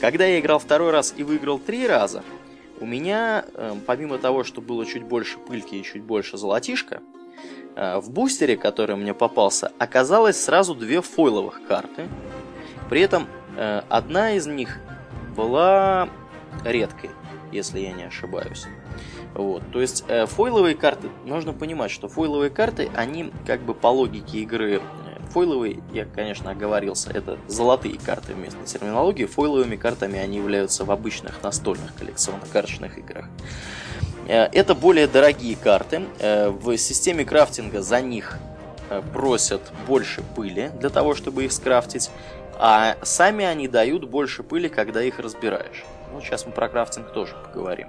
Когда 0.00 0.26
я 0.26 0.40
играл 0.40 0.58
второй 0.58 0.90
раз 0.90 1.14
и 1.16 1.22
выиграл 1.22 1.58
три 1.58 1.86
раза, 1.86 2.22
у 2.80 2.86
меня, 2.86 3.44
э, 3.54 3.74
помимо 3.86 4.18
того, 4.18 4.44
что 4.44 4.60
было 4.60 4.84
чуть 4.84 5.04
больше 5.04 5.38
пыльки 5.38 5.76
и 5.76 5.82
чуть 5.82 6.02
больше 6.02 6.36
золотишка, 6.36 7.00
в 7.76 8.10
бустере, 8.10 8.56
который 8.56 8.96
мне 8.96 9.14
попался, 9.14 9.72
оказалось 9.78 10.42
сразу 10.42 10.74
две 10.74 11.02
фойловых 11.02 11.60
карты. 11.66 12.08
При 12.88 13.00
этом 13.00 13.26
э, 13.56 13.82
одна 13.88 14.32
из 14.32 14.46
них 14.46 14.78
была 15.36 16.08
редкой, 16.64 17.10
если 17.52 17.80
я 17.80 17.92
не 17.92 18.04
ошибаюсь. 18.04 18.66
Вот, 19.34 19.62
то 19.70 19.80
есть 19.80 20.04
э, 20.08 20.26
фойловые 20.26 20.74
карты, 20.74 21.08
нужно 21.24 21.52
понимать, 21.52 21.90
что 21.90 22.08
фойловые 22.08 22.50
карты, 22.50 22.88
они 22.94 23.32
как 23.46 23.60
бы 23.60 23.74
по 23.74 23.88
логике 23.88 24.38
игры 24.38 24.80
фойловые, 25.36 25.82
я, 25.92 26.06
конечно, 26.06 26.50
оговорился, 26.50 27.10
это 27.10 27.38
золотые 27.46 27.98
карты 27.98 28.32
вместо 28.32 28.64
терминологии. 28.64 29.26
Фойловыми 29.26 29.76
картами 29.76 30.18
они 30.18 30.38
являются 30.38 30.86
в 30.86 30.90
обычных 30.90 31.42
настольных 31.42 31.94
коллекционно-карточных 31.94 32.96
играх. 32.96 33.26
Э, 34.26 34.48
это 34.52 34.74
более 34.74 35.06
дорогие 35.06 35.56
карты. 35.56 36.02
Э, 36.18 36.48
в 36.48 36.76
системе 36.76 37.24
крафтинга 37.24 37.82
за 37.82 38.00
них 38.00 38.38
э, 38.90 39.02
просят 39.12 39.60
больше 39.86 40.22
пыли 40.34 40.70
для 40.80 40.90
того, 40.90 41.14
чтобы 41.14 41.44
их 41.44 41.52
скрафтить. 41.52 42.10
А 42.58 42.96
сами 43.02 43.44
они 43.44 43.68
дают 43.68 44.04
больше 44.08 44.42
пыли, 44.42 44.68
когда 44.68 45.02
их 45.02 45.18
разбираешь. 45.18 45.84
Ну, 46.12 46.20
сейчас 46.20 46.46
мы 46.46 46.52
про 46.52 46.68
крафтинг 46.68 47.12
тоже 47.12 47.34
поговорим. 47.44 47.88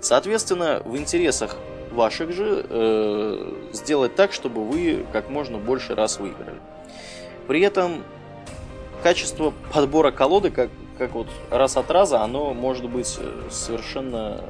Соответственно, 0.00 0.82
в 0.84 0.96
интересах 0.96 1.56
ваших 1.90 2.32
же 2.32 2.66
э, 2.68 3.52
сделать 3.72 4.14
так, 4.14 4.32
чтобы 4.32 4.64
вы 4.64 5.06
как 5.12 5.30
можно 5.30 5.58
больше 5.58 5.94
раз 5.94 6.18
выиграли. 6.18 6.60
При 7.46 7.62
этом 7.62 8.02
качество 9.02 9.54
подбора 9.72 10.10
колоды, 10.10 10.50
как, 10.50 10.68
как 10.98 11.12
вот 11.12 11.28
раз 11.50 11.76
от 11.76 11.90
раза, 11.90 12.20
оно 12.20 12.52
может 12.52 12.90
быть 12.90 13.18
совершенно 13.50 14.42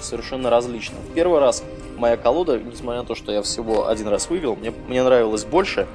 совершенно 0.00 0.50
различно. 0.50 0.96
В 1.10 1.14
первый 1.14 1.40
раз 1.40 1.62
моя 1.96 2.16
колода, 2.16 2.58
несмотря 2.58 3.00
на 3.00 3.06
то, 3.06 3.14
что 3.14 3.32
я 3.32 3.42
всего 3.42 3.88
один 3.88 4.08
раз 4.08 4.28
выиграл, 4.28 4.56
мне, 4.56 4.72
мне 4.88 5.02
нравилось 5.02 5.44
больше 5.44 5.86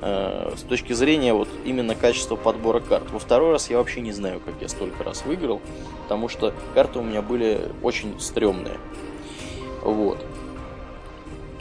э, 0.00 0.52
с 0.56 0.62
точки 0.62 0.92
зрения 0.92 1.34
вот 1.34 1.48
именно 1.64 1.94
качества 1.94 2.36
подбора 2.36 2.80
карт. 2.80 3.10
Во 3.10 3.18
второй 3.18 3.52
раз 3.52 3.70
я 3.70 3.78
вообще 3.78 4.00
не 4.00 4.12
знаю, 4.12 4.40
как 4.40 4.54
я 4.60 4.68
столько 4.68 5.04
раз 5.04 5.24
выиграл, 5.24 5.60
потому 6.02 6.28
что 6.28 6.52
карты 6.74 6.98
у 6.98 7.02
меня 7.02 7.22
были 7.22 7.60
очень 7.82 8.18
стрёмные. 8.20 8.78
Вот. 9.82 10.24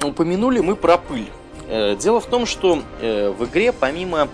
Упомянули 0.04 0.60
мы 0.60 0.76
про 0.76 0.98
пыль. 0.98 1.30
Э, 1.68 1.96
дело 1.96 2.20
в 2.20 2.28
том, 2.28 2.46
что 2.46 2.82
э, 3.02 3.30
в 3.30 3.46
игре 3.46 3.72
помимо 3.72 4.28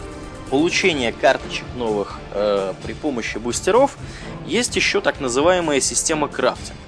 получения 0.49 1.12
карточек 1.12 1.66
новых 1.76 2.20
э, 2.32 2.74
при 2.84 2.93
помощи 2.93 3.38
бустеров, 3.38 3.97
есть 4.45 4.76
еще 4.76 5.01
так 5.01 5.20
называемая 5.20 5.80
система 5.80 6.28
крафтинга 6.28 6.80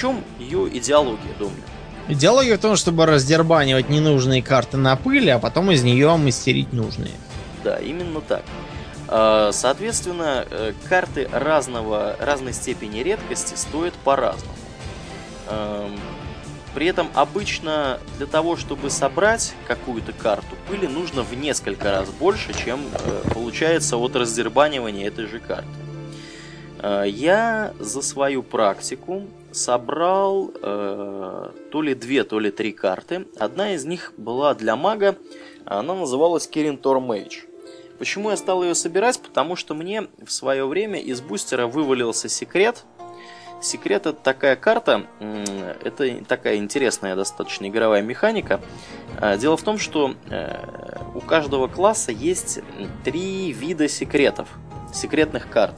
чем 0.00 0.24
ее 0.38 0.68
идеология, 0.78 1.34
думаю? 1.38 1.62
Идеология 2.08 2.56
в 2.56 2.60
том, 2.60 2.76
чтобы 2.76 3.06
раздербанивать 3.06 3.88
ненужные 3.88 4.42
карты 4.42 4.76
на 4.76 4.96
пыль, 4.96 5.30
а 5.30 5.38
потом 5.38 5.70
из 5.70 5.82
нее 5.82 6.16
мастерить 6.16 6.72
нужные. 6.72 7.12
Да, 7.62 7.76
именно 7.78 8.20
так. 8.20 8.42
А, 9.08 9.50
соответственно, 9.52 10.46
э, 10.50 10.72
карты 10.88 11.28
разного, 11.30 12.16
разной 12.18 12.52
степени 12.52 13.00
редкости 13.00 13.54
стоят 13.54 13.94
по-разному. 13.94 14.54
При 16.74 16.86
этом 16.86 17.08
обычно 17.14 17.98
для 18.16 18.26
того, 18.26 18.56
чтобы 18.56 18.90
собрать 18.90 19.54
какую-то 19.66 20.12
карту 20.12 20.54
пыли, 20.68 20.86
нужно 20.86 21.22
в 21.22 21.34
несколько 21.34 21.90
раз 21.90 22.08
больше, 22.10 22.52
чем 22.54 22.80
э, 22.92 23.22
получается 23.34 23.96
от 23.96 24.14
раздербанивания 24.14 25.08
этой 25.08 25.26
же 25.26 25.40
карты. 25.40 25.66
А, 26.78 27.02
я 27.02 27.72
за 27.80 28.02
свою 28.02 28.44
практику 28.44 29.24
собрал 29.52 30.50
э, 30.62 31.50
то 31.70 31.82
ли 31.82 31.94
две, 31.94 32.24
то 32.24 32.38
ли 32.38 32.50
три 32.50 32.72
карты. 32.72 33.26
Одна 33.38 33.74
из 33.74 33.84
них 33.84 34.12
была 34.16 34.54
для 34.54 34.76
мага, 34.76 35.16
она 35.64 35.94
называлась 35.94 36.46
Кирин 36.46 36.78
Тормейдж. 36.78 37.42
Почему 37.98 38.30
я 38.30 38.36
стал 38.36 38.62
ее 38.62 38.74
собирать? 38.74 39.20
Потому 39.20 39.56
что 39.56 39.74
мне 39.74 40.08
в 40.24 40.32
свое 40.32 40.66
время 40.66 40.98
из 40.98 41.20
бустера 41.20 41.66
вывалился 41.66 42.28
секрет. 42.28 42.84
Секрет 43.60 44.06
это 44.06 44.14
такая 44.14 44.56
карта, 44.56 45.06
это 45.84 46.24
такая 46.24 46.56
интересная 46.56 47.14
достаточно 47.14 47.68
игровая 47.68 48.00
механика. 48.00 48.58
А, 49.20 49.36
дело 49.36 49.58
в 49.58 49.62
том, 49.62 49.76
что 49.76 50.14
э, 50.30 50.96
у 51.14 51.20
каждого 51.20 51.68
класса 51.68 52.10
есть 52.10 52.60
три 53.04 53.52
вида 53.52 53.86
секретов, 53.86 54.48
секретных 54.94 55.50
карт. 55.50 55.74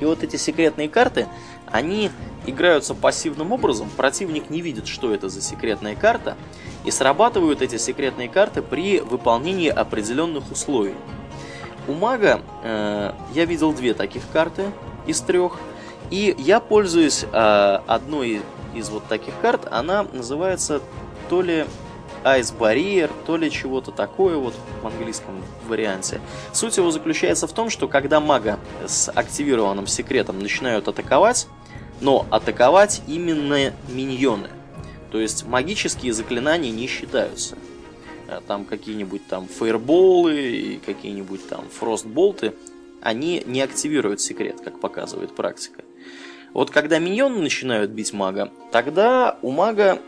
И 0.00 0.04
вот 0.04 0.22
эти 0.22 0.36
секретные 0.36 0.90
карты, 0.90 1.26
они 1.66 2.10
играются 2.46 2.94
пассивным 2.94 3.52
образом, 3.52 3.88
противник 3.96 4.50
не 4.50 4.60
видит, 4.60 4.86
что 4.86 5.12
это 5.14 5.28
за 5.28 5.40
секретная 5.40 5.94
карта, 5.94 6.36
и 6.84 6.90
срабатывают 6.90 7.62
эти 7.62 7.76
секретные 7.76 8.28
карты 8.28 8.62
при 8.62 9.00
выполнении 9.00 9.68
определенных 9.68 10.50
условий. 10.50 10.94
У 11.86 11.92
мага 11.92 12.40
э, 12.62 13.12
я 13.34 13.44
видел 13.44 13.72
две 13.72 13.94
таких 13.94 14.22
карты 14.32 14.64
из 15.06 15.20
трех, 15.20 15.58
и 16.10 16.34
я 16.38 16.60
пользуюсь 16.60 17.24
э, 17.24 17.78
одной 17.86 18.42
из 18.74 18.88
вот 18.88 19.06
таких 19.06 19.34
карт, 19.40 19.68
она 19.70 20.02
называется 20.02 20.80
то 21.28 21.42
ли 21.42 21.66
Ice 22.24 22.56
Barrier, 22.56 23.10
то 23.26 23.36
ли 23.36 23.50
чего-то 23.50 23.90
такое 23.90 24.36
вот 24.36 24.54
в 24.82 24.86
английском 24.86 25.42
варианте. 25.68 26.20
Суть 26.52 26.76
его 26.78 26.90
заключается 26.90 27.46
в 27.46 27.52
том, 27.52 27.68
что 27.68 27.86
когда 27.86 28.18
мага 28.18 28.58
с 28.86 29.10
активированным 29.10 29.86
секретом 29.86 30.38
начинают 30.38 30.88
атаковать, 30.88 31.46
но 32.04 32.26
атаковать 32.30 33.02
именно 33.08 33.72
миньоны. 33.88 34.50
То 35.10 35.18
есть 35.18 35.46
магические 35.46 36.12
заклинания 36.12 36.70
не 36.70 36.86
считаются. 36.86 37.56
Э, 38.28 38.40
там 38.46 38.66
какие-нибудь 38.66 39.26
там 39.26 39.48
фейерболы 39.48 40.34
и 40.36 40.76
какие-нибудь 40.84 41.48
там 41.48 41.64
фростболты, 41.70 42.52
они 43.00 43.42
не 43.46 43.62
активируют 43.62 44.20
секрет, 44.20 44.60
как 44.62 44.80
показывает 44.80 45.34
практика. 45.34 45.82
Вот 46.52 46.70
когда 46.70 46.98
миньоны 46.98 47.38
начинают 47.38 47.90
бить 47.90 48.12
мага, 48.12 48.52
тогда 48.70 49.38
у 49.40 49.50
мага 49.50 49.98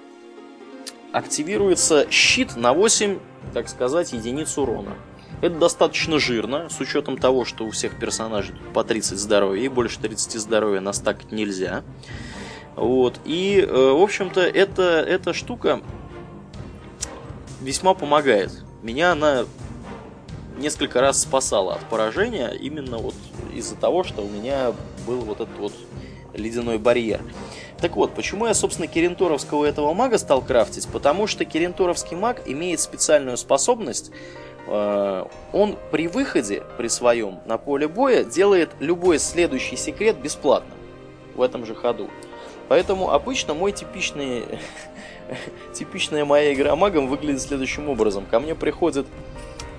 активируется 1.13 2.11
щит 2.11 2.57
на 2.57 2.75
8, 2.75 3.19
так 3.55 3.71
сказать, 3.71 4.13
единиц 4.13 4.59
урона. 4.59 4.97
Это 5.43 5.57
достаточно 5.59 6.19
жирно, 6.19 6.69
с 6.71 6.81
учетом 6.81 7.19
того, 7.19 7.45
что 7.45 7.65
у 7.65 7.71
всех 7.71 7.99
персонажей 7.99 8.55
по 8.73 8.85
30 8.85 9.19
здоровья, 9.19 9.63
и 9.63 9.69
больше 9.69 10.01
30 10.01 10.41
здоровья 10.41 10.81
настакать 10.81 11.33
нельзя. 11.33 11.83
Вот. 12.75 13.21
И, 13.25 13.61
э, 13.61 13.91
в 13.93 14.03
общем-то, 14.03 14.41
эта, 14.41 14.83
эта 14.83 15.33
штука 15.33 15.81
весьма 17.61 17.95
помогает. 17.95 18.53
Меня 18.83 19.13
она 19.13 19.45
несколько 20.59 21.01
раз 21.01 21.21
спасала 21.21 21.75
от 21.75 21.81
поражения 21.89 22.49
именно 22.49 22.99
вот 22.99 23.15
из-за 23.55 23.77
того, 23.77 24.05
что 24.05 24.23
у 24.23 24.29
меня 24.29 24.73
был 25.07 25.21
вот 25.21 25.41
этот 25.41 25.57
вот 25.59 25.73
ледяной 26.35 26.79
барьер. 26.79 27.21
Так 27.81 27.97
вот, 27.97 28.15
почему 28.15 28.47
я, 28.47 28.55
собственно, 28.55 28.87
Керенторовского 28.87 29.65
этого 29.65 29.93
мага 29.93 30.19
стал 30.19 30.43
крафтить? 30.43 30.89
Потому 30.89 31.27
что 31.27 31.45
Керенторовский 31.45 32.17
маг 32.17 32.43
имеет 32.47 32.81
специальную 32.81 33.37
способность. 33.37 34.11
Э, 34.67 35.25
он 35.53 35.77
при 35.91 36.09
выходе, 36.09 36.63
при 36.77 36.89
своем 36.89 37.41
на 37.47 37.59
поле 37.59 37.89
боя, 37.89 38.25
делает 38.25 38.71
любой 38.81 39.19
следующий 39.19 39.77
секрет 39.77 40.17
бесплатно 40.19 40.75
в 41.35 41.43
этом 41.43 41.65
же 41.67 41.75
ходу. 41.75 42.09
Поэтому 42.69 43.11
обычно 43.13 43.55
мой 43.55 43.73
типичный, 43.73 44.45
типичная 45.73 46.25
моя 46.25 46.53
игра 46.53 46.75
магом 46.75 47.07
выглядит 47.07 47.43
следующим 47.43 47.89
образом. 47.89 48.27
Ко 48.29 48.41
мне 48.41 48.55
приходит 48.55 49.07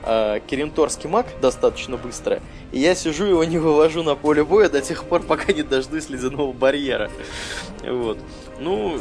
э, 0.06 0.40
Керенторский 0.48 1.10
маг 1.10 1.26
достаточно 1.42 1.98
быстро, 1.98 2.40
и 2.72 2.80
я 2.80 2.96
сижу 2.96 3.26
его 3.26 3.44
не 3.44 3.58
вывожу 3.58 4.04
на 4.04 4.16
поле 4.16 4.46
боя 4.46 4.70
до 4.70 4.80
тех 4.82 5.04
пор, 5.04 5.22
пока 5.22 5.52
не 5.52 5.64
дождусь 5.64 6.10
ледяного 6.10 6.54
барьера. 6.54 7.12
Вот. 7.86 8.20
Ну... 8.60 8.98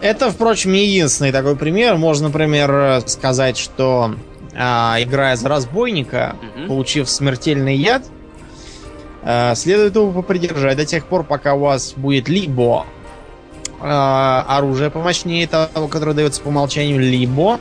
Это, 0.00 0.30
впрочем, 0.30 0.72
не 0.72 0.86
единственный 0.86 1.32
такой 1.32 1.56
пример. 1.56 1.96
Можно, 1.96 2.28
например, 2.28 3.02
сказать, 3.06 3.56
что 3.56 4.14
играя 4.52 5.36
за 5.36 5.48
разбойника, 5.48 6.36
угу. 6.40 6.68
получив 6.68 7.08
смертельный 7.08 7.76
яд, 7.76 8.04
а, 9.22 9.54
следует 9.54 9.94
его 9.94 10.10
попридержать 10.12 10.76
до 10.76 10.86
тех 10.86 11.06
пор, 11.06 11.24
пока 11.24 11.54
у 11.54 11.60
вас 11.60 11.94
будет 11.96 12.28
либо 12.28 12.86
а, 13.80 14.44
оружие 14.48 14.90
помощнее 14.90 15.46
того, 15.46 15.88
которое 15.88 16.14
дается 16.14 16.40
по 16.40 16.48
умолчанию, 16.48 16.98
либо 16.98 17.60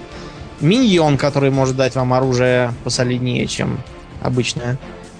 миньон, 0.62 1.18
который 1.18 1.52
может 1.52 1.76
дать 1.76 1.96
вам 1.96 2.14
оружие 2.14 2.74
посолиднее, 2.84 3.48
чем 3.48 3.80
обычное. 4.22 4.78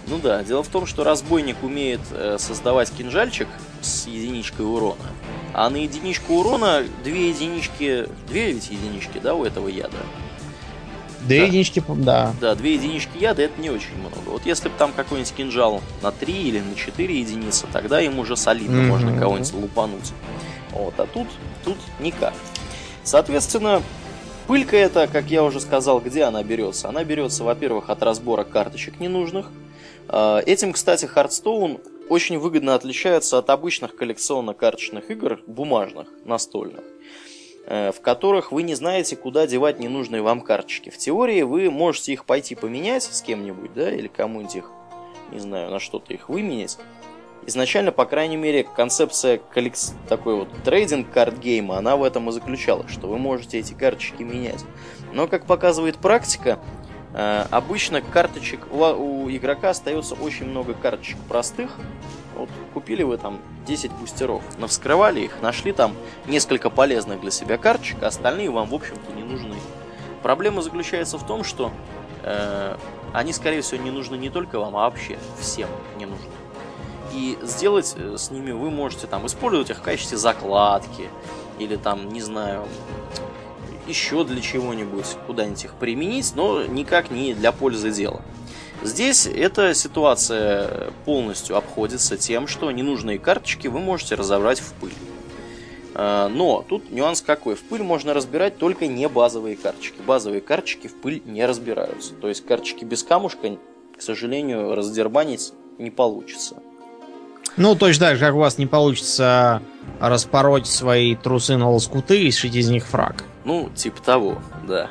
Ну 0.08 0.20
да, 0.20 0.44
дело 0.44 0.64
в 0.64 0.70
том, 0.70 0.86
что 0.86 1.04
разбойник 1.04 1.58
умеет 1.64 2.00
э, 2.12 2.38
создавать 2.40 2.90
кинжальчик 2.92 3.48
с 3.82 4.08
единичкой 4.08 4.66
урона. 4.66 5.06
А 5.54 5.70
на 5.70 5.78
единичку 5.78 6.36
урона 6.36 6.84
две 7.04 7.30
единички... 7.30 8.08
Две 8.28 8.54
ведь 8.54 8.70
единички, 8.70 9.20
да, 9.22 9.34
у 9.34 9.44
этого 9.44 9.68
яда? 9.68 9.98
Две 11.22 11.40
да. 11.40 11.46
единички, 11.46 11.84
да. 11.88 12.34
Да, 12.40 12.56
две 12.56 12.76
единички 12.76 13.18
яда 13.18 13.42
это 13.44 13.60
не 13.60 13.70
очень 13.70 13.98
много. 13.98 14.30
Вот 14.30 14.46
если 14.46 14.70
бы 14.70 14.76
там 14.78 14.94
какой-нибудь 14.94 15.34
кинжал 15.34 15.82
на 16.02 16.12
3 16.12 16.34
или 16.34 16.60
на 16.60 16.76
4 16.76 17.20
единицы, 17.20 17.66
тогда 17.72 18.02
им 18.02 18.20
уже 18.20 18.38
солидно 18.38 18.78
mm-hmm. 18.78 18.88
можно 18.88 19.20
кого-нибудь 19.20 19.54
лупануть. 19.54 20.14
Вот, 20.72 20.94
а 21.00 21.08
тут, 21.08 21.28
тут 21.64 21.78
никак. 22.00 22.34
Соответственно, 23.04 23.82
Пылька 24.48 24.78
это, 24.78 25.08
как 25.08 25.26
я 25.26 25.44
уже 25.44 25.60
сказал, 25.60 26.00
где 26.00 26.24
она 26.24 26.42
берется? 26.42 26.88
Она 26.88 27.04
берется, 27.04 27.44
во-первых, 27.44 27.90
от 27.90 28.02
разбора 28.02 28.46
карточек 28.46 28.98
ненужных. 29.02 29.48
А, 30.08 30.40
этим, 30.40 30.72
кстати, 30.72 31.04
Hearthstone 31.04 31.82
очень 32.08 32.38
выгодно 32.38 32.74
отличается 32.74 33.38
от 33.38 33.50
обычных 33.50 33.98
коллекционно-карточных 33.98 35.12
игр, 35.12 35.42
бумажных, 35.48 36.08
настольных, 36.24 36.86
в 37.68 37.96
которых 38.02 38.52
вы 38.52 38.64
не 38.64 38.76
знаете, 38.76 39.16
куда 39.16 39.46
девать 39.46 39.80
ненужные 39.80 40.22
вам 40.22 40.42
карточки. 40.42 40.90
В 40.90 40.98
теории 40.98 41.42
вы 41.42 41.70
можете 41.70 42.14
их 42.14 42.26
пойти 42.26 42.56
поменять 42.56 43.04
с 43.04 43.22
кем-нибудь, 43.22 43.74
да, 43.74 43.92
или 43.92 44.08
кому-нибудь 44.08 44.56
их, 44.56 44.72
не 45.32 45.40
знаю, 45.40 45.70
на 45.70 45.80
что-то 45.80 46.14
их 46.14 46.30
выменять. 46.30 46.78
Изначально, 47.46 47.94
по 47.94 48.06
крайней 48.06 48.36
мере, 48.36 48.66
концепция 48.66 49.40
коллекс... 49.54 49.94
такой 50.10 50.36
вот 50.36 50.50
трейдинг 50.66 51.10
карт 51.10 51.40
гейма, 51.40 51.78
она 51.78 51.96
в 51.96 52.04
этом 52.04 52.28
и 52.28 52.34
заключалась, 52.34 52.92
что 52.92 53.08
вы 53.08 53.18
можете 53.18 53.58
эти 53.58 53.74
карточки 53.74 54.22
менять. 54.22 54.66
Но, 55.14 55.28
как 55.28 55.46
показывает 55.46 55.96
практика, 55.98 56.60
э, 57.14 57.46
обычно 57.50 58.02
карточек 58.02 58.68
у 58.70 59.30
игрока 59.30 59.70
остается 59.70 60.16
очень 60.16 60.46
много 60.46 60.74
карточек 60.74 61.18
простых. 61.30 61.78
Вот 62.38 62.50
купили 62.74 63.04
вы 63.04 63.18
там 63.18 63.40
10 63.66 63.92
бустеров, 63.94 64.44
навскрывали 64.58 65.22
их, 65.22 65.42
нашли 65.42 65.72
там 65.72 65.94
несколько 66.26 66.70
полезных 66.70 67.22
для 67.22 67.32
себя 67.32 67.58
карточек, 67.58 68.04
а 68.04 68.08
остальные 68.08 68.50
вам, 68.50 68.70
в 68.70 68.76
общем-то, 68.76 69.14
не 69.14 69.24
нужны. 69.24 69.56
Проблема 70.24 70.62
заключается 70.62 71.18
в 71.18 71.26
том, 71.26 71.44
что 71.44 71.72
э, 72.24 72.78
они, 73.14 73.34
скорее 73.34 73.62
всего, 73.62 73.82
не 73.82 73.92
нужны 73.92 74.16
не 74.16 74.30
только 74.30 74.60
вам, 74.60 74.76
а 74.76 74.90
вообще 74.90 75.18
всем 75.40 75.70
не 75.98 76.06
нужны. 76.06 76.30
И 77.14 77.38
сделать 77.42 77.96
э, 77.98 78.16
с 78.18 78.32
ними 78.32 78.52
вы 78.52 78.70
можете 78.70 79.08
там 79.08 79.26
использовать 79.26 79.70
их 79.70 79.78
в 79.78 79.82
качестве 79.82 80.18
закладки 80.18 81.10
или 81.60 81.76
там, 81.76 82.10
не 82.10 82.22
знаю, 82.22 82.66
еще 83.88 84.24
для 84.24 84.42
чего-нибудь, 84.42 85.06
куда-нибудь 85.26 85.64
их 85.64 85.74
применить, 85.76 86.34
но 86.36 86.64
никак 86.66 87.10
не 87.10 87.34
для 87.34 87.52
пользы 87.52 87.92
дела. 87.92 88.22
Здесь 88.84 89.26
эта 89.26 89.74
ситуация 89.74 90.92
полностью 91.06 91.58
обходится 91.58 92.18
тем, 92.18 92.48
что 92.48 92.72
ненужные 92.72 93.20
карточки 93.20 93.68
вы 93.68 93.80
можете 93.80 94.16
разобрать 94.16 94.60
в 94.60 94.74
пыль. 94.74 94.94
А, 95.96 96.30
но 96.30 96.64
тут 96.68 96.92
нюанс 96.92 97.22
какой. 97.22 97.56
В 97.56 97.64
пыль 97.64 97.82
можно 97.82 98.14
разбирать 98.14 98.58
только 98.58 98.86
не 98.86 99.10
базовые 99.10 99.58
карточки. 99.58 100.00
Базовые 100.06 100.42
карточки 100.42 100.88
в 100.88 100.96
пыль 100.96 101.24
не 101.26 101.44
разбираются. 101.46 102.14
То 102.14 102.30
есть 102.30 102.46
карточки 102.46 102.86
без 102.86 103.04
камушка, 103.04 103.58
к 103.98 104.02
сожалению, 104.02 104.76
раздербанить 104.76 105.54
не 105.80 105.90
получится. 105.90 106.58
Ну, 107.58 107.76
точно 107.76 108.08
так 108.08 108.18
же, 108.18 108.26
как 108.26 108.36
у 108.36 108.40
вас 108.40 108.58
не 108.58 108.68
получится 108.68 109.62
распороть 110.00 110.68
свои 110.68 111.16
трусы 111.16 111.58
на 111.58 111.70
лоскуты 111.70 112.22
и 112.24 112.32
сшить 112.32 112.56
из 112.56 112.70
них 112.70 112.86
фраг. 112.86 113.24
Ну, 113.46 113.70
типа 113.74 114.02
того, 114.02 114.42
да. 114.68 114.90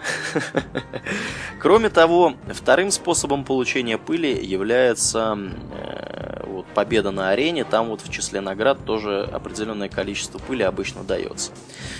Кроме 1.60 1.90
того, 1.90 2.34
вторым 2.52 2.90
способом 2.90 3.44
получения 3.44 3.98
пыли 3.98 4.32
является 4.44 5.38
э, 5.38 6.42
вот, 6.46 6.66
победа 6.66 7.10
на 7.10 7.30
арене. 7.30 7.64
Там 7.64 7.88
вот 7.90 8.00
в 8.00 8.10
числе 8.10 8.40
наград 8.40 8.78
тоже 8.84 9.28
определенное 9.30 9.88
количество 9.88 10.38
пыли 10.38 10.62
обычно 10.62 11.04
дается. 11.04 11.52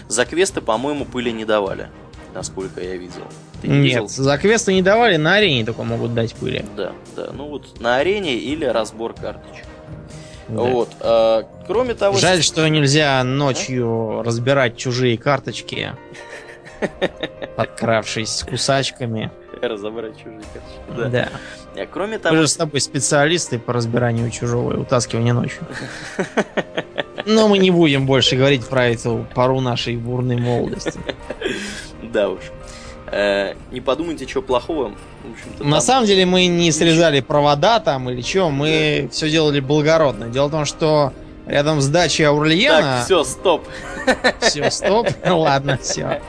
За 0.09 0.25
квесты, 0.25 0.61
по-моему, 0.61 1.05
пыли 1.05 1.31
не 1.31 1.45
давали, 1.45 1.91
насколько 2.35 2.81
я 2.81 2.97
видел. 2.97 3.23
Ты 3.61 3.69
не 3.69 3.79
Нет, 3.81 3.85
видел? 3.85 4.09
за 4.09 4.39
квесты 4.39 4.73
не 4.73 4.83
давали, 4.83 5.17
на 5.17 5.35
арене 5.35 5.65
только 5.65 5.83
могут 5.83 6.15
дать 6.15 6.35
пыли. 6.35 6.65
Да, 6.75 6.93
да. 7.15 7.31
Ну 7.33 7.49
вот 7.49 7.81
на 7.81 7.97
арене 7.97 8.35
или 8.35 8.65
разбор 8.65 9.13
карточек. 9.13 9.67
Да. 10.49 10.61
Вот. 10.61 10.91
А, 11.01 11.45
кроме 11.67 11.95
того... 11.95 12.19
Жаль, 12.19 12.43
что 12.43 12.67
нельзя 12.69 13.23
ночью 13.25 14.21
а? 14.21 14.23
разбирать 14.23 14.77
чужие 14.77 15.19
карточки, 15.19 15.93
подкравшись 17.57 18.31
с 18.31 18.45
кусачками. 18.45 19.31
Разобрать 19.61 20.17
чужие 20.19 20.43
карточки. 20.53 20.81
Да. 20.97 21.09
да. 21.09 21.29
А, 21.83 21.87
кроме 21.87 22.19
того... 22.19 22.37
Мы 22.37 22.43
же 22.43 22.49
с 22.49 22.57
тобой 22.57 22.81
специалисты 22.81 23.59
по 23.59 23.73
разбиранию 23.73 24.31
чужого 24.31 24.75
и 24.75 24.77
утаскиванию 24.77 25.35
ночью. 25.35 25.67
Но 27.27 27.49
мы 27.49 27.59
не 27.59 27.73
будем 27.73 28.07
больше 28.07 28.37
говорить 28.37 28.67
про 28.67 28.87
эту 28.87 29.27
пару 29.35 29.61
нашей 29.61 29.97
бурной 29.97 30.37
молодости. 30.37 31.01
Да 32.03 32.29
уж. 32.29 32.41
Э, 33.07 33.55
не 33.71 33.81
подумайте, 33.81 34.27
что 34.27 34.43
плохого. 34.43 34.93
На 35.59 35.71
там... 35.71 35.81
самом 35.81 36.07
деле 36.07 36.27
мы 36.27 36.47
не 36.47 36.73
срезали 36.73 37.21
провода 37.21 37.79
там 37.81 38.11
или 38.11 38.23
что, 38.23 38.51
мы 38.51 39.03
да. 39.05 39.09
все 39.11 39.31
делали 39.31 39.61
благородно. 39.61 40.29
Дело 40.29 40.49
в 40.49 40.51
том, 40.51 40.65
что 40.65 41.13
рядом 41.47 41.81
с 41.81 41.89
дачей 41.89 42.27
Аурлиена... 42.27 42.81
Так, 42.81 43.05
все, 43.05 43.25
стоп. 43.25 43.67
Все, 44.41 44.71
стоп. 44.71 45.09
Ладно, 45.25 45.79
все. 45.81 46.21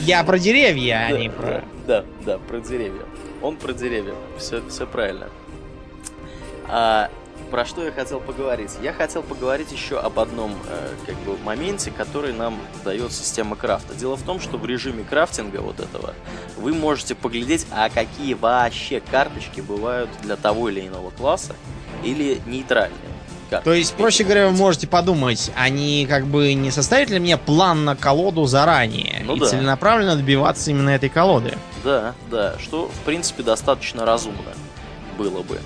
Я 0.00 0.24
про 0.24 0.38
деревья, 0.38 1.08
а 1.08 1.12
не 1.12 1.28
про... 1.28 1.62
Да, 1.86 2.04
да, 2.24 2.38
про 2.38 2.58
деревья. 2.60 3.02
Он 3.42 3.56
про 3.56 3.74
деревья. 3.74 4.14
Все, 4.38 4.62
все 4.70 4.86
правильно. 4.86 5.28
А, 6.68 7.10
про 7.54 7.64
что 7.64 7.84
я 7.84 7.92
хотел 7.92 8.18
поговорить? 8.18 8.72
Я 8.82 8.92
хотел 8.92 9.22
поговорить 9.22 9.70
еще 9.70 10.00
об 10.00 10.18
одном 10.18 10.56
э, 10.66 10.88
как 11.06 11.14
бы 11.18 11.38
моменте, 11.44 11.92
который 11.92 12.32
нам 12.32 12.58
дает 12.84 13.12
система 13.12 13.54
крафта. 13.54 13.94
Дело 13.94 14.16
в 14.16 14.22
том, 14.22 14.40
что 14.40 14.58
в 14.58 14.66
режиме 14.66 15.04
крафтинга 15.04 15.58
вот 15.58 15.78
этого 15.78 16.14
вы 16.56 16.74
можете 16.74 17.14
поглядеть, 17.14 17.64
а 17.70 17.90
какие 17.90 18.34
вообще 18.34 19.00
карточки 19.00 19.60
бывают 19.60 20.10
для 20.20 20.34
того 20.34 20.68
или 20.68 20.80
иного 20.80 21.10
класса 21.10 21.54
или 22.02 22.42
нейтральные. 22.44 22.98
Карточки. 23.48 23.64
То 23.64 23.72
есть, 23.72 23.94
проще 23.94 24.24
говоря, 24.24 24.48
вы 24.48 24.56
можете 24.56 24.88
подумать, 24.88 25.52
они 25.54 26.08
как 26.10 26.26
бы 26.26 26.54
не 26.54 26.72
составят 26.72 27.10
ли 27.10 27.20
мне 27.20 27.36
план 27.36 27.84
на 27.84 27.94
колоду 27.94 28.46
заранее 28.46 29.22
ну, 29.24 29.36
и 29.36 29.38
да. 29.38 29.46
целенаправленно 29.46 30.16
добиваться 30.16 30.72
именно 30.72 30.90
этой 30.90 31.08
колоды? 31.08 31.56
Да, 31.84 32.16
да, 32.32 32.56
что 32.58 32.88
в 32.88 33.04
принципе 33.04 33.44
достаточно 33.44 34.04
разумно 34.04 34.54
было 35.16 35.42
бы. 35.42 35.60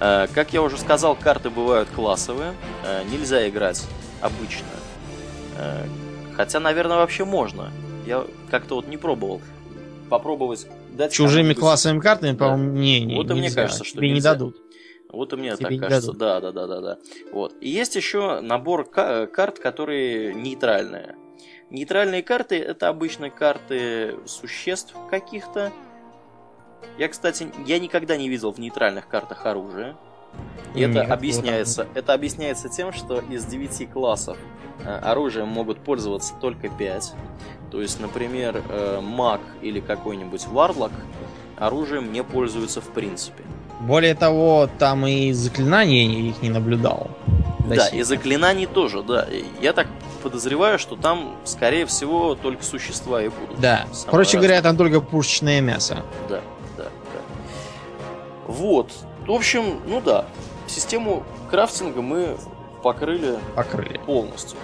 Э, 0.00 0.26
как 0.34 0.52
я 0.52 0.62
уже 0.62 0.78
сказал, 0.78 1.14
карты 1.14 1.50
бывают 1.50 1.88
классовые. 1.90 2.54
Э, 2.84 3.02
нельзя 3.04 3.48
играть 3.48 3.84
обычно. 4.20 4.66
Э, 5.58 5.84
хотя, 6.36 6.60
наверное, 6.60 6.96
вообще 6.96 7.24
можно. 7.24 7.70
Я 8.06 8.24
как-то 8.50 8.76
вот 8.76 8.88
не 8.88 8.96
пробовал. 8.96 9.40
Попробовать 10.08 10.66
дать 10.92 11.12
Чужими 11.12 11.54
классовыми 11.54 12.00
картами, 12.00 12.32
Да. 12.32 12.38
по-моему, 12.48 12.72
не, 12.78 13.00
не 13.04 13.14
Вот 13.16 13.30
и 13.30 13.32
мне 13.34 13.42
нельзя. 13.42 13.62
кажется, 13.62 13.84
что 13.84 13.98
Тебе 13.98 14.08
не 14.08 14.14
нельзя. 14.14 14.32
дадут. 14.32 14.56
Вот 15.12 15.32
и 15.32 15.36
мне 15.36 15.50
Тебе 15.50 15.62
так 15.64 15.70
не 15.70 15.78
кажется. 15.78 16.12
дадут. 16.12 16.18
Да, 16.18 16.40
да, 16.40 16.52
да, 16.52 16.66
да, 16.66 16.80
да. 16.80 16.98
Вот. 17.32 17.54
И 17.60 17.68
есть 17.68 17.94
еще 17.96 18.40
набор 18.40 18.88
ка- 18.90 19.26
карт, 19.26 19.58
которые 19.58 20.34
нейтральные. 20.34 21.16
Нейтральные 21.70 22.22
карты 22.24 22.58
это 22.58 22.88
обычно 22.88 23.30
карты 23.30 24.16
существ 24.26 24.94
каких-то. 25.10 25.72
Я, 26.98 27.08
кстати, 27.08 27.48
я 27.66 27.78
никогда 27.78 28.16
не 28.16 28.28
видел 28.28 28.52
в 28.52 28.58
нейтральных 28.58 29.08
картах 29.08 29.46
оружия. 29.46 29.96
И 30.74 30.82
это 30.82 30.90
Никакого 30.90 31.14
объясняется, 31.14 31.88
это 31.94 32.12
объясняется 32.12 32.68
тем, 32.68 32.92
что 32.92 33.18
из 33.18 33.44
9 33.44 33.90
классов 33.90 34.38
э, 34.84 34.98
оружием 35.02 35.48
могут 35.48 35.80
пользоваться 35.80 36.34
только 36.40 36.68
5. 36.68 37.14
То 37.72 37.82
есть, 37.82 37.98
например, 38.00 38.62
э, 38.68 39.00
маг 39.02 39.40
или 39.62 39.80
какой-нибудь 39.80 40.46
варлок 40.46 40.92
оружием 41.56 42.12
не 42.12 42.22
пользуются 42.22 42.80
в 42.80 42.88
принципе. 42.88 43.42
Более 43.80 44.14
того, 44.14 44.68
там 44.78 45.06
и 45.06 45.32
заклинания 45.32 46.06
я 46.06 46.28
их 46.30 46.42
не 46.42 46.50
наблюдал. 46.50 47.10
Да, 47.66 47.86
сих 47.86 47.94
и 47.94 48.02
заклинаний 48.02 48.66
тоже, 48.66 49.02
да. 49.02 49.26
Я 49.60 49.72
так 49.72 49.86
подозреваю, 50.22 50.78
что 50.78 50.96
там, 50.96 51.36
скорее 51.44 51.86
всего, 51.86 52.34
только 52.34 52.64
существа 52.64 53.22
и 53.22 53.28
будут. 53.28 53.60
Да. 53.60 53.86
Короче 54.06 54.36
разное. 54.36 54.48
говоря, 54.48 54.62
там 54.62 54.76
только 54.76 55.00
пушечное 55.00 55.60
мясо. 55.60 56.02
Да. 56.28 56.40
Вот. 58.50 58.90
В 59.26 59.32
общем, 59.32 59.80
ну 59.86 60.00
да, 60.00 60.24
систему 60.66 61.22
крафтинга 61.50 62.02
мы 62.02 62.36
покрыли 62.82 63.38
Покрыли. 63.54 63.98
полностью. 63.98 64.58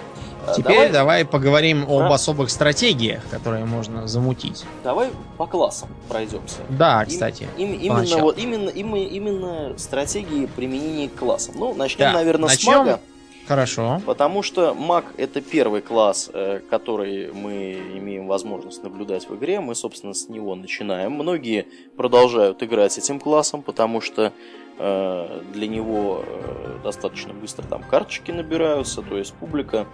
А, 0.45 0.53
Теперь 0.53 0.75
давай, 0.75 0.91
давай, 0.91 1.25
поговорим 1.25 1.83
об 1.83 2.03
А? 2.03 2.13
особых 2.13 2.49
стратегиях, 2.49 3.21
которые 3.29 3.65
можно 3.65 4.07
замутить. 4.07 4.63
давай 4.83 5.09
по 5.37 5.45
классам 5.45 5.89
пройдемся. 6.07 6.59
Да, 6.69 7.01
Им- 7.03 7.09
кстати. 7.09 7.47
им- 7.57 7.73
именно, 7.73 7.95
поначалу. 7.95 8.21
вот, 8.23 8.37
именно, 8.37 8.69
именно, 8.69 8.95
именно 8.95 9.77
стратегии 9.77 10.45
применения 10.45 11.09
к 11.09 11.15
классам. 11.15 11.55
Ну, 11.57 11.73
начнем, 11.73 11.99
Да, 12.07 12.13
наверное, 12.13 12.47
с 12.47 12.53
начнем. 12.53 12.77
мага. 12.77 12.99
Хорошо. 13.47 14.01
Потому 14.05 14.43
что 14.43 14.73
маг 14.73 15.05
это 15.15 15.39
первый 15.41 15.81
класс, 15.81 16.29
э, 16.33 16.59
который 16.69 17.31
мы 17.31 17.73
имеем 17.95 18.27
возможность 18.27 18.83
наблюдать 18.83 19.29
в 19.29 19.35
игре. 19.35 19.61
Мы, 19.61 19.73
собственно, 19.73 20.13
с 20.13 20.27
него 20.27 20.53
начинаем. 20.55 21.13
Многие 21.13 21.65
продолжают 21.95 22.61
играть 22.61 22.97
этим 22.97 23.21
классом, 23.21 23.61
потому 23.61 24.01
что 24.01 24.33
э, 24.77 25.41
для 25.53 25.67
него 25.67 26.23
э, 26.25 26.79
достаточно 26.83 27.33
быстро 27.33 27.65
там 27.65 27.83
карточки 27.83 28.31
набираются. 28.31 29.01
То 29.01 29.17
есть 29.17 29.33
публика, 29.33 29.87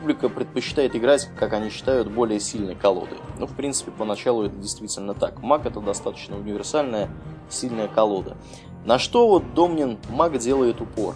публика 0.00 0.30
предпочитает 0.30 0.96
играть, 0.96 1.28
как 1.38 1.52
они 1.52 1.68
считают, 1.68 2.10
более 2.10 2.40
сильной 2.40 2.76
колодой. 2.76 3.18
Ну, 3.38 3.46
в 3.46 3.54
принципе, 3.54 3.90
поначалу 3.90 4.44
это 4.44 4.56
действительно 4.56 5.12
так. 5.12 5.42
Маг 5.42 5.66
это 5.66 5.80
достаточно 5.80 6.38
универсальная, 6.38 7.10
сильная 7.50 7.88
колода. 7.88 8.38
На 8.86 8.98
что 8.98 9.28
вот 9.28 9.52
Домнин 9.52 9.98
маг 10.08 10.38
делает 10.38 10.80
упор? 10.80 11.14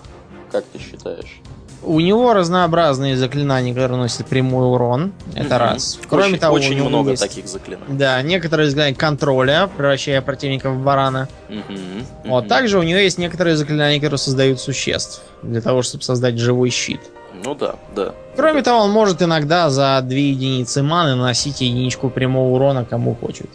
Как 0.54 0.62
ты 0.72 0.78
считаешь? 0.78 1.40
У 1.82 1.98
него 1.98 2.32
разнообразные 2.32 3.16
заклинания, 3.16 3.74
которые 3.74 3.96
наносят 3.96 4.26
прямой 4.28 4.68
урон. 4.72 5.12
Это 5.34 5.56
Мгм. 5.56 5.58
раз. 5.58 5.98
Кроме 6.08 6.26
очень, 6.28 6.38
того, 6.38 6.54
очень 6.54 6.74
у 6.74 6.76
него 6.76 6.88
много 6.90 7.10
есть- 7.10 7.22
таких 7.24 7.48
заклинаний. 7.48 7.98
Да, 7.98 8.22
некоторые 8.22 8.68
заклинания 8.68 8.94
контроля, 8.94 9.68
превращая 9.76 10.22
противника 10.22 10.70
в 10.70 10.78
барана. 10.80 11.28
Мгм, 11.48 12.06
Вот 12.26 12.46
также 12.46 12.78
у 12.78 12.84
него 12.84 13.00
есть 13.00 13.18
некоторые 13.18 13.56
заклинания, 13.56 13.98
которые 13.98 14.18
создают 14.18 14.60
существ. 14.60 15.22
Для 15.42 15.60
того, 15.60 15.82
чтобы 15.82 16.04
создать 16.04 16.38
живой 16.38 16.70
щит. 16.70 17.00
Ну 17.44 17.56
да, 17.56 17.74
да. 17.96 18.14
Кроме 18.36 18.62
того, 18.62 18.84
он 18.84 18.92
может 18.92 19.22
иногда 19.22 19.70
за 19.70 20.00
две 20.04 20.30
единицы 20.30 20.84
маны 20.84 21.16
наносить 21.16 21.60
единичку 21.62 22.10
прямого 22.10 22.54
урона 22.54 22.84
кому 22.84 23.16
хочет. 23.20 23.50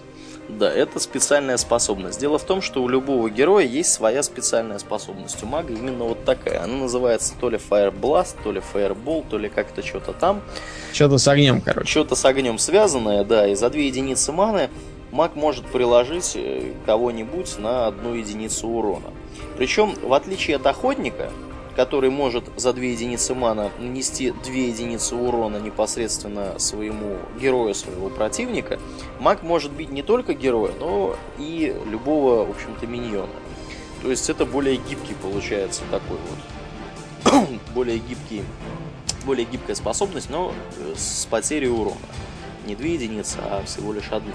Да, 0.59 0.69
это 0.69 0.99
специальная 0.99 1.55
способность. 1.55 2.19
Дело 2.19 2.37
в 2.37 2.43
том, 2.43 2.61
что 2.61 2.83
у 2.83 2.89
любого 2.89 3.29
героя 3.29 3.65
есть 3.65 3.93
своя 3.93 4.21
специальная 4.23 4.77
способность. 4.77 5.41
У 5.41 5.45
мага 5.45 5.71
именно 5.73 6.03
вот 6.03 6.25
такая. 6.25 6.61
Она 6.61 6.73
называется 6.73 7.33
то 7.39 7.49
ли 7.49 7.57
Fire 7.57 7.97
Blast, 7.97 8.35
то 8.43 8.51
ли 8.51 8.61
Fireball, 8.73 9.23
то 9.29 9.37
ли 9.37 9.47
как-то 9.47 9.81
что-то 9.81 10.11
там. 10.11 10.41
Что-то 10.91 11.17
с 11.17 11.29
огнем, 11.29 11.61
короче. 11.61 11.89
Что-то 11.89 12.15
с 12.15 12.25
огнем 12.25 12.57
связанное, 12.57 13.23
да, 13.23 13.47
и 13.47 13.55
за 13.55 13.69
две 13.69 13.87
единицы 13.87 14.33
маны 14.33 14.69
маг 15.11 15.37
может 15.37 15.65
приложить 15.65 16.33
э, 16.35 16.73
кого-нибудь 16.85 17.57
на 17.57 17.87
одну 17.87 18.13
единицу 18.13 18.67
урона. 18.67 19.11
Причем, 19.57 19.93
в 20.03 20.13
отличие 20.13 20.57
от 20.57 20.67
охотника, 20.67 21.31
который 21.75 22.09
может 22.09 22.45
за 22.55 22.73
две 22.73 22.91
единицы 22.91 23.35
мана 23.35 23.71
нанести 23.79 24.31
две 24.43 24.69
единицы 24.69 25.15
урона 25.15 25.57
непосредственно 25.57 26.59
своему 26.59 27.17
герою 27.39 27.73
своего 27.73 28.09
противника, 28.09 28.79
маг 29.19 29.43
может 29.43 29.71
бить 29.71 29.91
не 29.91 30.01
только 30.03 30.33
героя, 30.33 30.73
но 30.79 31.15
и 31.37 31.75
любого, 31.89 32.45
в 32.45 32.51
общем-то, 32.51 32.87
миньона. 32.87 33.29
То 34.01 34.09
есть 34.09 34.29
это 34.29 34.45
более 34.45 34.77
гибкий 34.77 35.15
получается 35.21 35.81
такой 35.91 36.17
вот, 37.23 37.49
более 37.73 37.99
гибкий, 37.99 38.43
более 39.25 39.45
гибкая 39.45 39.75
способность, 39.75 40.29
но 40.29 40.53
э, 40.77 40.93
с 40.95 41.25
потерей 41.29 41.69
урона. 41.69 41.97
Не 42.65 42.75
две 42.75 42.93
единицы, 42.93 43.37
а 43.41 43.63
всего 43.65 43.93
лишь 43.93 44.09
одна. 44.11 44.33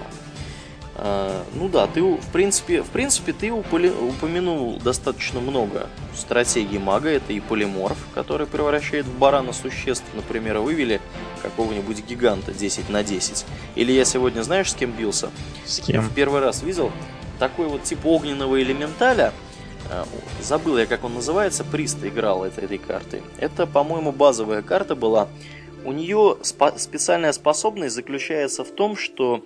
А, 0.96 1.44
Ну 1.54 1.68
да, 1.68 1.86
ты 1.86 2.02
в 2.02 2.26
принципе, 2.32 2.82
в 2.82 2.88
принципе 2.90 3.32
ты 3.32 3.50
упомянул 3.50 4.78
достаточно 4.78 5.40
много 5.40 5.88
стратегий 6.14 6.78
мага. 6.78 7.08
Это 7.10 7.32
и 7.32 7.40
полиморф, 7.40 7.98
который 8.14 8.46
превращает 8.46 9.06
в 9.06 9.18
барана 9.18 9.52
существ. 9.52 10.04
Например, 10.14 10.58
вывели 10.58 11.00
какого-нибудь 11.42 12.04
гиганта 12.06 12.52
10 12.52 12.88
на 12.90 13.02
10. 13.02 13.44
Или 13.74 13.92
я 13.92 14.04
сегодня, 14.04 14.42
знаешь, 14.42 14.70
с 14.70 14.74
кем 14.74 14.92
бился? 14.92 15.30
С 15.64 15.80
кем? 15.80 16.02
В 16.02 16.14
первый 16.14 16.40
раз 16.40 16.62
видел 16.62 16.92
такой 17.38 17.66
вот 17.66 17.82
тип 17.82 18.04
огненного 18.06 18.62
элементаля. 18.62 19.32
А, 19.90 20.06
Забыл 20.40 20.78
я, 20.78 20.86
как 20.86 21.04
он 21.04 21.14
называется. 21.14 21.64
Прист 21.64 22.04
играл 22.04 22.44
этой, 22.44 22.64
этой 22.64 22.78
картой. 22.78 23.22
Это, 23.38 23.66
по-моему, 23.66 24.12
базовая 24.12 24.62
карта 24.62 24.94
была. 24.94 25.28
У 25.84 25.92
нее 25.92 26.38
спа- 26.42 26.78
специальная 26.78 27.32
способность 27.32 27.94
заключается 27.94 28.64
в 28.64 28.70
том, 28.70 28.96
что 28.96 29.44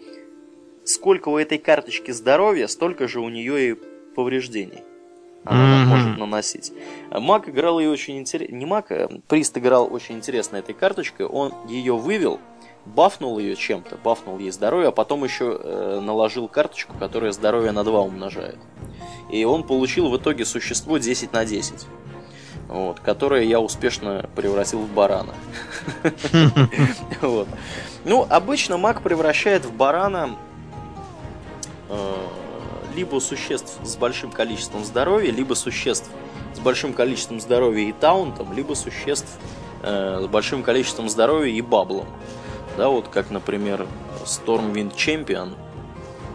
сколько 0.88 1.28
у 1.28 1.36
этой 1.36 1.58
карточки 1.58 2.10
здоровья, 2.10 2.66
столько 2.66 3.08
же 3.08 3.20
у 3.20 3.28
нее 3.28 3.70
и 3.70 3.74
повреждений. 4.14 4.82
Она 5.44 5.82
Мгм. 5.82 5.88
может 5.88 6.18
наносить. 6.18 6.72
Маг 7.10 7.48
играл 7.48 7.78
ее 7.78 7.90
очень 7.90 8.18
интересно. 8.18 8.54
Не 8.54 8.66
Маг, 8.66 8.90
а 8.90 9.08
Прист 9.28 9.56
играл 9.56 9.92
очень 9.92 10.16
интересно 10.16 10.56
этой 10.56 10.74
карточкой. 10.74 11.26
Он 11.26 11.54
ее 11.68 11.96
вывел, 11.96 12.40
бафнул 12.84 13.38
ее 13.38 13.54
чем-то, 13.54 13.96
бафнул 14.02 14.38
ей 14.38 14.50
здоровье, 14.50 14.88
а 14.88 14.92
потом 14.92 15.24
еще 15.24 15.58
э, 15.62 16.00
наложил 16.02 16.48
карточку, 16.48 16.94
которая 16.98 17.32
здоровье 17.32 17.72
на 17.72 17.84
2 17.84 18.00
умножает. 18.00 18.58
И 19.30 19.44
он 19.44 19.62
получил 19.62 20.08
в 20.10 20.16
итоге 20.16 20.44
существо 20.44 20.98
10 20.98 21.32
на 21.32 21.44
10. 21.44 21.86
Вот, 22.68 23.00
которое 23.00 23.44
я 23.44 23.60
успешно 23.60 24.28
превратил 24.34 24.80
в 24.80 24.92
барана. 24.92 25.34
Ну, 28.04 28.26
обычно 28.30 28.78
маг 28.78 29.02
превращает 29.02 29.64
в 29.64 29.72
барана 29.74 30.36
либо 32.94 33.20
существ 33.20 33.78
с 33.84 33.96
большим 33.96 34.30
количеством 34.30 34.84
здоровья, 34.84 35.30
либо 35.30 35.54
существ 35.54 36.10
с 36.54 36.58
большим 36.58 36.92
количеством 36.92 37.40
здоровья 37.40 37.88
и 37.88 37.92
таунтом, 37.92 38.52
либо 38.52 38.74
существ 38.74 39.28
э, 39.82 40.20
с 40.22 40.26
большим 40.26 40.62
количеством 40.62 41.08
здоровья 41.08 41.52
и 41.52 41.60
баблом. 41.60 42.06
Да, 42.76 42.88
вот 42.88 43.08
как, 43.08 43.30
например, 43.30 43.86
Stormwind 44.24 44.94
Champion 44.96 45.50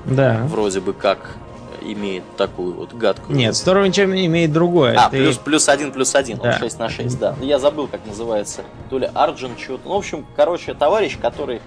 Да. 0.05 0.43
вроде 0.47 0.79
бы 0.79 0.93
как 0.93 1.35
имеет 1.81 2.23
такую 2.37 2.73
вот 2.75 2.93
гадкую... 2.93 3.35
Нет, 3.35 3.53
Storm 3.55 3.91
чем 3.91 4.15
имеет 4.15 4.53
другое. 4.53 4.95
А, 4.97 5.09
Ты- 5.09 5.17
плюс, 5.17 5.37
плюс 5.37 5.67
один, 5.67 5.91
плюс 5.91 6.15
один, 6.15 6.37
он 6.39 6.43
Да. 6.43 6.57
6 6.59 6.79
на 6.79 6.87
6, 6.89 7.19
да. 7.19 7.35
Я 7.41 7.59
забыл, 7.59 7.87
как 7.87 8.05
называется. 8.05 8.61
То 8.89 8.99
ли 8.99 9.09
Арджин, 9.13 9.57
что-то. 9.57 9.89
Ну, 9.89 9.95
в 9.95 9.97
общем, 9.97 10.25
короче, 10.37 10.73
товарищ, 10.73 11.17
который 11.21 11.61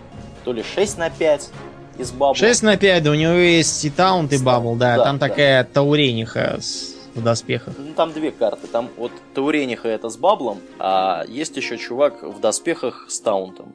то 0.44 0.52
ли 0.52 0.62
6 0.62 0.96
на 0.96 1.10
5 1.10 1.50
из 1.98 2.12
бабла. 2.12 2.34
6 2.34 2.62
на 2.62 2.76
5, 2.76 3.02
да, 3.02 3.10
у 3.10 3.14
него 3.14 3.32
есть 3.32 3.84
и 3.84 3.90
таунт, 3.90 4.32
и 4.32 4.38
бабл, 4.38 4.74
да. 4.76 4.96
да, 4.96 5.04
Там 5.04 5.18
да. 5.18 5.28
такая 5.28 5.64
таурениха 5.64 6.58
с- 6.60 6.94
в 7.14 7.22
доспехах. 7.22 7.74
Ну, 7.78 7.94
там 7.94 8.12
две 8.12 8.30
карты. 8.30 8.66
Там 8.66 8.90
вот 8.98 9.10
Таурениха 9.34 9.88
это 9.88 10.10
с 10.10 10.16
баблом, 10.18 10.60
а 10.78 11.24
есть 11.28 11.56
еще 11.56 11.78
чувак 11.78 12.22
в 12.22 12.40
доспехах 12.40 13.06
с 13.08 13.20
таунтом. 13.20 13.72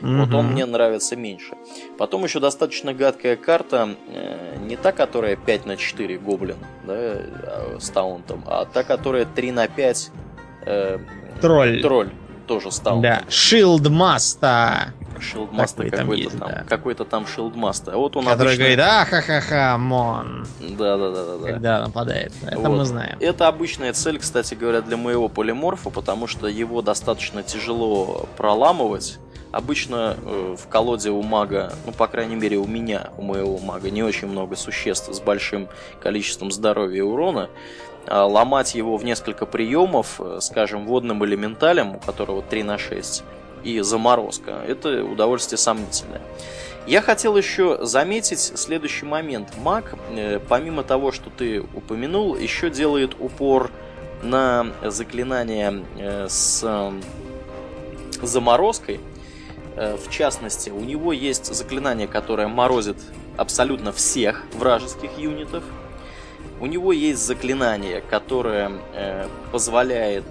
Вот 0.00 0.32
он 0.32 0.52
мне 0.52 0.64
нравится 0.64 1.14
меньше. 1.14 1.56
Потом 1.98 2.24
еще 2.24 2.40
достаточно 2.40 2.94
гадкая 2.94 3.36
карта, 3.36 3.96
э, 4.08 4.56
не 4.64 4.76
та, 4.76 4.92
которая 4.92 5.36
5 5.36 5.66
на 5.66 5.76
4 5.76 6.16
гоблин, 6.16 6.56
да, 6.86 6.94
э, 6.96 7.76
с 7.78 7.90
таунтом, 7.90 8.42
а 8.46 8.64
та, 8.64 8.82
которая 8.82 9.26
3 9.26 9.52
на 9.52 9.68
5 9.68 10.10
э, 10.64 10.98
Тролль. 11.42 11.82
тролль, 11.82 12.10
тоже 12.50 12.72
с 12.72 12.80
таунтом. 12.80 13.02
Да. 13.02 13.22
Shield 13.28 13.88
Маста. 13.90 14.92
Шилдмастер 15.20 15.84
Такой 15.84 15.90
там 15.90 16.00
какой-то 16.00 16.22
есть, 16.22 16.38
там, 16.38 16.48
да. 16.48 16.64
какой-то 16.68 17.04
там 17.04 17.26
шилдмастер. 17.26 17.94
А 17.94 17.96
вот 17.98 18.16
он 18.16 18.24
Который 18.24 18.54
обычно... 18.54 18.58
говорит, 18.58 18.78
а 18.80 19.04
ха-ха-ха, 19.04 19.78
мон. 19.78 20.46
Да, 20.60 20.96
да, 20.96 21.10
да, 21.10 21.24
да, 21.26 21.36
да. 21.36 21.46
Когда 21.46 21.80
нападает. 21.82 22.32
Это 22.44 22.58
Вот. 22.58 22.78
мы 22.78 22.84
знаем. 22.84 23.16
Это 23.20 23.46
обычная 23.46 23.92
цель, 23.92 24.18
кстати 24.18 24.54
говоря, 24.54 24.80
для 24.80 24.96
моего 24.96 25.28
полиморфа, 25.28 25.90
потому 25.90 26.26
что 26.26 26.48
его 26.48 26.82
достаточно 26.82 27.44
тяжело 27.44 28.28
проламывать. 28.36 29.20
Обычно 29.52 30.16
э, 30.20 30.56
в 30.58 30.68
колоде 30.68 31.10
у 31.10 31.22
мага, 31.22 31.72
ну, 31.86 31.92
по 31.92 32.08
крайней 32.08 32.36
мере, 32.36 32.56
у 32.56 32.66
меня, 32.66 33.10
у 33.16 33.22
моего 33.22 33.58
мага, 33.58 33.90
не 33.90 34.02
очень 34.02 34.26
много 34.26 34.56
существ 34.56 35.14
с 35.14 35.20
большим 35.20 35.68
количеством 36.02 36.50
здоровья 36.50 36.98
и 36.98 37.02
урона. 37.02 37.48
А 38.06 38.24
ломать 38.26 38.74
его 38.74 38.96
в 38.96 39.04
несколько 39.04 39.46
приемов, 39.46 40.20
э, 40.20 40.38
скажем, 40.40 40.86
водным 40.86 41.24
элементалем, 41.24 41.96
у 41.96 41.98
которого 41.98 42.42
3 42.42 42.62
на 42.62 42.78
6, 42.78 43.24
и 43.62 43.80
заморозка, 43.80 44.62
это 44.66 45.04
удовольствие 45.04 45.58
сомнительное. 45.58 46.22
Я 46.86 47.02
хотел 47.02 47.36
еще 47.36 47.78
заметить 47.84 48.40
следующий 48.40 49.04
момент. 49.04 49.50
Маг, 49.58 49.94
э, 50.10 50.40
помимо 50.48 50.82
того, 50.82 51.12
что 51.12 51.30
ты 51.30 51.60
упомянул, 51.60 52.36
еще 52.36 52.70
делает 52.70 53.14
упор 53.18 53.70
на 54.22 54.66
заклинание 54.82 55.84
э, 55.98 56.26
с 56.28 56.92
заморозкой. 58.22 59.00
Э, 59.76 59.96
в 59.96 60.10
частности, 60.10 60.70
у 60.70 60.80
него 60.80 61.12
есть 61.12 61.54
заклинание, 61.54 62.08
которое 62.08 62.48
морозит 62.48 62.96
абсолютно 63.36 63.92
всех 63.92 64.44
вражеских 64.54 65.18
юнитов. 65.18 65.62
У 66.60 66.66
него 66.66 66.92
есть 66.92 67.24
заклинание, 67.26 68.02
которое 68.02 68.70
позволяет 69.50 70.24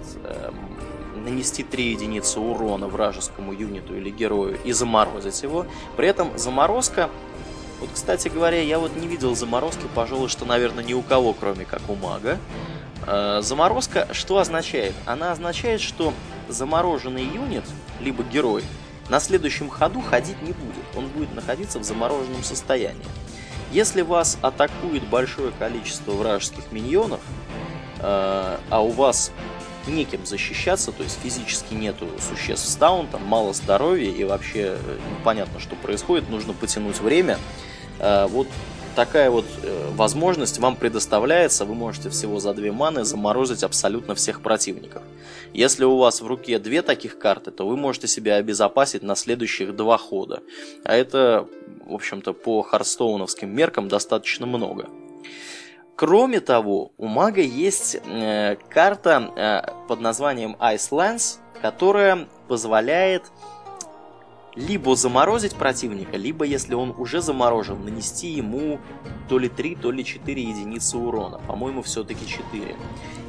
нанести 1.20 1.62
3 1.62 1.90
единицы 1.92 2.40
урона 2.40 2.86
вражескому 2.86 3.52
юниту 3.52 3.96
или 3.96 4.10
герою 4.10 4.58
и 4.64 4.72
заморозить 4.72 5.42
его. 5.42 5.66
При 5.96 6.08
этом 6.08 6.36
заморозка... 6.38 7.10
Вот, 7.80 7.88
кстати 7.94 8.28
говоря, 8.28 8.60
я 8.60 8.78
вот 8.78 8.94
не 8.94 9.06
видел 9.06 9.34
заморозки, 9.34 9.86
пожалуй, 9.94 10.28
что, 10.28 10.44
наверное, 10.44 10.84
ни 10.84 10.92
у 10.92 11.00
кого, 11.00 11.32
кроме 11.32 11.64
как 11.64 11.80
у 11.88 11.94
мага. 11.94 12.38
Э, 13.06 13.40
заморозка 13.42 14.06
что 14.12 14.36
означает? 14.36 14.92
Она 15.06 15.32
означает, 15.32 15.80
что 15.80 16.12
замороженный 16.48 17.24
юнит, 17.24 17.64
либо 18.00 18.22
герой, 18.22 18.64
на 19.08 19.18
следующем 19.18 19.70
ходу 19.70 20.02
ходить 20.02 20.42
не 20.42 20.52
будет. 20.52 20.84
Он 20.94 21.06
будет 21.08 21.34
находиться 21.34 21.78
в 21.78 21.84
замороженном 21.84 22.44
состоянии. 22.44 23.06
Если 23.72 24.02
вас 24.02 24.38
атакует 24.42 25.04
большое 25.04 25.52
количество 25.58 26.12
вражеских 26.12 26.72
миньонов, 26.72 27.20
э, 28.00 28.58
а 28.70 28.80
у 28.80 28.90
вас 28.90 29.32
неким 29.86 30.26
защищаться, 30.26 30.92
то 30.92 31.02
есть 31.02 31.18
физически 31.22 31.74
нету 31.74 32.08
существ 32.18 32.68
с 32.68 32.76
таунтом, 32.76 33.24
мало 33.24 33.52
здоровья 33.54 34.10
и 34.10 34.24
вообще 34.24 34.76
э, 34.76 34.98
непонятно, 35.18 35.60
что 35.60 35.76
происходит, 35.76 36.28
нужно 36.28 36.52
потянуть 36.52 37.00
время. 37.00 37.38
Э, 37.98 38.26
вот 38.26 38.48
такая 38.94 39.30
вот 39.30 39.46
э, 39.62 39.90
возможность 39.94 40.58
вам 40.58 40.76
предоставляется, 40.76 41.64
вы 41.64 41.74
можете 41.74 42.10
всего 42.10 42.40
за 42.40 42.52
две 42.54 42.72
маны 42.72 43.04
заморозить 43.04 43.62
абсолютно 43.62 44.14
всех 44.14 44.42
противников. 44.42 45.02
Если 45.52 45.84
у 45.84 45.96
вас 45.96 46.20
в 46.20 46.26
руке 46.26 46.58
две 46.58 46.82
таких 46.82 47.18
карты, 47.18 47.50
то 47.50 47.66
вы 47.66 47.76
можете 47.76 48.08
себя 48.08 48.36
обезопасить 48.36 49.02
на 49.02 49.14
следующих 49.16 49.74
два 49.74 49.98
хода. 49.98 50.42
А 50.84 50.94
это, 50.94 51.46
в 51.90 51.94
общем-то, 51.94 52.32
по 52.32 52.62
харстоуновским 52.62 53.54
меркам 53.54 53.88
достаточно 53.88 54.46
много. 54.46 54.88
Кроме 55.96 56.40
того, 56.40 56.92
у 56.96 57.06
мага 57.06 57.42
есть 57.42 57.98
э, 58.06 58.56
карта 58.70 59.30
э, 59.36 59.86
под 59.86 60.00
названием 60.00 60.56
Ice 60.58 60.90
Lance, 60.90 61.38
которая 61.60 62.26
позволяет 62.48 63.24
либо 64.54 64.96
заморозить 64.96 65.54
противника, 65.54 66.16
либо, 66.16 66.44
если 66.44 66.74
он 66.74 66.94
уже 66.96 67.20
заморожен, 67.20 67.84
нанести 67.84 68.28
ему 68.28 68.80
то 69.28 69.38
ли 69.38 69.48
3, 69.48 69.76
то 69.76 69.90
ли 69.90 70.04
4 70.04 70.42
единицы 70.42 70.98
урона. 70.98 71.38
По-моему, 71.46 71.82
все-таки 71.82 72.26
4. 72.26 72.76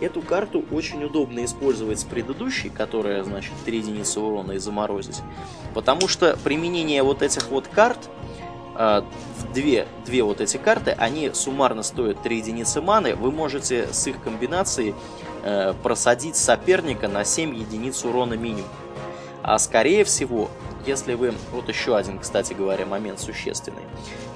Эту 0.02 0.22
карту 0.22 0.64
очень 0.72 1.04
удобно 1.04 1.46
использовать 1.46 2.00
с 2.00 2.04
предыдущей, 2.04 2.70
которая, 2.70 3.24
значит, 3.24 3.54
3 3.66 3.78
единицы 3.78 4.20
урона 4.20 4.54
и 4.54 4.58
заморозить. 4.58 5.22
Потому 5.74 6.08
что 6.08 6.38
применение 6.44 7.04
вот 7.04 7.22
этих 7.22 7.50
вот 7.50 7.68
карт 7.68 8.10
две, 9.54 9.88
две 10.06 10.24
вот 10.24 10.42
эти 10.42 10.58
карты, 10.58 10.92
они 10.92 11.32
суммарно 11.34 11.84
стоят 11.84 12.22
3 12.24 12.38
единицы 12.38 12.82
маны, 12.82 13.16
вы 13.16 13.32
можете 13.32 13.88
с 13.92 14.08
их 14.08 14.22
комбинацией 14.22 14.96
э, 15.44 15.74
просадить 15.84 16.36
соперника 16.36 17.08
на 17.08 17.24
7 17.24 17.56
единиц 17.56 18.04
урона 18.06 18.36
минимум. 18.36 18.70
А 19.44 19.58
скорее 19.58 20.04
всего, 20.04 20.50
если 20.86 21.16
вы... 21.16 21.34
Вот 21.52 21.68
еще 21.68 21.96
один, 21.96 22.20
кстати 22.20 22.54
говоря, 22.54 22.86
момент 22.86 23.20
существенный. 23.20 23.84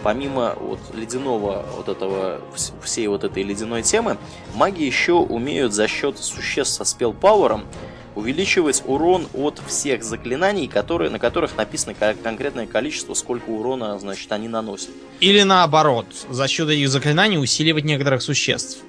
Помимо 0.04 0.56
вот 0.60 0.80
ледяного 0.94 1.66
вот 1.76 1.90
этого, 1.90 2.42
всей 2.82 3.08
вот 3.08 3.24
этой 3.24 3.44
ледяной 3.44 3.84
темы, 3.84 4.18
маги 4.56 4.84
еще 4.84 5.14
умеют 5.14 5.74
за 5.74 5.88
счет 5.88 6.18
существ 6.18 6.76
со 6.76 6.86
спелпауэром 6.86 7.66
увеличивать 8.16 8.84
урон 8.86 9.28
от 9.34 9.62
всех 9.68 10.04
заклинаний, 10.04 10.68
которые, 10.68 11.10
на 11.10 11.20
которых 11.20 11.56
написано 11.58 11.94
конкретное 12.24 12.66
количество, 12.66 13.14
сколько 13.14 13.50
урона, 13.50 14.00
значит, 14.00 14.32
они 14.32 14.48
наносят. 14.48 14.92
Или 15.20 15.44
наоборот, 15.44 16.08
за 16.30 16.48
счет 16.48 16.70
этих 16.70 16.90
заклинаний 16.90 17.38
усиливать 17.38 17.84
некоторых 17.84 18.22
существ. 18.22 18.84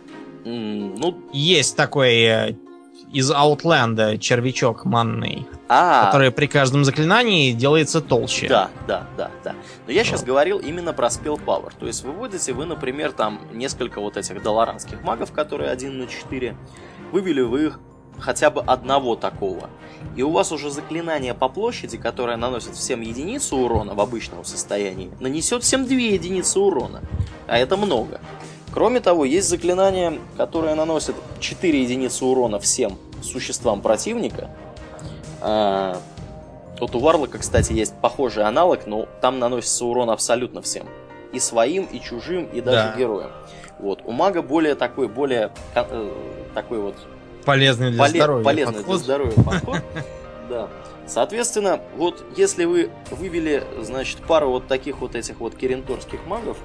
Mm, 0.45 0.97
ну... 0.99 1.19
Есть 1.33 1.77
такой 1.77 2.15
э, 2.23 2.57
из 3.13 3.31
Outland 3.31 4.19
червячок 4.19 4.85
манный, 4.85 5.47
а, 5.69 6.07
который 6.07 6.31
при 6.31 6.47
каждом 6.47 6.85
заклинании 6.85 7.53
делается 7.53 8.01
толще. 8.01 8.49
Да, 8.49 8.71
да, 8.87 9.07
да, 9.17 9.31
да. 9.43 9.55
Но 9.87 9.93
я 9.93 10.05
сейчас 10.05 10.23
говорил 10.23 10.59
именно 10.59 10.93
про 10.93 11.09
Spell 11.09 11.41
Power. 11.45 11.73
То 11.79 11.87
есть 11.87 12.05
выводите 12.05 12.53
вы, 12.53 12.67
например, 12.67 13.13
там 13.13 13.41
несколько 13.53 14.01
вот 14.01 14.17
этих 14.17 14.43
долоранских 14.43 15.03
магов, 15.03 15.33
которые 15.33 15.71
1 15.71 15.99
на 15.99 16.07
4. 16.07 16.57
Вывели 17.13 17.41
вы 17.41 17.67
их 17.67 17.81
хотя 18.19 18.51
бы 18.51 18.63
одного 18.63 19.17
такого. 19.17 19.71
И 20.17 20.23
у 20.23 20.31
вас 20.31 20.53
уже 20.53 20.71
заклинание 20.71 21.35
по 21.35 21.49
площади, 21.49 21.97
которое 21.99 22.37
наносит 22.37 22.75
всем 22.75 23.01
единицу 23.01 23.57
урона 23.57 23.95
в 23.95 24.01
обычном 24.01 24.45
состоянии, 24.45 25.11
нанесет 25.21 25.63
всем 25.63 25.87
две 25.87 26.15
единицы 26.15 26.59
урона. 26.61 27.03
А 27.47 27.59
это 27.59 27.77
много. 27.77 28.21
Кроме 28.73 29.01
того, 29.01 29.25
есть 29.25 29.49
заклинание, 29.49 30.21
которое 30.37 30.75
наносит 30.75 31.15
4 31.41 31.83
единицы 31.83 32.25
урона 32.27 32.59
всем 32.59 32.99
существам 33.23 33.81
противника. 33.81 34.51
А, 35.41 35.99
вот 36.79 36.95
у 36.95 36.99
Варлока, 36.99 37.39
кстати, 37.39 37.73
есть 37.73 37.95
похожий 38.01 38.45
аналог, 38.45 38.87
но 38.87 39.09
там 39.23 39.39
наносится 39.39 39.85
урон 39.87 40.11
абсолютно 40.11 40.61
всем. 40.61 40.87
И 41.33 41.39
своим, 41.39 41.85
и 41.85 42.01
чужим, 42.01 42.47
и 42.47 42.61
даже 42.61 42.93
да. 42.93 42.99
героям. 42.99 43.31
Вот. 43.79 44.01
У 44.05 44.13
мага 44.13 44.43
более 44.43 44.75
такой, 44.75 45.09
более 45.09 45.51
э, 45.75 46.11
такой 46.55 46.79
вот 46.79 46.97
полезный 47.47 47.91
для 47.91 48.05
поле- 48.05 48.11
здоровья 48.19 48.45
полезный 48.45 48.75
подход. 48.75 48.97
для 48.97 49.05
здоровья 49.05 49.43
подход. 49.43 49.77
Да. 50.49 50.69
Соответственно, 51.09 51.81
вот 51.97 52.25
если 52.37 52.67
вы 52.67 52.91
вывели, 53.11 53.65
значит, 53.81 54.19
пару 54.19 54.51
вот 54.51 54.69
таких 54.69 55.01
вот 55.01 55.17
этих 55.17 55.41
вот 55.41 55.57
керенторских 55.57 56.25
магов, 56.27 56.57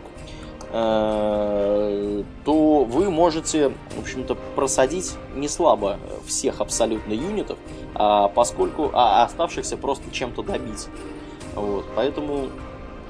э, 0.71 2.23
то 2.45 2.83
вы 2.83 3.09
можете, 3.09 3.69
в 3.95 3.99
общем-то, 4.01 4.35
просадить 4.55 5.13
не 5.35 5.47
слабо 5.47 5.97
всех 6.27 6.61
абсолютно 6.61 7.13
юнитов, 7.13 7.57
а 7.95 8.27
поскольку 8.27 8.91
а 8.93 9.23
оставшихся 9.23 9.77
просто 9.77 10.09
чем-то 10.11 10.43
добить. 10.43 10.87
Вот, 11.55 11.85
поэтому, 11.95 12.49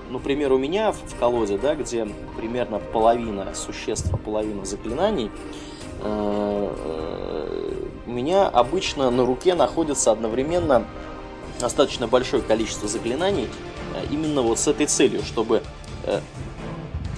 например, 0.10 0.54
у 0.54 0.58
меня 0.58 0.92
в 0.92 1.16
колоде, 1.20 1.58
да, 1.58 1.76
где 1.76 2.08
примерно 2.38 2.80
половина 2.80 3.54
существ, 3.54 4.10
половина 4.24 4.66
заклинаний, 4.66 5.30
у 8.12 8.12
меня 8.12 8.48
обычно 8.48 9.10
на 9.10 9.26
руке 9.26 9.56
находится 9.56 10.12
одновременно 10.12 10.86
достаточно 11.60 12.08
большое 12.08 12.42
количество 12.42 12.88
заклинаний 12.88 13.48
э, 13.96 14.06
именно 14.10 14.42
вот 14.42 14.60
с 14.60 14.68
этой 14.68 14.88
целью, 14.88 15.24
чтобы 15.24 15.64
э, 16.04 16.20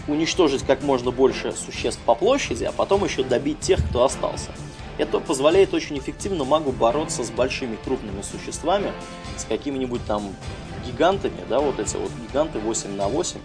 уничтожить 0.08 0.64
как 0.64 0.84
можно 0.84 1.12
больше 1.12 1.54
существ 1.54 2.00
по 2.06 2.14
площади, 2.14 2.66
а 2.66 2.72
потом 2.72 3.04
еще 3.06 3.24
добить 3.24 3.60
тех, 3.60 3.80
кто 3.90 4.04
остался. 4.04 4.52
Это 4.98 5.20
позволяет 5.20 5.74
очень 5.74 5.98
эффективно 5.98 6.44
магу 6.44 6.72
бороться 6.72 7.24
с 7.24 7.32
большими 7.32 7.78
крупными 7.84 8.22
существами, 8.22 8.92
с 9.38 9.46
какими-нибудь 9.46 10.06
там 10.06 10.22
гигантами, 10.86 11.40
да, 11.50 11.60
вот 11.60 11.80
эти 11.80 11.96
вот 11.96 12.12
гиганты 12.28 12.60
8 12.60 12.96
на 12.96 13.08
8 13.08 13.40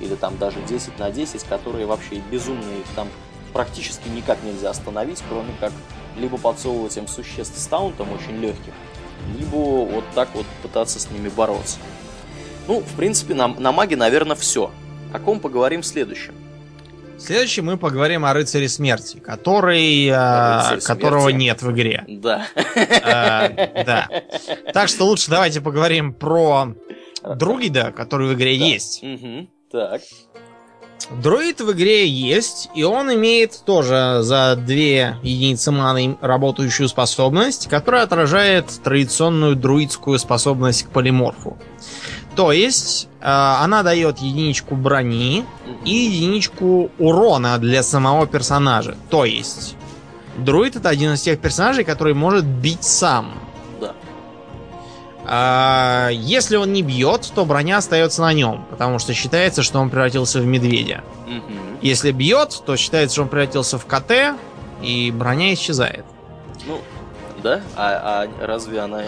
или 0.00 0.14
там 0.14 0.38
даже 0.38 0.60
10 0.66 0.98
на 0.98 1.10
10, 1.10 1.42
которые 1.44 1.86
вообще 1.86 2.22
безумные, 2.30 2.78
их 2.80 2.86
там 2.96 3.08
практически 3.54 4.08
никак 4.08 4.42
нельзя 4.42 4.70
остановить, 4.70 5.22
кроме 5.28 5.54
как 5.58 5.72
либо 6.18 6.36
подсовывать 6.36 6.96
им 6.98 7.08
существ 7.08 7.58
с 7.58 7.66
таунтом 7.66 8.12
очень 8.12 8.36
легких, 8.38 8.74
либо 9.38 9.56
вот 9.56 10.04
так 10.14 10.28
вот 10.34 10.44
пытаться 10.62 11.00
с 11.00 11.10
ними 11.10 11.30
бороться. 11.30 11.78
Ну, 12.68 12.80
в 12.80 12.96
принципе, 12.96 13.34
на, 13.34 13.48
на 13.48 13.72
маге, 13.72 13.96
наверное, 13.96 14.36
все. 14.36 14.70
О 15.12 15.18
ком 15.18 15.40
поговорим 15.40 15.82
в 15.82 15.86
следующем? 15.86 16.34
Следующем 17.18 17.66
мы 17.66 17.78
поговорим 17.78 18.24
о 18.24 18.34
рыцаре 18.34 18.68
смерти, 18.68 19.18
который, 19.18 20.06
э, 20.06 20.74
Рыцарь 20.74 20.80
которого 20.80 21.28
смерти. 21.28 21.42
нет 21.42 21.62
в 21.62 21.70
игре. 21.70 22.04
Да. 22.08 22.46
Э, 22.74 23.84
да. 23.84 24.08
Так 24.72 24.88
что 24.88 25.04
лучше 25.04 25.30
давайте 25.30 25.60
поговорим 25.60 26.12
про 26.12 26.74
друида, 27.22 27.92
который 27.92 28.28
в 28.28 28.34
игре 28.34 28.58
да. 28.58 28.64
есть. 28.64 29.02
Угу. 29.02 29.48
Так. 29.70 30.02
Друид 31.10 31.60
в 31.60 31.72
игре 31.72 32.08
есть, 32.08 32.70
и 32.74 32.82
он 32.82 33.12
имеет 33.12 33.62
тоже 33.64 34.20
за 34.22 34.56
две 34.56 35.16
единицы 35.22 35.70
маны 35.70 36.16
работающую 36.20 36.88
способность, 36.88 37.68
которая 37.68 38.04
отражает 38.04 38.66
традиционную 38.82 39.54
друидскую 39.54 40.18
способность 40.18 40.84
к 40.84 40.88
полиморфу. 40.88 41.58
То 42.36 42.52
есть 42.52 43.08
э, 43.20 43.26
она 43.26 43.82
дает 43.82 44.18
единичку 44.18 44.74
брони 44.74 45.44
и 45.84 45.94
единичку 45.94 46.90
урона 46.98 47.58
для 47.58 47.82
самого 47.82 48.26
персонажа. 48.26 48.96
То 49.10 49.24
есть 49.24 49.76
друид 50.36 50.74
это 50.76 50.88
один 50.88 51.12
из 51.12 51.22
тех 51.22 51.38
персонажей, 51.38 51.84
который 51.84 52.14
может 52.14 52.44
бить 52.44 52.82
сам. 52.82 53.43
А, 55.26 56.08
если 56.12 56.56
он 56.56 56.72
не 56.72 56.82
бьет, 56.82 57.32
то 57.34 57.44
броня 57.44 57.78
остается 57.78 58.20
на 58.22 58.32
нем, 58.32 58.66
потому 58.70 58.98
что 58.98 59.14
считается, 59.14 59.62
что 59.62 59.78
он 59.78 59.90
превратился 59.90 60.40
в 60.40 60.46
медведя. 60.46 61.02
Мгм. 61.26 61.78
Если 61.80 62.12
бьет, 62.12 62.62
то 62.66 62.76
считается, 62.76 63.14
что 63.14 63.22
он 63.22 63.28
превратился 63.28 63.78
в 63.78 63.86
КТ, 63.86 64.36
и 64.82 65.10
броня 65.10 65.52
исчезает. 65.54 66.04
Ну, 66.66 66.80
да? 67.42 67.62
А, 67.76 68.26
а 68.40 68.46
разве 68.46 68.80
она 68.80 69.02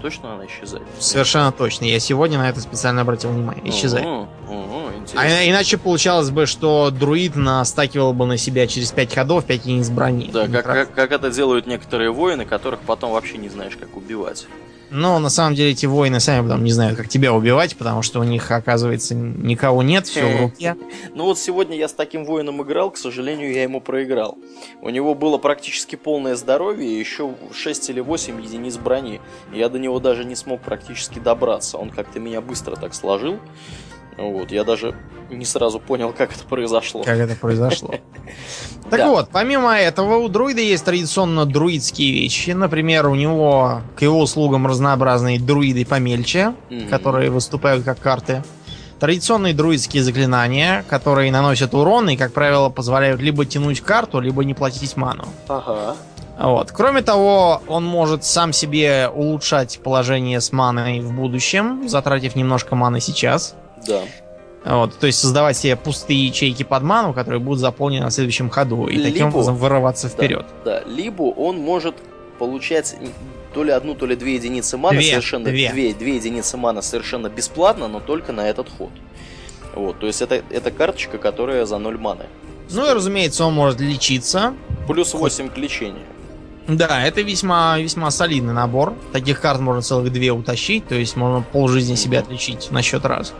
точно 0.00 0.34
она 0.34 0.46
исчезает? 0.46 0.84
Совершенно 0.98 1.52
точно. 1.52 1.84
Я 1.84 2.00
сегодня 2.00 2.38
на 2.38 2.48
это 2.48 2.60
специально 2.60 3.02
обратил 3.02 3.30
внимание. 3.30 3.68
Исчезает. 3.68 4.06
Угу, 4.06 4.28
угу, 4.48 4.90
А 5.16 5.48
иначе 5.48 5.76
получалось 5.76 6.30
бы, 6.30 6.46
что 6.46 6.90
друид 6.90 7.36
настакивал 7.36 8.12
бы 8.12 8.26
на 8.26 8.36
себя 8.36 8.66
через 8.66 8.92
5 8.92 9.14
ходов 9.14 9.44
5 9.44 9.60
единиц 9.66 9.88
брони. 9.90 10.30
Да, 10.32 10.46
как, 10.48 10.64
как, 10.64 10.94
как 10.94 11.12
это 11.12 11.30
делают 11.30 11.66
некоторые 11.66 12.10
воины, 12.10 12.44
которых 12.44 12.80
потом 12.80 13.12
вообще 13.12 13.38
не 13.38 13.48
знаешь, 13.48 13.76
как 13.78 13.96
убивать. 13.96 14.46
Но 14.90 15.18
на 15.18 15.28
самом 15.28 15.54
деле 15.54 15.72
эти 15.72 15.86
воины 15.86 16.20
сами 16.20 16.46
потом 16.46 16.64
не 16.64 16.72
знают, 16.72 16.96
как 16.96 17.08
тебя 17.08 17.32
убивать, 17.32 17.76
потому 17.76 18.02
что 18.02 18.20
у 18.20 18.24
них, 18.24 18.50
оказывается, 18.50 19.14
никого 19.14 19.82
нет, 19.82 20.06
все 20.06 20.24
в 20.24 20.40
руке. 20.42 20.76
Ну 21.14 21.24
вот 21.24 21.38
сегодня 21.38 21.76
я 21.76 21.88
с 21.88 21.92
таким 21.92 22.24
воином 22.24 22.62
играл, 22.62 22.90
к 22.90 22.96
сожалению, 22.96 23.52
я 23.52 23.62
ему 23.62 23.80
проиграл. 23.80 24.38
У 24.80 24.88
него 24.90 25.14
было 25.14 25.38
практически 25.38 25.96
полное 25.96 26.36
здоровье 26.36 26.88
и 26.88 26.98
еще 26.98 27.34
6 27.52 27.90
или 27.90 28.00
8 28.00 28.42
единиц 28.42 28.76
брони. 28.76 29.20
Я 29.52 29.68
до 29.68 29.78
него 29.78 30.00
даже 30.00 30.24
не 30.24 30.36
смог 30.36 30.60
практически 30.60 31.18
добраться. 31.18 31.78
Он 31.78 31.90
как-то 31.90 32.20
меня 32.20 32.40
быстро 32.40 32.76
так 32.76 32.94
сложил. 32.94 33.38
Вот, 34.18 34.50
я 34.50 34.64
даже 34.64 34.94
не 35.30 35.44
сразу 35.44 35.78
понял, 35.78 36.12
как 36.12 36.34
это 36.34 36.44
произошло. 36.44 37.02
Как 37.02 37.18
это 37.18 37.36
произошло. 37.36 37.94
Так 38.90 39.06
вот, 39.06 39.28
помимо 39.30 39.76
этого, 39.76 40.16
у 40.16 40.28
друида 40.28 40.62
есть 40.62 40.82
традиционно 40.82 41.44
друидские 41.44 42.10
вещи. 42.10 42.52
Например, 42.52 43.08
у 43.08 43.14
него 43.14 43.82
к 43.96 44.00
его 44.00 44.18
услугам 44.18 44.66
разнообразные 44.66 45.38
друиды 45.38 45.84
помельче, 45.84 46.54
которые 46.88 47.30
выступают 47.30 47.84
как 47.84 48.00
карты. 48.00 48.42
Традиционные 48.98 49.52
друидские 49.52 50.02
заклинания, 50.02 50.86
которые 50.88 51.30
наносят 51.30 51.74
урон 51.74 52.08
и, 52.08 52.16
как 52.16 52.32
правило, 52.32 52.70
позволяют 52.70 53.20
либо 53.20 53.44
тянуть 53.44 53.82
карту, 53.82 54.20
либо 54.20 54.42
не 54.42 54.54
платить 54.54 54.96
ману. 54.96 55.28
Ага. 55.48 55.94
Вот. 56.38 56.72
Кроме 56.72 57.02
того, 57.02 57.62
он 57.66 57.84
может 57.84 58.24
сам 58.24 58.52
себе 58.52 59.10
улучшать 59.12 59.80
положение 59.84 60.40
с 60.40 60.50
маной 60.52 61.00
в 61.00 61.12
будущем, 61.12 61.88
затратив 61.88 62.36
немножко 62.36 62.74
маны 62.74 63.00
сейчас. 63.00 63.54
Да. 63.86 64.02
Вот, 64.64 64.98
то 64.98 65.06
есть 65.06 65.18
создавать 65.20 65.56
себе 65.56 65.76
пустые 65.76 66.26
ячейки 66.26 66.62
под 66.62 66.82
ману, 66.82 67.14
которые 67.14 67.40
будут 67.40 67.60
заполнены 67.60 68.04
на 68.04 68.10
следующем 68.10 68.50
ходу, 68.50 68.86
и 68.86 68.96
таким 69.02 69.26
Либо- 69.26 69.36
образом 69.36 69.56
вырываться 69.56 70.08
Да, 70.08 70.14
вперед. 70.14 70.46
Да, 70.64 70.82
либо 70.84 71.22
он 71.22 71.58
может 71.58 71.94
получать 72.38 72.96
то 73.54 73.64
ли 73.64 73.70
одну, 73.70 73.94
то 73.94 74.04
ли 74.06 74.14
две 74.16 74.34
единицы 74.34 74.76
маны 74.76 74.98
Две, 74.98 75.10
совершенно 75.10 75.44
две. 75.46 75.70
две, 75.72 75.94
две 75.94 76.16
единицы 76.16 76.56
маны 76.56 76.82
совершенно 76.82 77.28
бесплатно, 77.28 77.88
но 77.88 78.00
только 78.00 78.32
на 78.32 78.48
этот 78.48 78.68
ход. 78.68 78.90
Вот, 79.74 79.98
то 80.00 80.06
есть 80.06 80.20
это, 80.22 80.42
это 80.50 80.70
карточка, 80.70 81.18
которая 81.18 81.64
за 81.64 81.78
0 81.78 81.96
маны. 81.98 82.26
Ну 82.70 82.90
и, 82.90 82.92
разумеется, 82.92 83.44
он 83.44 83.54
может 83.54 83.80
лечиться. 83.80 84.54
Плюс 84.86 85.14
8 85.14 85.48
к 85.48 85.56
лечению. 85.56 86.02
Да, 86.66 87.06
это 87.06 87.22
весьма, 87.22 87.78
весьма 87.78 88.10
солидный 88.10 88.52
набор. 88.52 88.92
Таких 89.12 89.40
карт 89.40 89.60
можно 89.60 89.80
целых 89.80 90.12
две 90.12 90.32
утащить, 90.32 90.86
то 90.86 90.94
есть 90.94 91.16
можно 91.16 91.40
полжизни 91.42 91.94
себя 91.94 92.18
отличить 92.20 92.70
на 92.70 92.82
счет 92.82 93.06
раз. 93.06 93.32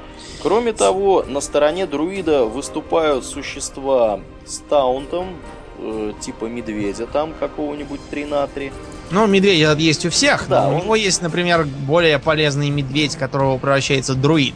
Кроме 0.43 0.73
того, 0.73 1.25
на 1.27 1.41
стороне 1.41 1.87
друида 1.87 2.45
выступают 2.45 3.25
существа 3.25 4.21
с 4.47 4.59
таунтом, 4.69 5.37
э, 5.79 6.13
типа 6.21 6.45
медведя 6.47 7.07
там 7.07 7.33
какого-нибудь 7.39 8.01
3 8.11 8.25
на 8.25 8.47
3. 8.47 8.73
Ну, 9.11 9.27
медведь 9.27 9.61
этот 9.61 9.81
есть 9.81 10.07
у 10.07 10.11
всех, 10.11 10.47
Да, 10.49 10.65
но 10.65 10.71
у 10.71 10.75
он- 10.77 10.83
него 10.85 10.97
есть, 10.97 11.23
например, 11.23 11.65
более 11.65 12.19
полезный 12.19 12.71
медведь, 12.71 13.17
которого 13.17 13.59
превращается 13.59 14.15
друид. 14.15 14.55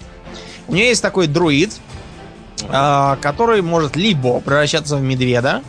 У 0.68 0.74
него 0.74 0.86
есть 0.86 1.02
такой 1.02 1.26
друид, 1.26 1.72
а, 2.68 3.16
который 3.20 3.62
может 3.62 3.96
либо 3.96 4.40
превращаться 4.40 4.96
в 4.96 5.02
медведа, 5.02 5.62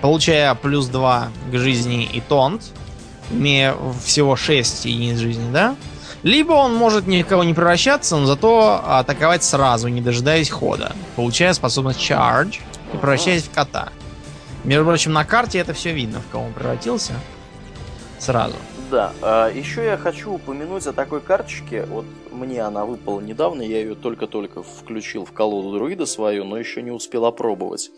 получая 0.00 0.54
плюс 0.54 0.86
2 0.86 1.28
к 1.50 1.56
жизни 1.58 2.04
и 2.04 2.20
тонт, 2.20 2.62
имея 3.32 3.74
всего 4.04 4.36
6 4.36 4.84
единиц 4.84 5.18
жизни, 5.18 5.50
да? 5.52 5.74
Либо 6.26 6.54
он 6.54 6.74
может 6.74 7.06
никого 7.06 7.44
не 7.44 7.54
превращаться, 7.54 8.16
но 8.16 8.26
зато 8.26 8.80
атаковать 8.84 9.44
сразу, 9.44 9.86
не 9.86 10.00
дожидаясь 10.00 10.50
хода, 10.50 10.90
получая 11.14 11.52
способность 11.52 12.00
charge 12.00 12.58
и 12.92 12.96
превращаясь 12.96 13.44
в 13.44 13.52
кота. 13.52 13.90
Между 14.64 14.84
прочим, 14.84 15.12
на 15.12 15.24
карте 15.24 15.60
это 15.60 15.72
все 15.72 15.92
видно, 15.92 16.20
в 16.20 16.28
кого 16.32 16.46
он 16.46 16.52
превратился. 16.52 17.12
Сразу. 18.18 18.56
Да, 18.90 19.12
а, 19.22 19.48
еще 19.52 19.84
я 19.84 19.96
хочу 19.96 20.32
упомянуть 20.32 20.88
о 20.88 20.92
такой 20.92 21.20
карточке. 21.20 21.84
Вот 21.84 22.06
мне 22.32 22.60
она 22.62 22.86
выпала 22.86 23.20
недавно, 23.20 23.62
я 23.62 23.78
ее 23.78 23.94
только-только 23.94 24.64
включил 24.64 25.24
в 25.24 25.30
колоду 25.30 25.78
друида 25.78 26.06
свою, 26.06 26.42
но 26.42 26.58
еще 26.58 26.82
не 26.82 26.90
успел 26.90 27.24
опробовать. 27.26 27.92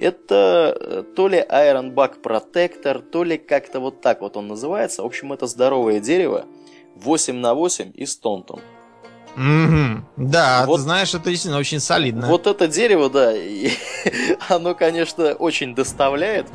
Это 0.00 0.76
э, 0.80 1.04
то 1.14 1.28
ли 1.28 1.38
Iron 1.38 1.94
Bug 1.94 2.20
Protector, 2.20 3.02
то 3.02 3.22
ли 3.22 3.38
как-то 3.38 3.78
вот 3.78 4.00
так 4.00 4.20
вот 4.20 4.36
он 4.36 4.48
называется. 4.48 5.04
В 5.04 5.06
общем, 5.06 5.32
это 5.32 5.46
здоровое 5.46 6.00
дерево, 6.00 6.44
8 7.02 7.36
на 7.36 7.54
8 7.54 7.92
и 7.94 8.06
с 8.06 8.16
тонтом. 8.16 8.60
Мгм. 9.36 10.04
Да, 10.16 10.64
Вот- 10.66 10.76
ты 10.76 10.82
знаешь, 10.82 11.14
это 11.14 11.30
действительно 11.30 11.58
очень 11.58 11.78
солидно. 11.80 12.26
Вот 12.26 12.46
это 12.46 12.66
дерево, 12.66 13.08
да, 13.08 13.36
и 13.36 13.70
оно, 14.48 14.74
конечно, 14.74 15.32
очень 15.34 15.74
доставляет. 15.74 16.46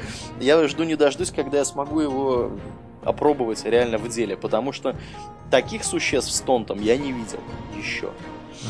Я 0.42 0.68
жду 0.68 0.84
не 0.84 0.96
дождусь, 0.96 1.32
когда 1.32 1.60
я 1.60 1.66
смогу 1.66 2.02
его 2.02 2.52
опробовать 3.04 3.64
реально 3.66 3.98
в 3.98 4.10
деле, 4.10 4.36
потому 4.36 4.74
что 4.74 4.96
таких 5.50 5.84
существ 5.86 6.32
с 6.32 6.42
тонтом 6.42 6.82
я 6.82 6.98
не 6.98 7.12
видел 7.12 7.40
еще. 7.78 8.10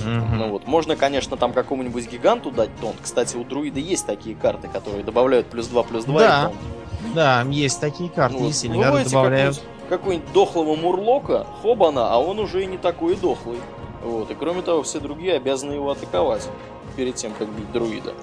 Мгм. 0.06 0.38
Ну 0.38 0.50
вот, 0.50 0.68
можно, 0.68 0.96
конечно, 0.96 1.38
там 1.38 1.54
какому-нибудь 1.54 2.10
гиганту 2.12 2.52
дать 2.52 2.70
тонт. 2.82 2.96
Кстати, 3.02 3.36
у 3.36 3.44
друида 3.44 3.80
есть 3.80 4.06
такие 4.06 4.36
карты, 4.36 4.68
которые 4.68 5.04
добавляют 5.04 5.48
плюс 5.48 5.68
2, 5.68 5.84
плюс 5.84 6.06
2 6.06 6.20
Да. 6.20 6.40
и 6.42 6.46
тонт. 6.48 7.16
Да, 7.16 7.42
есть 7.50 7.80
такие 7.80 8.10
карты, 8.10 8.38
Ну, 8.40 8.48
действительно, 8.48 8.92
вводите 8.92 9.10
добавляют. 9.12 9.62
Какую-нибудь 9.90 10.32
дохлого 10.34 10.76
мурлока, 10.76 11.46
хобана, 11.62 12.12
а 12.12 12.20
он 12.20 12.40
уже 12.40 12.64
и 12.64 12.66
не 12.66 12.78
такой 12.78 13.16
дохлый. 13.16 13.60
Вот, 14.04 14.30
и 14.32 14.36
кроме 14.36 14.62
того, 14.62 14.84
все 14.84 15.00
другие 15.00 15.36
обязаны 15.36 15.74
его 15.74 15.92
атаковать 15.92 16.48
перед 16.96 17.16
тем, 17.16 17.34
как 17.34 17.50
бить 17.50 17.72
друида. 17.72 18.14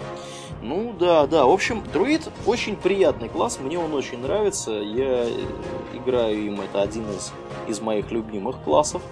Ну 0.62 0.94
да, 0.98 1.26
да. 1.26 1.46
В 1.46 1.50
общем, 1.50 1.82
друид 1.92 2.28
очень 2.46 2.76
приятный 2.76 3.28
класс, 3.28 3.58
мне 3.60 3.78
он 3.78 3.94
очень 3.94 4.18
нравится. 4.18 4.72
Я 4.72 5.26
играю 5.94 6.38
им, 6.38 6.60
это 6.60 6.82
один 6.82 7.04
из, 7.10 7.32
из 7.66 7.80
моих 7.80 8.10
любимых 8.10 8.56
классов. 8.62 9.02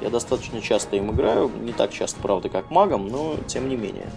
Я 0.00 0.10
достаточно 0.10 0.60
часто 0.60 0.96
им 0.96 1.10
играю, 1.12 1.50
не 1.60 1.72
так 1.72 1.92
часто, 1.92 2.20
правда, 2.20 2.48
как 2.48 2.70
магом, 2.70 3.08
но 3.08 3.34
тем 3.46 3.68
не 3.68 3.76
менее. 3.76 4.10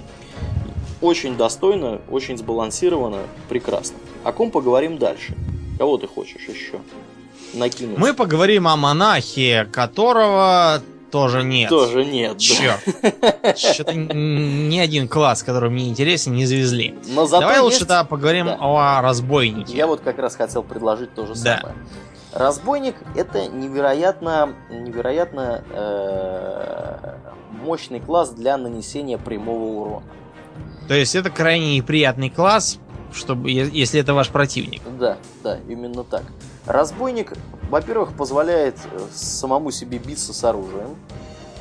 Очень 1.01 1.37
достойно, 1.37 2.01
очень 2.09 2.37
сбалансировано, 2.37 3.19
прекрасно. 3.49 3.97
О 4.23 4.31
ком 4.31 4.51
поговорим 4.51 4.97
дальше? 4.97 5.35
Кого 5.77 5.97
ты 5.97 6.07
хочешь 6.07 6.47
еще 6.47 6.79
накинуть? 7.55 7.97
Мы 7.97 8.13
поговорим 8.13 8.67
о 8.67 8.75
монахе, 8.75 9.67
которого 9.71 10.81
тоже 11.11 11.43
нет. 11.43 11.69
Тоже 11.69 12.03
нет. 12.05 12.33
да. 12.33 12.39
Черт. 12.39 13.57
Что-то 13.57 13.93
ни 13.93 14.77
один 14.77 15.07
класс, 15.07 15.43
который 15.43 15.69
мне 15.69 15.87
интересен, 15.89 16.33
не 16.33 16.45
завезли. 16.45 16.93
Но 17.13 17.25
зато 17.25 17.41
Давай 17.41 17.59
лучше 17.59 17.75
есть- 17.77 17.87
тогда 17.87 18.03
поговорим 18.03 18.47
Да. 18.47 18.57
о 18.59 19.01
разбойнике. 19.01 19.75
Я 19.75 19.87
вот 19.87 20.01
как 20.01 20.19
раз 20.19 20.35
хотел 20.35 20.61
предложить 20.63 21.13
то 21.13 21.25
же 21.25 21.33
Да. 21.41 21.59
самое. 21.61 21.75
Разбойник 22.33 22.95
это 23.15 23.47
невероятно, 23.47 24.53
невероятно 24.69 25.63
э, 25.69 27.15
мощный 27.63 28.01
класс 28.01 28.31
для 28.31 28.57
нанесения 28.57 29.17
прямого 29.17 29.63
урона. 29.81 30.05
То 30.89 30.93
есть 30.93 31.15
это 31.15 31.29
крайне 31.29 31.77
неприятный 31.77 32.29
класс, 32.29 32.77
чтобы, 33.13 33.49
если 33.51 33.99
это 34.01 34.13
ваш 34.13 34.29
противник. 34.29 34.81
Да, 34.99 35.17
да, 35.43 35.57
именно 35.69 36.03
так. 36.03 36.23
Разбойник, 36.67 37.33
во-первых, 37.69 38.13
позволяет 38.17 38.75
э, 38.91 38.99
самому 39.13 39.71
себе 39.71 39.99
биться 39.99 40.33
с 40.33 40.43
оружием. 40.43 40.95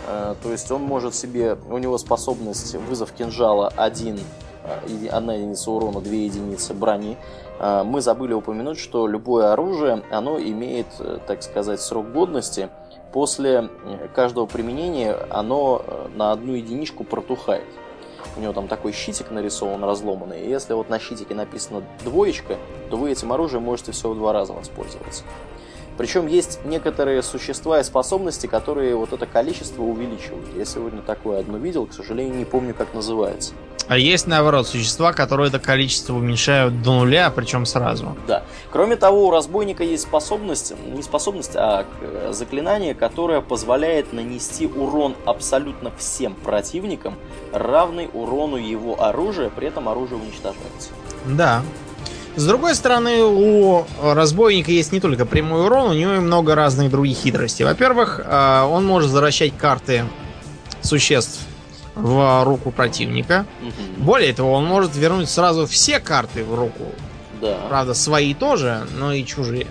Э, 0.07 0.35
То 0.43 0.51
есть 0.51 0.71
он 0.71 0.83
может 0.83 1.15
себе, 1.15 1.59
у 1.69 1.79
него 1.79 1.99
способность 1.99 2.75
вызов 2.75 3.13
кинжала 3.13 3.69
1, 3.77 4.19
одна 5.13 5.35
единица 5.35 5.71
урона, 5.71 6.01
2 6.01 6.11
единицы 6.13 6.73
брони. 6.73 7.19
Э, 7.59 7.83
Мы 7.85 8.01
забыли 8.01 8.33
упомянуть, 8.33 8.79
что 8.79 9.07
любое 9.07 9.53
оружие, 9.53 10.03
оно 10.11 10.39
имеет, 10.39 10.87
э, 10.99 11.19
так 11.27 11.43
сказать, 11.43 11.81
срок 11.83 12.11
годности. 12.13 12.71
После 13.13 13.69
э, 13.85 14.09
каждого 14.15 14.47
применения 14.47 15.15
оно 15.31 15.83
э, 15.87 16.09
на 16.17 16.33
одну 16.33 16.55
единичку 16.55 17.05
протухает. 17.05 17.67
У 18.37 18.41
него 18.41 18.53
там 18.53 18.69
такой 18.69 18.93
щитик 18.93 19.31
нарисован 19.31 19.85
разломанный. 19.85 20.45
И 20.45 20.49
если 20.49 20.73
вот 20.75 20.89
на 20.89 20.99
щитике 20.99 21.35
написано 21.35 21.85
двоечка, 22.05 22.59
то 22.91 22.97
вы 22.97 23.13
этим 23.13 23.33
оружием 23.33 23.63
можете 23.63 23.93
всего 23.93 24.15
два 24.15 24.33
раза 24.33 24.53
воспользоваться. 24.53 25.25
Причем 25.97 26.27
есть 26.27 26.61
некоторые 26.65 27.23
существа 27.23 27.81
и 27.81 27.85
способности, 27.85 28.47
которые 28.47 28.97
вот 28.97 29.13
это 29.13 29.27
количество 29.27 29.83
увеличивают. 29.83 30.47
Я 30.57 30.65
сегодня 30.65 31.03
такое 31.03 31.41
одно 31.41 31.59
видел, 31.59 31.87
к 31.87 31.93
сожалению, 31.93 32.37
не 32.37 32.45
помню, 32.45 32.75
как 32.75 32.95
называется. 32.95 33.55
А 33.87 33.99
есть, 33.99 34.27
наоборот, 34.27 34.67
существа, 34.67 35.13
которые 35.13 35.49
это 35.49 35.59
количество 35.59 36.15
уменьшают 36.15 36.83
до 36.83 36.95
нуля, 37.01 37.31
причем 37.31 37.67
сразу. 37.67 38.17
Да. 38.27 38.43
Кроме 38.71 38.97
того, 38.97 39.27
у 39.27 39.31
разбойника 39.31 39.85
есть 39.85 40.05
способность, 40.05 40.73
не 40.87 41.03
способность, 41.03 41.55
а 41.55 41.85
э, 42.01 42.33
заклинание, 42.33 42.95
которое 42.95 43.43
позволяет 43.43 44.13
нанести 44.13 44.67
урон 44.67 45.15
абсолютно 45.27 45.91
всем 45.99 46.35
противникам, 46.35 47.17
равный 47.53 48.09
урону 48.13 48.57
его 48.57 49.03
оружия, 49.03 49.51
при 49.51 49.69
этом 49.69 49.89
оружие 49.89 50.19
уничтожается. 50.19 50.91
Да. 51.27 51.63
С 52.37 52.47
другой 52.47 52.75
стороны, 52.75 53.23
у 53.23 53.87
разбойника 54.03 54.73
есть 54.73 54.93
не 54.93 55.01
только 55.01 55.25
прямой 55.25 55.67
урон, 55.67 55.91
у 55.91 55.95
него 55.95 56.15
и 56.15 56.19
много 56.19 56.55
разных 56.55 56.91
других 56.91 57.17
хитростей. 57.19 57.65
Во-первых, 57.65 58.21
э, 58.25 58.63
он 58.63 58.85
может 58.85 59.11
возвращать 59.11 59.57
карты 59.57 60.05
существ 60.83 61.41
в 61.95 62.45
руку 62.45 62.73
противника. 62.73 63.47
Более 63.97 64.33
того, 64.33 64.53
он 64.53 64.65
может 64.65 64.97
вернуть 64.97 65.31
сразу 65.31 65.67
все 65.67 66.01
карты 66.01 66.45
в 66.45 66.55
руку. 66.55 66.93
Да. 67.41 67.57
Правда, 67.69 67.95
свои 67.95 68.35
тоже, 68.35 68.87
но 68.99 69.13
и 69.13 69.25
чужие. 69.25 69.69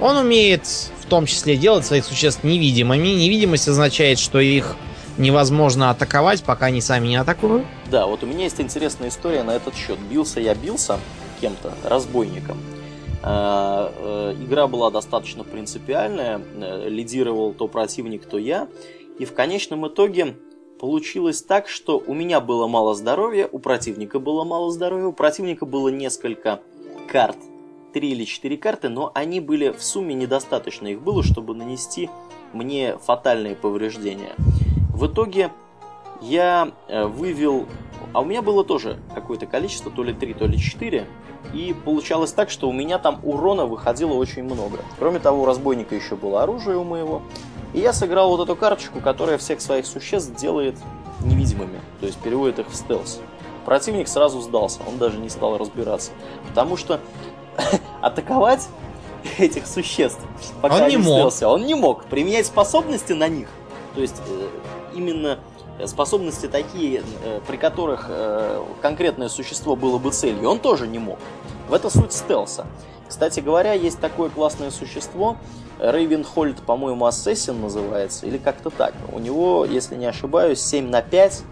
Он 0.00 0.18
умеет 0.18 0.66
в 1.00 1.06
том 1.06 1.24
числе 1.24 1.56
делать 1.56 1.86
своих 1.86 2.04
существ 2.04 2.44
невидимыми. 2.44 3.08
Невидимость 3.08 3.68
означает, 3.68 4.18
что 4.18 4.38
их 4.38 4.76
невозможно 5.16 5.90
атаковать, 5.90 6.42
пока 6.42 6.66
они 6.66 6.82
сами 6.82 7.08
не 7.08 7.16
атакуют. 7.16 7.64
Да, 7.90 8.06
вот 8.06 8.22
у 8.22 8.26
меня 8.26 8.44
есть 8.44 8.60
интересная 8.60 9.08
история 9.08 9.42
на 9.42 9.52
этот 9.52 9.74
счет. 9.74 9.98
Бился 10.10 10.40
я 10.40 10.54
бился 10.54 10.98
кем-то, 11.40 11.72
разбойником. 11.84 12.58
А, 13.22 13.92
э, 13.96 14.34
Игра 14.42 14.66
была 14.66 14.90
достаточно 14.90 15.44
принципиальная, 15.44 16.40
э, 16.40 16.88
лидировал 16.88 17.52
то 17.52 17.68
противник, 17.68 18.26
то 18.26 18.38
я. 18.38 18.68
И 19.18 19.24
в 19.24 19.34
конечном 19.34 19.88
итоге 19.88 20.36
получилось 20.78 21.42
так, 21.42 21.68
что 21.68 22.02
у 22.06 22.14
меня 22.14 22.40
было 22.40 22.66
мало 22.66 22.94
здоровья, 22.94 23.48
у 23.50 23.58
противника 23.58 24.18
было 24.18 24.44
мало 24.44 24.70
здоровья, 24.70 25.06
у 25.06 25.12
противника 25.12 25.66
было 25.66 25.88
несколько 25.88 26.60
карт, 27.08 27.38
три 27.92 28.10
или 28.10 28.24
четыре 28.24 28.56
карты, 28.56 28.88
но 28.88 29.10
они 29.14 29.40
были 29.40 29.70
в 29.70 29.82
сумме 29.82 30.14
недостаточно 30.14 30.86
их 30.88 31.00
было, 31.00 31.22
чтобы 31.22 31.54
нанести 31.54 32.10
мне 32.52 32.98
фатальные 32.98 33.56
повреждения. 33.56 34.34
В 34.92 35.06
итоге 35.06 35.50
я 36.20 36.72
э, 36.88 37.06
вывел, 37.06 37.66
а 38.12 38.20
у 38.20 38.24
меня 38.24 38.42
было 38.42 38.64
тоже 38.64 38.98
какое-то 39.14 39.46
количество, 39.46 39.90
то 39.90 40.02
ли 40.02 40.12
3, 40.12 40.34
то 40.34 40.46
ли 40.46 40.58
4, 40.58 41.06
и 41.52 41.74
получалось 41.84 42.32
так, 42.32 42.50
что 42.50 42.68
у 42.68 42.72
меня 42.72 42.98
там 42.98 43.20
урона 43.22 43.66
выходило 43.66 44.14
очень 44.14 44.44
много. 44.44 44.78
Кроме 44.98 45.18
того, 45.18 45.42
у 45.42 45.46
разбойника 45.46 45.94
еще 45.94 46.16
было 46.16 46.42
оружие 46.42 46.76
у 46.76 46.84
моего, 46.84 47.22
и 47.72 47.80
я 47.80 47.92
сыграл 47.92 48.30
вот 48.30 48.40
эту 48.40 48.56
карточку, 48.56 49.00
которая 49.00 49.38
всех 49.38 49.60
своих 49.60 49.86
существ 49.86 50.34
делает 50.36 50.76
невидимыми, 51.22 51.80
то 52.00 52.06
есть 52.06 52.18
переводит 52.18 52.58
их 52.58 52.68
в 52.70 52.74
стелс. 52.74 53.20
Противник 53.64 54.08
сразу 54.08 54.40
сдался, 54.40 54.80
он 54.86 54.98
даже 54.98 55.18
не 55.18 55.28
стал 55.28 55.58
разбираться, 55.58 56.12
потому 56.48 56.76
что 56.76 57.00
атаковать 58.00 58.68
этих 59.38 59.66
существ, 59.66 60.20
пока 60.62 60.76
Он 60.76 60.88
не 60.88 60.96
в 60.96 61.04
мог. 61.04 61.18
стелсе, 61.18 61.46
он 61.46 61.66
не 61.66 61.74
мог 61.74 62.04
применять 62.04 62.46
способности 62.46 63.12
на 63.12 63.28
них. 63.28 63.48
То 63.94 64.00
есть 64.02 64.20
э, 64.28 64.48
именно 64.94 65.38
способности 65.84 66.46
такие, 66.46 67.02
э, 67.22 67.40
при 67.46 67.56
которых 67.56 68.06
э, 68.08 68.62
конкретное 68.82 69.28
существо 69.28 69.76
было 69.76 69.98
бы 69.98 70.10
целью, 70.10 70.48
он 70.48 70.58
тоже 70.58 70.86
не 70.86 70.98
мог. 70.98 71.18
В 71.68 71.74
это 71.74 71.90
суть 71.90 72.12
стелса. 72.12 72.66
Кстати 73.08 73.40
говоря, 73.40 73.72
есть 73.72 74.00
такое 74.00 74.30
классное 74.30 74.70
существо, 74.70 75.36
Рейвенхольд, 75.78 76.62
по-моему, 76.62 77.04
Ассасин 77.04 77.60
называется, 77.60 78.26
или 78.26 78.38
как-то 78.38 78.70
так. 78.70 78.94
У 79.12 79.18
него, 79.18 79.64
если 79.64 79.94
не 79.94 80.06
ошибаюсь, 80.06 80.60
7 80.60 80.88
на 80.88 81.02
5 81.02 81.42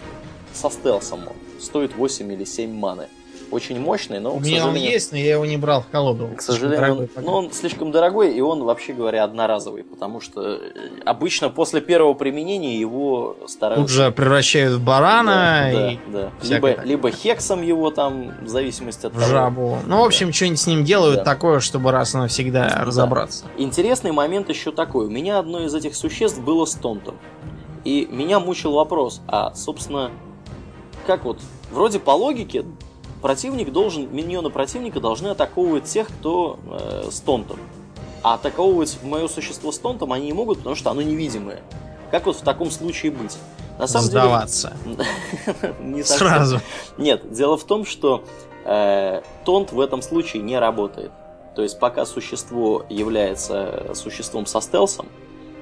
со 0.52 0.70
стелсом. 0.70 1.20
Стоит 1.60 1.94
8 1.94 2.32
или 2.32 2.44
7 2.44 2.72
маны. 2.72 3.08
Очень 3.50 3.78
мощный, 3.80 4.20
но, 4.20 4.34
У 4.34 4.40
меня 4.40 4.66
он 4.66 4.74
есть, 4.74 5.12
но 5.12 5.18
я 5.18 5.32
его 5.32 5.44
не 5.46 5.56
брал 5.56 5.82
в 5.82 5.86
колоду. 5.86 6.28
к 6.36 6.40
сожалению, 6.42 7.08
он, 7.16 7.24
ну, 7.24 7.32
он 7.32 7.52
слишком 7.52 7.92
дорогой, 7.92 8.34
и 8.34 8.40
он, 8.40 8.64
вообще 8.64 8.92
говоря, 8.92 9.24
одноразовый, 9.24 9.84
потому 9.84 10.20
что 10.20 10.42
э, 10.54 10.58
обычно 11.04 11.50
после 11.50 11.80
первого 11.80 12.14
применения 12.14 12.78
его 12.78 13.36
стараются... 13.46 13.82
Тут 13.86 13.90
же 13.90 14.10
превращают 14.10 14.74
в 14.74 14.82
барана 14.84 15.70
Да, 15.72 15.92
и 15.92 15.98
да, 16.08 16.20
да. 16.20 16.30
Либо, 16.48 16.68
такое. 16.70 16.84
либо 16.86 17.10
хексом 17.10 17.62
его 17.62 17.90
там, 17.90 18.32
в 18.42 18.48
зависимости 18.48 19.06
от 19.06 19.12
в 19.12 19.18
того. 19.20 19.30
жабу. 19.30 19.78
Ну, 19.86 20.00
в 20.00 20.04
общем, 20.04 20.32
что-нибудь 20.32 20.58
с 20.60 20.66
ним 20.66 20.84
делают 20.84 21.18
Да. 21.18 21.24
такое, 21.24 21.60
чтобы 21.60 21.90
раз 21.92 22.14
и 22.14 22.18
навсегда 22.18 22.82
разобраться. 22.84 23.44
Интересный 23.56 24.12
момент 24.12 24.48
еще 24.48 24.72
такой. 24.72 25.06
У 25.06 25.10
меня 25.10 25.38
одно 25.38 25.60
из 25.64 25.74
этих 25.74 25.94
существ 25.94 26.40
было 26.40 26.64
стонтом. 26.64 27.16
И 27.84 28.08
меня 28.10 28.40
мучил 28.40 28.72
вопрос, 28.72 29.20
а, 29.28 29.54
собственно, 29.54 30.10
как 31.06 31.24
вот, 31.24 31.38
вроде 31.70 31.98
по 31.98 32.12
логике, 32.12 32.64
противник 33.24 33.72
должен, 33.72 34.14
миньоны 34.14 34.50
противника 34.50 35.00
должны 35.00 35.28
атаковывать 35.28 35.84
тех, 35.84 36.08
кто 36.08 36.58
э, 36.66 37.08
с 37.10 37.20
тонтом. 37.20 37.58
А 38.22 38.34
атаковывать 38.34 38.98
мое 39.02 39.28
существо 39.28 39.72
с 39.72 39.78
тонтом 39.78 40.12
они 40.12 40.26
не 40.26 40.34
могут, 40.34 40.58
потому 40.58 40.76
что 40.76 40.90
оно 40.90 41.00
невидимое. 41.00 41.62
Как 42.10 42.26
вот 42.26 42.36
в 42.36 42.42
таком 42.42 42.70
случае 42.70 43.12
быть? 43.12 43.38
На 43.78 43.86
самом 43.86 44.08
Сдаваться. 44.08 44.76
деле... 44.84 45.74
не. 45.80 46.02
Сразу. 46.02 46.60
Нет, 46.98 47.32
дело 47.32 47.56
в 47.56 47.64
том, 47.64 47.86
что 47.86 48.24
э, 48.66 49.22
тонт 49.46 49.72
в 49.72 49.80
этом 49.80 50.02
случае 50.02 50.42
не 50.42 50.58
работает. 50.58 51.10
То 51.56 51.62
есть 51.62 51.78
пока 51.78 52.04
существо 52.04 52.84
является 52.90 53.92
существом 53.94 54.44
со 54.44 54.60
стелсом, 54.60 55.06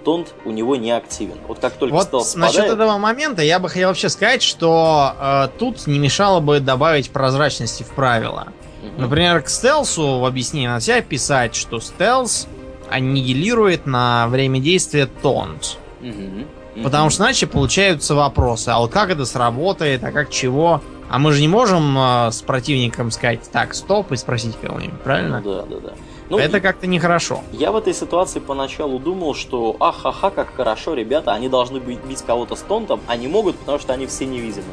тонт 0.05 0.35
у 0.45 0.51
него 0.51 0.77
не 0.77 0.91
активен. 0.91 1.37
Вот 1.49 1.59
как 1.59 1.75
только 1.75 1.95
Вот 1.95 2.13
насчет 2.13 2.29
спадает, 2.29 2.73
этого 2.73 2.99
момента 2.99 3.43
я 3.43 3.59
бы 3.59 3.69
хотел 3.69 3.89
вообще 3.89 4.09
сказать, 4.09 4.43
что 4.43 5.15
э, 5.21 5.49
тут 5.59 5.87
не 5.87 5.99
мешало 5.99 6.41
бы 6.41 6.61
добавить 6.61 7.11
прозрачности 7.11 7.83
в 7.83 7.91
правила. 7.95 8.49
Мгм. 8.83 9.03
Например, 9.03 9.41
к 9.43 9.49
стелсу 9.49 10.19
в 10.19 10.25
объяснении 10.25 10.69
на 10.69 10.81
себя 10.81 11.03
писать, 11.03 11.55
что 11.55 11.81
стелс 11.81 12.49
аннигилирует 12.91 13.87
на 13.87 14.27
время 14.29 14.61
действия 14.61 15.07
тонт. 15.07 15.79
Мгм. 16.01 16.47
Потому 16.83 17.11
что 17.11 17.25
иначе 17.25 17.47
получаются 17.47 18.15
вопросы, 18.15 18.71
а 18.71 18.79
вот 18.79 18.91
как 18.91 19.11
это 19.11 19.25
сработает, 19.27 20.03
а 20.05 20.11
как 20.11 20.31
чего? 20.31 20.81
А 21.11 21.19
мы 21.19 21.33
же 21.33 21.43
не 21.43 21.49
можем 21.49 21.97
э, 21.99 22.31
с 22.33 22.41
противником 22.41 23.11
сказать, 23.11 23.41
так, 23.53 23.75
стоп, 23.75 24.13
и 24.13 24.17
спросить 24.17 24.57
кого-нибудь, 24.61 25.01
правильно? 25.03 25.43
Да, 25.45 25.63
да, 25.63 25.77
да. 25.81 25.93
Ну, 26.33 26.39
это 26.39 26.63
как-то 26.63 26.87
нехорошо. 26.87 27.43
Я 27.53 27.73
в 27.73 27.77
этой 27.77 27.93
ситуации 27.93 28.41
поначалу 28.41 28.99
думал, 28.99 29.35
что 29.35 29.77
ахаха, 29.79 30.31
как 30.31 30.55
хорошо, 30.57 30.95
ребята, 30.95 31.35
они 31.35 31.51
должны 31.51 31.77
бить 31.77 32.23
кого-то 32.27 32.57
с 32.57 32.61
тонтом, 32.61 33.03
а 33.07 33.17
не 33.19 33.29
могут, 33.29 33.59
потому 33.59 33.79
что 33.79 33.93
они 33.93 34.07
все 34.07 34.25
невидимы. 34.25 34.73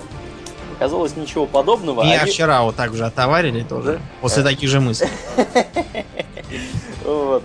Оказалось, 0.78 1.18
ничего 1.18 1.46
подобного. 1.46 2.04
Меня 2.06 2.22
Они- 2.22 2.32
вчера 2.32 2.64
вот 2.64 2.78
так 2.78 2.94
же 2.96 3.06
отоварили 3.06 3.64
тоже, 3.64 3.94
Да? 3.96 4.00
после 4.22 4.42
таких 4.44 4.70
же 4.70 4.80
мыслей. 4.80 5.10
Э, 7.04 7.42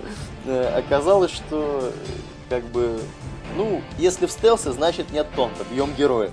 Оказалось, 0.78 1.32
что 1.32 1.80
э, 1.82 1.90
как 2.50 2.62
бы, 2.66 3.00
ну, 3.56 3.82
если 3.98 4.26
в 4.26 4.30
стелсе, 4.30 4.70
значит 4.70 5.10
нет 5.10 5.26
тонта, 5.34 5.64
бьем 5.72 5.92
героя. 5.98 6.30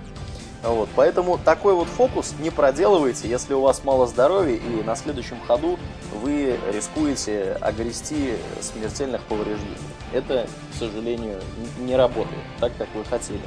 Вот, 0.64 0.90
поэтому 0.96 1.40
такой 1.44 1.74
вот 1.74 1.88
фокус 1.88 2.36
не 2.40 2.52
проделывайте, 2.52 3.28
если 3.28 3.54
у 3.56 3.62
вас 3.62 3.84
мало 3.84 4.06
здоровья, 4.06 4.56
и 4.56 4.84
на 4.84 4.96
следующем 4.96 5.38
ходу 5.48 5.80
вы 6.22 6.60
рискуете 6.72 7.58
огрести 7.62 8.36
смертельных 8.62 9.22
повреждений. 9.24 9.78
Это, 10.14 10.46
к 10.74 10.78
сожалению, 10.78 11.40
не 11.80 11.96
работает 11.96 12.42
так, 12.60 12.74
как 12.78 12.88
вы 12.94 13.04
хотели 13.06 13.38
бы. 13.38 13.44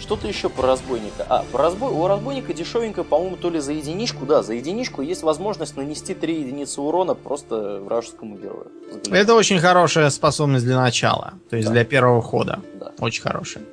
Что-то 0.00 0.26
еще 0.26 0.48
про 0.48 0.66
разбойника. 0.66 1.24
А, 1.28 1.44
про 1.50 1.62
разбой... 1.62 1.90
у 1.92 2.06
разбойника 2.06 2.52
дешевенько, 2.52 3.04
по-моему, 3.04 3.36
то 3.36 3.48
ли 3.48 3.60
за 3.60 3.72
единичку, 3.72 4.26
да, 4.26 4.42
за 4.42 4.54
единичку 4.54 5.02
есть 5.02 5.22
возможность 5.22 5.76
нанести 5.76 6.14
3 6.14 6.40
единицы 6.40 6.80
урона 6.80 7.14
просто 7.14 7.80
вражескому 7.80 8.36
герою. 8.36 8.66
Взгляните. 8.90 9.12
Это 9.22 9.34
очень 9.34 9.60
хорошая 9.60 10.10
способность 10.10 10.64
для 10.64 10.76
начала, 10.78 11.34
то 11.48 11.56
есть 11.56 11.68
Да. 11.68 11.72
для 11.74 11.84
первого 11.84 12.20
хода. 12.20 12.60
Да, 12.74 12.92
Очень 12.98 13.22
хорошая. 13.22 13.64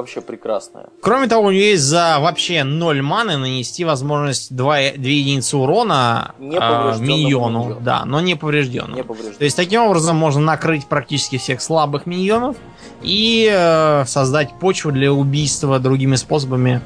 Вообще 0.00 0.20
прекрасная. 0.20 0.86
Кроме 1.02 1.28
того, 1.28 1.48
у 1.48 1.50
нее 1.50 1.70
есть 1.70 1.84
за 1.84 2.18
вообще 2.20 2.64
0 2.64 3.02
маны 3.02 3.36
нанести 3.36 3.84
возможность 3.84 4.54
2, 4.54 4.64
2 4.64 4.76
единицы 4.96 5.56
урона 5.56 6.34
э, 6.38 6.50
поврежденному 6.58 7.18
миньону. 7.22 7.76
Да, 7.80 8.04
но 8.04 8.20
не 8.20 8.34
поврежденному. 8.34 8.96
Не 8.96 9.02
То 9.02 9.08
поврежден. 9.08 9.36
есть 9.38 9.56
таким 9.56 9.82
образом 9.82 10.16
можно 10.16 10.40
накрыть 10.40 10.86
практически 10.86 11.38
всех 11.38 11.60
слабых 11.62 12.06
миньонов 12.06 12.56
и 13.02 13.48
э, 13.50 14.04
создать 14.06 14.52
почву 14.58 14.92
для 14.92 15.12
убийства 15.12 15.78
другими 15.78 16.16
способами 16.16 16.80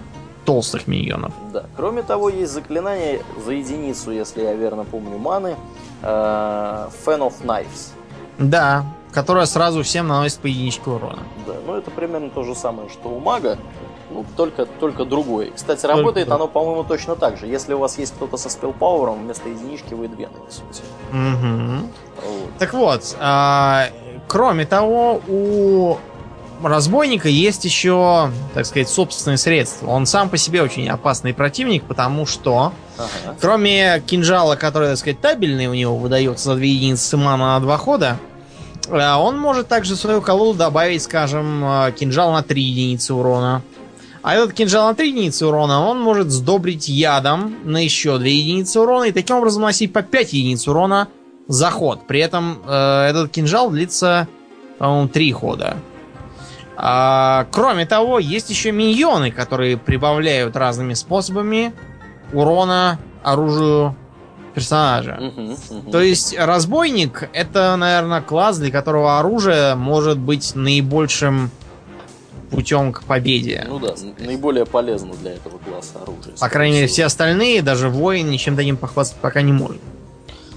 толстых 0.44 0.86
миньонов. 0.86 1.32
Да. 1.52 1.64
Кроме 1.76 2.02
того, 2.02 2.28
есть 2.28 2.52
заклинание 2.52 3.22
за 3.44 3.52
единицу, 3.52 4.10
если 4.10 4.42
я 4.42 4.52
верно 4.54 4.84
помню, 4.84 5.16
маны. 5.18 5.56
э, 6.02 6.06
Fan 6.06 7.20
of 7.20 7.32
Knives. 7.42 7.92
Да, 8.38 8.84
которая 9.14 9.46
сразу 9.46 9.82
всем 9.82 10.08
наносит 10.08 10.40
по 10.40 10.46
единичке 10.48 10.90
урона. 10.90 11.22
Да, 11.46 11.54
ну 11.66 11.76
это 11.76 11.90
примерно 11.90 12.30
то 12.30 12.42
же 12.42 12.54
самое, 12.54 12.88
что 12.88 13.08
у 13.08 13.20
мага, 13.20 13.56
ну, 14.10 14.26
только, 14.36 14.66
только 14.66 15.04
другой. 15.04 15.52
Кстати, 15.54 15.86
работает 15.86 16.26
другой. 16.26 16.44
оно, 16.44 16.52
по-моему, 16.52 16.84
точно 16.84 17.14
так 17.14 17.38
же. 17.38 17.46
Если 17.46 17.74
у 17.74 17.78
вас 17.78 17.96
есть 17.98 18.12
кто-то 18.14 18.36
со 18.36 18.50
спелпауэром, 18.50 19.22
вместо 19.22 19.48
единички 19.48 19.94
вы 19.94 20.08
две 20.08 20.28
нанесете. 20.28 20.82
Мгм. 21.12 21.88
Вот. 22.16 22.58
Так 22.58 22.74
вот, 22.74 23.16
а, 23.20 23.86
кроме 24.26 24.66
того, 24.66 25.20
у 25.28 25.96
разбойника 26.62 27.28
есть 27.28 27.64
еще, 27.64 28.30
так 28.54 28.66
сказать, 28.66 28.88
собственные 28.88 29.38
средства. 29.38 29.88
Он 29.90 30.06
сам 30.06 30.28
по 30.28 30.36
себе 30.36 30.62
очень 30.62 30.88
опасный 30.88 31.34
противник, 31.34 31.84
потому 31.84 32.26
что, 32.26 32.72
Ага. 32.96 33.36
кроме 33.40 34.00
кинжала, 34.06 34.56
который, 34.56 34.88
так 34.88 34.98
сказать, 34.98 35.20
табельный 35.20 35.66
у 35.66 35.74
него 35.74 35.96
выдается 35.96 36.46
за 36.50 36.54
2 36.56 36.64
единицы 36.64 37.16
мана 37.16 37.54
на 37.54 37.60
два 37.60 37.76
хода, 37.76 38.18
он 38.90 39.38
может 39.38 39.68
также 39.68 39.94
в 39.94 39.98
свою 39.98 40.20
колоду 40.20 40.58
добавить, 40.58 41.02
скажем, 41.02 41.62
а, 41.64 41.90
кинжал 41.90 42.32
на 42.32 42.42
3 42.42 42.62
единицы 42.62 43.14
урона. 43.14 43.62
А 44.22 44.34
этот 44.34 44.54
кинжал 44.54 44.88
на 44.88 44.94
3 44.94 45.08
единицы 45.08 45.46
урона 45.46 45.86
он 45.86 46.00
может 46.00 46.30
сдобрить 46.30 46.88
ядом 46.88 47.56
на 47.64 47.82
еще 47.82 48.18
2 48.18 48.26
единицы 48.26 48.80
урона 48.80 49.04
и 49.04 49.12
таким 49.12 49.36
образом 49.36 49.62
носить 49.62 49.92
по 49.92 50.02
5 50.02 50.32
единиц 50.32 50.66
урона 50.66 51.08
за 51.46 51.70
ход. 51.70 52.06
При 52.06 52.20
этом 52.20 52.58
э, 52.66 53.08
этот 53.10 53.30
кинжал 53.30 53.70
длится, 53.70 54.28
по-моему, 54.78 55.08
3 55.08 55.32
хода. 55.32 55.76
А, 56.76 57.46
кроме 57.52 57.86
того, 57.86 58.18
есть 58.18 58.50
еще 58.50 58.72
миньоны, 58.72 59.30
которые 59.30 59.76
прибавляют 59.76 60.56
разными 60.56 60.94
способами 60.94 61.72
урона 62.32 62.98
оружию 63.22 63.94
персонажа. 64.54 65.18
Мгм, 65.20 65.56
мгм. 65.70 65.90
То 65.90 66.00
есть 66.00 66.36
разбойник 66.38 67.28
это, 67.32 67.74
наверное, 67.76 68.22
класс, 68.22 68.58
для 68.58 68.70
которого 68.70 69.18
оружие 69.18 69.74
может 69.74 70.18
быть 70.18 70.54
наибольшим 70.54 71.50
путем 72.50 72.92
к 72.92 73.02
победе. 73.02 73.64
Ну 73.68 73.78
да, 73.78 73.94
наиболее 74.18 74.64
полезно 74.64 75.14
для 75.14 75.32
этого 75.32 75.58
класса 75.58 75.98
оружия. 76.02 76.34
По 76.38 76.48
крайней 76.48 76.76
мере, 76.76 76.86
все 76.86 77.04
остальные, 77.04 77.62
даже 77.62 77.88
воин, 77.88 78.30
ничем 78.30 78.56
таким 78.56 78.76
похвастаться 78.76 79.20
пока 79.20 79.42
не 79.42 79.52
может. 79.52 79.80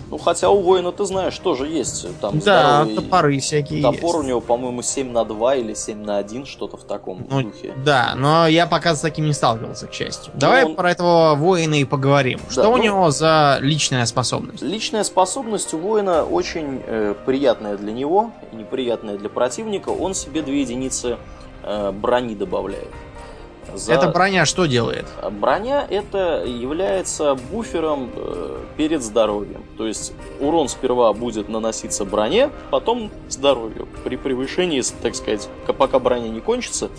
Ну, 0.10 0.18
хотя 0.18 0.50
у 0.50 0.62
воина, 0.62 0.92
ты 0.92 1.04
знаешь, 1.06 1.38
тоже 1.38 1.68
есть 1.68 2.08
там 2.22 2.40
Да, 2.40 2.84
здоровый 2.86 2.96
топоры 2.96 3.40
всякие 3.40 3.82
Топор 3.82 4.16
у 4.16 4.20
есть. 4.20 4.30
него, 4.30 4.40
по-моему, 4.42 4.82
7 4.82 5.12
на 5.12 5.26
2 5.26 5.56
или 5.56 5.74
7 5.74 6.02
на 6.04 6.18
1, 6.18 6.46
что-то 6.46 6.78
в 6.78 6.84
таком 6.84 7.26
Ну, 7.30 7.42
духе. 7.42 7.74
Да, 7.86 8.14
но 8.16 8.48
я 8.48 8.68
пока 8.68 8.96
с 8.96 9.02
таким 9.02 9.26
не 9.26 9.34
сталкивался, 9.34 9.88
к 9.88 9.94
счастью. 9.94 10.32
Давай 10.36 10.64
он- 10.66 10.76
про 10.76 10.92
этого 10.92 11.36
воина 11.36 11.76
и 11.76 11.84
поговорим. 11.84 12.40
Что 12.50 12.70
у 12.70 12.78
ну- 12.78 12.84
него 12.84 13.12
за 13.12 13.58
личная 13.62 14.06
способность? 14.06 14.62
Личная 14.64 15.04
способность 15.04 15.74
у 15.74 15.78
воина 15.78 16.24
очень 16.24 16.82
э, 16.86 17.14
приятная 17.26 17.76
для 17.78 17.92
него 17.92 18.32
и 18.54 18.56
неприятная 18.56 19.18
для 19.18 19.30
противника. 19.30 19.90
Он 19.90 20.14
себе 20.14 20.42
две 20.42 20.62
единицы 20.62 21.18
э, 21.64 21.92
брони 21.92 22.34
добавляет. 22.36 22.88
За- 23.76 23.94
Эта 23.94 24.08
броня 24.10 24.46
что 24.46 24.66
делает? 24.66 25.06
Броня 25.32 25.86
это 25.90 26.44
является 26.46 27.36
буфером 27.36 28.10
э, 28.16 28.58
перед 28.78 29.04
здоровьем. 29.04 29.64
То 29.78 29.86
есть 29.88 30.14
урон 30.40 30.70
сперва 30.70 31.14
будет 31.14 31.50
наноситься 31.50 32.06
броне, 32.06 32.50
потом 32.72 33.12
здоровью. 33.30 33.88
При 34.04 34.16
превышении, 34.16 34.82
так 35.02 35.16
сказать, 35.16 35.48
пока 35.78 36.00
броня 36.00 36.30
не 36.30 36.40
кончится, 36.40 36.90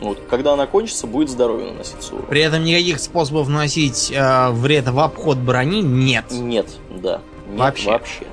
вот, 0.00 0.18
когда 0.28 0.52
она 0.54 0.66
кончится, 0.66 1.06
будет 1.06 1.30
здоровью 1.30 1.68
наноситься 1.68 2.14
урон. 2.14 2.26
При 2.26 2.40
этом 2.40 2.64
никаких 2.64 3.00
способов 3.00 3.48
наносить 3.48 4.12
э, 4.14 4.50
вред 4.50 4.88
в 4.88 4.98
обход 5.00 5.38
брони 5.38 5.80
нет. 5.82 6.24
Нет, 6.30 6.66
да. 6.90 7.20
Нет, 7.48 7.58
Вообще. 7.58 7.90
вообще. 7.90 8.26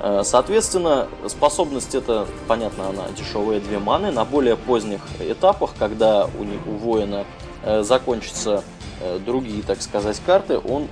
Э, 0.00 0.22
Соответственно, 0.24 1.08
способность 1.26 1.94
это, 1.94 2.26
понятно, 2.46 2.88
она 2.88 3.04
дешевая 3.16 3.60
две 3.60 3.78
маны. 3.78 4.10
На 4.10 4.24
более 4.24 4.56
поздних 4.56 5.00
этапах, 5.20 5.74
когда 5.78 6.26
у, 6.26 6.70
у 6.70 6.76
воина 6.76 7.24
э, 7.62 7.82
закончатся 7.82 8.62
э, 9.00 9.18
другие, 9.18 9.62
так 9.62 9.82
сказать, 9.82 10.20
карты, 10.24 10.58
он 10.58 10.88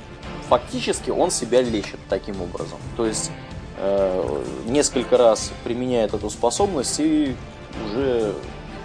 фактически 0.49 1.11
он 1.11 1.31
себя 1.31 1.63
лечит 1.63 1.99
таким 2.09 2.41
образом. 2.41 2.79
То 2.97 3.07
есть 3.07 3.31
несколько 4.65 5.19
раз 5.19 5.53
применяет 5.65 6.15
эту 6.15 6.31
способность 6.31 6.99
и 6.99 7.37
уже 7.85 8.33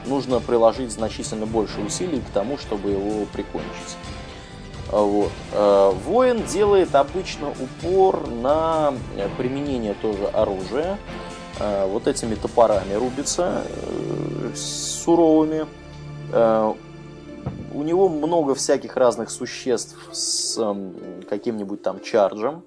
нужно 0.06 0.42
приложить 0.42 0.92
значительно 0.92 1.46
больше 1.46 1.80
усилий 1.80 2.20
к 2.20 2.34
тому, 2.34 2.58
чтобы 2.58 2.90
его 2.90 3.26
прикончить. 3.32 3.96
А, 4.92 5.02
Вот. 5.02 5.32
Э, 5.54 5.92
Воин 6.06 6.44
делает 6.46 6.96
обычно 6.96 7.50
упор 7.50 8.28
на 8.28 8.94
э, 9.16 9.28
применение 9.38 9.94
тоже 9.94 10.26
оружия. 10.28 10.98
Э, 11.60 11.88
Вот 11.88 12.08
этими 12.08 12.36
топорами 12.36 12.94
рубится 12.94 13.64
э, 13.66 14.52
суровыми. 14.56 15.66
У 17.74 17.84
него 17.84 18.10
много 18.10 18.54
всяких 18.54 18.96
разных 18.98 19.30
существ 19.30 19.98
с 20.12 20.58
каким-нибудь 21.30 21.82
там 21.82 22.02
чарджем. 22.02 22.64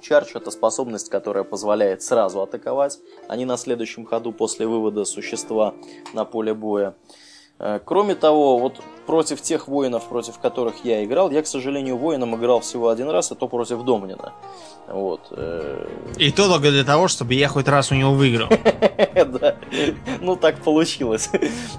Чардж 0.00 0.30
это 0.34 0.50
способность, 0.50 1.10
которая 1.10 1.44
позволяет 1.44 2.02
сразу 2.02 2.40
атаковать, 2.40 2.98
а 3.26 3.36
не 3.36 3.44
на 3.44 3.56
следующем 3.56 4.06
ходу 4.06 4.32
после 4.32 4.66
вывода 4.66 5.04
существа 5.04 5.74
на 6.14 6.24
поле 6.24 6.54
боя. 6.54 6.94
Э, 7.58 7.80
Кроме 7.84 8.14
того, 8.14 8.58
вот 8.58 8.80
против 9.06 9.40
тех 9.40 9.68
воинов, 9.68 10.04
против 10.04 10.38
которых 10.38 10.84
я 10.84 11.02
играл, 11.04 11.30
я, 11.30 11.42
к 11.42 11.46
сожалению, 11.46 11.96
воином 11.96 12.36
играл 12.36 12.60
всего 12.60 12.88
один 12.90 13.08
раз, 13.08 13.32
и 13.32 13.34
то 13.34 13.48
против 13.48 13.82
Домнина. 13.82 14.32
Вот. 14.86 15.20
э, 15.30 15.86
И 16.18 16.30
то 16.30 16.46
только 16.48 16.70
для 16.70 16.84
того, 16.84 17.08
чтобы 17.08 17.34
я 17.34 17.48
хоть 17.48 17.68
раз 17.68 17.90
у 17.90 17.94
него 17.94 18.12
выиграл. 18.12 18.48
Да. 19.18 19.56
Ну, 20.20 20.36
так 20.36 20.56
получилось. 20.58 21.30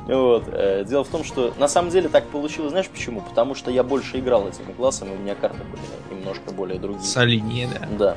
Вот. 0.08 0.44
Э, 0.48 0.84
Дело 0.86 1.04
в 1.04 1.08
том, 1.08 1.24
что 1.24 1.54
на 1.58 1.68
самом 1.70 1.90
деле 1.90 2.10
так 2.10 2.26
получилось, 2.28 2.72
знаешь 2.72 2.88
почему? 2.90 3.22
Потому 3.22 3.56
что 3.56 3.72
я 3.72 3.84
больше 3.84 4.20
играл 4.20 4.48
этими 4.48 4.74
классами, 4.74 5.16
у 5.16 5.18
меня 5.18 5.36
карты 5.36 5.60
были 5.64 6.20
немножко 6.20 6.52
более 6.52 6.80
другие. 6.80 7.04
Солиднее, 7.04 7.70
да. 7.98 8.16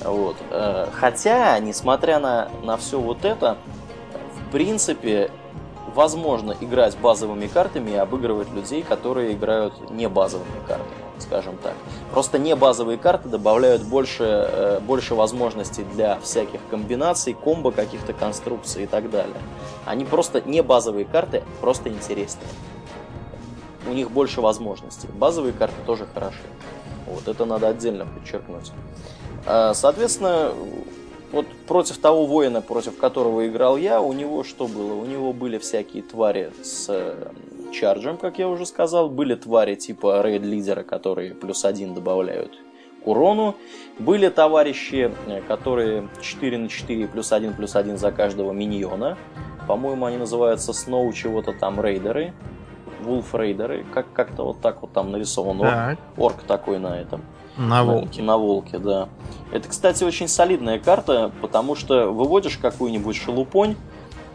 Да. 0.00 0.08
Вот. 0.10 0.36
Хотя, 0.94 1.58
несмотря 1.58 2.18
на, 2.18 2.48
на 2.64 2.76
все 2.78 2.98
вот 2.98 3.24
это, 3.24 3.58
в 4.48 4.52
принципе, 4.52 5.30
возможно 5.94 6.54
играть 6.60 6.96
базовыми 6.98 7.46
картами 7.46 7.90
и 7.90 7.94
обыгрывать 7.96 8.50
людей, 8.50 8.82
которые 8.82 9.32
играют 9.32 9.90
не 9.90 10.08
базовыми 10.08 10.66
картами, 10.66 10.90
скажем 11.18 11.56
так. 11.58 11.74
Просто 12.12 12.38
не 12.38 12.54
базовые 12.56 12.98
карты 12.98 13.28
добавляют 13.28 13.82
больше, 13.82 14.24
э, 14.24 14.80
больше 14.80 15.14
возможностей 15.14 15.84
для 15.84 16.18
всяких 16.20 16.60
комбинаций, 16.70 17.34
комбо 17.34 17.72
каких-то 17.72 18.12
конструкций 18.12 18.84
и 18.84 18.86
так 18.86 19.10
далее. 19.10 19.36
Они 19.84 20.04
просто 20.04 20.40
не 20.42 20.62
базовые 20.62 21.04
карты, 21.04 21.42
просто 21.60 21.88
интереснее. 21.88 22.48
У 23.86 23.92
них 23.92 24.10
больше 24.10 24.40
возможностей. 24.40 25.08
Базовые 25.08 25.52
карты 25.52 25.76
тоже 25.86 26.06
хороши. 26.12 26.38
Вот 27.06 27.28
это 27.28 27.44
надо 27.44 27.68
отдельно 27.68 28.06
подчеркнуть. 28.06 28.72
А, 29.44 29.74
Соответственно, 29.74 30.52
вот 31.32 31.46
против 31.66 31.98
того 31.98 32.26
воина, 32.26 32.60
против 32.60 32.96
которого 32.98 33.46
играл 33.48 33.76
я, 33.76 34.00
у 34.00 34.12
него 34.12 34.44
что 34.44 34.66
было? 34.66 34.92
У 34.94 35.04
него 35.06 35.32
были 35.32 35.58
всякие 35.58 36.02
твари 36.02 36.52
с 36.62 36.86
э, 36.88 37.32
чарджем, 37.72 38.16
как 38.18 38.38
я 38.38 38.48
уже 38.48 38.66
сказал. 38.66 39.08
Были 39.08 39.34
твари 39.34 39.74
типа 39.74 40.20
рейд-лидера, 40.22 40.82
которые 40.82 41.34
плюс 41.34 41.64
один 41.64 41.94
добавляют 41.94 42.58
к 43.02 43.06
урону. 43.08 43.54
Были 43.98 44.28
товарищи, 44.28 45.10
э, 45.26 45.40
которые 45.48 46.08
4 46.20 46.58
на 46.58 46.68
4 46.68 47.08
плюс 47.08 47.32
1 47.32 47.54
плюс 47.54 47.74
1 47.76 47.96
за 47.96 48.12
каждого 48.12 48.52
миньона. 48.52 49.16
По-моему, 49.66 50.06
они 50.06 50.18
называются 50.18 50.72
Сноу 50.72 51.12
чего-то 51.12 51.52
там 51.52 51.80
рейдеры. 51.80 52.32
Вулф 53.00 53.34
рейдеры. 53.34 53.84
Как- 53.92 54.12
как-то 54.12 54.44
вот 54.44 54.60
так 54.60 54.82
вот 54.82 54.92
там 54.92 55.10
нарисован 55.10 55.60
орк, 55.62 55.98
орк 56.16 56.42
такой 56.46 56.78
на 56.78 57.00
этом. 57.00 57.22
На 57.56 57.84
волке. 57.84 58.22
На 58.22 58.36
волке, 58.36 58.78
да. 58.78 59.08
Это, 59.52 59.68
кстати, 59.68 60.04
очень 60.04 60.28
солидная 60.28 60.78
карта, 60.78 61.30
потому 61.40 61.74
что 61.74 62.10
выводишь 62.10 62.56
какую-нибудь 62.56 63.16
шелупонь, 63.16 63.76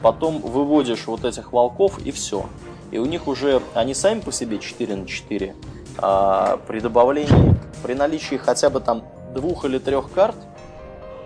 потом 0.01 0.39
выводишь 0.39 1.07
вот 1.07 1.25
этих 1.25 1.53
волков 1.53 1.99
и 1.99 2.11
все. 2.11 2.45
И 2.91 2.99
у 2.99 3.05
них 3.05 3.27
уже, 3.27 3.61
они 3.73 3.93
сами 3.93 4.19
по 4.19 4.31
себе 4.31 4.59
4 4.59 4.95
на 4.95 5.07
4, 5.07 5.55
а 5.97 6.59
при 6.67 6.79
добавлении, 6.79 7.55
при 7.83 7.93
наличии 7.93 8.35
хотя 8.35 8.69
бы 8.69 8.79
там 8.79 9.03
двух 9.33 9.65
или 9.65 9.79
трех 9.79 10.11
карт, 10.11 10.35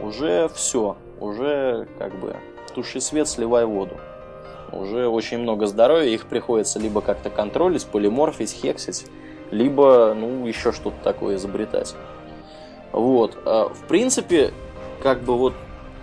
уже 0.02 0.50
все, 0.56 0.98
уже 1.20 1.88
как 2.00 2.20
бы 2.20 2.38
туши 2.74 3.02
свет, 3.02 3.28
сливай 3.28 3.66
воду. 3.66 3.96
Уже 4.72 5.08
очень 5.08 5.40
много 5.40 5.68
здоровья, 5.68 6.10
их 6.10 6.28
приходится 6.28 6.80
либо 6.80 7.02
как-то 7.02 7.30
контролить, 7.30 7.86
полиморфить, 7.86 8.52
хексить, 8.52 9.06
либо, 9.52 10.16
ну, 10.18 10.46
еще 10.48 10.72
что-то 10.72 10.96
такое 11.04 11.36
изобретать. 11.36 11.96
Вот. 12.92 13.38
а, 13.46 13.70
В 13.70 13.88
принципе, 13.88 14.54
как 15.04 15.22
бы 15.24 15.38
вот 15.38 15.54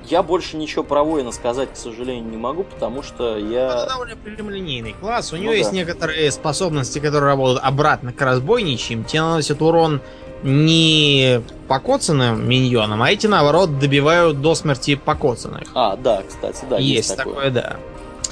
я 0.04 0.22
больше 0.22 0.56
ничего 0.56 0.84
про 0.84 1.02
воина 1.02 1.32
сказать, 1.32 1.72
к 1.72 1.76
сожалению, 1.76 2.24
не 2.24 2.36
могу, 2.36 2.64
потому 2.64 3.02
что 3.02 3.36
Это 3.36 3.46
я... 3.46 3.86
довольно 3.86 4.16
прямолинейный 4.16 4.94
класс. 4.98 5.32
У 5.32 5.36
Ну 5.36 5.42
него 5.42 5.52
да. 5.52 5.58
есть 5.58 5.72
некоторые 5.72 6.30
способности, 6.30 6.98
которые 6.98 7.30
работают 7.30 7.60
обратно 7.62 8.12
к 8.12 8.20
разбойничьим. 8.22 9.04
Те 9.04 9.20
наносят 9.20 9.60
урон 9.60 10.00
не 10.42 11.42
покоцанным 11.66 12.48
миньоном, 12.48 13.02
а 13.02 13.10
эти, 13.10 13.26
наоборот, 13.26 13.78
добивают 13.78 14.40
до 14.40 14.54
смерти 14.54 14.94
покоцанных. 14.94 15.68
А, 15.74 15.96
да, 15.96 16.22
кстати, 16.26 16.64
да. 16.70 16.78
Есть, 16.78 17.16
такое. 17.16 17.34
такое, 17.34 17.50
да. 17.50 17.76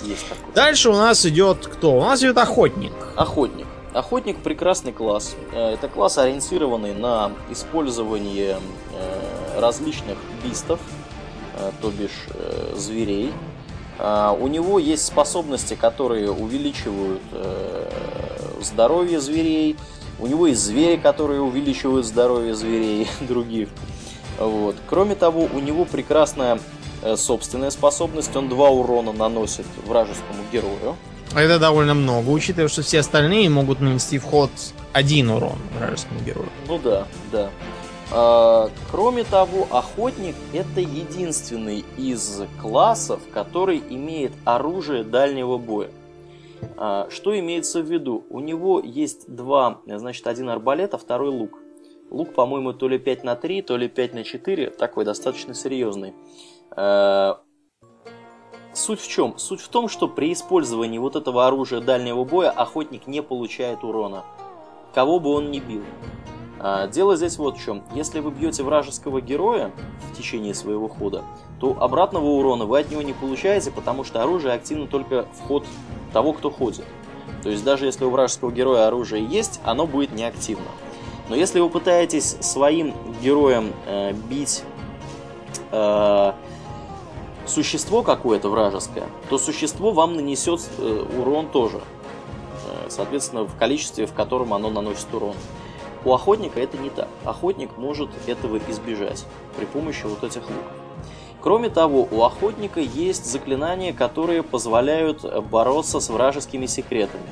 Есть 0.04 0.28
такое. 0.28 0.54
Дальше 0.54 0.88
у 0.90 0.94
нас 0.94 1.26
идет 1.26 1.66
кто? 1.66 1.98
У 1.98 2.02
нас 2.02 2.20
идет 2.22 2.38
охотник. 2.38 2.92
Охотник. 3.16 3.66
Охотник 3.96 4.36
прекрасный 4.42 4.92
класс. 4.92 5.34
Э, 5.52 5.70
это 5.72 5.88
класс, 5.88 6.18
ориентированный 6.18 6.92
на 6.92 7.32
использование 7.50 8.58
э, 8.92 9.58
различных 9.58 10.18
бистов, 10.44 10.80
э, 11.54 11.70
то 11.80 11.90
бишь 11.90 12.26
зверей. 12.74 13.32
У 13.98 14.46
него 14.48 14.78
есть 14.78 15.06
способности, 15.06 15.72
которые 15.72 16.30
увеличивают 16.30 17.22
здоровье 18.60 19.20
зверей. 19.20 19.76
У 20.20 20.26
него 20.26 20.48
есть 20.48 20.60
звери, 20.60 20.98
которые 20.98 21.40
увеличивают 21.40 22.04
здоровье 22.04 22.54
зверей 22.54 23.08
других. 23.22 23.70
Вот. 24.38 24.76
Кроме 24.90 25.14
того, 25.14 25.48
у 25.50 25.58
него 25.60 25.86
прекрасная 25.86 26.58
собственная 27.16 27.70
способность. 27.70 28.36
Он 28.36 28.50
два 28.50 28.68
урона 28.68 29.12
наносит 29.12 29.64
вражескому 29.86 30.42
герою. 30.52 30.94
Это 31.36 31.58
довольно 31.58 31.92
много, 31.92 32.30
учитывая, 32.30 32.68
что 32.68 32.80
все 32.80 33.00
остальные 33.00 33.50
могут 33.50 33.80
нанести 33.80 34.18
вход 34.18 34.50
один 34.94 35.28
урон 35.28 35.58
вражескому 35.78 36.20
герою. 36.20 36.48
Ну 36.66 36.78
да, 36.78 37.06
да. 37.30 37.50
А, 38.10 38.70
кроме 38.90 39.22
того, 39.24 39.66
охотник 39.70 40.34
это 40.54 40.80
единственный 40.80 41.84
из 41.98 42.42
классов, 42.60 43.20
который 43.34 43.82
имеет 43.90 44.32
оружие 44.46 45.04
дальнего 45.04 45.58
боя. 45.58 45.90
А, 46.78 47.08
что 47.10 47.38
имеется 47.38 47.82
в 47.82 47.86
виду? 47.86 48.24
У 48.30 48.40
него 48.40 48.80
есть 48.80 49.28
два, 49.28 49.80
значит, 49.86 50.26
один 50.26 50.48
арбалет, 50.48 50.94
а 50.94 50.98
второй 50.98 51.28
лук. 51.28 51.58
Лук, 52.10 52.32
по-моему, 52.32 52.72
то 52.72 52.88
ли 52.88 52.98
5 52.98 53.24
на 53.24 53.36
3, 53.36 53.62
то 53.62 53.76
ли 53.76 53.88
5 53.88 54.14
на 54.14 54.24
4, 54.24 54.70
такой 54.70 55.04
достаточно 55.04 55.52
серьезный. 55.52 56.14
А, 56.70 57.40
Суть 58.76 59.00
в 59.00 59.08
чем? 59.08 59.38
Суть 59.38 59.62
в 59.62 59.68
том, 59.68 59.88
что 59.88 60.06
при 60.06 60.34
использовании 60.34 60.98
вот 60.98 61.16
этого 61.16 61.46
оружия 61.46 61.80
дальнего 61.80 62.24
боя 62.24 62.50
охотник 62.50 63.06
не 63.06 63.22
получает 63.22 63.82
урона. 63.82 64.22
Кого 64.94 65.18
бы 65.18 65.30
он 65.30 65.50
ни 65.50 65.60
бил. 65.60 65.82
А, 66.58 66.86
дело 66.86 67.16
здесь 67.16 67.38
вот 67.38 67.56
в 67.56 67.64
чем. 67.64 67.82
Если 67.94 68.20
вы 68.20 68.30
бьете 68.30 68.62
вражеского 68.62 69.22
героя 69.22 69.72
в 70.12 70.16
течение 70.18 70.52
своего 70.52 70.88
хода, 70.88 71.24
то 71.58 71.74
обратного 71.80 72.26
урона 72.26 72.66
вы 72.66 72.80
от 72.80 72.90
него 72.90 73.00
не 73.00 73.14
получаете, 73.14 73.70
потому 73.70 74.04
что 74.04 74.22
оружие 74.22 74.52
активно 74.52 74.86
только 74.86 75.26
в 75.32 75.48
ход 75.48 75.64
того, 76.12 76.34
кто 76.34 76.50
ходит. 76.50 76.84
То 77.42 77.48
есть 77.48 77.64
даже 77.64 77.86
если 77.86 78.04
у 78.04 78.10
вражеского 78.10 78.52
героя 78.52 78.88
оружие 78.88 79.24
есть, 79.24 79.58
оно 79.64 79.86
будет 79.86 80.12
неактивно. 80.12 80.66
Но 81.30 81.34
если 81.34 81.60
вы 81.60 81.70
пытаетесь 81.70 82.36
своим 82.40 82.92
героем 83.22 83.72
э, 83.86 84.12
бить 84.12 84.64
э, 85.72 86.32
существо 87.46 88.02
какое-то 88.02 88.48
вражеское, 88.48 89.04
то 89.30 89.38
существо 89.38 89.92
вам 89.92 90.14
нанесет 90.16 90.60
э, 90.78 91.06
урон 91.18 91.48
тоже. 91.48 91.78
Э, 91.78 92.86
соответственно, 92.88 93.44
в 93.44 93.56
количестве, 93.56 94.06
в 94.06 94.12
котором 94.12 94.54
оно 94.54 94.70
наносит 94.70 95.12
урон. 95.12 95.34
У 96.04 96.12
охотника 96.12 96.60
это 96.60 96.78
не 96.78 96.90
так. 96.90 97.08
Охотник 97.24 97.76
может 97.76 98.10
этого 98.26 98.60
избежать 98.68 99.24
при 99.56 99.64
помощи 99.64 100.04
вот 100.04 100.22
этих 100.22 100.42
луков. 100.42 100.72
Кроме 101.40 101.68
того, 101.68 102.08
у 102.10 102.22
охотника 102.22 102.80
есть 102.80 103.24
заклинания, 103.24 103.92
которые 103.92 104.42
позволяют 104.42 105.22
бороться 105.50 106.00
с 106.00 106.08
вражескими 106.08 106.66
секретами. 106.66 107.26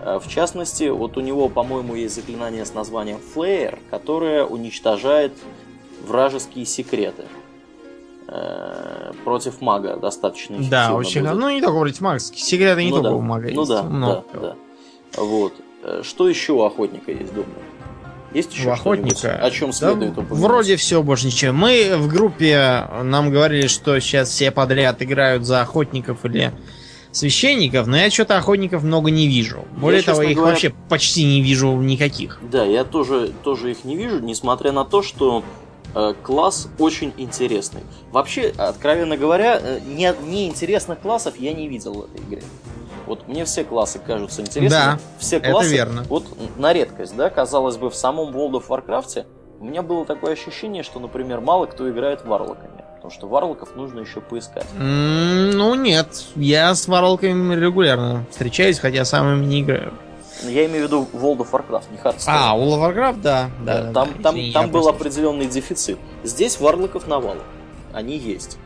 Э, 0.00 0.18
в 0.18 0.28
частности, 0.28 0.88
вот 0.90 1.16
у 1.16 1.20
него, 1.20 1.48
по-моему, 1.48 1.94
есть 1.94 2.14
заклинание 2.14 2.64
с 2.64 2.74
названием 2.74 3.18
Флеер, 3.18 3.78
которое 3.90 4.44
уничтожает 4.44 5.32
вражеские 6.06 6.66
секреты. 6.66 7.24
Э, 8.26 9.12
против 9.24 9.60
мага 9.60 9.96
достаточно 9.96 10.56
Да, 10.70 10.94
очень. 10.94 11.22
Будет. 11.22 11.34
Ну, 11.34 11.50
не 11.50 11.60
только 11.60 11.78
против 11.78 12.00
мага. 12.00 12.18
Секреты 12.20 12.84
не 12.84 12.90
ну, 12.90 12.96
только 12.96 13.10
да. 13.10 13.14
у 13.16 13.20
мага 13.20 13.50
ну, 13.52 13.60
есть. 13.60 13.70
Да, 13.70 13.82
много. 13.82 14.24
да, 14.32 14.40
да. 14.40 15.22
Вот. 15.22 15.54
Э, 15.82 16.02
что 16.02 16.28
еще 16.28 16.52
у 16.52 16.62
охотника 16.62 17.12
есть, 17.12 17.34
думаю? 17.34 17.54
Есть 18.32 18.52
еще 18.54 18.70
у 18.70 18.72
охотника. 18.72 19.36
О 19.36 19.50
чем 19.50 19.72
следует 19.72 20.14
да, 20.14 20.22
упомянуть? 20.22 20.48
Вроде 20.48 20.76
все, 20.76 21.02
больше 21.02 21.26
ничего. 21.26 21.52
Мы 21.52 21.96
в 21.96 22.08
группе 22.08 22.88
нам 23.02 23.30
говорили, 23.30 23.66
что 23.66 23.98
сейчас 24.00 24.30
все 24.30 24.50
подряд 24.50 25.02
играют 25.02 25.44
за 25.44 25.60
охотников 25.60 26.24
или 26.24 26.52
священников, 27.12 27.86
но 27.86 27.96
я 27.96 28.10
что-то 28.10 28.36
охотников 28.36 28.82
много 28.82 29.10
не 29.10 29.28
вижу. 29.28 29.64
Более 29.76 30.00
я, 30.00 30.04
того, 30.04 30.22
их 30.22 30.36
говоря... 30.36 30.50
вообще 30.50 30.72
почти 30.88 31.24
не 31.24 31.42
вижу 31.42 31.72
никаких. 31.76 32.40
Да, 32.50 32.64
я 32.64 32.84
тоже, 32.84 33.32
тоже 33.44 33.70
их 33.70 33.84
не 33.84 33.96
вижу, 33.96 34.18
несмотря 34.18 34.72
на 34.72 34.84
то, 34.84 35.02
что 35.02 35.44
класс 36.22 36.68
очень 36.78 37.12
интересный. 37.16 37.82
Вообще, 38.10 38.52
откровенно 38.56 39.16
говоря, 39.16 39.58
э, 39.60 39.80
не, 39.80 40.14
неинтересных 40.26 41.00
классов 41.00 41.36
я 41.36 41.52
не 41.52 41.68
видел 41.68 41.92
в 41.92 42.04
этой 42.04 42.20
игре. 42.24 42.42
Вот 43.06 43.28
мне 43.28 43.44
все 43.44 43.64
классы 43.64 43.98
кажутся 43.98 44.40
интересными. 44.42 44.70
Да, 44.70 44.98
все 45.18 45.40
классы, 45.40 45.66
это 45.66 45.74
верно. 45.74 46.04
Вот 46.08 46.26
на 46.58 46.72
редкость, 46.72 47.14
да, 47.16 47.30
казалось 47.30 47.76
бы, 47.76 47.90
в 47.90 47.94
самом 47.94 48.34
World 48.34 48.62
of 48.62 48.68
Warcraft 48.68 49.26
у 49.60 49.64
меня 49.64 49.82
было 49.82 50.04
такое 50.04 50.32
ощущение, 50.32 50.82
что, 50.82 51.00
например, 51.00 51.40
мало 51.40 51.66
кто 51.66 51.88
играет 51.90 52.24
варлоками. 52.24 52.84
Потому 52.96 53.10
что 53.10 53.28
варлоков 53.28 53.76
нужно 53.76 54.00
еще 54.00 54.22
поискать. 54.22 54.66
Mm, 54.78 55.52
ну 55.52 55.74
нет, 55.74 56.08
я 56.36 56.74
с 56.74 56.88
варлоками 56.88 57.54
регулярно 57.54 58.24
встречаюсь, 58.30 58.78
хотя 58.78 59.04
сам 59.04 59.30
им 59.30 59.48
не 59.48 59.60
играю. 59.60 59.92
Я 60.42 60.66
имею 60.66 60.84
в 60.84 60.86
виду 60.88 61.08
World 61.12 61.38
of 61.38 61.50
Warcraft, 61.50 61.84
не 61.92 61.98
Hearthstone. 61.98 62.24
А, 62.26 62.56
World 62.56 62.78
of 62.78 62.94
Warcraft, 62.94 63.20
да. 63.20 63.50
да, 63.64 63.82
да 63.82 63.92
там 63.92 64.08
да, 64.16 64.22
там, 64.22 64.34
извини, 64.34 64.52
там 64.52 64.64
был 64.66 64.82
просто... 64.82 64.90
определенный 64.90 65.46
дефицит. 65.46 65.98
Здесь 66.24 66.60
варлоков 66.60 67.06
навалом. 67.06 67.44
Они 67.92 68.16
есть. 68.16 68.58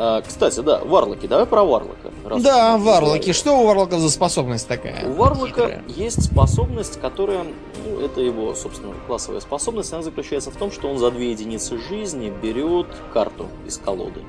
А, 0.00 0.22
кстати, 0.22 0.60
да, 0.60 0.78
варлоки. 0.78 1.26
Давай 1.26 1.44
про 1.44 1.64
варлока. 1.64 2.12
Да, 2.38 2.78
варлоки. 2.78 3.32
Что 3.32 3.58
у 3.58 3.66
варлока 3.66 3.98
за 3.98 4.10
способность 4.10 4.68
такая? 4.68 5.08
У 5.08 5.14
варлока 5.14 5.46
хитрая? 5.48 5.82
есть 5.88 6.24
способность, 6.24 7.00
которая, 7.00 7.44
ну, 7.84 8.00
это 8.00 8.20
его, 8.20 8.54
собственно, 8.54 8.94
классовая 9.08 9.40
способность. 9.40 9.92
Она 9.92 10.02
заключается 10.02 10.52
в 10.52 10.56
том, 10.56 10.70
что 10.70 10.88
он 10.88 10.98
за 10.98 11.10
две 11.10 11.32
единицы 11.32 11.78
жизни 11.78 12.32
берет 12.42 12.86
карту 13.12 13.48
из 13.66 13.78
колоды. 13.78 14.22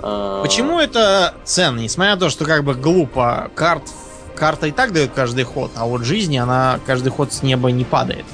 А, 0.00 0.42
Почему 0.42 0.80
это 0.80 1.34
ценно? 1.44 1.78
Несмотря 1.78 2.14
на 2.14 2.20
то, 2.20 2.28
что 2.28 2.44
как 2.44 2.64
бы 2.64 2.74
глупо 2.74 3.52
карт 3.54 3.84
карта 4.38 4.66
и 4.66 4.72
так 4.72 4.92
дает 4.92 5.10
каждый 5.12 5.44
ход, 5.44 5.72
а 5.74 5.86
вот 5.86 6.02
жизни 6.02 6.36
она 6.38 6.80
каждый 6.86 7.10
ход 7.10 7.32
с 7.32 7.42
неба 7.42 7.70
не 7.70 7.84
падает. 7.84 8.24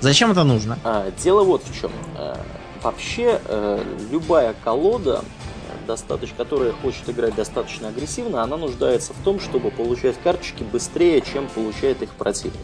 Зачем 0.00 0.30
это 0.30 0.44
нужно? 0.44 0.78
А, 0.84 1.10
дело 1.22 1.44
вот 1.44 1.62
в 1.64 1.80
чем. 1.80 1.90
А, 2.16 2.38
вообще, 2.82 3.40
а, 3.46 3.82
любая 4.10 4.54
колода, 4.62 5.24
достаточно, 5.86 6.36
которая 6.36 6.72
хочет 6.72 7.08
играть 7.08 7.34
достаточно 7.34 7.88
агрессивно, 7.88 8.42
она 8.42 8.56
нуждается 8.56 9.12
в 9.14 9.24
том, 9.24 9.40
чтобы 9.40 9.70
получать 9.70 10.16
карточки 10.22 10.62
быстрее, 10.62 11.20
чем 11.20 11.48
получает 11.48 12.02
их 12.02 12.10
противник. 12.10 12.60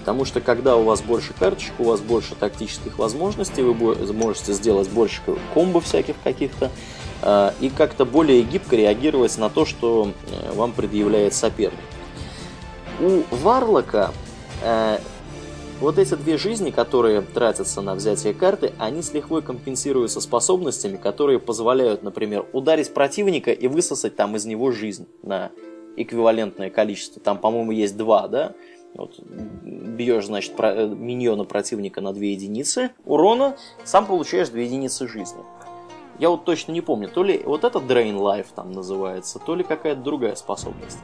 Потому 0.00 0.24
что 0.24 0.40
когда 0.40 0.76
у 0.76 0.84
вас 0.84 1.00
больше 1.00 1.32
карточек, 1.38 1.72
у 1.78 1.84
вас 1.84 2.00
больше 2.00 2.34
тактических 2.34 2.98
возможностей, 2.98 3.62
вы 3.62 3.94
можете 4.12 4.52
сделать 4.52 4.90
больше 4.90 5.22
комбо 5.54 5.80
всяких 5.80 6.16
каких-то, 6.22 6.70
и 7.60 7.72
как-то 7.74 8.04
более 8.04 8.42
гибко 8.42 8.76
реагировать 8.76 9.38
на 9.38 9.48
то, 9.48 9.64
что 9.64 10.12
вам 10.54 10.72
предъявляет 10.72 11.32
соперник. 11.32 11.80
У 13.00 13.22
Варлока 13.34 14.12
э, 14.62 14.98
вот 15.80 15.98
эти 15.98 16.14
две 16.14 16.38
жизни, 16.38 16.70
которые 16.70 17.22
тратятся 17.22 17.80
на 17.80 17.94
взятие 17.94 18.34
карты, 18.34 18.72
они 18.78 19.02
с 19.02 19.12
лихвой 19.12 19.42
компенсируются 19.42 20.20
способностями, 20.20 20.96
которые 20.96 21.40
позволяют, 21.40 22.02
например, 22.02 22.46
ударить 22.52 22.94
противника 22.94 23.50
и 23.50 23.66
высосать 23.66 24.14
там 24.14 24.36
из 24.36 24.44
него 24.44 24.70
жизнь 24.70 25.08
на 25.22 25.50
эквивалентное 25.96 26.70
количество. 26.70 27.20
Там, 27.20 27.38
по-моему, 27.38 27.72
есть 27.72 27.96
два, 27.96 28.28
да? 28.28 28.54
Вот, 28.94 29.18
бьешь, 29.64 30.26
значит, 30.26 30.54
про, 30.54 30.72
э, 30.72 30.86
миньона 30.86 31.44
противника 31.44 32.00
на 32.00 32.12
2 32.12 32.22
единицы 32.22 32.90
урона, 33.04 33.56
сам 33.82 34.06
получаешь 34.06 34.50
2 34.50 34.60
единицы 34.60 35.08
жизни. 35.08 35.42
Я 36.18 36.30
вот 36.30 36.44
точно 36.44 36.72
не 36.72 36.80
помню, 36.80 37.08
то 37.08 37.22
ли 37.22 37.42
вот 37.44 37.64
это 37.64 37.78
Drain 37.80 38.16
Life 38.16 38.46
там 38.54 38.72
называется, 38.72 39.38
то 39.38 39.54
ли 39.54 39.64
какая-то 39.64 40.00
другая 40.00 40.36
способность. 40.36 40.98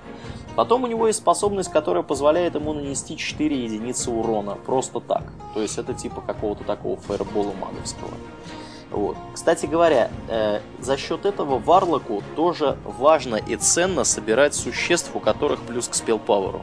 Потом 0.54 0.84
у 0.84 0.86
него 0.86 1.06
есть 1.06 1.18
способность, 1.18 1.70
которая 1.70 2.02
позволяет 2.02 2.54
ему 2.54 2.72
нанести 2.72 3.16
4 3.16 3.64
единицы 3.64 4.10
урона 4.10 4.54
просто 4.54 5.00
так. 5.00 5.24
То 5.54 5.62
есть 5.62 5.78
это 5.78 5.94
типа 5.94 6.20
какого-то 6.20 6.64
такого 6.64 6.96
фаербола 6.96 7.52
маговского. 7.52 8.10
Вот. 8.90 9.16
Кстати 9.32 9.66
говоря, 9.66 10.10
э, 10.28 10.60
за 10.80 10.96
счет 10.96 11.24
этого 11.24 11.58
Варлоку 11.58 12.22
тоже 12.34 12.76
важно 12.84 13.36
и 13.36 13.56
ценно 13.56 14.04
собирать 14.04 14.54
существ, 14.54 15.10
у 15.14 15.20
которых 15.20 15.62
плюс 15.62 15.88
к 15.88 15.94
спелпауэру. 15.94 16.60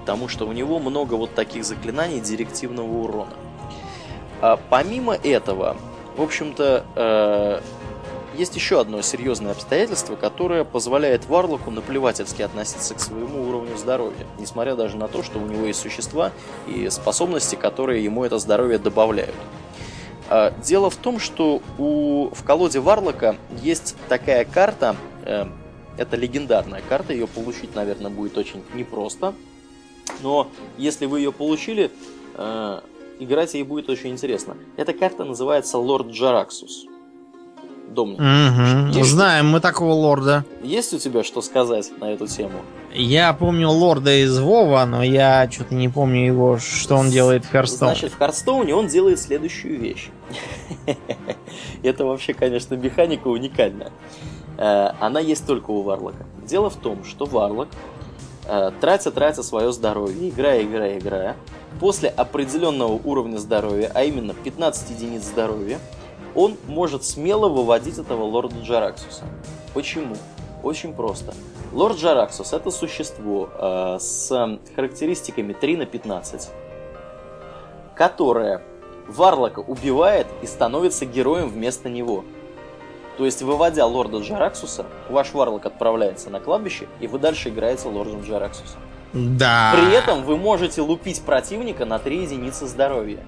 Потому 0.00 0.26
что 0.28 0.46
у 0.46 0.52
него 0.52 0.80
много 0.80 1.14
вот 1.14 1.34
таких 1.34 1.64
заклинаний 1.64 2.20
директивного 2.20 3.04
урона. 3.04 3.34
А 4.40 4.58
помимо 4.70 5.14
этого, 5.14 5.76
в 6.16 6.22
общем-то, 6.22 6.84
э, 6.94 7.60
есть 8.36 8.56
еще 8.56 8.80
одно 8.80 9.02
серьезное 9.02 9.52
обстоятельство, 9.52 10.16
которое 10.16 10.64
позволяет 10.64 11.26
Варлоку 11.26 11.70
наплевательски 11.70 12.42
относиться 12.42 12.94
к 12.94 13.00
своему 13.00 13.48
уровню 13.48 13.76
здоровья, 13.76 14.26
несмотря 14.38 14.74
даже 14.74 14.96
на 14.96 15.08
то, 15.08 15.22
что 15.22 15.38
у 15.38 15.46
него 15.46 15.66
есть 15.66 15.80
существа 15.80 16.32
и 16.66 16.88
способности, 16.90 17.56
которые 17.56 18.02
ему 18.02 18.24
это 18.24 18.38
здоровье 18.38 18.78
добавляют. 18.78 19.34
А, 20.28 20.52
дело 20.62 20.88
в 20.88 20.96
том, 20.96 21.18
что 21.18 21.60
у, 21.78 22.30
в 22.32 22.42
колоде 22.44 22.80
Варлока 22.80 23.36
есть 23.62 23.96
такая 24.08 24.44
карта, 24.44 24.96
э, 25.24 25.46
это 25.98 26.16
легендарная 26.16 26.82
карта, 26.88 27.12
ее 27.12 27.26
получить, 27.26 27.74
наверное, 27.74 28.10
будет 28.10 28.38
очень 28.38 28.62
непросто, 28.74 29.34
но 30.22 30.48
если 30.78 31.04
вы 31.04 31.20
ее 31.20 31.32
получили, 31.32 31.90
э, 32.34 32.80
играть 33.22 33.54
ей 33.54 33.62
будет 33.62 33.88
очень 33.88 34.10
интересно. 34.10 34.56
Эта 34.76 34.92
карта 34.92 35.24
называется 35.24 35.78
Лорд 35.78 36.08
Джараксус. 36.08 36.86
Домник. 37.88 38.18
Угу. 38.18 38.98
Есть... 38.98 39.10
Знаем 39.10 39.48
мы 39.48 39.60
такого 39.60 39.92
лорда. 39.92 40.44
Есть 40.62 40.94
у 40.94 40.98
тебя 40.98 41.22
что 41.22 41.42
сказать 41.42 41.90
на 42.00 42.12
эту 42.12 42.26
тему? 42.26 42.62
Я 42.94 43.32
помню 43.34 43.68
лорда 43.70 44.22
из 44.22 44.38
Вова, 44.38 44.84
но 44.86 45.02
я 45.02 45.48
что-то 45.50 45.74
не 45.74 45.88
помню 45.88 46.26
его, 46.26 46.58
что 46.58 46.96
он 46.96 47.10
делает 47.10 47.44
в 47.44 47.50
Хардстоуне. 47.50 47.94
Значит, 47.94 48.12
в 48.12 48.18
Хардстоуне 48.18 48.74
он 48.74 48.86
делает 48.86 49.20
следующую 49.20 49.78
вещь. 49.78 50.10
Это 51.82 52.04
вообще, 52.04 52.34
конечно, 52.34 52.74
механика 52.74 53.28
уникальная. 53.28 53.92
Э, 54.58 54.92
она 55.00 55.20
есть 55.20 55.46
только 55.46 55.70
у 55.70 55.82
Варлока. 55.82 56.26
Дело 56.46 56.70
в 56.70 56.76
том, 56.76 57.04
что 57.04 57.24
Варлок 57.24 57.68
э, 58.46 58.70
тратя, 58.80 59.10
тратя 59.10 59.42
свое 59.42 59.72
здоровье, 59.72 60.28
играя, 60.28 60.62
играя, 60.62 60.98
играя, 60.98 61.36
после 61.82 62.10
определенного 62.10 62.92
уровня 62.92 63.38
здоровья, 63.38 63.90
а 63.92 64.04
именно 64.04 64.34
15 64.34 64.90
единиц 64.90 65.24
здоровья, 65.24 65.80
он 66.36 66.56
может 66.68 67.02
смело 67.02 67.48
выводить 67.48 67.98
этого 67.98 68.22
лорда 68.22 68.54
Джараксуса. 68.62 69.24
Почему? 69.74 70.14
Очень 70.62 70.94
просто. 70.94 71.34
Лорд 71.72 71.96
Джараксус 71.96 72.52
это 72.52 72.70
существо 72.70 73.50
э, 73.52 73.96
с 73.98 74.60
характеристиками 74.76 75.54
3 75.54 75.78
на 75.78 75.86
15, 75.86 76.50
которое 77.96 78.62
Варлока 79.08 79.58
убивает 79.58 80.28
и 80.40 80.46
становится 80.46 81.04
героем 81.04 81.48
вместо 81.48 81.88
него. 81.88 82.24
То 83.18 83.24
есть, 83.24 83.42
выводя 83.42 83.86
лорда 83.86 84.18
Джараксуса, 84.18 84.86
ваш 85.10 85.34
Варлок 85.34 85.66
отправляется 85.66 86.30
на 86.30 86.38
кладбище, 86.38 86.86
и 87.00 87.08
вы 87.08 87.18
дальше 87.18 87.48
играете 87.48 87.88
лордом 87.88 88.22
Джараксуса. 88.22 88.78
Да. 89.12 89.72
При 89.74 89.92
этом 89.92 90.24
вы 90.24 90.36
можете 90.36 90.80
лупить 90.80 91.20
противника 91.22 91.84
на 91.84 91.98
3 91.98 92.22
единицы 92.22 92.66
здоровья. 92.66 93.22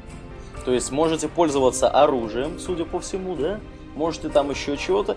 То 0.64 0.72
есть 0.72 0.90
можете 0.90 1.28
пользоваться 1.28 1.88
оружием, 1.88 2.58
судя 2.58 2.84
по 2.84 3.00
всему, 3.00 3.34
да? 3.36 3.60
Можете 3.94 4.28
там 4.28 4.50
еще 4.50 4.76
чего-то. 4.76 5.16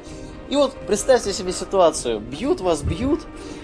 И 0.50 0.56
вот 0.56 0.74
представьте 0.88 1.34
себе 1.34 1.52
ситуацию. 1.52 2.20
Бьют 2.20 2.62
вас, 2.62 2.82
бьют. 2.82 3.22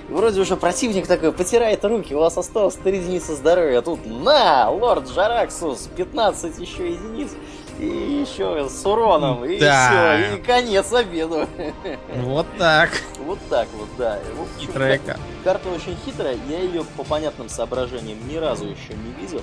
И 0.09 0.13
вроде 0.13 0.41
уже 0.41 0.55
противник 0.55 1.07
такой 1.07 1.31
потирает 1.31 1.83
руки, 1.85 2.15
у 2.15 2.19
вас 2.19 2.37
осталось 2.37 2.75
3 2.75 2.97
единицы 2.97 3.35
здоровья. 3.35 3.79
А 3.79 3.81
тут 3.81 4.05
на, 4.05 4.69
лорд 4.69 5.09
Жараксус, 5.09 5.89
15 5.95 6.57
еще 6.59 6.91
единиц. 6.91 7.31
И 7.79 7.85
еще 7.85 8.69
с 8.69 8.85
уроном. 8.85 9.43
И 9.45 9.59
да. 9.59 10.17
все, 10.17 10.35
и 10.35 10.41
конец 10.41 10.93
обеду. 10.93 11.47
Вот 12.15 12.45
так. 12.57 12.91
Вот 13.19 13.39
так 13.49 13.67
вот, 13.73 13.89
да. 13.97 14.19
Хитрая 14.59 14.97
карта. 14.99 15.21
Карта 15.43 15.69
очень 15.69 15.97
хитрая. 16.05 16.37
Я 16.49 16.59
ее 16.59 16.83
по 16.97 17.03
понятным 17.03 17.49
соображениям 17.49 18.17
ни 18.27 18.35
разу 18.37 18.65
еще 18.65 18.93
не 18.93 19.21
видел. 19.21 19.41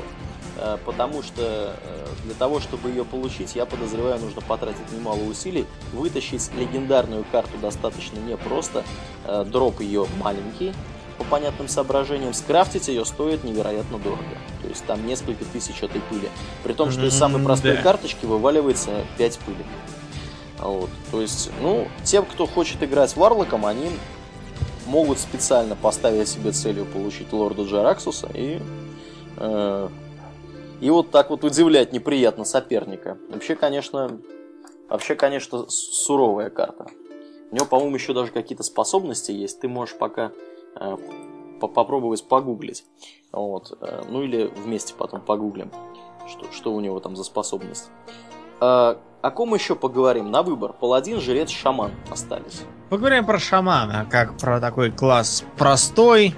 Э, 0.61 0.77
потому 0.85 1.23
что 1.23 1.74
э, 1.82 2.07
для 2.24 2.35
того, 2.35 2.61
чтобы 2.61 2.90
ее 2.90 3.05
получить, 3.05 3.57
я 3.57 3.65
подозреваю, 3.65 4.20
нужно 4.20 4.43
потратить 4.43 4.93
немало 4.93 5.23
усилий. 5.23 5.66
Вытащить 5.93 6.51
легендарную 6.55 7.24
карту 7.32 7.57
достаточно 7.59 8.19
непросто, 8.19 8.85
э, 9.24 9.44
дроп 9.47 9.81
ее 9.81 10.07
маленький, 10.23 10.74
по 11.21 11.25
понятным 11.25 11.69
соображениям, 11.69 12.33
скрафтить 12.33 12.89
ее 12.89 13.05
стоит 13.05 13.45
невероятно 13.45 13.99
дорого. 13.99 14.23
То 14.63 14.69
есть 14.69 14.83
там 14.87 15.07
несколько 15.07 15.45
тысяч 15.45 15.83
этой 15.83 16.01
пыли. 16.01 16.31
При 16.65 16.73
том, 16.73 16.91
что 16.91 17.05
из 17.05 17.13
самой 17.13 17.45
простой 17.45 17.77
да. 17.77 17.83
карточки 17.83 18.25
вываливается 18.25 19.05
5 19.19 19.39
пыли. 19.41 19.65
Вот. 20.59 20.89
То 21.11 21.21
есть, 21.21 21.51
ну, 21.61 21.87
тем, 22.05 22.25
кто 22.25 22.47
хочет 22.47 22.83
играть 22.83 23.15
варлоком, 23.17 23.67
они 23.67 23.91
могут 24.87 25.19
специально 25.19 25.77
поставить 25.77 26.27
себе 26.27 26.53
целью 26.53 26.87
получить 26.87 27.31
лорда 27.35 27.65
Джараксуса 27.65 28.31
и 28.33 28.59
э, 29.37 29.89
и 30.81 30.89
вот 30.89 31.11
так 31.11 31.29
вот 31.29 31.45
удивлять 31.45 31.93
неприятно 31.93 32.47
соперника. 32.47 33.19
Вообще, 33.29 33.57
конечно, 33.57 34.19
вообще, 34.89 35.17
конечно, 35.17 35.67
суровая 35.69 36.49
карта. 36.49 36.87
У 37.51 37.57
него, 37.57 37.67
по-моему, 37.67 37.97
еще 37.97 38.15
даже 38.15 38.33
какие-то 38.33 38.63
способности 38.63 39.33
есть. 39.33 39.61
Ты 39.61 39.69
можешь 39.69 39.97
пока 39.99 40.33
попробовать 41.61 42.27
погуглить. 42.27 42.85
Вот. 43.33 43.77
Э, 43.81 44.03
ну 44.09 44.23
или 44.23 44.47
вместе 44.47 44.95
потом 44.95 45.21
погуглим, 45.21 45.71
что, 46.29 46.51
что 46.53 46.73
у 46.73 46.81
него 46.81 47.01
там 47.01 47.17
за 47.17 47.25
способность. 47.25 47.91
Э, 48.61 48.97
о 49.23 49.31
ком 49.31 49.55
еще 49.55 49.77
поговорим? 49.77 50.31
На 50.31 50.43
выбор. 50.43 50.73
Паладин, 50.73 51.21
жрец, 51.21 51.51
шаман 51.51 51.93
остались. 52.11 52.63
Поговорим 52.89 53.27
про 53.27 53.39
шамана, 53.39 54.07
как 54.11 54.37
про 54.39 54.61
такой 54.61 54.91
класс 54.91 55.45
простой, 55.57 56.35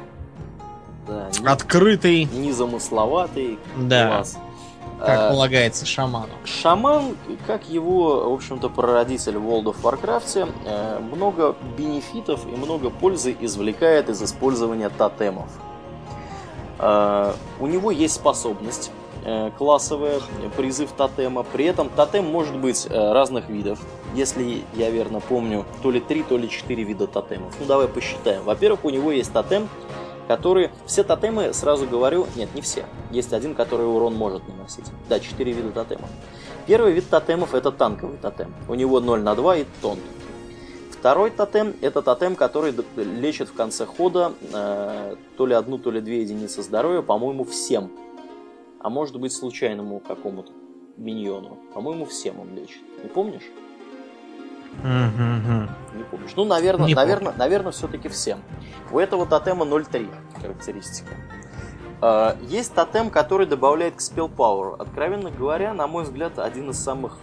да, 1.07 1.31
не, 1.41 1.47
открытый, 1.47 2.25
незамысловатый 2.25 3.59
да. 3.77 4.09
класс. 4.09 4.39
Как 5.05 5.19
а, 5.19 5.31
полагается 5.31 5.85
шаману. 5.85 6.33
Шаман, 6.45 7.17
как 7.47 7.69
его, 7.69 8.31
в 8.31 8.35
общем-то, 8.35 8.69
прародитель 8.69 9.37
в 9.37 9.49
World 9.49 9.75
of 9.75 9.77
Warcraft, 9.83 10.49
э, 10.65 11.01
много 11.01 11.57
бенефитов 11.77 12.47
и 12.47 12.57
много 12.57 12.91
пользы 12.91 13.37
извлекает 13.41 14.09
из 14.09 14.23
использования 14.23 14.91
тотемов. 14.91 15.51
Э, 16.79 17.33
у 17.59 17.67
него 17.67 17.91
есть 17.91 18.15
способность 18.15 18.93
э, 19.25 19.51
классовая, 19.59 20.21
призыв 20.57 20.93
тотема. 20.93 21.43
При 21.43 21.65
этом 21.65 21.89
тотем 21.89 22.27
может 22.27 22.57
быть 22.57 22.87
разных 22.89 23.49
видов. 23.49 23.81
Если 24.15 24.63
я 24.75 24.91
верно 24.91 25.19
помню, 25.19 25.65
то 25.83 25.91
ли 25.91 25.99
3, 25.99 26.23
то 26.23 26.37
ли 26.37 26.49
4 26.49 26.85
вида 26.85 27.09
тотемов. 27.09 27.55
Ну 27.59 27.67
давай 27.67 27.89
посчитаем. 27.89 28.45
Во-первых, 28.45 28.85
у 28.85 28.91
него 28.91 29.11
есть 29.11 29.33
тотем, 29.33 29.69
которые... 30.29 30.71
Все 30.87 31.03
тотемы, 31.03 31.53
сразу 31.53 31.87
говорю, 31.87 32.27
нет, 32.37 32.55
не 32.55 32.61
все. 32.61 32.85
Есть 33.11 33.33
один, 33.33 33.55
который 33.55 33.87
урон 33.87 34.15
может 34.15 34.47
наносить. 34.49 34.87
Да, 35.09 35.21
четыре 35.21 35.53
вида 35.53 35.71
тотемов. 35.71 36.09
Первый 36.67 36.93
вид 36.93 37.09
тотемов 37.09 37.55
это 37.55 37.73
танковый 37.73 38.19
тотем. 38.19 38.55
У 38.69 38.75
него 38.75 39.01
0 39.01 39.21
на 39.21 39.35
2 39.35 39.57
и 39.57 39.65
тон. 39.81 39.99
Второй 40.91 41.31
тотем 41.31 41.75
это 41.81 42.01
тотем, 42.01 42.37
который 42.37 42.73
лечит 42.97 43.49
в 43.49 43.55
конце 43.55 43.87
хода 43.87 44.35
э, 44.53 45.17
то 45.37 45.47
ли 45.47 45.55
одну, 45.55 45.79
то 45.79 45.91
ли 45.91 46.01
две 46.01 46.23
единицы 46.23 46.63
здоровья, 46.63 47.03
по-моему, 47.03 47.43
всем. 47.43 47.91
А 48.79 48.89
может 48.89 49.19
быть 49.19 49.33
случайному 49.33 49.99
какому-то 49.99 50.53
миньону. 50.97 51.59
По-моему, 51.75 52.05
всем 52.05 52.39
он 52.39 52.55
лечит. 52.55 52.83
Не 53.03 53.09
помнишь? 53.09 53.51
Не 54.83 56.05
помнишь. 56.05 56.33
Ну, 56.37 56.45
наверное, 56.45 56.87
Не 56.87 56.95
наверное, 56.95 57.33
помню. 57.33 57.39
наверное, 57.39 57.73
все-таки 57.73 58.09
всем. 58.09 58.41
У 58.91 58.99
этого 58.99 59.27
тотема 59.27 59.65
0.3 59.65 60.09
характеристика. 60.41 61.15
А, 62.01 62.37
есть 62.49 62.75
тотем, 62.75 63.11
который 63.11 63.47
добавляет 63.47 63.97
к 63.97 64.01
спел 64.01 64.29
Power. 64.29 64.77
Откровенно 64.79 65.31
говоря, 65.31 65.73
на 65.73 65.87
мой 65.87 66.05
взгляд, 66.05 66.39
один 66.39 66.71
из 66.71 66.79
самых 66.83 67.17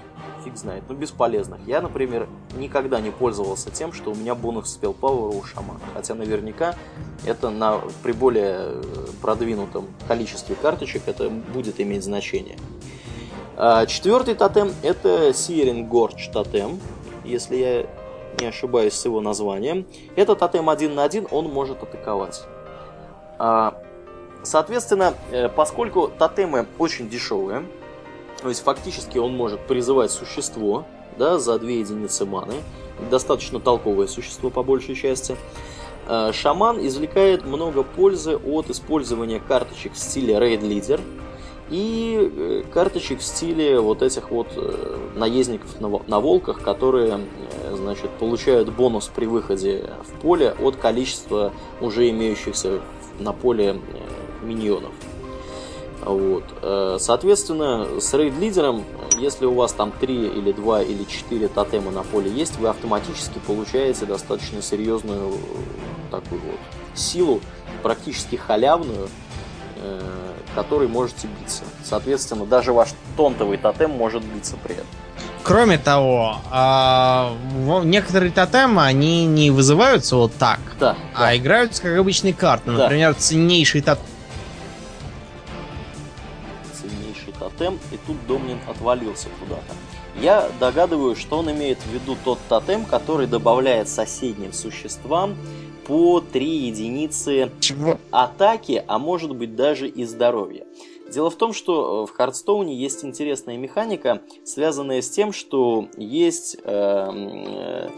фиг 0.43 0.55
знает, 0.55 0.83
ну 0.87 0.95
бесполезных. 0.95 1.59
Я, 1.65 1.81
например, 1.81 2.29
никогда 2.55 3.01
не 3.01 3.11
пользовался 3.11 3.71
тем, 3.71 3.91
что 3.91 4.11
у 4.11 4.15
меня 4.15 4.35
бонус 4.35 4.71
спел 4.71 4.95
Power 4.99 5.35
у 5.37 5.43
шамана. 5.43 5.79
Хотя 5.93 6.15
наверняка 6.15 6.75
это 7.25 7.49
на, 7.49 7.79
при 8.03 8.13
более 8.13 8.55
э, 8.57 8.83
продвинутом 9.21 9.87
количестве 10.07 10.55
карточек 10.55 11.03
это 11.07 11.29
будет 11.29 11.81
иметь 11.81 12.03
значение. 12.05 12.57
А, 13.57 13.85
четвертый 13.85 14.35
тотем 14.35 14.71
это 14.81 15.29
Searing 15.31 15.89
Gorge 15.89 16.31
тотем 16.31 16.79
если 17.29 17.55
я 17.55 17.85
не 18.39 18.47
ошибаюсь 18.47 18.93
с 18.93 19.05
его 19.05 19.21
названием. 19.21 19.85
Этот 20.15 20.39
тотем 20.39 20.69
один 20.69 20.95
на 20.95 21.03
один 21.03 21.27
он 21.31 21.45
может 21.45 21.81
атаковать. 21.83 22.43
А, 23.37 23.81
соответственно, 24.43 25.13
э, 25.31 25.49
поскольку 25.49 26.09
тотемы 26.09 26.65
очень 26.77 27.09
дешевые, 27.09 27.65
то 28.41 28.49
есть 28.49 28.63
фактически 28.63 29.17
он 29.17 29.35
может 29.35 29.59
призывать 29.61 30.11
существо 30.11 30.85
да, 31.17 31.39
за 31.39 31.59
2 31.59 31.69
единицы 31.69 32.25
маны, 32.25 32.55
достаточно 33.09 33.59
толковое 33.59 34.07
существо 34.07 34.49
по 34.49 34.63
большей 34.63 34.95
части, 34.95 35.35
э, 36.07 36.31
шаман 36.33 36.85
извлекает 36.85 37.45
много 37.45 37.83
пользы 37.83 38.37
от 38.37 38.69
использования 38.69 39.39
карточек 39.39 39.93
в 39.93 39.97
стиле 39.97 40.35
Raid 40.35 40.61
Leader, 40.61 41.01
и 41.69 42.17
э, 42.19 42.63
карточек 42.71 43.19
в 43.19 43.23
стиле 43.23 43.79
вот 43.79 44.01
этих 44.01 44.31
вот 44.31 44.47
э, 44.55 44.97
наездников 45.15 45.79
на 45.79 46.19
волках, 46.19 46.61
которые, 46.61 47.19
э, 47.19 47.75
значит, 47.75 48.09
получают 48.11 48.69
бонус 48.69 49.09
при 49.13 49.25
выходе 49.25 49.89
в 50.03 50.19
поле 50.19 50.55
от 50.59 50.75
количества 50.75 51.53
уже 51.81 52.09
имеющихся 52.09 52.81
на 53.19 53.33
поле 53.33 53.79
миньонов. 54.41 54.93
Вот. 56.05 56.45
Соответственно, 56.97 57.99
с 57.99 58.13
рейд-лидером 58.13 58.85
если 59.19 59.45
у 59.45 59.53
вас 59.53 59.73
там 59.73 59.91
3 59.91 60.27
или 60.29 60.53
2 60.53 60.83
или 60.83 61.03
4 61.03 61.49
тотема 61.49 61.91
на 61.91 62.03
поле 62.03 62.31
есть, 62.31 62.57
вы 62.57 62.69
автоматически 62.69 63.37
получаете 63.45 64.05
достаточно 64.05 64.61
серьезную 64.61 65.33
такую 66.09 66.41
вот 66.41 66.59
силу, 66.95 67.41
практически 67.83 68.37
халявную, 68.37 69.09
которой 70.59 70.89
можете 70.89 71.27
биться. 71.39 71.63
Соответственно, 71.85 72.45
даже 72.45 72.73
ваш 72.73 72.89
тонтовый 73.15 73.57
тотем 73.57 73.91
может 73.91 74.23
биться 74.23 74.57
при 74.61 74.73
этом. 74.75 74.87
Кроме 75.43 75.77
того, 75.77 76.35
а, 76.51 77.33
некоторые 77.85 78.29
тотемы, 78.31 78.83
они 78.83 79.25
не 79.25 79.51
вызываются 79.51 80.17
вот 80.17 80.33
так, 80.35 80.59
Да, 80.77 80.97
а 81.15 81.33
играются 81.35 81.81
как 81.81 81.97
обычные 81.97 82.33
карты. 82.33 82.71
Да. 82.71 82.83
Например, 82.83 83.13
ценнейший 83.15 83.81
тотем. 83.81 84.03
ценнейший 86.73 87.33
тотем, 87.39 87.79
и 87.91 87.97
тут 88.05 88.17
Домнин 88.27 88.59
отвалился 88.67 89.29
куда-то. 89.39 89.73
Я 90.21 90.49
догадываюсь, 90.59 91.17
что 91.17 91.37
он 91.39 91.49
имеет 91.51 91.79
в 91.79 91.93
виду 91.93 92.17
тот 92.25 92.39
тотем, 92.49 92.83
который 92.83 93.25
добавляет 93.27 93.87
соседним 93.87 94.51
существам 94.51 95.37
по 95.89 96.21
3 96.21 96.45
единицы 96.45 97.51
Чего? 97.59 97.97
атаки, 98.11 98.83
а 98.87 98.99
может 98.99 99.35
быть 99.35 99.55
даже 99.55 99.87
и 99.87 100.05
здоровья. 100.05 100.67
Дело 101.11 101.31
в 101.31 101.35
том, 101.35 101.51
что 101.51 102.03
э, 102.03 102.11
в 102.11 102.15
Хардстоуне 102.15 102.75
есть 102.75 103.03
интересная 103.03 103.57
механика, 103.57 104.21
связанная 104.45 105.01
с 105.01 105.09
тем, 105.09 105.33
что 105.33 105.87
есть... 105.97 106.57
э, 106.63 106.69
э, 106.71 107.87
э, 107.87 107.89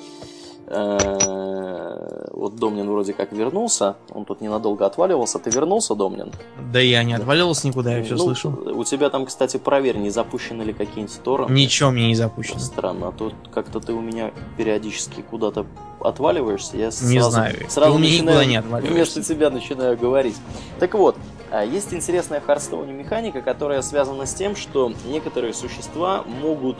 вот 2.34 2.56
Домнин 2.56 2.89
вроде 2.89 3.14
как 3.14 3.31
вернулся, 3.34 3.95
он 4.14 4.26
тут 4.26 4.41
ненадолго 4.41 4.85
отваливался. 4.85 5.38
Ты 5.39 5.49
вернулся, 5.49 5.95
Домнин? 5.95 6.31
Да 6.72 6.80
я 6.80 7.03
не 7.03 7.14
отвалился 7.14 7.68
никуда, 7.68 7.98
я 7.98 8.03
все 8.03 8.15
Ну, 8.15 8.23
слышу. 8.23 8.49
У 8.73 8.84
тебя 8.84 9.10
там, 9.10 9.26
кстати, 9.26 9.57
проверь, 9.57 9.98
не 9.98 10.10
запущены 10.10 10.64
ли 10.64 10.73
какие-нибудь 10.73 11.22
торренты. 11.23 11.53
Ничего 11.53 11.91
мне 11.91 12.07
не 12.07 12.15
запущено. 12.15 12.60
Странно, 12.60 13.10
а 13.10 13.11
то 13.11 13.31
как-то 13.53 13.80
ты 13.80 13.93
у 13.93 14.02
меня 14.02 14.31
периодически 14.57 15.22
куда-то 15.22 15.65
отваливаешься, 15.99 16.77
я 16.77 16.85
Не 16.85 16.91
сразу, 16.91 17.31
знаю. 17.31 17.56
сразу 17.69 17.91
Ты 17.91 17.98
у 17.98 17.99
меня 17.99 18.11
начинаю, 18.23 18.48
не 18.48 18.56
отваливаешься. 18.56 18.93
вместо 18.95 19.23
тебя 19.23 19.49
начинаю 19.49 19.98
говорить. 19.98 20.35
Так 20.80 20.93
вот, 20.95 21.15
а, 21.52 21.64
есть 21.64 21.93
интересная 21.93 22.39
в 22.39 22.45
Хардстоуне 22.45 22.93
механика, 22.93 23.41
которая 23.41 23.81
связана 23.81 24.26
с 24.26 24.34
тем, 24.34 24.56
что 24.56 24.91
некоторые 25.06 25.53
существа 25.53 26.23
могут, 26.41 26.77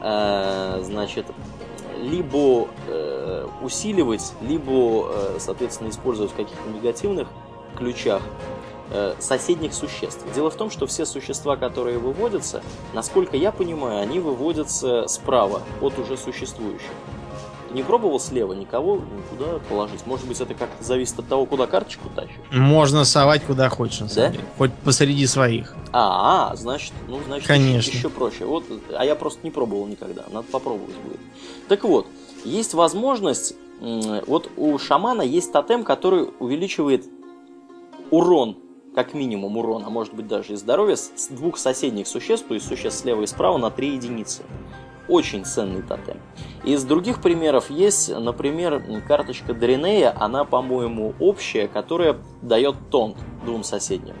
э, 0.00 0.80
значит, 0.84 1.26
либо 2.02 2.68
э, 2.88 3.46
усиливать, 3.62 4.32
либо, 4.42 5.08
э, 5.08 5.36
соответственно, 5.38 5.88
использовать 5.88 6.32
в 6.32 6.34
каких-то 6.34 6.68
негативных 6.68 7.28
ключах 7.76 8.22
э, 8.90 9.14
соседних 9.20 9.72
существ. 9.72 10.24
Дело 10.34 10.50
в 10.50 10.56
том, 10.56 10.70
что 10.70 10.86
все 10.86 11.06
существа, 11.06 11.56
которые 11.56 11.98
выводятся, 11.98 12.62
насколько 12.92 13.36
я 13.36 13.52
понимаю, 13.52 14.02
они 14.02 14.18
выводятся 14.18 15.06
справа 15.06 15.62
от 15.80 15.98
уже 15.98 16.16
существующих. 16.16 16.90
Не 17.72 17.82
пробовал 17.82 18.20
слева 18.20 18.52
никого 18.52 18.96
никуда 18.96 19.58
положить? 19.68 20.06
Может 20.06 20.26
быть, 20.26 20.40
это 20.40 20.54
как-то 20.54 20.84
зависит 20.84 21.18
от 21.18 21.28
того, 21.28 21.46
куда 21.46 21.66
карточку 21.66 22.08
тащишь? 22.14 22.36
Можно 22.50 23.04
совать 23.04 23.42
куда 23.44 23.68
хочешь, 23.68 24.00
на 24.00 24.08
самом 24.08 24.30
Да? 24.32 24.36
деле. 24.36 24.44
Хоть 24.58 24.72
посреди 24.84 25.26
своих. 25.26 25.74
А, 25.92 26.50
а, 26.52 26.56
значит, 26.56 26.92
ну, 27.08 27.18
значит, 27.26 27.46
Конечно. 27.46 27.88
Еще, 27.88 27.98
еще 27.98 28.10
проще. 28.10 28.44
Вот, 28.44 28.64
а 28.96 29.04
я 29.04 29.14
просто 29.14 29.40
не 29.42 29.50
пробовал 29.50 29.86
никогда. 29.86 30.24
Надо 30.30 30.46
попробовать 30.50 30.96
будет. 30.96 31.20
Так 31.68 31.84
вот, 31.84 32.06
есть 32.44 32.74
возможность. 32.74 33.54
Вот 33.80 34.50
у 34.56 34.78
шамана 34.78 35.22
есть 35.22 35.52
тотем, 35.52 35.82
который 35.82 36.28
увеличивает 36.38 37.04
урон, 38.10 38.58
как 38.94 39.14
минимум 39.14 39.56
урон, 39.56 39.82
а 39.86 39.90
может 39.90 40.12
быть 40.14 40.28
даже 40.28 40.52
и 40.52 40.56
здоровье, 40.56 40.96
с 40.96 41.10
с 41.16 41.28
двух 41.28 41.56
соседних 41.56 42.06
существ, 42.06 42.46
то 42.46 42.54
есть 42.54 42.68
существ 42.68 43.00
слева 43.00 43.22
и 43.22 43.26
справа, 43.26 43.56
на 43.58 43.70
3 43.70 43.94
единицы. 43.94 44.42
Очень 45.08 45.44
ценный 45.44 45.82
тотем. 45.82 46.18
Из 46.64 46.84
других 46.84 47.20
примеров 47.20 47.70
есть, 47.70 48.08
например, 48.08 48.82
карточка 49.06 49.52
Дринея, 49.52 50.14
она, 50.18 50.44
по-моему, 50.44 51.14
общая, 51.18 51.66
которая 51.68 52.16
дает 52.40 52.76
тонт 52.90 53.16
двум 53.44 53.64
соседним 53.64 54.14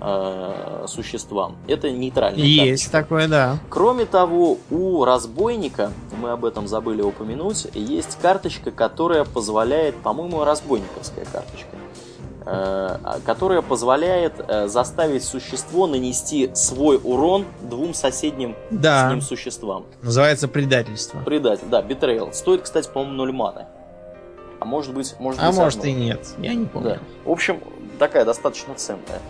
э, 0.00 0.84
существам. 0.88 1.56
Это 1.66 1.90
нейтральная 1.90 2.44
Есть 2.44 2.90
такое, 2.92 3.28
да. 3.28 3.58
Кроме 3.68 4.04
того, 4.04 4.58
у 4.70 5.04
разбойника, 5.04 5.92
мы 6.20 6.30
об 6.30 6.44
этом 6.44 6.68
забыли 6.68 7.02
упомянуть, 7.02 7.68
есть 7.74 8.18
карточка, 8.20 8.70
которая 8.70 9.24
позволяет, 9.24 9.96
по-моему, 9.96 10.44
разбойниковская 10.44 11.24
карточка, 11.24 11.76
которая 13.24 13.62
позволяет 13.62 14.34
э, 14.38 14.66
заставить 14.68 15.24
существо 15.24 15.86
нанести 15.86 16.50
свой 16.54 17.00
урон 17.02 17.44
двум 17.62 17.94
соседним 17.94 18.56
с 18.70 18.74
Да. 18.76 19.10
ним 19.10 19.20
существам. 19.20 19.86
Называется 20.02 20.48
предательство. 20.48 21.20
Предатель, 21.24 21.66
да, 21.70 21.82
битрейл. 21.82 22.32
Стоит, 22.32 22.62
кстати, 22.62 22.88
по-моему, 22.88 23.14
0 23.14 23.32
маны. 23.32 23.66
А 24.60 24.64
может 24.64 24.94
быть, 24.94 25.14
может 25.18 25.40
А 25.42 25.48
быть, 25.48 25.58
может 25.58 25.78
одно. 25.80 25.90
и 25.90 25.94
нет. 25.94 26.34
Я 26.38 26.54
не 26.54 26.66
помню. 26.66 26.90
Да. 26.90 26.98
В 27.24 27.30
общем, 27.32 27.60
такая 27.98 28.24
достаточно 28.24 28.74
ценная. 28.74 29.20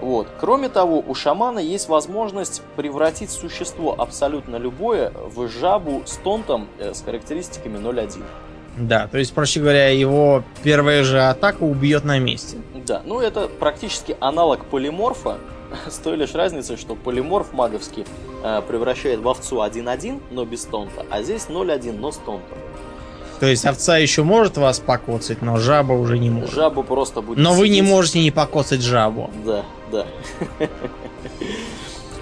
Вот. 0.00 0.28
Кроме 0.38 0.68
того, 0.68 1.02
у 1.06 1.14
шамана 1.14 1.58
есть 1.58 1.88
возможность 1.88 2.62
превратить 2.76 3.30
существо 3.30 3.94
абсолютно 3.98 4.56
любое 4.56 5.10
в 5.10 5.48
жабу 5.48 6.02
с 6.04 6.16
тонтом 6.18 6.68
э, 6.78 6.92
с 6.94 7.02
характеристиками 7.02 7.78
0.1. 7.78 8.22
Да, 8.76 9.08
то 9.08 9.18
есть, 9.18 9.32
проще 9.32 9.60
говоря, 9.60 9.88
его 9.88 10.44
первая 10.62 11.02
же 11.02 11.20
атака 11.22 11.62
убьет 11.62 12.04
на 12.04 12.18
месте. 12.18 12.58
Да, 12.74 13.02
ну 13.04 13.20
это 13.20 13.48
практически 13.48 14.16
аналог 14.20 14.66
полиморфа, 14.66 15.38
с 15.90 15.96
той 15.96 16.16
лишь 16.16 16.34
разницей, 16.34 16.76
что 16.76 16.94
полиморф 16.94 17.52
маговский 17.52 18.04
э, 18.44 18.62
превращает 18.68 19.20
в 19.20 19.28
овцу 19.28 19.56
1.1, 19.62 20.20
но 20.30 20.44
без 20.44 20.64
тонта, 20.64 21.06
а 21.10 21.22
здесь 21.22 21.46
0.1, 21.48 21.98
но 21.98 22.12
с 22.12 22.16
тонтом. 22.16 22.58
То 23.40 23.46
есть 23.46 23.66
овца 23.66 23.98
еще 23.98 24.22
может 24.22 24.56
вас 24.56 24.80
покоцать, 24.80 25.42
но 25.42 25.58
жаба 25.58 25.92
уже 25.92 26.18
не 26.18 26.30
может. 26.30 26.54
Жаба 26.54 26.82
просто 26.82 27.20
будет 27.20 27.38
Но 27.38 27.52
вы 27.52 27.68
не 27.68 27.78
сидеть. 27.78 27.90
можете 27.90 28.20
не 28.20 28.30
покоцать 28.30 28.80
жабу. 28.80 29.30
Да, 29.44 29.62
да. 29.92 30.06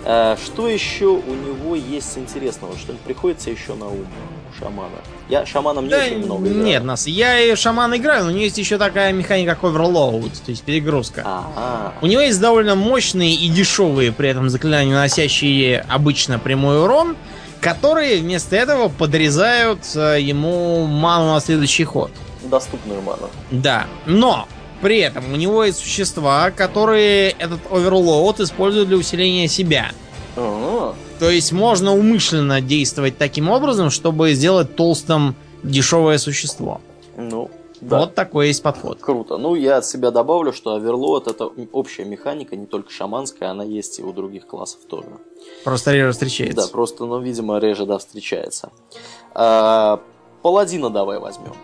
А, 0.05 0.37
Что 0.45 0.69
еще 0.69 1.07
у 1.07 1.35
него 1.35 1.77
есть 1.77 2.19
интересного? 2.19 2.77
Что 2.77 2.95
приходится 3.05 3.51
еще 3.51 3.75
на 3.75 3.87
ум 3.87 4.07
у 4.51 4.59
шамана? 4.59 4.99
Я 5.29 5.47
шаманом 5.47 5.85
не 5.85 5.91
Да, 5.91 5.99
очень 5.99 6.25
много 6.25 6.49
играю. 6.49 6.65
нет, 6.65 6.85
нас. 6.85 7.07
Я 7.07 7.41
и 7.41 7.55
шаман 7.57 7.97
играю, 7.97 8.25
но 8.25 8.29
у 8.29 8.33
него 8.33 8.43
есть 8.45 8.59
еще 8.59 8.77
такая 8.77 9.13
механика, 9.13 9.55
как 9.55 9.65
оверлоуд, 9.65 10.33
то 10.33 10.51
есть 10.51 10.63
перегрузка. 10.65 11.23
Ага. 11.25 11.95
У 12.03 12.07
него 12.07 12.21
есть 12.21 12.41
довольно 12.41 12.75
мощные 12.75 13.35
и 13.35 13.49
дешевые 13.49 14.13
при 14.13 14.29
этом 14.29 14.51
заклинания, 14.51 14.95
наносящие 14.95 15.81
обычно 15.89 16.39
прямой 16.39 16.83
урон, 16.83 17.17
которые 17.61 18.21
вместо 18.21 18.55
этого 18.57 18.89
подрезают 18.89 19.81
э, 19.95 20.19
ему 20.21 20.87
ману 20.87 21.33
на 21.33 21.41
следующий 21.41 21.85
ход. 21.85 22.11
Доступную 22.43 23.01
ману. 23.01 23.31
Да, 23.51 23.87
но 24.05 24.47
при 24.83 24.99
этом 24.99 25.33
у 25.33 25.37
него 25.37 25.65
есть 25.65 25.79
существа, 25.79 26.51
которые 26.51 27.31
этот 27.31 27.61
оверлоуд 27.71 28.41
используют 28.41 28.89
для 28.89 28.99
усиления 28.99 29.49
себя. 29.49 29.93
А, 30.37 30.95
То 31.25 31.31
есть 31.31 31.53
можно 31.53 31.95
умышленно 31.95 32.61
действовать 32.61 33.17
таким 33.17 33.49
образом, 33.49 33.89
чтобы 33.89 34.35
сделать 34.35 34.77
толстым 34.77 35.35
дешевое 35.63 36.19
существо. 36.19 36.83
Ну, 37.17 37.51
да. 37.81 38.01
Вот 38.01 38.15
такой 38.15 38.49
есть 38.49 38.63
подход. 38.63 38.99
Круто. 39.01 39.39
Ну, 39.39 39.55
я 39.55 39.79
от 39.79 39.87
себя 39.87 40.11
добавлю, 40.11 40.53
что 40.53 40.75
оверлоуд 40.75 41.27
это 41.27 41.47
общая 41.73 42.05
механика, 42.05 42.57
не 42.57 42.67
только 42.67 42.93
шаманская, 42.93 43.49
она 43.49 43.65
есть 43.65 43.99
и 44.01 44.03
у 44.03 44.13
других 44.13 44.47
классов 44.47 44.81
тоже. 44.87 45.09
Просто 45.65 45.93
реже 45.93 46.13
встречается. 46.13 46.57
Да, 46.57 46.69
просто, 46.69 47.07
ну, 47.07 47.19
видимо, 47.21 47.59
реже, 47.59 47.87
да, 47.87 47.97
встречается. 47.97 48.71
А, 49.35 50.01
паладина 50.43 50.91
давай 50.91 51.19
возьмем. 51.19 51.55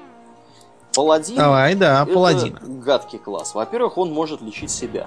Паладин 0.95 1.37
Давай, 1.37 1.74
да, 1.74 2.05
это 2.05 2.15
паладина. 2.15 2.61
гадкий 2.62 3.19
класс. 3.19 3.55
Во-первых, 3.55 3.99
он 3.99 4.11
может 4.11 4.41
лечить 4.41 4.70
себя. 4.70 5.07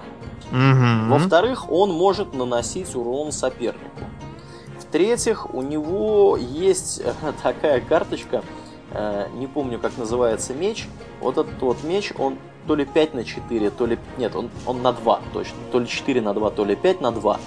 Мгм. 0.52 1.10
Во-вторых, 1.10 1.70
он 1.72 1.90
может 1.90 2.34
наносить 2.34 2.94
урон 2.94 3.32
сопернику. 3.32 4.04
В-третьих, 4.94 5.52
у 5.52 5.60
него 5.60 6.36
есть 6.36 7.02
такая 7.42 7.80
карточка, 7.80 8.44
э, 8.92 9.26
не 9.34 9.48
помню, 9.48 9.80
как 9.80 9.98
называется 9.98 10.54
меч. 10.54 10.86
Вот 11.20 11.36
этот 11.36 11.60
вот 11.60 11.82
меч, 11.82 12.12
он 12.16 12.38
то 12.68 12.76
ли 12.76 12.84
5 12.84 13.14
на 13.14 13.24
4, 13.24 13.70
то 13.70 13.86
ли... 13.86 13.98
Нет, 14.18 14.36
он, 14.36 14.50
он 14.64 14.82
на 14.82 14.92
2 14.92 15.20
точно. 15.32 15.56
То 15.72 15.80
ли 15.80 15.88
4 15.88 16.20
на 16.20 16.32
2, 16.32 16.50
то 16.52 16.64
ли 16.64 16.76
5 16.76 17.00
на 17.00 17.10
2. 17.10 17.40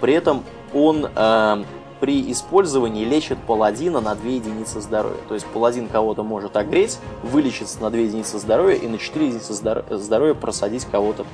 При 0.00 0.14
этом 0.14 0.42
он 0.74 1.06
э, 1.14 1.64
при 2.00 2.32
использовании 2.32 3.04
лечит 3.04 3.38
паладина 3.38 4.00
на 4.00 4.16
2 4.16 4.28
единицы 4.28 4.80
здоровья. 4.80 5.20
То 5.28 5.34
есть 5.34 5.46
паладин 5.46 5.86
кого-то 5.86 6.24
может 6.24 6.56
огреть, 6.56 6.98
вылечиться 7.22 7.80
на 7.80 7.90
2 7.90 8.00
единицы 8.00 8.40
здоровья 8.40 8.74
и 8.74 8.88
на 8.88 8.98
4 8.98 9.26
единицы 9.28 9.52
здоро- 9.52 9.96
здоровья 9.96 10.34
просадить 10.34 10.86
кого-то 10.86 11.24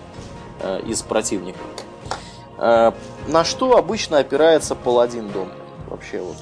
э, 0.61 0.83
из 0.83 1.01
противников. 1.01 1.63
Э, 2.59 2.93
на 3.29 3.45
что 3.45 3.77
обычно 3.77 4.19
опирается 4.19 4.75
паладин 4.75 5.29
дом? 5.29 5.49
Вообще 5.89 6.21
вот 6.21 6.37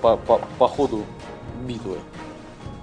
по, 0.00 0.16
по, 0.16 0.40
по 0.58 0.68
ходу 0.68 1.04
битвы. 1.66 1.98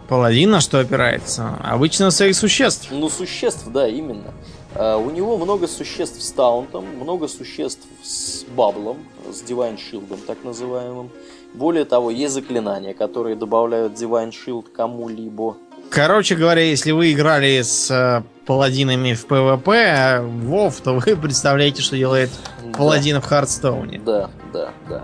Паладин 0.08 0.52
на 0.52 0.62
что 0.62 0.80
опирается? 0.80 1.58
Обычно 1.64 2.12
своих 2.12 2.36
существ. 2.36 2.90
Ну, 2.92 3.10
существ, 3.10 3.68
да, 3.68 3.88
именно. 3.88 4.34
Э, 4.76 4.96
у 4.96 5.10
него 5.10 5.38
много 5.38 5.68
существ 5.68 6.22
с 6.22 6.32
taunt 6.32 6.65
ом, 6.65 6.86
много 6.86 7.28
существ 7.28 7.88
с 8.04 8.44
bubble 8.44 8.80
ом, 8.80 8.98
с 9.32 9.42
Divine 9.44 9.78
Shield, 9.78 10.18
так 10.28 10.44
называемым. 10.44 11.10
Более 11.54 11.86
того, 11.86 12.10
есть 12.10 12.34
заклинания, 12.34 12.94
которые 12.94 13.36
добавляют 13.36 13.94
Divine 13.94 14.32
Shield 14.32 14.70
кому-либо. 14.72 15.58
Короче 15.94 16.36
говоря, 16.36 16.64
если 16.64 16.92
вы 16.92 17.12
играли 17.12 17.62
с 17.62 17.92
э, 17.92 18.24
паладинами 18.48 19.14
в 19.14 19.28
PVP, 19.28 20.22
WoW, 20.24 20.82
то 20.82 20.94
вы 20.94 21.16
представляете, 21.22 21.84
что 21.84 21.96
делает 21.96 22.32
паладин 22.76 23.22
в 23.22 23.26
Hearthstone 23.26 23.90
е. 23.90 24.02
Да, 24.04 24.32
да, 24.52 24.74
да. 24.90 25.04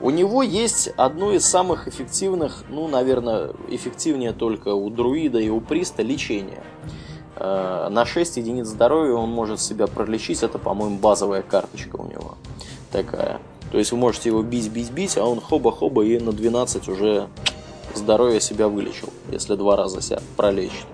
У 0.00 0.08
него 0.08 0.42
есть 0.42 0.88
одно 0.96 1.32
из 1.32 1.44
самых 1.44 1.88
эффективных, 1.88 2.64
ну, 2.70 2.88
наверное, 2.88 3.50
эффективнее 3.68 4.32
только 4.32 4.68
у 4.68 4.88
друида 4.88 5.38
и 5.38 5.50
у 5.50 5.60
priest 5.60 5.96
а 5.96 6.02
лечение. 6.02 6.62
Э, 7.36 7.88
на 7.90 8.06
6 8.06 8.38
единиц 8.38 8.66
здоровья 8.66 9.12
он 9.12 9.28
может 9.28 9.60
себя 9.60 9.88
пролечить, 9.88 10.42
это, 10.42 10.58
по-моему, 10.58 10.96
базовая 10.96 11.42
карточка 11.42 11.96
у 11.96 12.08
него 12.08 12.38
такая. 12.90 13.40
То 13.70 13.76
есть 13.76 13.92
вы 13.92 13.98
можете 13.98 14.30
его 14.30 14.42
бить, 14.42 14.70
бить, 14.70 14.90
бить, 14.90 15.18
а 15.18 15.24
он 15.26 15.38
хоба-хоба 15.38 16.02
и 16.02 16.18
на 16.18 16.32
12 16.32 16.88
уже 16.88 17.28
здоровье 17.94 18.40
себя 18.40 18.68
вылечил, 18.68 19.10
если 19.30 19.54
два 19.54 19.76
раза 19.76 20.00
себя 20.00 20.20
пролечит. 20.36 20.86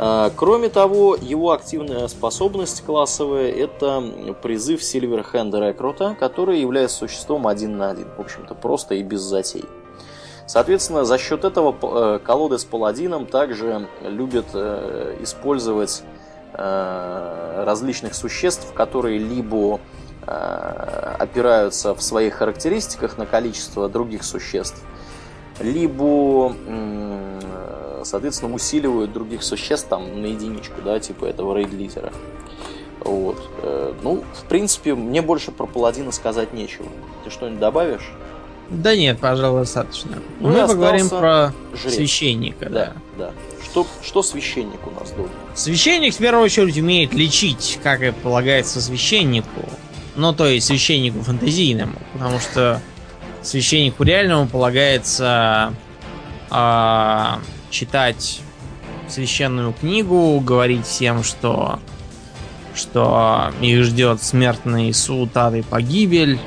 А, 0.00 0.30
кроме 0.36 0.68
того, 0.68 1.16
его 1.20 1.50
активная 1.50 2.06
способность 2.06 2.84
классовая– 2.84 3.50
это 3.52 4.34
призыв 4.42 4.80
Silverhand 4.80 5.50
Рекрута, 5.66 6.16
который 6.18 6.60
является 6.60 6.98
существом 6.98 7.48
один 7.48 7.76
на 7.78 7.90
один. 7.90 8.06
В 8.16 8.20
общем-то, 8.20 8.54
просто 8.54 8.94
и 8.94 9.02
без 9.02 9.20
затей. 9.20 9.64
Соответственно, 10.48 11.04
за 11.04 11.18
счет 11.18 11.44
этого 11.44 11.74
э, 11.82 12.20
колоды 12.24 12.58
с 12.58 12.64
паладином 12.64 13.26
также 13.26 13.86
любят 14.02 14.46
э, 14.54 15.16
использовать 15.20 16.02
э, 16.54 17.64
различных 17.66 18.14
существ, 18.14 18.72
которые 18.72 19.18
либо 19.18 19.80
опираются 20.26 21.94
в 21.94 22.02
своих 22.02 22.34
характеристиках 22.34 23.16
на 23.16 23.24
количество 23.24 23.88
других 23.88 24.24
существ, 24.24 24.84
либо, 25.60 26.54
соответственно, 28.04 28.54
усиливают 28.54 29.12
других 29.12 29.42
существ 29.42 29.88
там 29.88 30.20
на 30.22 30.26
единичку, 30.26 30.80
да, 30.84 30.98
типа 31.00 31.26
этого 31.26 31.56
рейд-лидера. 31.56 32.12
Вот. 33.00 33.38
Э, 33.62 33.94
ну, 34.02 34.24
в 34.34 34.44
принципе, 34.48 34.94
мне 34.94 35.22
больше 35.22 35.52
про 35.52 35.66
паладина 35.66 36.12
сказать 36.12 36.52
нечего. 36.52 36.86
Ты 37.24 37.30
что-нибудь 37.30 37.60
добавишь? 37.60 38.10
Да 38.70 38.94
нет, 38.94 39.18
пожалуй, 39.18 39.60
достаточно. 39.60 40.18
Ну, 40.40 40.48
Мы 40.48 40.66
поговорим 40.66 41.08
про 41.08 41.52
жрец. 41.72 41.94
священника. 41.94 42.68
Да, 42.68 42.92
да. 43.16 43.26
да. 43.26 43.32
Что, 43.64 43.86
что 44.02 44.22
священник 44.22 44.86
у 44.86 44.90
нас 44.90 45.10
дома? 45.12 45.28
Священник, 45.54 46.14
в 46.14 46.18
первую 46.18 46.44
очередь, 46.44 46.76
умеет 46.76 47.14
лечить, 47.14 47.78
как 47.82 48.02
и 48.02 48.10
полагается 48.10 48.80
священнику. 48.82 49.62
Ну, 50.16 50.34
то 50.34 50.46
есть 50.46 50.66
священнику 50.66 51.20
фантазийному. 51.22 51.94
Потому 52.12 52.40
что 52.40 52.82
священнику 53.42 54.02
реальному 54.02 54.46
полагается 54.46 55.74
э, 56.50 57.24
читать 57.70 58.40
священную 59.08 59.72
книгу, 59.72 60.38
говорить 60.40 60.86
всем, 60.86 61.24
что, 61.24 61.80
что 62.74 63.52
их 63.60 63.84
ждет 63.84 64.22
смертный 64.22 64.92
суд, 64.92 65.36
ад 65.36 65.54
и 65.54 65.62
погибель 65.62 66.38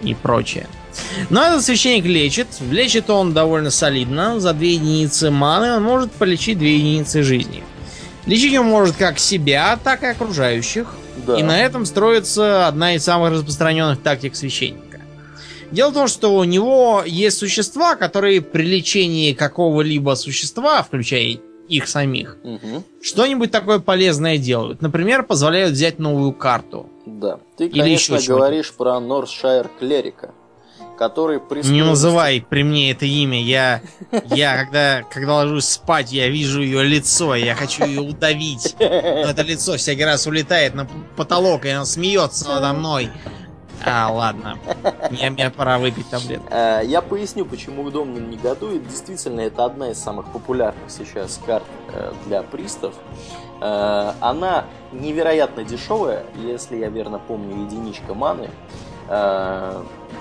и 0.00 0.14
прочее. 0.14 0.66
Но 1.30 1.42
этот 1.42 1.64
священник 1.64 2.04
лечит. 2.04 2.46
Лечит 2.70 3.10
он 3.10 3.32
довольно 3.32 3.70
солидно. 3.70 4.38
За 4.40 4.52
2 4.52 4.62
единицы 4.64 5.30
маны 5.30 5.72
он 5.72 5.82
может 5.82 6.12
полечить 6.12 6.58
2 6.58 6.66
единицы 6.66 7.22
жизни. 7.22 7.62
Лечить 8.26 8.56
он 8.56 8.66
может 8.66 8.96
как 8.96 9.18
себя, 9.18 9.78
так 9.82 10.02
и 10.02 10.06
окружающих. 10.06 10.94
Да. 11.26 11.38
И 11.38 11.42
на 11.42 11.60
этом 11.60 11.84
строится 11.84 12.66
одна 12.66 12.94
из 12.94 13.04
самых 13.04 13.32
распространенных 13.32 14.00
тактик 14.02 14.34
священника. 14.34 14.83
Дело 15.74 15.90
в 15.90 15.94
том, 15.94 16.06
что 16.06 16.36
у 16.36 16.44
него 16.44 17.02
есть 17.04 17.36
существа, 17.38 17.96
которые 17.96 18.40
при 18.40 18.62
лечении 18.62 19.32
какого-либо 19.32 20.14
существа, 20.14 20.80
включая 20.84 21.40
их 21.68 21.88
самих, 21.88 22.36
угу. 22.44 22.84
что-нибудь 23.02 23.50
такое 23.50 23.80
полезное 23.80 24.38
делают. 24.38 24.82
Например, 24.82 25.24
позволяют 25.24 25.72
взять 25.72 25.98
новую 25.98 26.32
карту. 26.32 26.88
Да. 27.06 27.40
Ты, 27.56 27.66
Или 27.66 27.80
конечно, 27.80 28.14
еще 28.14 28.34
говоришь 28.34 28.72
про 28.72 29.00
Норсшайр 29.00 29.68
Клерика, 29.80 30.32
который 30.96 31.40
Не 31.64 31.82
называй 31.82 32.44
при 32.48 32.62
мне 32.62 32.92
это 32.92 33.04
имя. 33.06 33.42
Я, 33.42 33.82
я 34.26 34.56
когда, 34.56 35.02
когда 35.10 35.36
ложусь 35.36 35.64
спать, 35.66 36.12
я 36.12 36.28
вижу 36.28 36.62
ее 36.62 36.84
лицо, 36.84 37.34
я 37.34 37.56
хочу 37.56 37.84
ее 37.84 38.00
удавить. 38.00 38.76
Но 38.78 38.86
это 38.86 39.42
лицо 39.42 39.76
всякий 39.76 40.04
раз 40.04 40.28
улетает 40.28 40.74
на 40.74 40.86
потолок, 41.16 41.64
и 41.64 41.70
она 41.70 41.84
смеется 41.84 42.46
надо 42.48 42.72
мной. 42.74 43.10
А, 43.84 44.10
ладно. 44.10 44.58
Мне, 45.10 45.30
мне 45.30 45.50
пора 45.50 45.78
выпить 45.78 46.08
таблетку. 46.08 46.46
Э, 46.50 46.80
я 46.84 47.00
поясню, 47.02 47.44
почему 47.44 47.90
Домнин 47.90 48.30
негодует. 48.30 48.86
Действительно, 48.86 49.40
это 49.40 49.64
одна 49.64 49.90
из 49.90 49.98
самых 49.98 50.26
популярных 50.32 50.90
сейчас 50.90 51.40
карт 51.44 51.64
э, 51.92 52.12
для 52.26 52.42
пристов. 52.42 52.94
Э, 53.60 54.12
она 54.20 54.64
невероятно 54.92 55.64
дешевая, 55.64 56.24
если 56.36 56.76
я 56.76 56.88
верно 56.88 57.18
помню, 57.18 57.64
единичка 57.64 58.14
маны. 58.14 58.50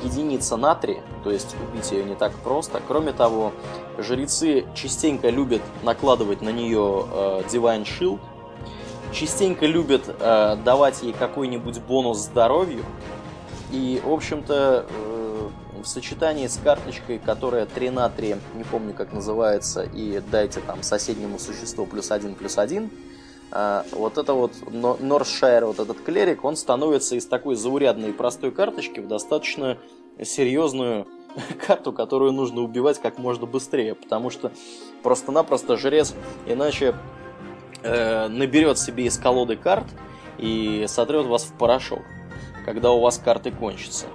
Единица 0.03 0.57
натрия, 0.57 1.03
то 1.23 1.31
есть 1.31 1.55
убить 1.69 1.89
ее 1.93 2.03
не 2.03 2.15
так 2.15 2.34
просто. 2.34 2.81
Кроме 2.85 3.13
того, 3.13 3.53
жрецы 3.97 4.65
частенько 4.75 5.30
любят 5.30 5.61
накладывать 5.84 6.41
на 6.41 6.49
нее 6.49 7.05
Divine 7.49 7.85
Shield, 7.85 8.19
частенько 9.13 9.65
любят 9.65 10.13
давать 10.19 11.01
ей 11.01 11.13
какой-нибудь 11.13 11.80
бонус 11.80 12.17
здоровью, 12.17 12.84
и, 13.74 14.00
в 14.04 14.14
общем-то, 14.14 14.86
э, 14.88 15.50
в 15.82 15.86
сочетании 15.86 16.45
с 16.45 16.58
карточкой, 16.58 17.18
которая 17.18 17.66
3 17.66 17.90
на 17.90 18.08
3, 18.08 18.36
не 18.54 18.64
помню 18.64 18.94
как 18.94 19.12
называется, 19.12 19.82
и 19.82 20.22
дайте 20.32 20.60
там 20.62 20.84
соседнему 20.84 21.40
существу 21.40 21.88
плюс 21.88 22.12
1 22.12 22.36
плюс 22.36 22.60
1, 22.60 22.91
э, 23.52 23.84
вот 23.94 24.20
это 24.20 24.34
вот 24.34 24.54
Норшайр, 24.72 25.66
вот 25.66 25.80
этот 25.80 26.00
клерик, 26.02 26.45
он 26.45 26.56
становится 26.56 27.16
из 27.16 27.26
такой 27.26 27.56
заурядной 27.56 28.10
и 28.10 28.14
простой 28.14 28.52
карточки 28.52 29.00
в 29.00 29.08
достаточно 29.08 29.80
серьезную 30.22 31.08
карту, 31.66 31.94
которую 31.94 32.32
нужно 32.32 32.62
убивать 32.62 33.02
как 33.02 33.18
можно 33.18 33.48
быстрее, 33.48 33.95
потому 33.95 34.30
что 34.30 34.52
просто-напросто 35.02 35.78
жрец 35.78 36.14
иначе 36.45 36.94
э, 37.82 38.28
наберет 38.28 38.78
себе 38.78 39.06
из 39.06 39.18
колоды 39.18 39.56
карт 39.56 39.88
и 40.38 40.86
сотрет 40.88 41.26
вас 41.26 41.45
в 41.45 41.58
порошок 41.58 42.04
когда 42.65 42.91
у 42.91 42.99
вас 42.99 43.18
карты 43.18 43.52
кончатся. 43.52 44.06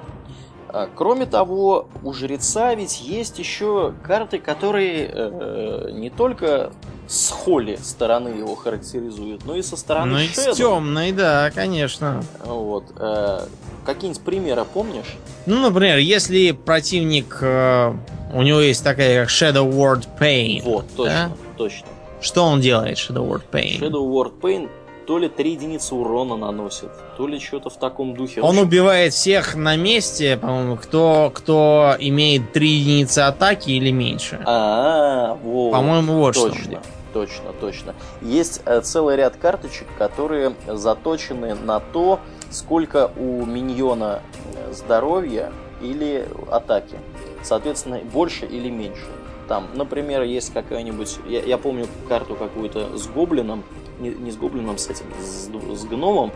А, 0.70 0.88
кроме 0.94 1.26
того, 1.26 1.88
у 2.02 2.12
жреца 2.12 2.74
ведь 2.74 3.00
есть 3.00 3.38
еще 3.38 3.94
карты, 4.02 4.38
которые 4.38 5.10
э, 5.12 5.90
не 5.92 6.10
только 6.10 6.72
с 7.06 7.30
холли 7.30 7.76
стороны 7.76 8.28
его 8.28 8.54
характеризуют, 8.54 9.46
но 9.46 9.56
и 9.56 9.62
со 9.62 9.76
стороны 9.76 10.12
Ну 10.12 10.18
и 10.18 10.26
с 10.26 10.56
темной, 10.56 11.12
да, 11.12 11.50
конечно. 11.54 12.22
Вот. 12.44 12.84
Э, 12.96 13.46
какие-нибудь 13.86 14.22
примеры 14.22 14.66
помнишь? 14.66 15.16
Ну, 15.46 15.62
например, 15.62 15.98
если 15.98 16.52
противник, 16.52 17.38
э, 17.40 17.94
у 18.34 18.42
него 18.42 18.60
есть 18.60 18.84
такая 18.84 19.22
как 19.22 19.30
Shadow 19.30 19.70
Word 19.70 20.06
Pain. 20.20 20.62
Вот, 20.62 20.84
точно, 20.94 21.30
да? 21.30 21.30
точно. 21.56 21.86
Что 22.20 22.44
он 22.44 22.60
делает, 22.60 22.98
Shadow 22.98 23.26
Word 23.26 23.44
Pain? 23.50 23.80
Shadow 23.80 24.06
Word 24.06 24.38
Pain 24.40 24.68
то 25.08 25.16
ли 25.16 25.30
3 25.30 25.52
единицы 25.52 25.94
урона 25.94 26.36
наносит, 26.36 26.90
то 27.16 27.26
ли 27.26 27.40
что-то 27.40 27.70
в 27.70 27.78
таком 27.78 28.14
духе. 28.14 28.42
Он 28.42 28.58
убивает 28.58 29.14
всех 29.14 29.56
на 29.56 29.74
месте, 29.74 30.36
по-моему, 30.36 30.76
кто, 30.76 31.32
кто 31.34 31.96
имеет 31.98 32.52
3 32.52 32.68
единицы 32.68 33.20
атаки 33.20 33.70
или 33.70 33.90
меньше. 33.90 34.38
А, 34.44 35.32
-а, 35.32 35.32
-а 35.32 35.38
вот. 35.42 35.72
По-моему, 35.72 36.18
вот 36.18 36.34
точно, 36.34 36.60
что. 36.60 36.82
Точно, 37.14 37.52
точно. 37.58 37.94
Есть 38.20 38.60
э, 38.66 38.82
целый 38.82 39.16
ряд 39.16 39.36
карточек, 39.36 39.86
которые 39.96 40.54
заточены 40.66 41.54
на 41.54 41.80
то, 41.80 42.20
сколько 42.50 43.10
у 43.16 43.46
миньона 43.46 44.20
э, 44.56 44.74
здоровья 44.74 45.50
или 45.80 46.28
атаки. 46.50 46.96
Соответственно, 47.42 48.00
больше 48.12 48.44
или 48.44 48.68
меньше. 48.68 49.06
Там, 49.48 49.68
например, 49.72 50.20
есть 50.24 50.52
какая-нибудь... 50.52 51.16
Я, 51.26 51.40
я 51.40 51.56
помню 51.56 51.86
карту 52.08 52.34
какую-то 52.34 52.98
с 52.98 53.06
гоблином, 53.06 53.64
не, 53.98 54.10
не 54.10 54.30
с 54.30 54.36
гоблином, 54.36 54.78
с 54.78 54.88
этим, 54.88 55.06
с, 55.20 55.48
с 55.48 55.84
гномом. 55.84 56.32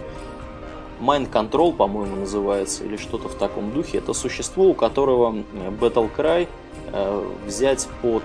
Mind 1.01 1.31
Control, 1.31 1.75
по-моему, 1.75 2.17
называется, 2.17 2.85
или 2.85 2.97
что-то 2.97 3.29
в 3.29 3.35
таком 3.35 3.73
духе. 3.73 3.99
Это 3.99 4.13
существо, 4.13 4.67
у 4.67 4.75
которого 4.75 5.43
Battle 5.81 6.09
Cry 6.17 6.49
э, 6.93 7.31
взять 7.47 7.89
под 8.03 8.23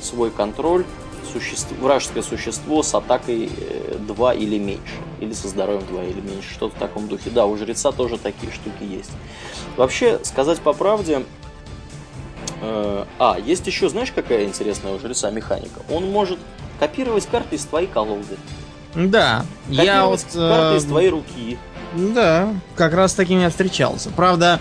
свой 0.00 0.30
контроль 0.30 0.84
существо, 1.32 1.76
вражеское 1.80 2.22
существо 2.22 2.82
с 2.82 2.94
атакой 2.94 3.50
2 3.98 4.34
э, 4.34 4.38
или 4.38 4.58
меньше. 4.58 4.94
Или 5.20 5.32
со 5.32 5.48
здоровьем 5.48 5.84
2 5.86 6.04
или 6.04 6.20
меньше. 6.20 6.54
Что-то 6.54 6.76
в 6.76 6.78
таком 6.78 7.08
духе. 7.08 7.30
Да, 7.30 7.46
у 7.46 7.56
жреца 7.56 7.90
тоже 7.90 8.18
такие 8.18 8.52
штуки 8.52 8.84
есть. 8.84 9.10
Вообще, 9.76 10.20
сказать 10.22 10.60
по 10.60 10.72
правде, 10.72 11.24
э, 12.62 13.04
а, 13.18 13.38
есть 13.44 13.66
еще, 13.66 13.88
знаешь, 13.88 14.12
какая 14.12 14.44
интересная 14.44 14.94
у 14.94 15.00
жреца 15.00 15.30
механика? 15.30 15.80
Он 15.90 16.10
может 16.10 16.38
копировать 16.78 17.26
карты 17.26 17.56
из 17.56 17.64
твоей 17.64 17.88
колоды. 17.88 18.36
Да, 18.94 19.44
я 19.68 20.06
вот... 20.06 20.20
Карты 20.20 20.74
э, 20.74 20.76
из 20.76 20.84
твоей 20.84 21.10
руки. 21.10 21.58
Да, 21.94 22.54
как 22.76 22.94
раз 22.94 23.12
с 23.12 23.14
такими 23.14 23.42
я 23.42 23.50
встречался. 23.50 24.10
Правда, 24.10 24.60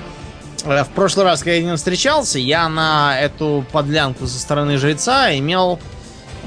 э, 0.66 0.84
в 0.84 0.90
прошлый 0.90 1.26
раз, 1.26 1.40
когда 1.40 1.54
я 1.54 1.64
ним 1.64 1.76
встречался, 1.76 2.40
я 2.40 2.68
на 2.70 3.20
эту 3.20 3.66
подлянку 3.72 4.28
со 4.28 4.40
стороны 4.40 4.78
жреца 4.78 5.36
имел 5.36 5.80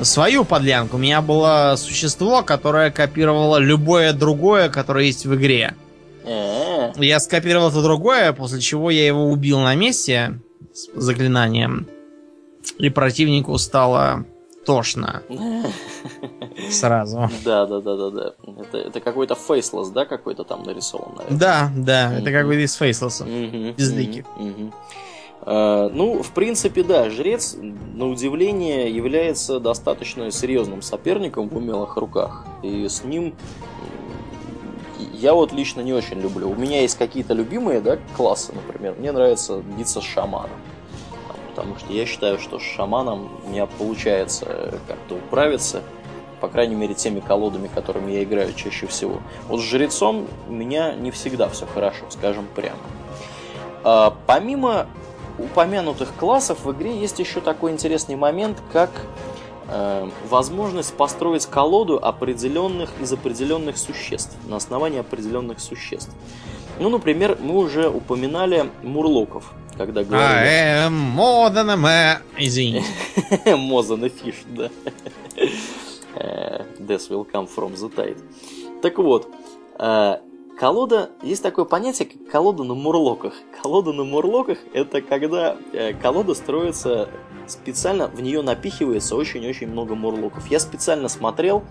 свою 0.03 0.45
подлянку. 0.45 0.97
У 0.97 1.01
меня 1.01 1.23
было 1.23 1.75
существо, 1.77 2.43
которое 2.43 2.91
копировало 2.91 3.59
любое 3.59 4.13
другое, 4.13 4.69
которое 4.69 5.07
есть 5.07 5.27
в 5.27 5.35
игре. 5.35 5.75
Э, 6.25 6.93
Я 6.97 7.21
скопировал 7.21 7.69
это 7.69 7.83
другое, 7.83 8.33
после 8.33 8.61
чего 8.61 8.91
я 8.91 9.07
его 9.07 9.27
убил 9.27 9.61
на 9.61 9.75
месте 9.75 10.39
с 10.73 10.89
заклинанием. 10.95 11.87
И 12.79 12.91
противнику 12.91 13.57
стало 13.59 14.27
тошно 14.67 15.23
сразу. 16.71 17.31
Да, 17.45 17.67
да, 17.67 17.81
да, 17.81 17.97
да, 17.97 18.11
да. 18.11 18.33
Это, 18.61 18.79
это 18.79 19.01
какой-то 19.01 19.35
фейслес, 19.35 19.89
да, 19.91 20.05
какой-то 20.05 20.45
там 20.45 20.63
нарисован, 20.65 21.15
наверное. 21.17 21.39
Да, 21.39 21.71
да, 21.77 22.13
это 22.13 22.23
Мгм. 22.31 22.33
как 22.33 22.47
бы 22.47 22.63
из 22.63 22.75
фейслесов. 22.75 23.27
Мгм, 23.29 23.73
Безликих. 23.73 24.25
мгм. 24.37 24.73
А, 25.43 25.89
Ну, 25.91 26.23
в 26.23 26.31
принципе, 26.33 26.83
да, 26.83 27.09
жрец, 27.11 27.57
на 27.61 28.09
удивление, 28.09 28.91
является 28.95 29.61
достаточно 29.61 30.31
серьезным 30.31 30.83
соперником 30.83 31.49
в 31.49 31.57
умелых 31.57 31.97
руках. 31.97 32.45
И 32.63 32.89
с 32.89 33.05
ним 33.05 33.35
я 35.13 35.35
вот 35.35 35.53
лично 35.53 35.83
не 35.83 35.93
очень 35.93 36.21
люблю. 36.21 36.51
У 36.51 36.55
меня 36.57 36.81
есть 36.81 36.97
какие-то 36.99 37.35
любимые, 37.35 37.81
да, 37.81 37.99
классы, 38.17 38.53
например. 38.55 38.95
Мне 38.99 39.13
нравится 39.13 39.59
биться 39.79 40.01
с 40.01 40.05
шаманом. 40.05 40.51
Потому 41.57 41.79
что 41.79 41.91
я 41.91 42.05
считаю, 42.05 42.39
что 42.39 42.59
с 42.59 42.63
шаманом 42.63 43.31
у 43.43 43.49
меня 43.49 43.65
получается 43.65 44.75
как-то 44.87 45.15
управиться. 45.15 45.83
По 46.39 46.49
крайней 46.49 46.75
мере, 46.75 46.93
теми 46.93 47.21
колодами, 47.21 47.71
которыми 47.75 48.13
я 48.13 48.25
играю 48.25 48.53
чаще 48.53 48.87
всего. 48.87 49.21
Вот 49.49 49.61
с 49.61 49.63
жрецом 49.63 50.27
у 50.49 50.53
меня 50.53 50.95
не 50.95 51.11
всегда 51.11 51.49
все 51.49 51.65
хорошо, 51.65 52.05
скажем 52.11 52.47
прямо. 52.55 52.77
А, 53.85 54.15
помимо 54.27 54.87
упомянутых 55.39 56.15
классов 56.17 56.67
в 56.67 56.73
игре 56.73 56.95
есть 56.95 57.19
еще 57.21 57.41
такой 57.41 57.73
интересный 57.73 58.17
момент, 58.17 58.59
как 58.71 58.91
э, 59.69 60.09
возможность 60.29 60.95
построить 60.95 61.47
колоду 61.47 61.99
определенных 62.03 62.91
из 63.01 63.13
определенных 63.13 63.79
существ, 63.79 64.37
на 64.47 64.57
основании 64.57 65.01
определенных 65.01 65.61
существ. 65.61 66.11
Ну, 66.79 66.89
например, 66.91 67.39
мы 67.41 67.57
уже 67.57 67.89
упоминали 67.89 68.71
мурлоков, 68.83 69.53
когда 69.77 70.01
А, 70.03 70.05
говорили... 70.05 70.87
э, 70.87 70.89
модана 70.91 71.77
мэ... 71.77 72.19
Извините. 72.39 72.87
Мозан 73.57 74.05
и 74.05 74.09
фиш, 74.09 74.43
да. 74.49 74.71
Э, 76.15 76.65
Death 76.79 77.09
will 77.11 77.27
come 77.31 77.49
from 77.55 77.75
the 77.75 77.95
tide. 77.95 78.19
Так 78.83 78.99
вот, 78.99 79.29
э, 79.79 80.19
колода, 80.59 81.11
есть 81.23 81.43
такое 81.43 81.65
понятие, 81.65 82.09
как 82.09 82.31
колода 82.31 82.63
на 82.65 82.75
мурлоках. 82.75 83.35
Колода 83.63 83.93
на 83.93 84.05
мурлоках 84.05 84.59
это 84.73 85.01
когда 85.01 85.57
э, 85.73 85.93
колода 85.95 86.35
строится 86.35 87.09
специально, 87.47 88.09
в 88.09 88.21
нее 88.21 88.43
напихивается 88.43 89.17
очень-очень 89.17 89.69
много 89.69 89.95
мурлоков. 89.95 90.51
Я 90.51 90.59
специально 90.61 91.09
смотрел, 91.09 91.63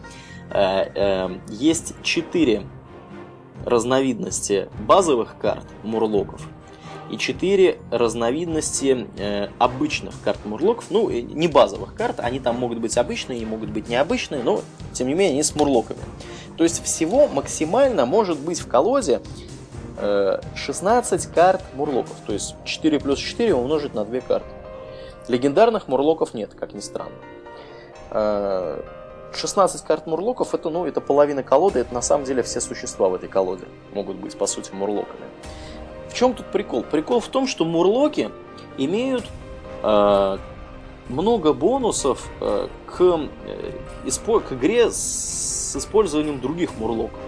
э, 0.51 0.83
э, 0.95 1.37
есть 1.49 1.93
четыре 2.03 2.63
разновидности 3.65 4.69
базовых 4.79 5.37
карт 5.39 5.65
мурлоков 5.83 6.41
и 7.09 7.17
четыре 7.17 7.77
разновидности 7.91 9.07
э, 9.17 9.49
обычных 9.59 10.13
карт 10.23 10.39
мурлоков. 10.45 10.85
Ну, 10.89 11.09
не 11.09 11.47
базовых 11.47 11.93
карт, 11.95 12.19
они 12.19 12.39
там 12.39 12.57
могут 12.57 12.79
быть 12.79 12.97
обычные 12.97 13.39
и 13.39 13.45
могут 13.45 13.69
быть 13.69 13.89
необычные, 13.89 14.43
но 14.43 14.61
тем 14.93 15.07
не 15.07 15.13
менее 15.13 15.33
они 15.33 15.43
с 15.43 15.55
мурлоками. 15.55 15.99
То 16.57 16.63
есть 16.63 16.83
всего 16.83 17.27
максимально 17.27 18.05
может 18.05 18.39
быть 18.39 18.59
в 18.59 18.67
колоде 18.67 19.21
э, 19.97 20.39
16 20.55 21.27
карт 21.27 21.61
мурлоков. 21.75 22.15
То 22.25 22.33
есть 22.33 22.55
4 22.63 22.99
плюс 22.99 23.19
4 23.19 23.53
умножить 23.53 23.93
на 23.93 24.05
2 24.05 24.21
карты. 24.21 24.49
Легендарных 25.27 25.87
мурлоков 25.87 26.33
нет, 26.33 26.53
как 26.57 26.73
ни 26.73 26.79
странно. 26.79 27.15
Э, 28.11 28.81
16 29.35 29.81
карт 29.83 30.07
мурлоков 30.07 30.53
это, 30.53 30.69
ну, 30.69 30.85
это 30.85 31.01
половина 31.01 31.43
колоды, 31.43 31.79
это 31.79 31.93
на 31.93 32.01
самом 32.01 32.25
деле 32.25 32.43
все 32.43 32.61
существа 32.61 33.09
в 33.09 33.15
этой 33.15 33.29
колоде 33.29 33.65
могут 33.93 34.17
быть, 34.17 34.37
по 34.37 34.47
сути, 34.47 34.71
мурлоками. 34.73 35.25
В 36.09 36.13
чем 36.13 36.33
тут 36.33 36.45
прикол? 36.47 36.83
Прикол 36.83 37.19
в 37.19 37.27
том, 37.27 37.47
что 37.47 37.65
мурлоки 37.65 38.29
имеют 38.77 39.25
э, 39.83 40.37
много 41.09 41.53
бонусов 41.53 42.29
э, 42.39 42.67
к, 42.85 43.01
э, 43.01 43.27
испо- 44.05 44.41
к 44.41 44.53
игре 44.53 44.89
с 44.91 45.75
использованием 45.75 46.39
других 46.39 46.77
мурлоков. 46.77 47.19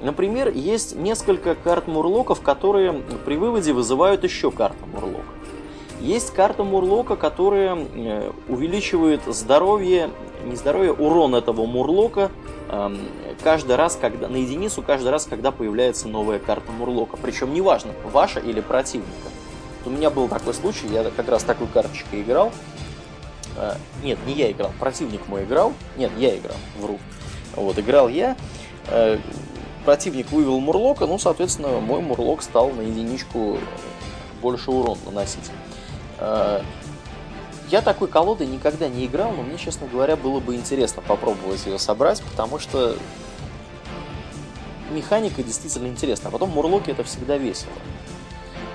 Например, 0.00 0.48
есть 0.48 0.96
несколько 0.96 1.54
карт 1.54 1.86
мурлоков, 1.86 2.42
которые 2.42 2.92
при 3.24 3.36
выводе 3.36 3.72
вызывают 3.72 4.24
еще 4.24 4.50
карту 4.50 4.84
мурлока. 4.86 5.35
Есть 6.00 6.32
карта 6.32 6.62
мурлока, 6.62 7.16
которая 7.16 7.76
э, 7.76 8.32
увеличивает 8.48 9.22
здоровье, 9.26 10.10
не 10.44 10.54
здоровье, 10.56 10.92
урон 10.92 11.34
этого 11.34 11.66
мурлока 11.66 12.30
эм, 12.68 12.98
каждый 13.42 13.76
раз, 13.76 13.98
когда 14.00 14.28
на 14.28 14.36
единицу 14.36 14.82
каждый 14.82 15.10
раз, 15.10 15.24
когда 15.24 15.50
появляется 15.50 16.06
новая 16.08 16.38
карта 16.38 16.70
мурлока. 16.70 17.16
Причем 17.16 17.54
неважно, 17.54 17.92
ваша 18.12 18.40
или 18.40 18.60
противника. 18.60 19.28
У 19.84 19.90
меня 19.90 20.10
был 20.10 20.28
такой 20.28 20.52
случай, 20.52 20.86
я 20.88 21.04
как 21.04 21.28
раз 21.28 21.44
такой 21.44 21.66
карточкой 21.66 22.22
играл. 22.22 22.52
Э, 23.56 23.74
Нет, 24.02 24.18
не 24.26 24.34
я 24.34 24.50
играл, 24.50 24.72
противник 24.78 25.26
мой 25.28 25.44
играл. 25.44 25.72
Нет, 25.96 26.10
я 26.18 26.36
играл, 26.36 26.56
вру. 26.78 26.98
Вот, 27.54 27.78
играл 27.78 28.08
я. 28.08 28.36
Э, 28.88 29.18
Противник 29.86 30.32
вывел 30.32 30.58
мурлока, 30.58 31.06
ну, 31.06 31.16
соответственно, 31.16 31.78
мой 31.78 32.00
мурлок 32.00 32.42
стал 32.42 32.70
на 32.70 32.80
единичку 32.80 33.56
больше 34.42 34.72
урон 34.72 34.98
наносить. 35.06 35.48
Э, 36.18 36.60
Я 37.70 37.82
такой 37.82 38.08
колодой 38.08 38.46
никогда 38.46 38.88
не 38.88 39.06
играл, 39.06 39.32
но 39.32 39.42
мне, 39.42 39.58
честно 39.58 39.88
говоря, 39.88 40.16
было 40.16 40.38
бы 40.38 40.54
интересно 40.54 41.02
попробовать 41.02 41.66
ее 41.66 41.78
собрать, 41.78 42.22
потому 42.30 42.58
что 42.60 42.96
механика 44.92 45.42
действительно 45.42 45.88
интересна. 45.88 46.28
А 46.28 46.30
потом 46.30 46.50
мурлоки 46.50 46.90
это 46.90 47.02
всегда 47.02 47.36
весело. 47.36 47.72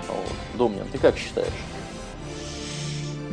Вот. 0.08 0.34
Домнин, 0.58 0.86
ты 0.92 0.98
как 0.98 1.18
считаешь? 1.18 1.54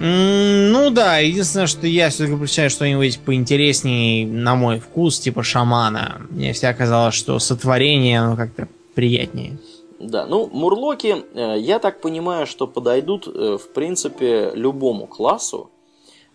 Ну 0.01 0.91
да, 0.91 1.19
единственное, 1.19 1.67
что 1.67 1.89
я 1.89 2.09
все-таки 2.11 2.37
представляю 2.37 2.71
что-нибудь 2.71 3.19
поинтереснее, 3.19 4.29
на 4.29 4.55
мой 4.55 4.79
вкус, 4.79 5.19
типа 5.19 5.43
шамана. 5.43 6.23
Мне 6.31 6.53
всегда 6.53 6.73
казалось, 6.73 7.17
что 7.17 7.37
сотворение, 7.41 8.21
оно 8.21 8.37
как-то 8.37 8.69
приятнее. 8.95 9.59
Да, 10.01 10.27
ну, 10.27 10.49
мурлоки, 10.53 11.25
э, 11.35 11.57
я 11.59 11.79
так 11.79 12.01
понимаю, 12.01 12.47
что 12.47 12.67
подойдут, 12.67 13.27
э, 13.27 13.59
в 13.61 13.73
принципе, 13.73 14.53
любому 14.55 15.07
классу, 15.07 15.71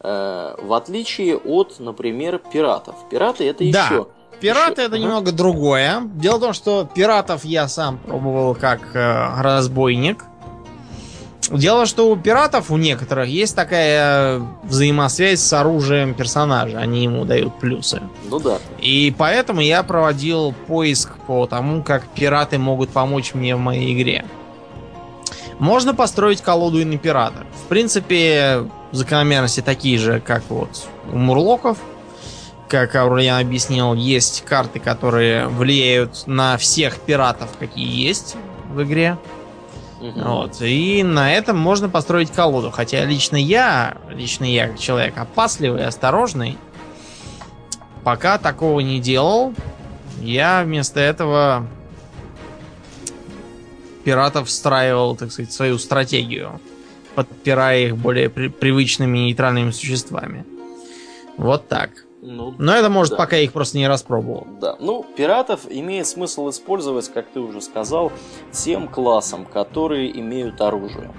э, 0.01 0.55
в 0.61 0.73
отличие 0.73 1.37
от, 1.37 1.79
например, 1.79 2.39
пиратов. 2.51 2.95
Пираты 3.09 3.47
это 3.47 3.59
Да. 3.71 3.85
еще... 3.85 4.07
Пираты 4.41 4.71
еще- 4.81 4.87
это 4.87 4.95
Ага. 4.95 4.97
немного 4.97 5.31
другое. 5.31 6.01
Дело 6.15 6.37
в 6.37 6.41
том, 6.41 6.53
что 6.53 6.85
пиратов 6.93 7.45
я 7.45 7.67
сам 7.69 7.97
пробовал 7.99 8.55
как 8.55 8.93
э, 8.95 9.41
разбойник. 9.41 10.25
Дело, 11.49 11.85
что 11.85 12.09
у 12.09 12.15
пиратов 12.15 12.71
у 12.71 12.77
некоторых 12.77 13.27
есть 13.27 13.55
такая 13.55 14.41
взаимосвязь 14.63 15.41
с 15.41 15.53
оружием 15.53 16.13
персонажа. 16.13 16.77
Они 16.77 17.03
ему 17.03 17.25
дают 17.25 17.59
плюсы. 17.59 18.01
Ну 18.29 18.39
да. 18.39 18.59
И 18.79 19.13
поэтому 19.17 19.61
я 19.61 19.83
проводил 19.83 20.53
поиск 20.67 21.11
по 21.27 21.45
тому, 21.45 21.83
как 21.83 22.07
пираты 22.07 22.57
могут 22.57 22.89
помочь 22.89 23.33
мне 23.33 23.55
в 23.55 23.59
моей 23.59 23.93
игре. 23.93 24.25
Можно 25.59 25.93
построить 25.93 26.41
колоду 26.41 26.79
и 26.79 26.85
на 26.85 26.97
пиратах. 26.97 27.43
В 27.65 27.67
принципе, 27.67 28.69
закономерности 28.91 29.61
такие 29.61 29.97
же, 29.97 30.19
как 30.19 30.43
вот 30.49 30.87
у 31.11 31.17
мурлоков. 31.17 31.77
Как 32.69 32.95
Аурлиан 32.95 33.39
объяснил, 33.39 33.93
есть 33.93 34.43
карты, 34.45 34.79
которые 34.79 35.47
влияют 35.47 36.25
на 36.25 36.57
всех 36.57 36.99
пиратов, 36.99 37.49
какие 37.59 37.87
есть 38.07 38.35
в 38.69 38.81
игре. 38.81 39.17
Мгм. 40.03 40.21
Вот. 40.21 40.61
И 40.61 41.01
на 41.01 41.33
этом 41.33 41.57
можно 41.57 41.87
построить 41.87 42.29
колоду. 42.29 42.71
Хотя 42.71 43.05
лично 43.05 43.37
я, 43.37 43.95
лично 44.09 44.43
я, 44.43 44.75
человек 44.75 45.17
опасливый, 45.17 45.85
осторожный, 45.85 46.57
пока 48.03 48.37
такого 48.37 48.81
не 48.81 48.99
делал. 48.99 49.53
Я 50.19 50.63
вместо 50.63 50.99
этого 50.99 51.65
пиратов 54.03 54.49
встраивал, 54.49 55.15
так 55.15 55.31
сказать, 55.31 55.53
свою 55.53 55.77
стратегию, 55.77 56.59
подпирая 57.15 57.85
их 57.87 57.97
более 57.97 58.29
при- 58.29 58.49
привычными 58.49 59.19
нейтральными 59.19 59.71
существами. 59.71 60.45
Вот 61.37 61.69
так. 61.69 61.91
Ну, 62.25 62.53
Но 62.57 62.73
это 62.73 62.89
может, 62.89 63.11
Да. 63.11 63.17
пока 63.17 63.35
я 63.35 63.43
их 63.43 63.51
просто 63.51 63.77
не 63.77 63.87
распробовал. 63.87 64.47
Да, 64.61 64.77
ну, 64.79 65.03
пиратов 65.17 65.65
имеет 65.69 66.07
смысл 66.07 66.49
использовать, 66.49 67.09
как 67.09 67.25
ты 67.27 67.41
уже 67.41 67.59
сказал, 67.59 68.13
тем 68.51 68.87
классом, 68.87 69.45
которые 69.45 70.17
имеют 70.19 70.61
оружие. 70.61 71.11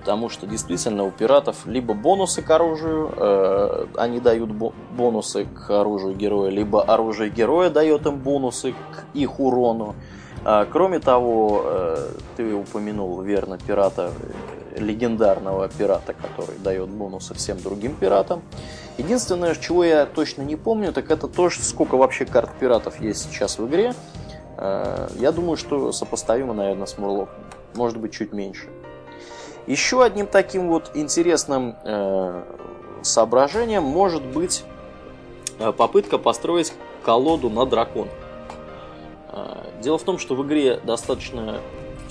потому 0.00 0.28
что 0.30 0.48
действительно 0.48 1.04
у 1.04 1.12
пиратов 1.12 1.64
либо 1.64 1.94
бонусы 1.94 2.42
к 2.42 2.50
оружию, 2.50 3.08
э, 3.16 3.86
они 3.94 4.18
дают 4.18 4.50
бо- 4.50 4.72
бонусы 4.90 5.44
к 5.44 5.70
оружию 5.70 6.16
героя, 6.16 6.50
либо 6.50 6.82
оружие 6.82 7.30
героя 7.30 7.70
дает 7.70 8.04
им 8.06 8.18
бонусы 8.18 8.72
к 8.72 9.04
их 9.14 9.38
урону. 9.38 9.94
А, 10.44 10.64
кроме 10.64 10.98
того, 10.98 11.62
э, 11.64 12.08
ты 12.36 12.52
упомянул 12.52 13.20
верно 13.22 13.58
пирата, 13.64 14.10
э, 14.20 14.61
легендарного 14.76 15.68
пирата, 15.68 16.14
который 16.14 16.58
дает 16.58 16.88
бонусы 16.88 17.34
всем 17.34 17.60
другим 17.60 17.94
пиратам. 17.94 18.42
Единственное, 18.98 19.54
чего 19.54 19.84
я 19.84 20.06
точно 20.06 20.42
не 20.42 20.56
помню, 20.56 20.92
так 20.92 21.10
это 21.10 21.28
то, 21.28 21.50
сколько 21.50 21.96
вообще 21.96 22.24
карт 22.24 22.50
пиратов 22.58 23.00
есть 23.00 23.30
сейчас 23.30 23.58
в 23.58 23.66
игре. 23.66 23.94
Э, 24.56 25.08
я 25.16 25.32
думаю, 25.32 25.56
что 25.56 25.92
сопоставимо, 25.92 26.54
наверное, 26.54 26.86
с 26.86 26.98
Мурлоком. 26.98 27.34
Может 27.74 27.98
быть, 27.98 28.12
чуть 28.12 28.32
меньше. 28.32 28.68
Еще 29.66 30.02
одним 30.04 30.26
таким 30.26 30.68
вот 30.68 30.90
интересным 30.94 31.76
э, 31.84 32.42
соображением 33.02 33.84
может 33.84 34.24
быть 34.24 34.64
э, 35.58 35.72
попытка 35.72 36.18
построить 36.18 36.72
колоду 37.02 37.50
на 37.50 37.66
дракон. 37.66 38.08
Дело 39.80 39.98
в 39.98 40.02
том, 40.02 40.18
что 40.18 40.36
в 40.36 40.46
игре 40.46 40.78
достаточно 40.84 41.58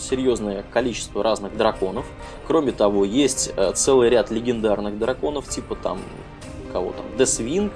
серьезное 0.01 0.63
количество 0.71 1.23
разных 1.23 1.55
драконов. 1.55 2.05
Кроме 2.47 2.71
того, 2.71 3.05
есть 3.05 3.53
э, 3.55 3.71
целый 3.73 4.09
ряд 4.09 4.31
легендарных 4.31 4.97
драконов, 4.97 5.47
типа 5.47 5.75
там 5.75 5.99
кого 6.71 6.91
там, 6.91 7.05
Десвинг, 7.17 7.73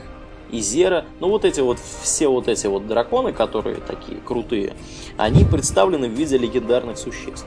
Изера. 0.52 1.06
Ну 1.20 1.30
вот 1.30 1.46
эти 1.46 1.60
вот, 1.60 1.80
все 1.80 2.28
вот 2.28 2.48
эти 2.48 2.68
вот 2.68 2.88
драконы, 2.88 3.34
которые 3.34 3.78
такие 3.78 4.20
крутые, 4.20 4.74
они 5.18 5.44
представлены 5.44 6.08
в 6.08 6.12
виде 6.12 6.38
легендарных 6.38 6.98
существ. 6.98 7.46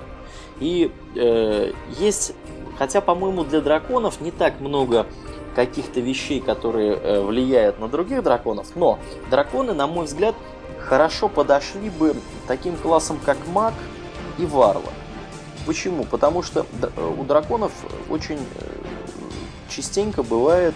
И 0.60 0.90
э, 1.14 1.72
есть, 1.98 2.34
хотя, 2.78 3.00
по-моему, 3.00 3.44
для 3.44 3.60
драконов 3.60 4.20
не 4.20 4.30
так 4.30 4.60
много 4.60 5.06
каких-то 5.54 6.00
вещей, 6.00 6.40
которые 6.40 6.94
э, 6.94 7.20
влияют 7.20 7.78
на 7.78 7.88
других 7.88 8.22
драконов, 8.22 8.68
но 8.74 8.98
драконы, 9.30 9.72
на 9.72 9.86
мой 9.86 10.06
взгляд, 10.06 10.34
хорошо 10.80 11.28
подошли 11.28 11.90
бы 11.90 12.14
таким 12.46 12.76
классом, 12.76 13.18
как 13.24 13.36
маг 13.48 13.74
и 14.38 14.46
варвар. 14.46 14.92
Почему? 15.66 16.04
Потому 16.04 16.42
что 16.42 16.66
у 17.18 17.24
драконов 17.24 17.72
очень 18.08 18.38
э, 18.38 18.70
частенько 19.68 20.22
бывает 20.22 20.74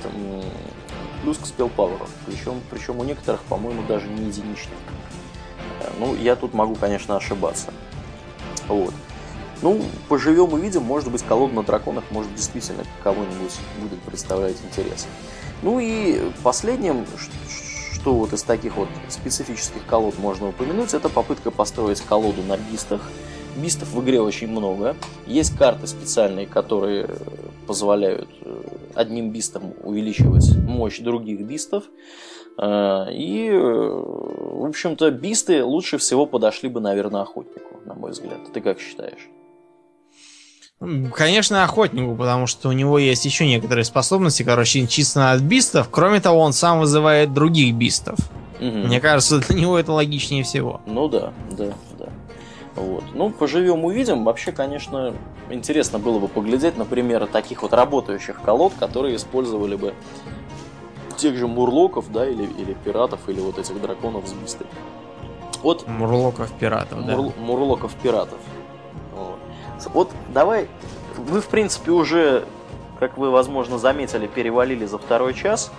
плюс 1.22 1.38
к 1.38 1.46
спелпауэру. 1.46 2.06
Причем, 2.26 2.60
причем 2.70 2.98
у 2.98 3.04
некоторых, 3.04 3.40
по-моему, 3.42 3.82
даже 3.86 4.06
не 4.08 4.26
единичный. 4.26 4.74
Э, 5.80 5.90
ну, 5.98 6.14
я 6.16 6.36
тут 6.36 6.52
могу, 6.52 6.74
конечно, 6.74 7.16
ошибаться. 7.16 7.72
Вот. 8.68 8.92
Ну, 9.62 9.80
поживем 10.08 10.56
и 10.56 10.60
видим, 10.60 10.82
может 10.82 11.10
быть, 11.10 11.22
колода 11.22 11.54
на 11.54 11.62
драконах 11.62 12.04
может 12.10 12.34
действительно 12.34 12.84
кого-нибудь 13.04 13.54
будет 13.78 14.00
представлять 14.02 14.56
интерес. 14.68 15.06
Ну 15.62 15.78
и 15.78 16.32
последним, 16.42 17.06
что 17.92 18.14
вот 18.14 18.32
из 18.32 18.42
таких 18.42 18.76
вот 18.76 18.88
специфических 19.08 19.86
колод 19.86 20.18
можно 20.18 20.48
упомянуть, 20.48 20.92
это 20.94 21.08
попытка 21.08 21.52
построить 21.52 22.00
колоду 22.00 22.42
на 22.42 22.56
бистах. 22.56 23.02
Бистов 23.56 23.92
в 23.92 24.02
игре 24.02 24.20
очень 24.20 24.48
много. 24.48 24.96
Есть 25.26 25.56
карты 25.56 25.86
специальные, 25.86 26.46
которые 26.46 27.08
позволяют 27.66 28.28
э, 28.40 28.62
одним 28.94 29.30
бистом 29.30 29.74
увеличивать 29.82 30.56
мощь 30.56 31.00
других 31.00 31.40
бистов. 31.40 31.84
Э, 32.58 33.12
и, 33.12 33.48
э, 33.48 33.58
в 33.58 34.66
общем-то, 34.66 35.10
бисты 35.10 35.64
лучше 35.64 35.98
всего 35.98 36.26
подошли 36.26 36.68
бы, 36.68 36.80
наверное, 36.80 37.22
охотнику, 37.22 37.80
на 37.84 37.94
мой 37.94 38.12
взгляд. 38.12 38.38
Ты 38.52 38.60
как 38.60 38.80
считаешь? 38.80 39.28
Конечно, 41.14 41.62
охотнику, 41.62 42.16
потому 42.16 42.48
что 42.48 42.68
у 42.68 42.72
него 42.72 42.98
есть 42.98 43.24
еще 43.24 43.46
некоторые 43.46 43.84
способности, 43.84 44.42
короче, 44.42 44.86
чисто 44.88 45.30
от 45.30 45.40
бистов. 45.40 45.88
Кроме 45.90 46.20
того, 46.20 46.40
он 46.40 46.52
сам 46.52 46.80
вызывает 46.80 47.32
других 47.32 47.74
бистов. 47.76 48.18
Угу. 48.58 48.66
Мне 48.66 49.00
кажется, 49.00 49.38
для 49.38 49.60
него 49.60 49.78
это 49.78 49.92
логичнее 49.92 50.42
всего. 50.42 50.80
Ну 50.86 51.08
да, 51.08 51.32
да. 51.52 51.72
Вот. 52.74 53.04
Ну, 53.12 53.30
поживем, 53.30 53.84
увидим. 53.84 54.24
Вообще, 54.24 54.52
конечно, 54.52 55.14
интересно 55.50 55.98
было 55.98 56.18
бы 56.18 56.28
поглядеть 56.28 56.76
на 56.76 56.84
примеры 56.84 57.26
таких 57.26 57.62
вот 57.62 57.72
работающих 57.72 58.40
колод, 58.40 58.72
которые 58.78 59.16
использовали 59.16 59.76
бы 59.76 59.94
тех 61.16 61.36
же 61.36 61.46
мурлоков, 61.46 62.10
да, 62.10 62.26
или, 62.28 62.44
или 62.44 62.72
пиратов, 62.72 63.28
или 63.28 63.40
вот 63.40 63.58
этих 63.58 63.80
драконов 63.80 64.26
с 64.26 64.32
бистой. 64.32 64.66
Вот. 65.62 65.86
Мурлоков 65.86 66.50
пиратов, 66.52 66.98
Мур, 66.98 67.26
да. 67.26 67.42
Мурлоков 67.42 67.94
пиратов. 67.94 68.38
Вот. 69.14 69.38
вот 69.92 70.10
давай. 70.32 70.68
Мы, 71.30 71.40
в 71.40 71.48
принципе, 71.48 71.92
уже, 71.92 72.44
как 72.98 73.18
вы, 73.18 73.30
возможно, 73.30 73.78
заметили, 73.78 74.26
перевалили 74.26 74.86
за 74.86 74.98
второй 74.98 75.34
час. 75.34 75.70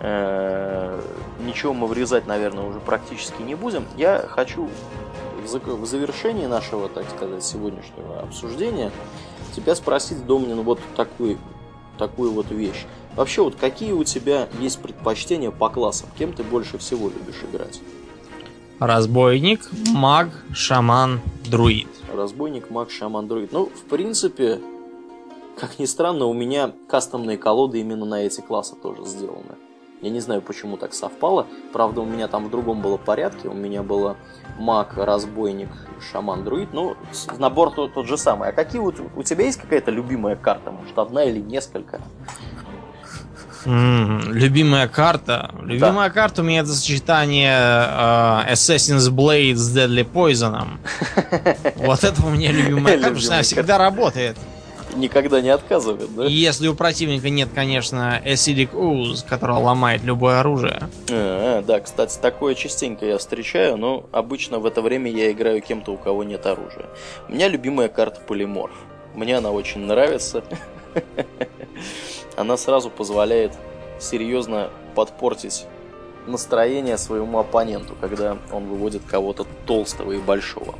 Э-э- 0.00 1.00
ничего 1.40 1.72
мы 1.72 1.86
врезать, 1.86 2.26
наверное, 2.26 2.64
уже 2.64 2.78
практически 2.80 3.42
не 3.42 3.54
будем. 3.54 3.84
Я 3.96 4.24
хочу 4.28 4.68
в 5.54 5.86
завершении 5.86 6.46
нашего, 6.46 6.88
так 6.88 7.08
сказать, 7.10 7.44
сегодняшнего 7.44 8.20
обсуждения 8.20 8.92
тебя 9.54 9.74
спросить, 9.74 10.24
Домнин, 10.26 10.62
вот 10.62 10.80
такую, 10.96 11.38
такую 11.98 12.32
вот 12.32 12.50
вещь. 12.50 12.86
Вообще, 13.16 13.42
вот 13.42 13.56
какие 13.56 13.92
у 13.92 14.04
тебя 14.04 14.48
есть 14.60 14.80
предпочтения 14.80 15.50
по 15.50 15.68
классам? 15.68 16.08
Кем 16.18 16.32
ты 16.32 16.44
больше 16.44 16.78
всего 16.78 17.08
любишь 17.08 17.42
играть? 17.50 17.80
Разбойник, 18.78 19.68
маг, 19.92 20.28
шаман, 20.52 21.20
друид. 21.50 21.88
Разбойник, 22.14 22.70
маг, 22.70 22.90
шаман, 22.90 23.26
друид. 23.26 23.50
Ну, 23.50 23.66
в 23.66 23.88
принципе, 23.88 24.60
как 25.58 25.80
ни 25.80 25.84
странно, 25.84 26.26
у 26.26 26.32
меня 26.32 26.72
кастомные 26.86 27.36
колоды 27.36 27.80
именно 27.80 28.04
на 28.04 28.22
эти 28.22 28.40
классы 28.40 28.76
тоже 28.76 29.04
сделаны. 29.04 29.56
Я 30.00 30.10
не 30.10 30.20
знаю, 30.20 30.42
почему 30.42 30.76
так 30.76 30.94
совпало. 30.94 31.46
Правда, 31.72 32.02
у 32.02 32.06
меня 32.06 32.28
там 32.28 32.44
в 32.44 32.50
другом 32.50 32.80
было 32.80 32.96
порядке. 32.96 33.48
У 33.48 33.54
меня 33.54 33.82
было 33.82 34.16
маг, 34.58 34.96
разбойник, 34.96 35.70
шаман, 36.12 36.44
друид. 36.44 36.72
Ну, 36.72 36.96
набор 37.38 37.72
тот, 37.72 37.94
тот 37.94 38.06
же 38.06 38.16
самый. 38.16 38.50
А 38.50 38.52
какие 38.52 38.80
вот 38.80 38.96
у 39.16 39.22
тебя 39.24 39.44
есть 39.44 39.60
какая-то 39.60 39.90
любимая 39.90 40.36
карта? 40.36 40.70
Может, 40.70 40.96
одна 40.98 41.24
или 41.24 41.40
несколько? 41.40 42.00
Mm, 43.64 44.32
любимая 44.32 44.86
карта. 44.86 45.52
Любимая 45.62 46.08
да. 46.08 46.14
карта 46.14 46.42
у 46.42 46.44
меня 46.44 46.60
это 46.60 46.72
сочетание 46.72 47.52
uh, 47.52 48.52
Assassin's 48.52 49.10
Blade 49.10 49.56
с 49.56 49.76
Deadly 49.76 50.08
Poison. 50.10 50.78
Вот 51.76 52.04
это 52.04 52.24
у 52.24 52.30
меня 52.30 52.52
любимая 52.52 52.94
карта, 52.98 53.08
потому 53.08 53.20
что 53.20 53.32
она 53.34 53.42
всегда 53.42 53.78
работает 53.78 54.36
никогда 54.98 55.40
не 55.40 55.48
отказывает, 55.48 56.14
да? 56.14 56.24
Если 56.26 56.68
у 56.68 56.74
противника 56.74 57.30
нет, 57.30 57.48
конечно, 57.54 58.20
Acidic 58.24 58.72
Ooze, 58.72 59.26
которая 59.26 59.58
ломает 59.58 60.02
любое 60.02 60.40
оружие. 60.40 60.88
А, 61.10 61.62
да, 61.62 61.80
кстати, 61.80 62.18
такое 62.18 62.54
частенько 62.54 63.06
я 63.06 63.18
встречаю, 63.18 63.76
но 63.76 64.06
обычно 64.12 64.58
в 64.58 64.66
это 64.66 64.82
время 64.82 65.10
я 65.10 65.30
играю 65.32 65.62
кем-то, 65.62 65.92
у 65.92 65.96
кого 65.96 66.24
нет 66.24 66.44
оружия. 66.46 66.86
У 67.28 67.32
меня 67.32 67.48
любимая 67.48 67.88
карта 67.88 68.20
Полиморф. 68.20 68.74
Мне 69.14 69.36
она 69.38 69.50
очень 69.50 69.80
нравится. 69.80 70.44
Она 72.36 72.56
сразу 72.56 72.90
позволяет 72.90 73.52
серьезно 73.98 74.70
подпортить 74.94 75.66
настроение 76.26 76.98
своему 76.98 77.38
оппоненту, 77.38 77.96
когда 78.00 78.36
он 78.52 78.66
выводит 78.66 79.02
кого-то 79.08 79.46
толстого 79.66 80.12
и 80.12 80.18
большого. 80.18 80.74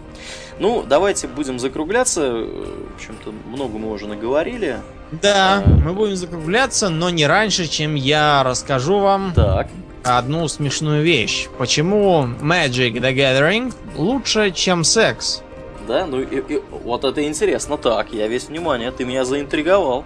Ну, 0.60 0.82
давайте 0.82 1.28
будем 1.28 1.58
закругляться. 1.58 2.32
В 2.32 2.94
общем-то, 2.96 3.32
много 3.46 3.78
мы 3.78 3.92
уже 3.92 4.06
наговорили. 4.06 4.78
Да, 5.12 5.62
а... 5.64 5.68
мы 5.68 5.92
будем 5.92 6.16
закругляться, 6.16 6.88
но 6.88 7.10
не 7.10 7.26
раньше, 7.26 7.66
чем 7.66 7.94
я 7.94 8.42
расскажу 8.42 8.98
вам 8.98 9.32
так. 9.34 9.68
одну 10.02 10.48
смешную 10.48 11.02
вещь. 11.02 11.48
Почему 11.58 12.26
Magic 12.40 12.94
the 12.94 13.14
Gathering 13.14 13.74
лучше, 13.96 14.50
чем 14.50 14.84
секс? 14.84 15.42
Да, 15.86 16.06
ну 16.06 16.20
и, 16.20 16.54
и 16.54 16.62
вот 16.84 17.04
это 17.04 17.26
интересно. 17.26 17.78
Так, 17.78 18.12
я 18.12 18.26
весь 18.26 18.48
внимание, 18.48 18.90
ты 18.90 19.04
меня 19.04 19.24
заинтриговал. 19.24 20.04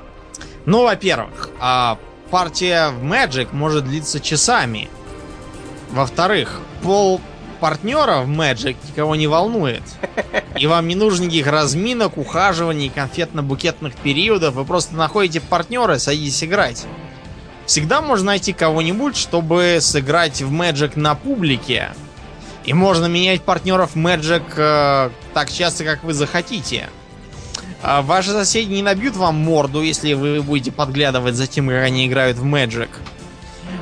Ну, 0.65 0.85
во-первых, 0.85 1.51
а 1.59 1.99
партия 2.31 2.91
в 2.91 3.03
Magic 3.03 3.49
может 3.53 3.85
длиться 3.85 4.21
часами. 4.21 4.89
Во-вторых, 5.91 6.61
пол 6.83 7.21
партнера 7.63 8.23
в 8.23 8.29
Magic 8.29 8.77
никого 8.89 9.15
не 9.15 9.29
волнует. 9.29 9.85
И 10.59 10.67
вам 10.67 10.89
не 10.89 10.97
нужно 10.97 11.27
никаких 11.27 11.47
разминок, 11.47 12.19
ухаживаний, 12.19 12.91
конфетно-букетных 12.93 13.93
периодов. 14.03 14.55
Вы 14.55 14.65
просто 14.65 14.97
находите 14.97 15.41
партнера 15.41 15.95
и 15.95 15.99
садитесь 16.01 16.43
играть. 16.43 16.85
Всегда 17.65 18.03
можно 18.03 18.27
найти 18.27 18.53
кого-нибудь, 18.53 19.17
чтобы 19.17 19.79
сыграть 19.81 20.43
в 20.43 20.53
Magic 20.53 20.99
на 20.99 21.15
публике. 21.15 21.91
И 22.65 22.73
можно 22.73 23.07
менять 23.07 23.43
партнеров 23.43 23.95
Magic 23.95 24.43
э, 24.57 25.11
так 25.33 25.53
часто, 25.53 25.85
как 25.85 26.03
вы 26.03 26.15
захотите. 26.15 26.89
А 27.81 28.03
ваши 28.03 28.31
соседи 28.31 28.73
не 28.73 28.83
набьют 28.83 29.15
вам 29.15 29.37
морду, 29.37 29.83
если 29.83 30.15
вы 30.15 30.43
будете 30.43 30.73
подглядывать 30.73 31.37
за 31.37 31.47
тем, 31.47 31.69
как 31.69 31.85
они 31.85 32.09
играют 32.09 32.39
в 32.39 32.45
Magic. 32.45 32.89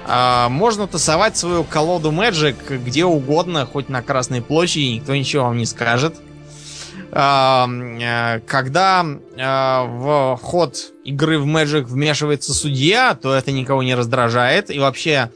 А, 0.07 0.49
можно 0.49 0.87
тасовать 0.87 1.37
свою 1.37 1.65
колоду 1.65 2.11
Magic 2.11 2.79
где 2.79 3.05
угодно, 3.05 3.67
хоть 3.67 3.89
на 3.89 4.03
Красной 4.03 4.43
площади, 4.43 4.95
никто 4.95 5.15
ничего 5.15 5.45
вам 5.45 5.57
не 5.57 5.67
скажет. 5.67 6.17
А, 7.13 7.69
э, 7.69 8.41
Когда 8.41 9.05
э, 9.05 9.37
в 9.39 10.39
ход 10.43 10.93
игры 11.05 11.39
в 11.39 11.47
Magic 11.47 11.85
вмешивается 11.85 12.55
судья, 12.55 13.15
то 13.15 13.35
это 13.35 13.51
никого 13.53 13.83
не 13.83 13.95
раздражает. 13.95 14.71
И 14.71 14.79
вообще 14.79 15.31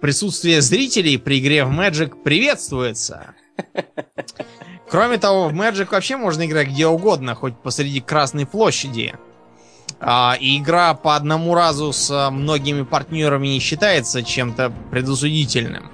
присутствие 0.00 0.62
зрителей 0.62 1.18
при 1.18 1.40
игре 1.40 1.64
в 1.64 1.70
Magic 1.70 2.22
приветствуется. 2.22 3.34
Кроме 4.90 5.18
того, 5.18 5.48
в 5.48 5.52
Magic 5.52 5.88
вообще 5.90 6.16
можно 6.16 6.46
играть 6.46 6.68
где 6.68 6.86
угодно, 6.86 7.34
хоть 7.34 7.56
посреди 7.56 8.00
Красной 8.00 8.46
площади. 8.46 9.14
А, 10.00 10.36
и 10.40 10.58
игра 10.58 10.94
по 10.94 11.14
одному 11.14 11.54
разу 11.54 11.92
с 11.92 12.10
а, 12.10 12.30
многими 12.30 12.82
партнерами 12.82 13.48
не 13.48 13.58
считается 13.60 14.22
чем-то 14.22 14.72
предосудительным. 14.90 15.90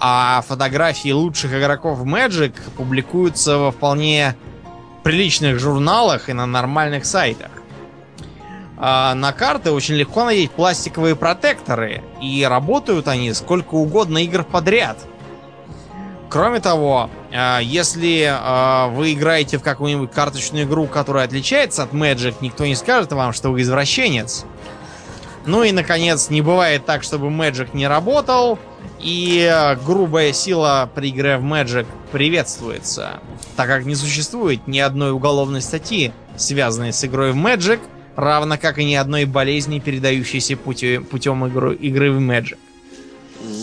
А 0.00 0.42
фотографии 0.46 1.10
лучших 1.10 1.54
игроков 1.54 1.98
в 1.98 2.04
Magic 2.04 2.54
публикуются 2.76 3.58
во 3.58 3.70
вполне 3.70 4.36
приличных 5.04 5.58
журналах 5.60 6.28
и 6.28 6.32
на 6.32 6.46
нормальных 6.46 7.06
сайтах. 7.06 7.50
А, 8.76 9.14
на 9.14 9.32
карты 9.32 9.70
очень 9.70 9.94
легко 9.94 10.24
надеть 10.24 10.50
пластиковые 10.50 11.14
протекторы, 11.14 12.02
и 12.20 12.44
работают 12.44 13.06
они 13.06 13.32
сколько 13.34 13.74
угодно 13.74 14.18
игр 14.18 14.42
подряд. 14.42 14.98
Кроме 16.30 16.60
того, 16.60 17.08
а, 17.32 17.58
если 17.60 18.28
а, 18.30 18.88
вы 18.88 19.14
играете 19.14 19.56
в 19.58 19.62
какую-нибудь 19.62 20.10
карточную 20.10 20.64
игру, 20.64 20.86
которая 20.86 21.24
отличается 21.24 21.82
от 21.82 21.92
Magic, 21.92 22.36
никто 22.40 22.66
не 22.66 22.74
скажет 22.74 23.12
вам, 23.12 23.32
что 23.32 23.50
вы 23.50 23.62
извращенец. 23.62 24.44
Ну 25.46 25.62
и, 25.62 25.72
наконец, 25.72 26.28
не 26.28 26.42
бывает 26.42 26.84
так, 26.84 27.02
чтобы 27.02 27.28
Magic 27.28 27.70
не 27.72 27.88
работал, 27.88 28.58
и 29.00 29.48
а, 29.50 29.76
грубая 29.76 30.34
сила 30.34 30.90
при 30.94 31.08
игре 31.08 31.38
в 31.38 31.44
Magic 31.44 31.86
приветствуется, 32.12 33.20
так 33.56 33.66
как 33.68 33.86
не 33.86 33.94
существует 33.94 34.66
ни 34.66 34.78
одной 34.78 35.12
уголовной 35.12 35.62
статьи, 35.62 36.12
связанной 36.36 36.92
с 36.92 37.02
игрой 37.06 37.32
в 37.32 37.36
Magic, 37.36 37.80
равно 38.16 38.58
как 38.58 38.78
и 38.78 38.84
ни 38.84 38.94
одной 38.94 39.24
болезни, 39.24 39.78
передающейся 39.78 40.58
путем, 40.58 41.04
игры 41.06 42.12
в 42.12 42.18
Magic. 42.20 42.58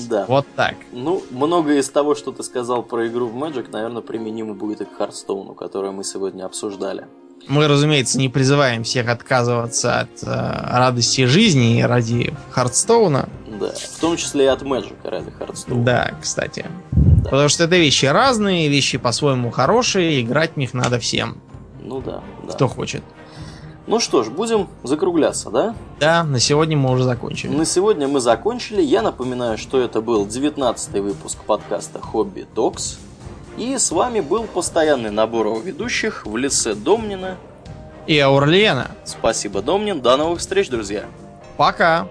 Да. 0.07 0.25
Вот 0.27 0.45
так. 0.55 0.75
Ну, 0.91 1.23
многое 1.31 1.79
из 1.79 1.89
того, 1.89 2.15
что 2.15 2.31
ты 2.31 2.43
сказал 2.43 2.83
про 2.83 3.07
игру 3.07 3.27
в 3.27 3.35
Magic, 3.35 3.69
наверное, 3.71 4.01
применимо 4.01 4.53
будет 4.53 4.81
и 4.81 4.85
к 4.85 4.97
Хардстоуну, 4.97 5.53
которую 5.53 5.93
мы 5.93 6.03
сегодня 6.03 6.45
обсуждали. 6.45 7.07
Мы, 7.47 7.67
разумеется, 7.67 8.17
не 8.17 8.29
призываем 8.29 8.83
всех 8.83 9.07
отказываться 9.07 9.99
от 9.99 10.23
э, 10.23 10.27
радости 10.27 11.25
жизни 11.25 11.81
ради 11.81 12.33
Хардстоуна. 12.51 13.29
Да, 13.59 13.71
в 13.71 13.99
том 13.99 14.17
числе 14.17 14.45
и 14.45 14.47
от 14.47 14.63
Magic 14.63 14.95
ради 15.03 15.29
Hearthstone 15.31 15.75
а. 15.75 15.83
Да, 15.83 16.11
кстати. 16.21 16.65
Да. 16.91 17.29
Потому 17.29 17.49
что 17.49 17.65
это 17.65 17.75
вещи 17.75 18.05
разные, 18.05 18.67
вещи 18.67 18.97
по-своему 18.97 19.51
хорошие, 19.51 20.21
играть 20.21 20.53
в 20.53 20.57
них 20.57 20.73
надо 20.73 20.97
всем. 20.97 21.37
Ну 21.79 22.01
да, 22.01 22.23
да. 22.47 22.53
Кто 22.53 22.67
хочет. 22.67 23.03
Ну 23.87 23.99
что 23.99 24.23
ж, 24.23 24.29
будем 24.29 24.67
закругляться, 24.83 25.51
да? 25.51 25.75
Да, 25.99 26.23
на 26.23 26.39
сегодня 26.39 26.75
мы 26.75 26.91
уже 26.91 27.03
закончили. 27.03 27.51
На 27.51 27.65
сегодня 27.65 28.07
мы 28.07 28.19
закончили. 28.19 28.81
Я 28.81 29.03
напоминаю, 29.03 29.59
что 29.59 29.79
это 29.79 30.01
был 30.01 30.25
19 30.25 30.93
выпуск 31.01 31.37
подкаста 31.45 31.99
Hobby 31.99 32.47
Talks. 32.55 32.97
И 33.57 33.77
с 33.77 33.91
вами 33.91 34.21
был 34.21 34.43
постоянный 34.45 35.11
набор 35.11 35.61
ведущих 35.63 36.25
в 36.25 36.35
лице 36.35 36.73
Домнина 36.73 37.37
и 38.07 38.17
Аурлиена. 38.19 38.91
Спасибо, 39.03 39.61
Домнин. 39.61 40.01
До 40.01 40.17
новых 40.17 40.39
встреч, 40.39 40.69
друзья. 40.69 41.05
Пока. 41.55 42.07